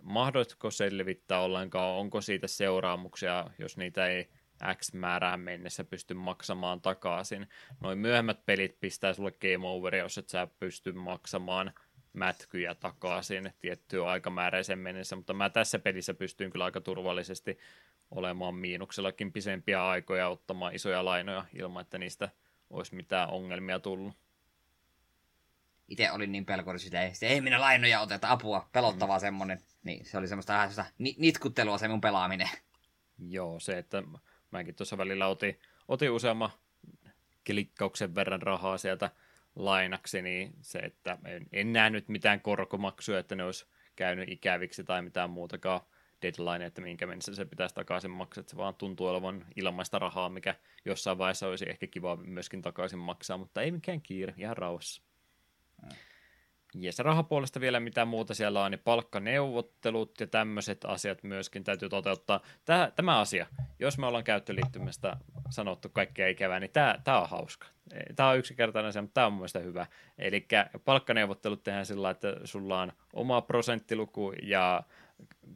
[0.04, 4.30] Mahdollisiko selvittää ollenkaan, onko siitä seuraamuksia, jos niitä ei
[4.76, 7.48] X määrään mennessä pysty maksamaan takaisin.
[7.80, 11.74] Noin myöhemmät pelit pistää sulle game over, jos et sä pysty maksamaan
[12.14, 17.58] mätkyjä takaisin tiettyä aikamääräisen mennessä, mutta mä tässä pelissä pystyn kyllä aika turvallisesti
[18.12, 22.30] olemaan miinuksellakin pisempiä aikoja ottamaan isoja lainoja ilman, että niistä–
[22.70, 24.16] olisi mitään ongelmia tullut.
[25.88, 29.22] Itse olin niin pelkoinen sitä, ei, ei minä lainoja oteta, apua, pelottavaa mm.
[29.22, 29.62] semmoinen.
[29.84, 30.70] Niin, se oli semmoista vähän
[31.18, 32.50] nitkuttelua se mun pelaaminen.
[33.30, 34.04] Joo, se, että
[34.52, 36.50] mäkin tuossa välillä otin, otin useamman
[37.46, 39.12] klikkauksen verran rahaa sieltä
[39.56, 45.02] lainaksi, niin se, että en, en nähnyt mitään korkomaksuja, että ne olisi käynyt ikäviksi tai
[45.02, 45.82] mitään muutakaan
[46.22, 50.30] deadline, että minkä mennessä se pitäisi takaisin maksaa, että se vaan tuntuu olevan ilmaista rahaa,
[50.30, 50.56] mikä
[50.86, 55.02] jossain vaiheessa olisi ehkä kiva myöskin takaisin maksaa, mutta ei mikään kiire, ihan rauhassa.
[55.82, 55.90] Mm.
[56.76, 61.90] Ja se rahapuolesta vielä mitä muuta siellä on, niin palkkaneuvottelut ja tämmöiset asiat myöskin täytyy
[61.90, 62.40] toteuttaa.
[62.66, 63.46] Tämä, tämä asia,
[63.80, 65.18] jos me ollaan käyttöliittymästä
[65.50, 67.68] sanottu kaikkea ikävää, niin tämä, tämä on hauska.
[68.16, 69.86] Tämä on yksinkertainen asia, mutta tämä on mun mielestä hyvä.
[70.18, 70.48] Eli
[70.86, 74.84] palkkaneuvottelut tehdään sillä että sulla on oma prosenttiluku ja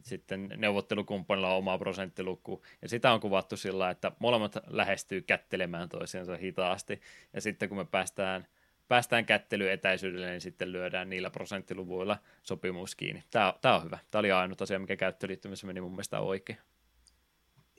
[0.02, 6.36] sitten neuvottelukumppanilla on oma prosenttiluku, ja sitä on kuvattu sillä, että molemmat lähestyy kättelemään toisiansa
[6.36, 7.00] hitaasti,
[7.32, 8.46] ja sitten kun me päästään,
[8.88, 13.24] päästään kättelyetäisyydelle, niin sitten lyödään niillä prosenttiluvuilla sopimus kiinni.
[13.30, 13.98] Tämä, tämä on hyvä.
[14.10, 16.58] Tämä oli ainut asia, mikä käyttöliittymisessä meni mun mielestä oikein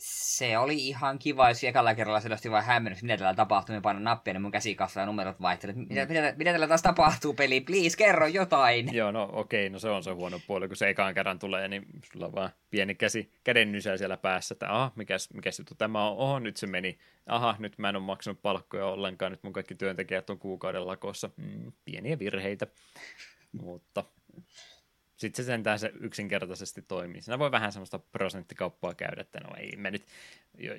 [0.05, 4.03] se oli ihan kiva, jos ekalla kerralla selvästi vain hämmennys, mitä tällä tapahtuu, niin painan
[4.03, 5.75] nappia, niin mun käsi kasvaa ja numerot vaihtelee.
[5.75, 6.07] Mitä, mm.
[6.07, 7.61] mitä, mitä tällä taas tapahtuu peli?
[7.61, 8.93] Please, kerro jotain!
[8.93, 11.67] Joo, no okei, okay, no se on se huono puoli, kun se ekaan kerran tulee,
[11.67, 15.75] niin sulla on vaan pieni käsi, käden nysää siellä päässä, että aha, mikäs, mikäs juttu
[15.75, 19.43] tämä on, oho, nyt se meni, aha, nyt mä en ole maksanut palkkoja ollenkaan, nyt
[19.43, 22.67] mun kaikki työntekijät on kuukauden lakossa, mm, pieniä virheitä,
[23.51, 24.03] mutta
[25.27, 27.21] sitten se sentään se yksinkertaisesti toimii.
[27.21, 30.05] Siinä voi vähän semmoista prosenttikauppaa käydä, että no ei mä nyt,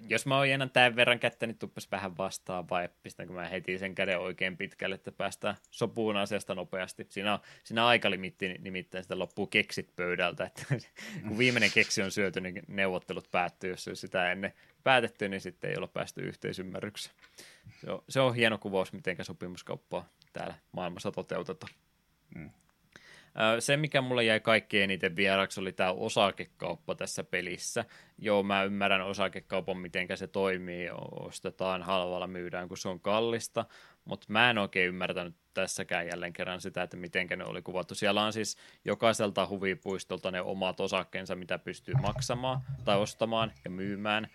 [0.08, 3.94] jos mä oon tämän verran kättä, niin tuppas vähän vastaan vai pistänkö mä heti sen
[3.94, 7.06] käden oikein pitkälle, että päästään sopuun asiasta nopeasti.
[7.08, 10.62] Siinä on, siinä on aikalimitti, nimittäin sitä loppuu keksit pöydältä, että
[11.28, 14.52] kun viimeinen keksi on syöty, niin neuvottelut päättyy, jos sitä ennen
[14.84, 17.16] päätetty, niin sitten ei ole päästy yhteisymmärrykseen.
[17.81, 21.73] Se on, se on hieno kuvaus, miten sopimuskauppaa täällä maailmassa toteutetaan.
[22.34, 22.50] Mm.
[23.59, 27.85] Se, mikä mulle jäi kaikkein eniten vieraksi, oli tämä osakekauppa tässä pelissä.
[28.19, 30.89] Joo, mä ymmärrän osakekaupan, miten se toimii.
[31.21, 33.65] Ostetaan halvalla, myydään, kun se on kallista.
[34.05, 37.95] Mutta mä en oikein ymmärtänyt tässäkään jälleen kerran sitä, että miten ne oli kuvattu.
[37.95, 44.29] Siellä on siis jokaiselta huvipuistolta ne omat osakkeensa, mitä pystyy maksamaan tai ostamaan ja myymään.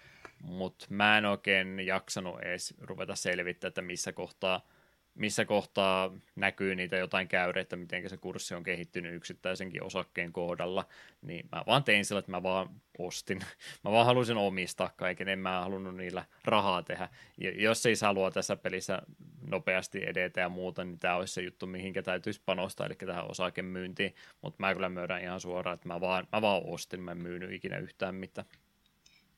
[0.43, 4.61] Mutta mä en oikein jaksanut edes ruveta selvittämään, että missä kohtaa–
[5.15, 10.85] missä kohtaa näkyy niitä jotain käyreitä, miten se kurssi on kehittynyt yksittäisenkin osakkeen kohdalla,
[11.21, 13.39] niin mä vaan tein sillä, että mä vaan ostin.
[13.83, 17.09] Mä vaan halusin omistaa kaiken, en mä halunnut niillä rahaa tehdä.
[17.37, 19.01] Ja jos ei halua tässä pelissä
[19.47, 24.15] nopeasti edetä ja muuta, niin tämä olisi se juttu, mihinkä täytyisi panostaa, eli tähän osakemyyntiin.
[24.41, 27.51] Mutta mä kyllä myydän ihan suoraan, että mä vaan, mä vaan ostin, mä en myynyt
[27.51, 28.47] ikinä yhtään mitään.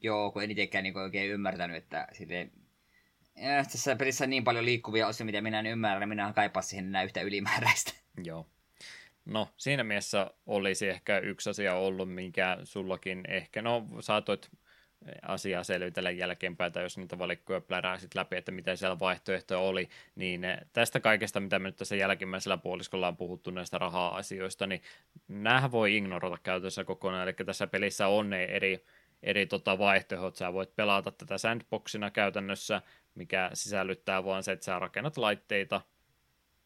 [0.01, 2.45] Joo, kun en itsekään niin oikein ymmärtänyt, että ja
[3.71, 7.21] tässä pelissä niin paljon liikkuvia osia, mitä minä en ymmärrä, minä kaipaa siihen enää yhtä
[7.21, 7.93] ylimääräistä.
[8.23, 8.47] Joo.
[9.25, 14.49] No, siinä mielessä olisi ehkä yksi asia ollut, minkä sullakin ehkä, no saatoit
[15.21, 20.41] asiaa selvitellä jälkeenpäin, tai jos niitä valikkoja pläräisit läpi, että mitä siellä vaihtoehtoja oli, niin
[20.73, 24.81] tästä kaikesta, mitä me nyt tässä jälkimmäisellä puoliskolla on puhuttu näistä raha-asioista, niin
[25.27, 28.85] näähän voi ignorata käytössä kokonaan, eli tässä pelissä on ne eri,
[29.23, 32.81] eri tota vaihtoehdot, sä voit pelata tätä sandboxina käytännössä,
[33.15, 35.81] mikä sisällyttää vaan se, että sä rakennat laitteita,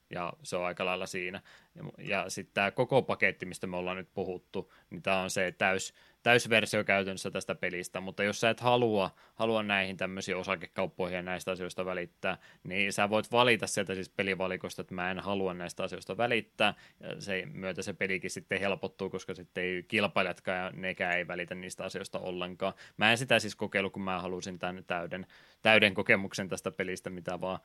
[0.09, 1.41] ja se on aika lailla siinä.
[1.75, 5.51] Ja, ja sitten tämä koko paketti, mistä me ollaan nyt puhuttu, niin tämä on se
[5.57, 5.93] täys,
[6.23, 11.51] täysversio käytännössä tästä pelistä, mutta jos sä et halua, halua näihin tämmöisiin osakekauppoihin ja näistä
[11.51, 16.17] asioista välittää, niin sä voit valita sieltä siis pelivalikosta, että mä en halua näistä asioista
[16.17, 21.27] välittää, ja se myötä se pelikin sitten helpottuu, koska sitten ei kilpailijatkaan ja nekään ei
[21.27, 22.73] välitä niistä asioista ollenkaan.
[22.97, 25.27] Mä en sitä siis kokeilu, kun mä halusin tämän täyden,
[25.65, 27.59] täyden kokemuksen tästä pelistä, mitä vaan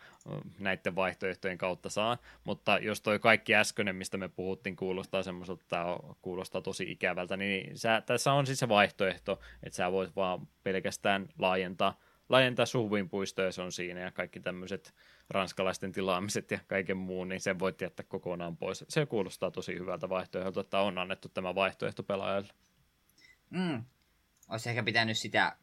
[0.58, 5.76] näiden vaihtoehtojen kautta saa, mutta jos toi kaikki äskeinen, mistä me puhuttiin, kuulostaa semmoiselta, että
[5.76, 10.48] tämä kuulostaa tosi ikävältä, niin sä, tässä on siis se vaihtoehto, että sä voit vaan
[10.62, 12.66] pelkästään laajentaa, laajentaa
[13.10, 14.94] puistoja, se on siinä, ja kaikki tämmöiset
[15.30, 18.84] ranskalaisten tilaamiset ja kaiken muun, niin sen voit jättää kokonaan pois.
[18.88, 22.52] Se kuulostaa tosi hyvältä vaihtoehdolta, että on annettu tämä vaihtoehto pelaajalle.
[23.50, 23.84] Mm.
[24.48, 25.56] Olisi ehkä pitänyt sitä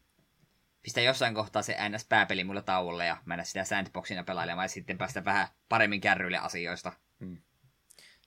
[0.88, 5.26] pistää jossain kohtaa se NS-pääpeli mulle tauolle ja mennä sitä sandboxina pelailemaan ja sitten päästä
[5.26, 6.94] vähän paremmin kärryille asioista.
[7.20, 7.38] Hmm.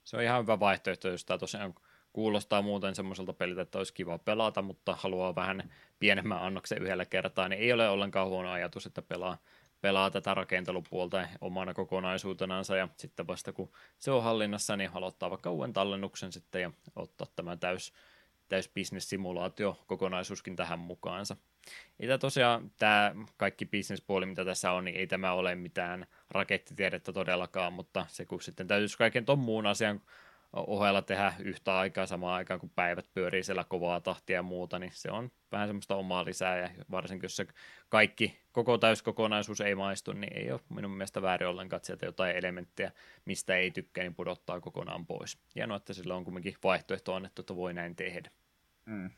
[0.05, 1.74] Se on ihan hyvä vaihtoehto, jos tämä tosiaan
[2.12, 7.48] kuulostaa muuten semmoiselta peliltä, että olisi kiva pelata, mutta haluaa vähän pienemmän annoksen yhdellä kertaa,
[7.48, 9.39] niin ei ole ollenkaan huono ajatus, että pelaa,
[9.80, 15.50] pelaa tätä rakentelupuolta omana kokonaisuutenansa ja sitten vasta kun se on hallinnassa, niin aloittaa vaikka
[15.50, 17.92] uuden tallennuksen sitten ja ottaa tämä täys,
[18.48, 21.36] täys business-simulaatio kokonaisuuskin tähän mukaansa.
[22.00, 27.12] Ei tämä tosiaan, tämä kaikki bisnespuoli, mitä tässä on, niin ei tämä ole mitään rakettitiedettä
[27.12, 30.00] todellakaan, mutta se kun sitten täytyisi kaiken tuon muun asian
[30.52, 34.92] ohella tehdä yhtä aikaa samaan aikaan, kun päivät pyörii siellä kovaa tahtia ja muuta, niin
[34.94, 37.47] se on vähän semmoista omaa lisää, ja varsinkin jos se
[37.89, 42.36] kaikki, koko täyskokonaisuus ei maistu, niin ei ole minun mielestä väärin ollenkaan, että sieltä jotain
[42.36, 42.92] elementtejä,
[43.24, 45.39] mistä ei tykkää, niin pudottaa kokonaan pois.
[45.55, 48.30] Hienoa, että sillä on kuitenkin vaihtoehto annettu, että voi näin tehdä.
[48.86, 49.10] Mm.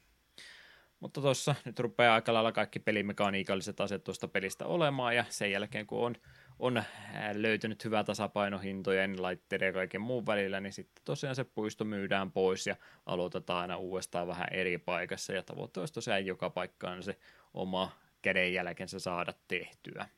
[1.02, 5.86] Mutta tuossa nyt rupeaa aika lailla kaikki pelimekaniikalliset asiat tuosta pelistä olemaan, ja sen jälkeen
[5.86, 6.14] kun on,
[6.58, 6.86] on äh,
[7.32, 12.32] löytynyt hyvä tasapaino hintojen, laitteiden ja kaiken muun välillä, niin sitten tosiaan se puisto myydään
[12.32, 17.18] pois ja aloitetaan aina uudestaan vähän eri paikassa, ja tavoite olisi tosiaan joka paikkaan se
[17.54, 20.08] oma kädenjälkensä saada tehtyä.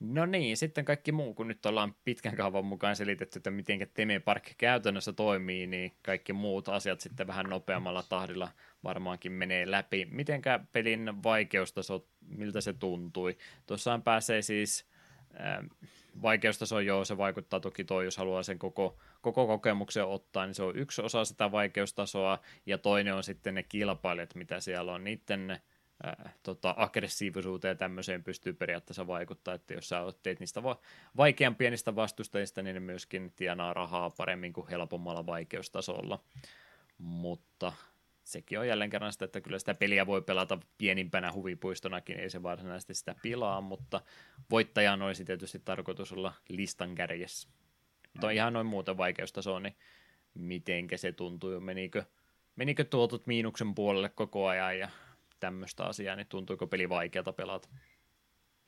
[0.00, 4.20] No niin, sitten kaikki muu, kun nyt ollaan pitkän kaavan mukaan selitetty, että miten Teme
[4.20, 8.48] Park käytännössä toimii, niin kaikki muut asiat sitten vähän nopeammalla tahdilla
[8.84, 10.08] varmaankin menee läpi.
[10.10, 13.36] Mitenkä pelin vaikeustaso, miltä se tuntui?
[13.66, 14.86] Tuossaan pääsee siis
[15.40, 15.64] äh,
[16.22, 20.62] vaikeustaso, joo, se vaikuttaa toki toi, jos haluaa sen koko, koko kokemuksen ottaa, niin se
[20.62, 25.60] on yksi osa sitä vaikeustasoa, ja toinen on sitten ne kilpailijat, mitä siellä on, niiden
[26.42, 30.80] tota, aggressiivisuuteen ja tämmöiseen pystyy periaatteessa vaikuttaa, että jos sä teet niistä va-
[31.16, 36.24] vaikean pienistä vastustajista, niin ne myöskin tienaa rahaa paremmin kuin helpommalla vaikeustasolla.
[36.98, 37.72] Mutta
[38.24, 42.42] sekin on jälleen kerran sitä, että kyllä sitä peliä voi pelata pienimpänä huvipuistonakin, ei se
[42.42, 44.00] varsinaisesti sitä pilaa, mutta
[44.50, 47.48] voittajan olisi tietysti tarkoitus olla listan kärjessä.
[48.12, 49.76] Mutta on ihan noin muuten vaikeustaso, niin
[50.34, 52.04] mitenkä se tuntuu, menikö,
[52.56, 54.88] menikö tuotut miinuksen puolelle koko ajan ja
[55.40, 57.68] tämmöistä asiaa, niin tuntuuko peli vaikealta pelata?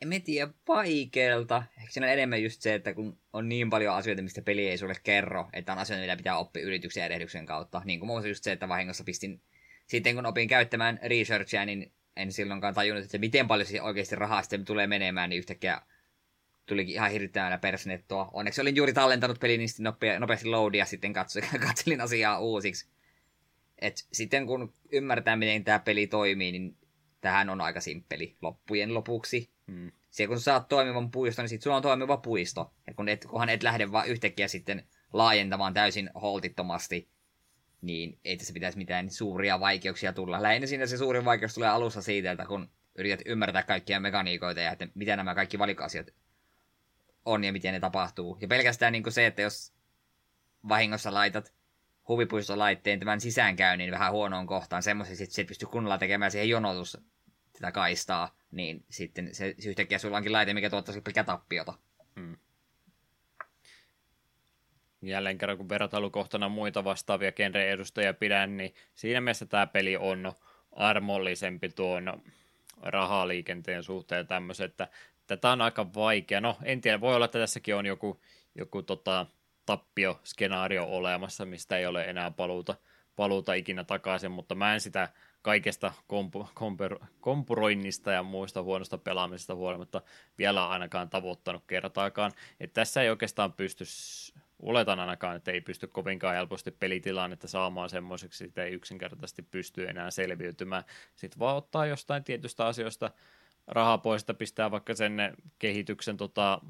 [0.03, 1.63] En tiedä, vaikealta.
[1.79, 4.79] Ehkä siinä on enemmän just se, että kun on niin paljon asioita, mistä peli ei
[4.79, 7.83] sulle kerro, että on asioita, mitä pitää oppia yrityksen ja erehdyksen kautta.
[7.85, 9.43] Niin kuin muun just se, että vahingossa pistin,
[9.87, 14.43] sitten kun opin käyttämään researchia, niin en silloinkaan tajunnut, että miten paljon se oikeasti rahaa
[14.43, 15.83] sitten tulee menemään, niin yhtäkkiä
[16.67, 18.31] tulikin ihan hirvittävällä persnettoa.
[18.33, 22.87] Onneksi olin juuri tallentanut pelin niin nopea, nopeasti loadia sitten katsoin, katselin asiaa uusiksi.
[23.83, 26.77] Et sitten kun ymmärtää, miten tämä peli toimii, niin
[27.21, 29.51] tähän on aika simppeli loppujen lopuksi.
[29.67, 29.93] Hmm.
[30.11, 32.73] Se kun saat toimivan puiston, niin sitten sulla on toimiva puisto.
[32.87, 37.09] Ja kun et, kunhan et lähde vaan yhtäkkiä sitten laajentamaan täysin holtittomasti,
[37.81, 40.43] niin ei tässä pitäisi mitään suuria vaikeuksia tulla.
[40.43, 44.73] Lähinnä siinä se suurin vaikeus tulee alussa siitä, että kun yrität ymmärtää kaikkia mekaniikoita ja
[44.73, 46.07] että mitä nämä kaikki valikasiat
[47.25, 48.39] on ja miten ne tapahtuu.
[48.41, 49.73] Ja pelkästään niin kuin se, että jos
[50.69, 51.53] vahingossa laitat
[52.09, 56.99] huvipuistolaitteen tämän sisäänkäynnin vähän huonoon kohtaan, semmoisesti, että se et pysty kunnolla tekemään siihen jonotus
[57.53, 61.75] tätä kaistaa, niin sitten se, se yhtäkkiä sulla onkin laite, mikä tuottaa pelkää tappiota.
[62.21, 62.37] Hmm.
[65.03, 70.33] Jälleen kerran, kun vertailukohtana muita vastaavia genreen edustajia pidän, niin siinä mielessä tämä peli on
[70.73, 72.23] armollisempi tuon
[72.83, 74.89] rahaliikenteen suhteen tämmöisen, että
[75.27, 76.41] tätä on aika vaikea.
[76.41, 78.21] No, en tiedä, voi olla, että tässäkin on joku,
[78.55, 79.27] joku tota,
[79.67, 82.75] tappioskenaario olemassa, mistä ei ole enää paluuta,
[83.17, 85.09] paluuta ikinä takaisin, mutta mä en sitä
[85.43, 90.03] kaikesta kompu, komper, kompuroinnista ja muista huonosta pelaamisesta huolimatta
[90.39, 92.33] vielä ainakaan tavoittanut kertaakaan.
[92.61, 93.85] Et tässä ei oikeastaan pysty,
[94.63, 100.11] oletan ainakaan, että ei pysty kovinkaan helposti pelitilannetta saamaan semmoiseksi, että ei yksinkertaisesti pysty enää
[100.11, 100.85] selviytymään.
[101.17, 103.11] Sitten vaan ottaa jostain tietystä asioista
[103.67, 106.61] rahaa pois, pistää vaikka sen kehityksen tota,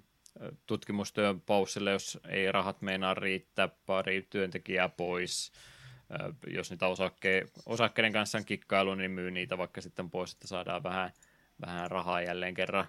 [0.67, 5.53] tutkimustyön paussille, jos ei rahat meinaa riittää, pari työntekijää pois.
[6.47, 10.83] Jos niitä osakke- osakkeiden kanssa on kikkailu, niin myy niitä vaikka sitten pois, että saadaan
[10.83, 11.11] vähän,
[11.61, 12.87] vähän rahaa jälleen kerran.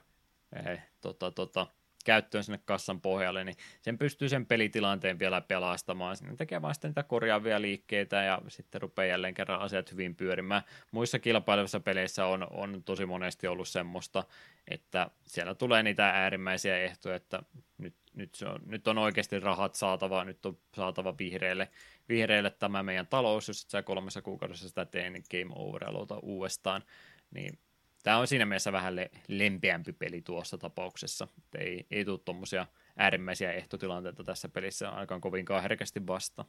[0.66, 1.68] Eh, tota, tota,
[2.04, 6.18] käyttöön sinne kassan pohjalle, niin sen pystyy sen pelitilanteen vielä pelastamaan.
[6.18, 10.62] Sinne tekee vain sitten niitä korjaavia liikkeitä ja sitten rupeaa jälleen kerran asiat hyvin pyörimään.
[10.92, 14.24] Muissa kilpailevissa peleissä on, on tosi monesti ollut semmoista,
[14.68, 17.44] että siellä tulee niitä äärimmäisiä ehtoja, että
[17.78, 21.70] nyt, nyt, se on, nyt on oikeasti rahat saatava, nyt on saatava vihreille,
[22.10, 26.84] vihreille tämä meidän talous, jos sä kolmessa kuukaudessa sitä tee, niin game over aloita uudestaan.
[27.32, 27.60] Niin
[28.04, 31.28] tämä on siinä mielessä vähän le- lempeämpi peli tuossa tapauksessa.
[31.38, 32.68] että ei, ei tule tuommoisia
[32.98, 36.46] äärimmäisiä ehtotilanteita tässä pelissä ainakaan kovinkaan herkästi vasta.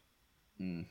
[0.58, 0.84] Mm.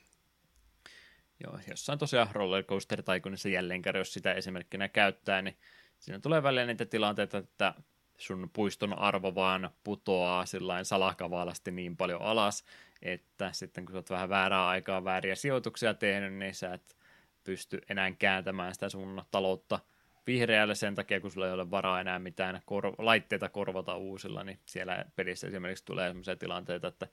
[1.44, 5.58] Joo, jossain tosiaan rollercoaster taikunissa jälleen kerran, jos sitä esimerkkinä käyttää, niin
[6.00, 7.74] siinä tulee välillä niitä tilanteita, että
[8.18, 12.66] sun puiston arvo vaan putoaa sillain salakavalasti niin paljon alas,
[13.02, 16.98] että sitten kun sä oot vähän väärää aikaa vääriä sijoituksia tehnyt, niin sä et
[17.44, 19.80] pysty enää kääntämään sitä sun taloutta–
[20.28, 24.60] vihreälle sen takia, kun sulla ei ole varaa enää mitään kor- laitteita korvata uusilla, niin
[24.66, 27.08] siellä pelissä esimerkiksi tulee sellaisia tilanteita, että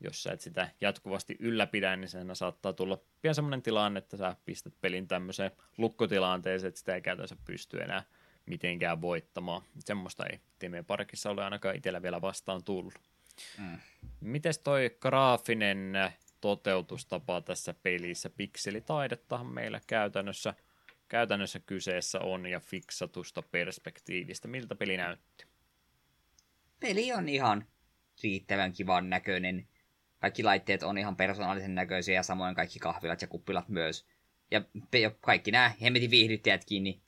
[0.00, 4.36] jos sä et sitä jatkuvasti ylläpidä, niin sen saattaa tulla pian semmoinen tilanne, että sä
[4.44, 8.02] pistät pelin tämmöiseen lukkotilanteeseen, että sitä ei käytännössä pysty enää
[8.46, 9.62] mitenkään voittamaan.
[9.78, 12.94] Semmoista ei Timeen Parkissa ole ainakaan itsellä vielä vastaan tullut.
[13.58, 13.78] Mm.
[14.20, 15.92] Mites toi graafinen
[16.40, 18.30] toteutustapa tässä pelissä?
[18.30, 20.54] Pikselitaidettahan meillä käytännössä–
[21.10, 24.48] käytännössä kyseessä on ja fiksatusta perspektiivistä.
[24.48, 25.44] Miltä peli näytti?
[26.80, 27.66] Peli on ihan
[28.22, 29.68] riittävän kivan näköinen.
[30.18, 34.06] Kaikki laitteet on ihan persoonallisen näköisiä ja samoin kaikki kahvilat ja kuppilat myös.
[34.50, 34.62] Ja
[35.20, 37.02] kaikki nämä hemmetin viihdyttäjätkin niin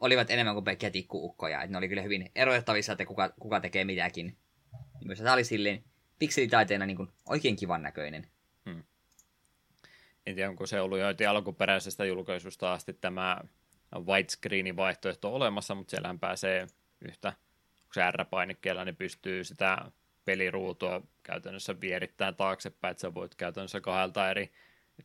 [0.00, 1.62] olivat enemmän kuin pelkkiä tikkuukkoja.
[1.62, 4.36] Et ne oli kyllä hyvin erotettavissa, että kuka, kuka tekee mitäkin.
[5.04, 5.84] Myös tämä oli silleen
[6.18, 8.26] pikselitaiteena niin kuin oikein kivan näköinen.
[10.28, 13.40] En tiedä onko se ollut jo alkuperäisestä julkaisusta asti tämä
[14.06, 16.66] widescreenin vaihtoehto olemassa, mutta siellähän pääsee
[17.00, 17.32] yhtä,
[17.82, 19.78] kun se R-painikkeella, niin pystyy sitä
[20.24, 24.52] peliruutua käytännössä vierittämään taaksepäin, että sä voit käytännössä kahdelta eri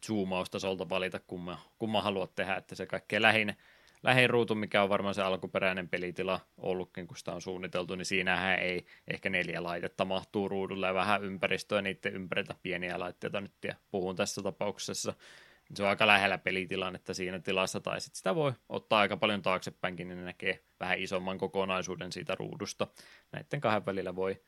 [0.05, 3.55] zoomaustasolta valita, kumma, kumma haluat tehdä, että se kaikkein lähin,
[4.03, 8.59] lähin ruutu, mikä on varmaan se alkuperäinen pelitila ollutkin, kun sitä on suunniteltu, niin siinähän
[8.59, 13.75] ei ehkä neljä laitetta mahtuu ruudulle ja vähän ympäristöä niiden ympärillä pieniä laitteita nyt ja
[13.91, 15.13] puhun tässä tapauksessa.
[15.73, 20.07] Se on aika lähellä pelitilannetta siinä tilassa, tai sitten sitä voi ottaa aika paljon taaksepäinkin,
[20.07, 22.87] niin näkee vähän isomman kokonaisuuden siitä ruudusta.
[23.31, 24.41] Näiden kahden välillä voi,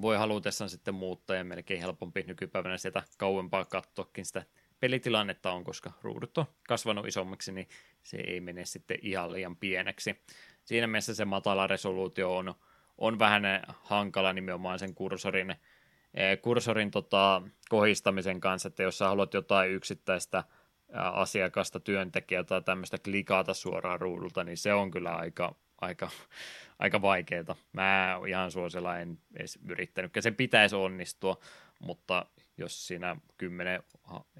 [0.00, 4.42] voi halutessaan sitten muuttaa ja melkein helpompi nykypäivänä sieltä kauempaa katsoakin sitä
[4.80, 7.68] pelitilannetta on, koska ruudut on kasvanut isommiksi, niin
[8.02, 10.20] se ei mene sitten ihan liian pieneksi.
[10.64, 12.54] Siinä mielessä se matala resoluutio on,
[12.98, 13.42] on vähän
[13.82, 15.50] hankala nimenomaan sen kursorin,
[16.14, 20.44] eh, kursorin tota, kohistamisen kanssa, että jos sä haluat jotain yksittäistä
[20.92, 26.10] asiakasta, työntekijää tai tämmöistä klikata suoraan ruudulta, niin se on kyllä aika, aika,
[26.78, 27.56] aika vaikeaa.
[27.72, 31.36] Mä ihan suosilla en edes yrittänyt, se pitäisi onnistua,
[31.78, 32.26] mutta
[32.58, 33.82] jos siinä kymmenen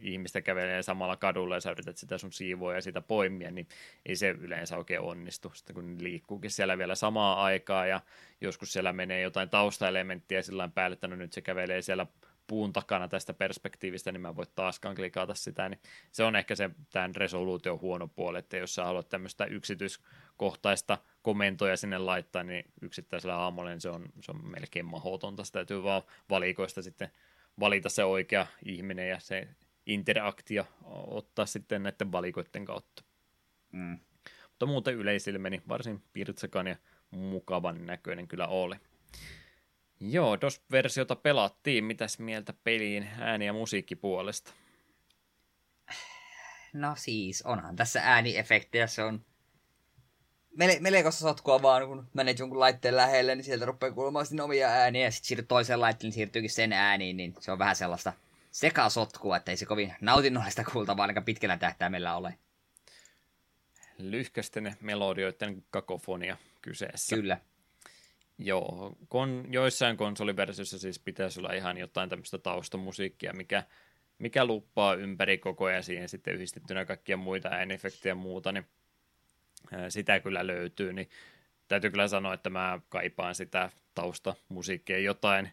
[0.01, 3.69] ihmistä kävelee samalla kadulla ja sä yrität sitä sun siivoa ja sitä poimia, niin
[4.07, 5.53] ei se yleensä oikein onnistu.
[5.55, 8.01] Sitten kun liikkuukin siellä vielä samaa aikaa ja
[8.41, 12.07] joskus siellä menee jotain taustaelementtiä sillä päälle, että no nyt se kävelee siellä
[12.47, 15.81] puun takana tästä perspektiivistä, niin mä voin taaskaan klikata sitä, niin
[16.13, 21.77] se on ehkä se tämän resoluution huono puoli, että jos sä haluat tämmöistä yksityiskohtaista komentoja
[21.77, 26.03] sinne laittaa, niin yksittäisellä aamulla niin se on, se on melkein mahdotonta, sitä täytyy vaan
[26.31, 27.11] valikoista sitten
[27.61, 29.49] valita se oikea ihminen ja se
[29.87, 30.67] interaktio
[31.07, 33.05] ottaa sitten näiden valikoiden kautta.
[33.73, 33.99] Mm.
[34.49, 36.77] Mutta muuten yleisilmeni varsin pirtsakan ja
[37.11, 38.77] mukavan näköinen kyllä oli.
[40.01, 41.85] Joo, DOS-versiota pelattiin.
[41.85, 44.53] Mitäs mieltä peliin ääni- ja musiikkipuolesta?
[46.73, 49.25] No siis, onhan tässä ääniefektejä, se on
[50.81, 55.05] melkoista sotkua vaan, kun menet jonkun laitteen lähelle, niin sieltä rupeaa kuulumaan sinne omia ääniä,
[55.05, 58.13] ja sitten siirryt toiseen laitteelle, niin siirtyykin sen ääniin, niin se on vähän sellaista
[58.51, 62.39] sekasotkua, että ei se kovin nautinnollista kuultavaa ainakaan pitkällä tähtäimellä ole.
[63.99, 67.17] Lyhkästen melodioiden kakofonia kyseessä.
[67.17, 67.39] Kyllä.
[68.39, 73.63] Joo, kon, joissain konsoliversioissa siis pitäisi olla ihan jotain tämmöistä taustamusiikkia, mikä,
[74.19, 78.67] mikä luppaa ympäri koko ajan siihen sitten yhdistettynä kaikkia muita äänefektejä ja muuta, niin
[79.89, 81.09] sitä kyllä löytyy, niin
[81.69, 85.53] täytyy kyllä sanoa, että mä kaipaan sitä taustamusiikkia, jotain,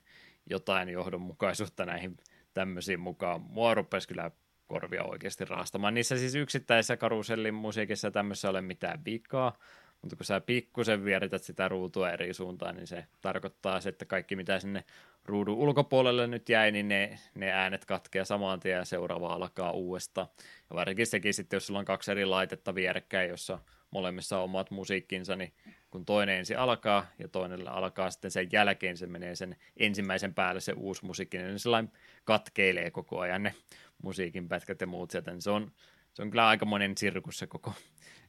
[0.50, 2.18] jotain johdonmukaisuutta näihin
[2.54, 3.42] tämmöisiin mukaan.
[3.42, 4.32] Mua rupesi kyllä
[4.68, 5.94] korvia oikeasti raastamaan.
[5.94, 9.58] Niissä siis yksittäisissä karusellin musiikissa tämmöisessä ole mitään vikaa,
[10.02, 14.36] mutta kun sä pikkusen vierität sitä ruutua eri suuntaan, niin se tarkoittaa se, että kaikki
[14.36, 14.84] mitä sinne
[15.26, 20.28] ruudun ulkopuolelle nyt jäi, niin ne, ne äänet katkeaa saman tien ja seuraava alkaa uudestaan.
[20.70, 23.60] Ja varsinkin sekin sitten, jos sulla on kaksi eri laitetta vierekkäin, jossa
[23.94, 25.54] molemmissa on omat musiikkinsa, niin
[25.92, 30.62] kun toinen ensin alkaa ja toinen alkaa sitten sen jälkeen, se menee sen ensimmäisen päälle
[30.62, 31.92] se uusi musiikki, niin sellainen
[32.24, 33.56] katkeilee koko ajan ne
[34.04, 35.72] musiikin pätkät ja muut sieltä, niin se on,
[36.14, 37.74] se on kyllä aikamoinen sirkus se koko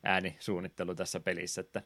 [0.02, 1.82] äänisuunnittelu tässä pelissä, että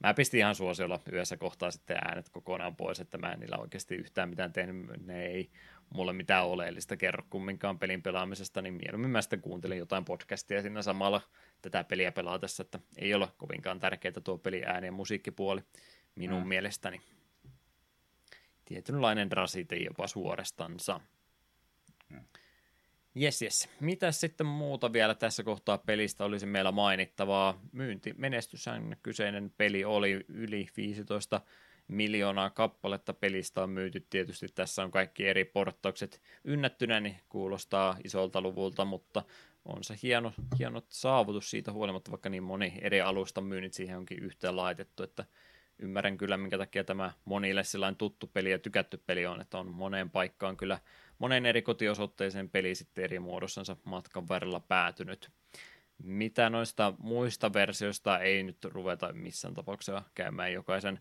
[0.00, 3.94] mä pistin ihan suosiolla yhdessä kohtaa sitten äänet kokonaan pois, että mä en niillä oikeasti
[3.94, 5.50] yhtään mitään tehnyt, ne ei
[5.94, 10.82] mulle mitään oleellista kerro kumminkaan pelin pelaamisesta, niin mieluummin mä sitten kuuntelin jotain podcastia siinä
[10.82, 11.20] samalla
[11.62, 15.60] tätä peliä pelaatessa, että ei ole kovinkaan tärkeää tuo peli ääni ja musiikkipuoli
[16.14, 16.48] minun mm.
[16.48, 17.00] mielestäni.
[18.64, 21.00] Tietynlainen rasite jopa suorestansa.
[22.08, 22.24] Mm.
[23.14, 23.68] Jes, jes.
[23.80, 27.60] Mitäs sitten muuta vielä tässä kohtaa pelistä olisi meillä mainittavaa?
[27.72, 31.40] Myynti, menestyshän kyseinen peli oli yli 15
[31.88, 34.06] miljoonaa kappaletta pelistä on myyty.
[34.10, 39.22] Tietysti tässä on kaikki eri porttaukset ynnättynä, niin kuulostaa isolta luvulta, mutta
[39.68, 44.18] on se hieno, hieno saavutus siitä huolimatta, vaikka niin moni eri alusta myynnit siihen onkin
[44.18, 45.24] yhteen laitettu, että
[45.78, 49.74] ymmärrän kyllä, minkä takia tämä monille sellainen tuttu peli ja tykätty peli on, että on
[49.74, 50.78] moneen paikkaan kyllä
[51.18, 55.30] monen eri kotiosoitteeseen peli sitten eri muodossansa matkan varrella päätynyt.
[56.02, 61.00] Mitä noista muista versioista ei nyt ruveta missään tapauksessa käymään jokaisen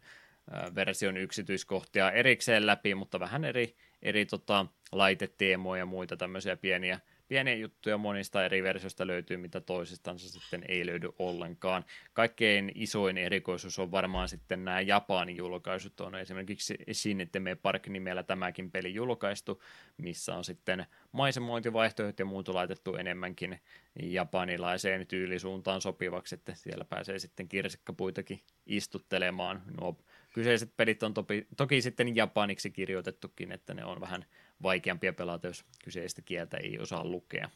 [0.76, 7.56] version yksityiskohtia erikseen läpi, mutta vähän eri, eri tota, laiteteemoja ja muita tämmöisiä pieniä pieniä
[7.56, 11.86] juttuja monista eri versioista löytyy, mitä toisistansa sitten ei löydy ollenkaan.
[12.14, 16.00] Kaikkein isoin erikoisuus on varmaan sitten nämä Japanin julkaisut.
[16.00, 19.64] On esimerkiksi Shiniteme Park nimellä tämäkin peli julkaistu,
[19.98, 23.60] missä on sitten maisemointivaihtoehdot ja muuta laitettu enemmänkin
[24.04, 29.62] japanilaiseen tyylisuuntaan sopivaksi, että siellä pääsee sitten kirsikkapuitakin istuttelemaan.
[29.80, 29.98] Nuo
[30.34, 31.14] kyseiset pelit on
[31.58, 34.26] toki sitten japaniksi kirjoitettukin, että ne on vähän
[34.64, 37.50] vaikeampia pelata, jos kyseistä kieltä ei osaa lukea.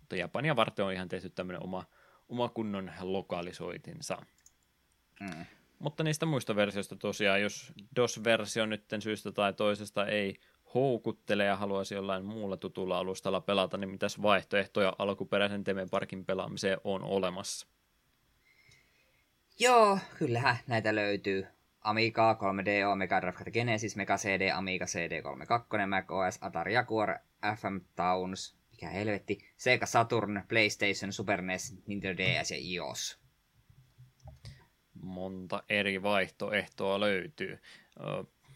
[0.00, 1.84] Mutta Japania varten on ihan tehty tämmöinen oma,
[2.28, 4.18] oma kunnon lokalisoitinsa.
[5.20, 5.46] Mm.
[5.78, 10.40] Mutta niistä muista versioista tosiaan, jos DOS-versio nyt syystä tai toisesta ei
[10.74, 16.78] houkuttele ja haluaisi jollain muulla tutulla alustalla pelata, niin mitäs vaihtoehtoja alkuperäisen Temen Parkin pelaamiseen
[16.84, 17.66] on olemassa?
[19.58, 21.46] Joo, kyllähän näitä löytyy.
[21.84, 27.18] Amiga 3DO, Mega Drive Genesis, Mega CD, Amiga CD32, Mac OS, Atari Jaguar,
[27.56, 33.18] FM Towns, mikä helvetti, Sega Saturn, PlayStation, Super NES, Nintendo DS ja iOS.
[35.02, 37.58] Monta eri vaihtoehtoa löytyy.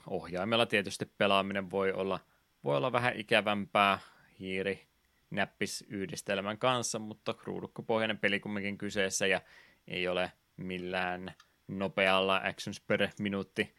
[0.07, 2.21] Ohjaimella tietysti pelaaminen voi olla,
[2.65, 3.99] voi olla vähän ikävämpää
[4.41, 4.87] hiiri
[5.31, 9.41] näppis yhdistelmän kanssa, mutta ruudukkopohjainen peli kumminkin kyseessä ja
[9.89, 11.35] ei ole millään
[11.69, 13.75] nopealla actions per minuutti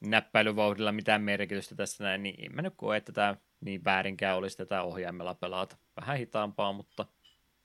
[0.00, 4.56] näppäilyvauhdilla mitään merkitystä tässä näin, niin en mä nyt koe, että tämä niin väärinkään olisi
[4.56, 5.76] tätä ohjaimella pelata.
[6.00, 7.06] Vähän hitaampaa, mutta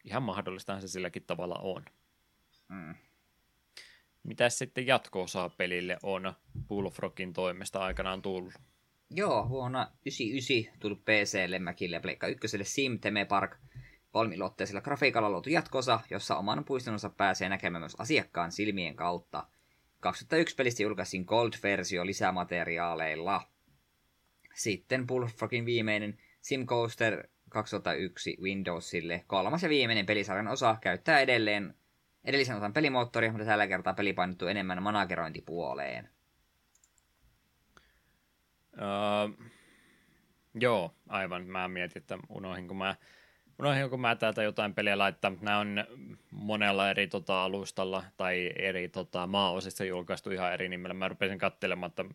[0.04, 1.86] ihan mahdollistahan se silläkin tavalla on.
[2.70, 2.96] Mm.
[4.24, 6.34] Mitäs sitten jatko-osaa pelille on
[6.68, 8.54] Bullfrogin toimesta aikanaan tullut?
[9.10, 13.58] Joo, vuonna 99 tullut PClle, Macille ja Pleikka 1 Sim Theme Park
[14.12, 19.48] kolmilotteisella grafiikalla luotu jatkosa, jossa oman puistonsa pääsee näkemään myös asiakkaan silmien kautta.
[20.02, 23.42] 2001 pelistä julkaisin Gold-versio lisämateriaaleilla.
[24.54, 31.76] Sitten Bullfrogin viimeinen Sim Coaster 2001 Windowsille kolmas ja viimeinen pelisarjan osa käyttää edelleen
[32.26, 36.10] edellisen osan pelimoottoria, mutta tällä kertaa peli painottuu enemmän managerointipuoleen.
[38.74, 39.46] Uh,
[40.56, 41.48] joo, aivan.
[41.48, 42.96] Mä mietin, että unohdinko mä,
[43.62, 45.32] unohdinko mä täältä jotain peliä laittaa.
[45.42, 45.86] Nämä on
[46.32, 50.94] monella eri tota, alustalla tai eri tota, maaosissa julkaistu ihan eri nimellä.
[50.94, 52.06] Mä rupesin katselemaan, että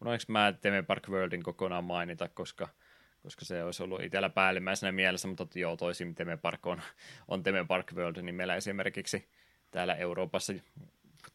[0.00, 2.68] unohdinko mä Teme Park Worldin kokonaan mainita, koska–
[3.24, 6.82] koska se olisi ollut itsellä päällimmäisenä mielessä, mutta joo, toisin Teme Park on,
[7.28, 9.28] on Teme Park World nimellä esimerkiksi
[9.70, 10.52] täällä Euroopassa,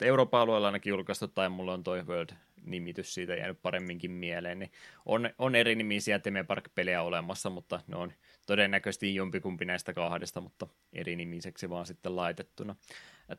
[0.01, 4.72] Euroopan alueella ainakin julkaistu, tai mulla on toi World-nimitys siitä jäänyt paremminkin mieleen, niin
[5.06, 8.14] on, on eri nimisiä Teme Park-pelejä olemassa, mutta ne on
[8.50, 12.76] todennäköisesti jompikumpi näistä kahdesta, mutta eri nimiseksi vaan sitten laitettuna.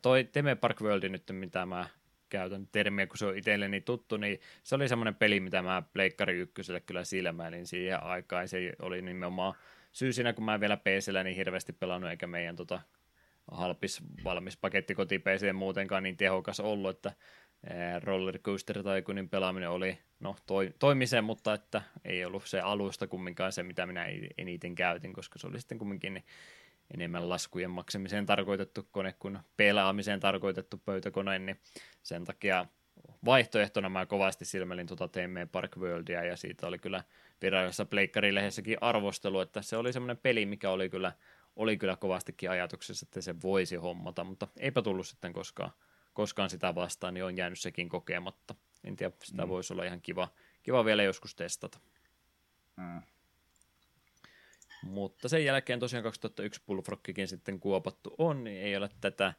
[0.03, 1.87] Toi Teme Park World nyt, mitä mä
[2.29, 6.39] käytän termiä, kun se on itselleni tuttu, niin se oli semmoinen peli, mitä mä Pleikkari
[6.39, 8.49] ykköselle kyllä silmäilin siihen aikaan.
[8.49, 9.55] Se oli nimenomaan
[9.93, 12.81] syysinä, kun mä vielä PCllä niin hirveästi pelannut, eikä meidän tota,
[13.51, 17.13] halpis valmis paketti koti PC muutenkaan niin tehokas ollut, että
[18.03, 22.61] roller coaster tai kunin pelaaminen oli, no toi, toimi se, mutta että ei ollut se
[22.61, 24.07] alusta kumminkaan se, mitä minä
[24.39, 26.25] eniten käytin, koska se oli sitten kumminkin
[26.95, 31.61] enemmän laskujen maksamiseen tarkoitettu kone kuin pelaamiseen tarkoitettu pöytäkone, niin
[32.03, 32.67] sen takia
[33.25, 37.05] vaihtoehtona mä kovasti silmelin tuota Teemme Park Worldia ja siitä oli kyllä
[37.43, 41.13] virallisessa pleikkarilehdessäkin arvostelu, että se oli semmoinen peli, mikä oli kyllä,
[41.57, 45.71] oli kyllä kovastikin ajatuksessa, että se voisi hommata, mutta eipä tullut sitten koskaan,
[46.13, 48.55] koskaan sitä vastaan, niin on jäänyt sekin kokematta.
[48.85, 49.49] En tiedä, sitä mm.
[49.49, 50.29] voisi olla ihan kiva,
[50.63, 51.81] kiva vielä joskus testata.
[52.77, 53.03] Mm.
[54.83, 59.35] Mutta sen jälkeen tosiaan 2001 Bullfrogkikin sitten kuopattu on, niin ei ole tätä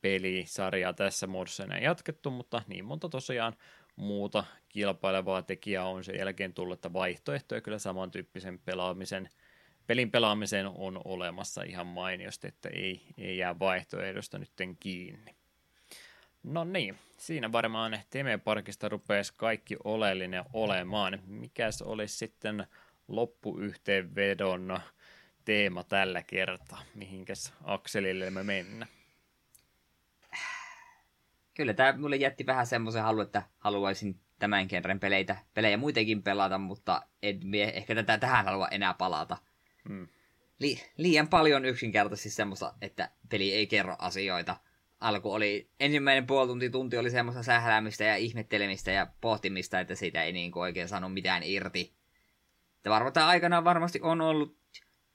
[0.00, 3.56] pelisarjaa tässä muodossa enää jatkettu, mutta niin monta tosiaan
[3.96, 9.28] muuta kilpailevaa tekijää on sen jälkeen tullut, että vaihtoehtoja kyllä samantyyppisen pelaamisen,
[9.86, 15.37] pelin pelaamiseen on olemassa ihan mainiosti, että ei, ei jää vaihtoehdosta nytten kiinni.
[16.42, 21.18] No niin, siinä varmaan Teme Parkista rupeaisi kaikki oleellinen olemaan.
[21.26, 22.66] Mikäs olisi sitten
[23.08, 24.80] loppuyhteenvedon
[25.44, 26.82] teema tällä kertaa?
[26.94, 28.86] Mihinkäs akselille me mennä?
[31.54, 36.58] Kyllä tämä mulle jätti vähän semmoisen halu, että haluaisin tämän kerran peleitä, pelejä muitenkin pelata,
[36.58, 39.36] mutta en mie ehkä tätä tähän halua enää palata.
[39.88, 40.08] Hmm.
[40.58, 44.56] Li- liian paljon yksinkertaisesti semmoista, että peli ei kerro asioita.
[45.00, 50.22] Alku oli, ensimmäinen puoli tunti, tunti oli semmoista sähläämistä ja ihmettelemistä ja pohtimista, että siitä
[50.22, 51.94] ei niin oikein saanut mitään irti.
[52.76, 54.58] Että varmaan tämä aikana varmasti on ollut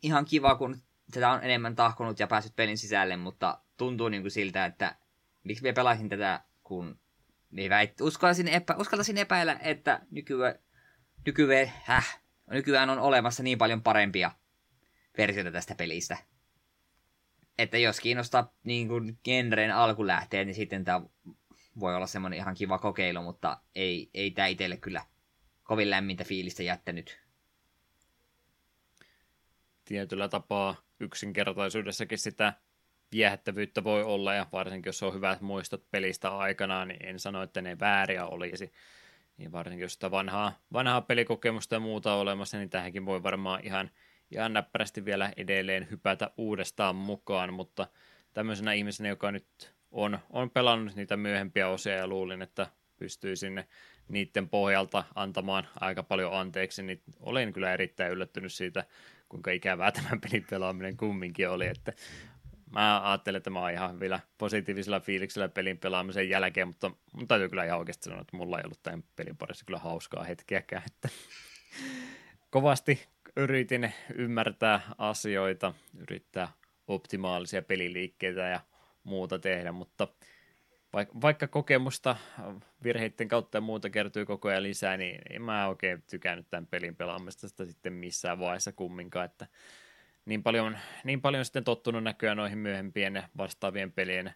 [0.03, 0.81] ihan kiva, kun
[1.11, 4.95] tätä on enemmän tahkonut ja päässyt pelin sisälle, mutta tuntuu niin kuin siltä, että
[5.43, 6.99] miksi me pelaisin tätä, kun
[7.69, 10.55] väit, uskaltaisin, epä, uskaltaisin epäillä, että nykyään,
[11.25, 14.31] nykyään, häh, nykyään on olemassa niin paljon parempia
[15.17, 16.17] versioita tästä pelistä.
[17.57, 21.01] Että jos kiinnostaa niin kuin genren alkulähteet, niin sitten tämä
[21.79, 25.05] voi olla semmoinen ihan kiva kokeilu, mutta ei, ei tämä itselle kyllä
[25.63, 27.23] kovin lämmintä fiilistä jättänyt
[29.85, 32.53] tietyllä tapaa yksinkertaisuudessakin sitä
[33.11, 37.61] viehättävyyttä voi olla, ja varsinkin jos on hyvät muistot pelistä aikanaan, niin en sano, että
[37.61, 38.73] ne vääriä olisi.
[39.37, 43.59] Niin varsinkin jos sitä vanhaa, vanhaa pelikokemusta ja muuta on olemassa, niin tähänkin voi varmaan
[43.63, 43.91] ihan,
[44.33, 47.87] ihan näppärästi vielä edelleen hypätä uudestaan mukaan, mutta
[48.33, 53.67] tämmöisenä ihmisenä, joka nyt on, on pelannut niitä myöhempiä osia ja luulin, että pystyy sinne
[54.07, 58.85] niiden pohjalta antamaan aika paljon anteeksi, niin olen kyllä erittäin yllättynyt siitä
[59.29, 61.93] kuinka ikävää tämän pelin pelaaminen kumminkin oli, että
[62.71, 67.49] mä ajattelin, että mä oon ihan vielä positiivisella fiiliksellä pelin pelaamisen jälkeen, mutta mun täytyy
[67.49, 71.09] kyllä ihan oikeasti sanoa, että mulla ei ollut tämän pelin parissa kyllä hauskaa hetkeäkään, että
[72.49, 76.47] kovasti yritin ymmärtää asioita, yrittää
[76.87, 78.59] optimaalisia peliliikkeitä ja
[79.03, 80.07] muuta tehdä, mutta
[81.21, 82.15] vaikka kokemusta
[82.83, 86.95] virheiden kautta ja muuta kertyy koko ajan lisää, niin en mä oikein tykännyt tämän pelin
[86.95, 89.47] pelaamista sitten missään vaiheessa kumminkaan, että
[90.25, 94.33] niin paljon, niin paljon sitten tottunut näköjään noihin myöhempien vastaavien pelien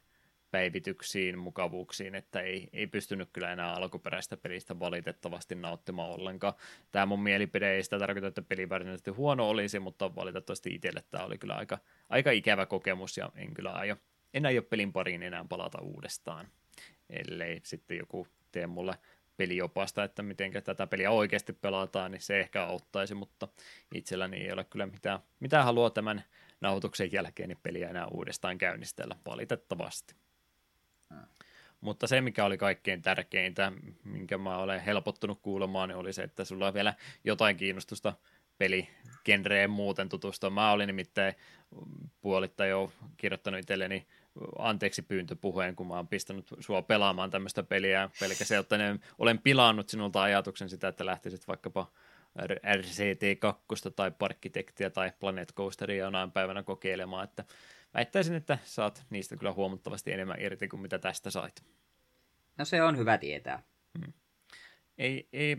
[0.51, 6.53] päivityksiin, mukavuuksiin, että ei, ei pystynyt kyllä enää alkuperäistä pelistä valitettavasti nauttimaan ollenkaan.
[6.91, 11.23] Tämä mun mielipide ei sitä tarkoita, että peli varsinaisesti huono olisi, mutta valitettavasti itselle tämä
[11.23, 11.77] oli kyllä aika,
[12.09, 13.97] aika ikävä kokemus ja en kyllä aio
[14.33, 16.47] en aio pelin pariin enää palata uudestaan,
[17.09, 18.93] ellei sitten joku tee mulle
[19.37, 23.47] peliopasta, että miten tätä peliä oikeasti pelataan, niin se ehkä auttaisi, mutta
[23.95, 26.23] itselläni ei ole kyllä mitään, mitään halua tämän
[26.61, 30.15] nauhoituksen jälkeen niin peliä enää uudestaan käynnistellä, valitettavasti.
[31.81, 33.71] Mutta se, mikä oli kaikkein tärkeintä,
[34.03, 38.13] minkä mä olen helpottunut kuulemaan, niin oli se, että sulla on vielä jotain kiinnostusta
[38.57, 40.49] peligenreen muuten tutustua.
[40.49, 41.33] Mä olin nimittäin
[42.21, 44.07] puolittain jo kirjoittanut itselleni
[44.59, 48.75] anteeksi pyyntöpuheen, kun mä oon pistänyt sua pelaamaan tämmöistä peliä pelkä se, että
[49.17, 51.91] olen pilannut sinulta ajatuksen sitä, että lähtisit vaikkapa
[52.39, 57.43] RCT2 tai Parkitektiä tai Planet Coasteria jonain päivänä kokeilemaan, että
[57.97, 61.63] väittäisin, että saat niistä kyllä huomattavasti enemmän irti kuin mitä tästä sait.
[62.57, 63.63] No se on hyvä tietää.
[63.99, 64.13] Hmm
[64.97, 65.57] ei, ei,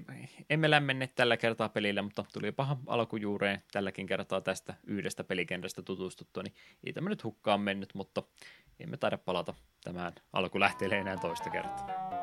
[0.50, 6.42] emme lämmenne tällä kertaa pelillä, mutta tuli paha alkujuureen tälläkin kertaa tästä yhdestä pelikentästä tutustuttua,
[6.42, 6.55] niin
[6.86, 8.23] ei tämä nyt hukkaan mennyt, mutta
[8.81, 12.17] emme taida palata tämän alkulähteelle enää toista kertaa.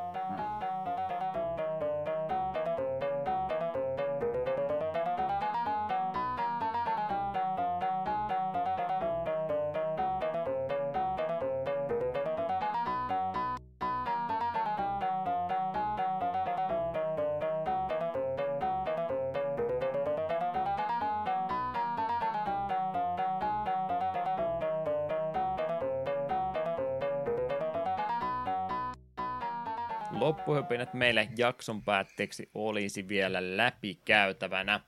[30.46, 34.80] Loppuhöpinät meille jakson päätteeksi olisi vielä läpikäytävänä.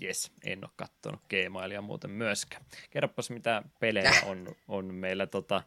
[0.00, 2.64] Jes, en ole kattonut Gmailia muuten myöskään.
[2.90, 5.62] Kerropas, mitä pelejä on, on meillä tota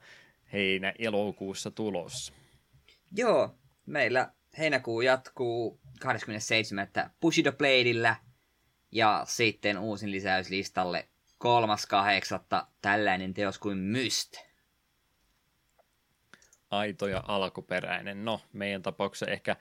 [0.53, 2.33] heinä-elokuussa tulossa.
[3.11, 3.55] Joo,
[3.85, 6.87] meillä heinäkuu jatkuu 27.
[7.21, 8.15] Bushido Bladeillä
[8.91, 11.07] ja sitten uusin lisäys listalle
[12.59, 12.65] 3.8.
[12.81, 14.37] tällainen teos kuin Myst
[16.69, 18.25] aito ja alkuperäinen.
[18.25, 19.55] No, meidän tapauksessa ehkä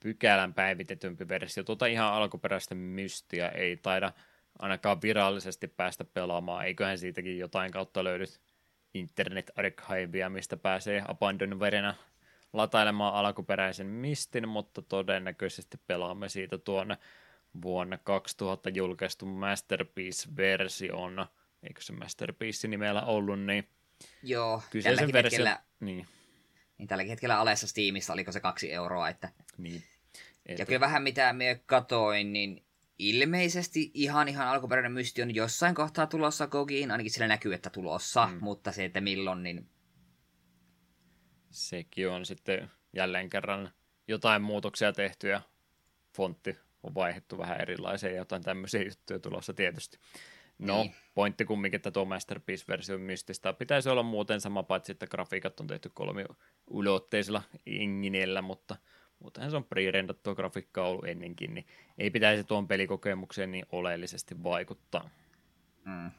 [0.00, 1.64] pykälän päivitetympi versio.
[1.64, 4.12] Tuota ihan alkuperäistä mystiä ei taida
[4.58, 6.66] ainakaan virallisesti päästä pelaamaan.
[6.66, 8.24] Eiköhän siitäkin jotain kautta löydy
[8.94, 11.94] internet archivea, mistä pääsee Abandon verenä
[12.52, 16.98] latailemaan alkuperäisen mistin, mutta todennäköisesti pelaamme siitä tuonne
[17.62, 21.26] vuonna 2000 julkaistu Masterpiece-version.
[21.62, 23.68] Eikö se Masterpiece nimellä ollut, niin
[24.22, 25.46] Joo, kyseisen versio...
[25.80, 26.06] Niin
[26.80, 29.08] niin tälläkin hetkellä alessa Steamissa oliko se kaksi euroa.
[29.08, 29.28] Että...
[29.58, 29.82] Niin.
[30.46, 30.62] Että...
[30.62, 32.64] Ja kyllä vähän mitä me katoin, niin
[32.98, 38.26] ilmeisesti ihan ihan alkuperäinen mysti on jossain kohtaa tulossa Gogiin, ainakin sillä näkyy, että tulossa,
[38.26, 38.38] mm.
[38.40, 39.68] mutta se, että milloin, niin...
[41.50, 43.70] Sekin on sitten jälleen kerran
[44.08, 45.40] jotain muutoksia tehty ja
[46.16, 49.98] fontti on vaihdettu vähän erilaiseen ja jotain tämmöisiä juttuja tulossa tietysti.
[50.60, 50.94] No, niin.
[51.14, 55.90] pointti kumminkin, että tuo Masterpiece-versio mystistä pitäisi olla muuten sama, paitsi että grafiikat on tehty
[55.94, 58.76] kolmiulotteisella enginellä, mutta
[59.18, 61.66] muutenhan se on pre-rendattua grafiikkaa ollut ennenkin, niin
[61.98, 65.10] ei pitäisi tuon pelikokemukseen niin oleellisesti vaikuttaa.
[65.84, 66.10] Mm.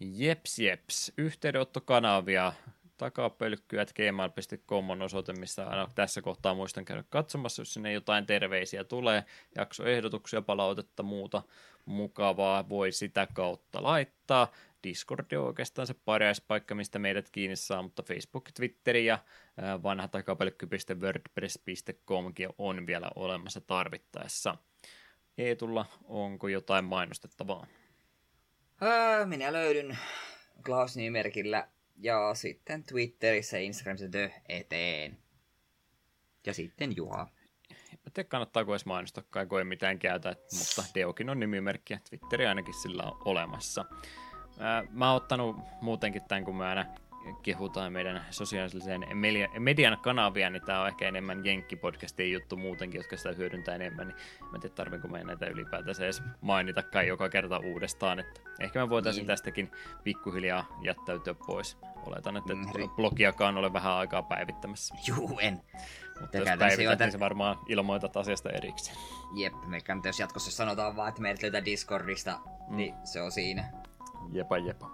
[0.00, 1.12] Jeps, jeps.
[1.16, 2.52] Yhteydenottokanavia
[3.00, 8.84] takapölkkyät gmail.com on osoite, missä aina tässä kohtaa muistan käydä katsomassa, jos sinne jotain terveisiä
[8.84, 9.24] tulee,
[9.56, 11.42] jaksoehdotuksia, palautetta, muuta
[11.84, 14.52] mukavaa voi sitä kautta laittaa.
[14.84, 19.18] Discord on oikeastaan se paras paikka, mistä meidät kiinni saa, mutta Facebook, Twitter ja
[19.82, 24.56] vanha takapölkky.wordpress.comkin on vielä olemassa tarvittaessa.
[25.38, 27.66] Eetulla, onko jotain mainostettavaa?
[29.24, 29.98] minä löydyn
[30.66, 31.68] Klaus-nimerkillä
[32.02, 35.18] ja sitten Twitterissä ja Instagramissa The eteen.
[36.46, 37.28] Ja sitten Juha.
[37.90, 42.46] En tiedä kannattaako edes mainostaa, kun ei mitään käytä, mutta Deokin on nimimerkki ja Twitteri
[42.46, 43.84] ainakin sillä on olemassa.
[44.90, 46.86] Mä oon ottanut muutenkin tämän, kun mä aina
[47.42, 49.06] kehutaan meidän sosiaalisen
[49.58, 54.16] median kanavia, niin tämä on ehkä enemmän Jenkki-podcastien juttu muutenkin, jotka sitä hyödyntää enemmän, niin
[54.40, 58.78] mä en tiedä tarvinko meidän näitä ylipäätänsä edes mainita kai joka kerta uudestaan, että ehkä
[58.78, 59.26] me voitaisiin niin.
[59.26, 59.70] tästäkin
[60.04, 61.78] pikkuhiljaa jättäytyä pois.
[62.06, 64.94] Oletan, että mm, ri- blogiakaan ole vähän aikaa päivittämässä.
[65.06, 65.60] Juu, en.
[66.20, 68.96] Mutta jos päivität, niin se varmaan ilmoitat asiasta erikseen.
[69.34, 72.76] Jep, meikä jos jatkossa sanotaan vaan, että meidät löytää Discordista, mm.
[72.76, 73.64] niin se on siinä.
[74.32, 74.90] Jepa, jepa.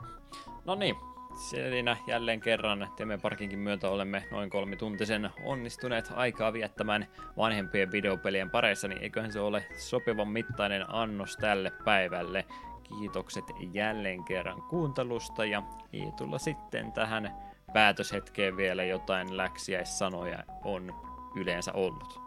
[0.64, 0.96] No niin,
[1.36, 7.06] Siinä jälleen kerran Teemme Parkinkin myötä olemme noin kolmituntisen onnistuneet aikaa viettämään
[7.36, 12.44] vanhempien videopelien pareissa, niin eiköhän se ole sopivan mittainen annos tälle päivälle.
[12.88, 17.34] Kiitokset jälleen kerran kuuntelusta ja ei tulla sitten tähän
[17.72, 19.36] päätöshetkeen vielä jotain
[19.84, 20.94] sanoja on
[21.36, 22.25] yleensä ollut.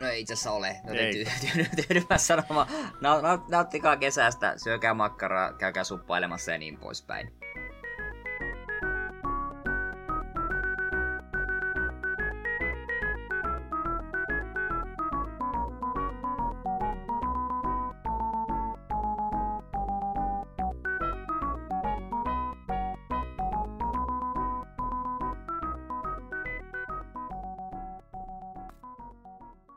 [0.00, 0.76] No ei itse asiassa ole.
[0.84, 1.26] No ei.
[1.76, 2.66] Tyydymään sanomaan.
[3.48, 7.37] Nauttikaa kesästä, syökää makkaraa, käykää suppailemassa ja niin poispäin.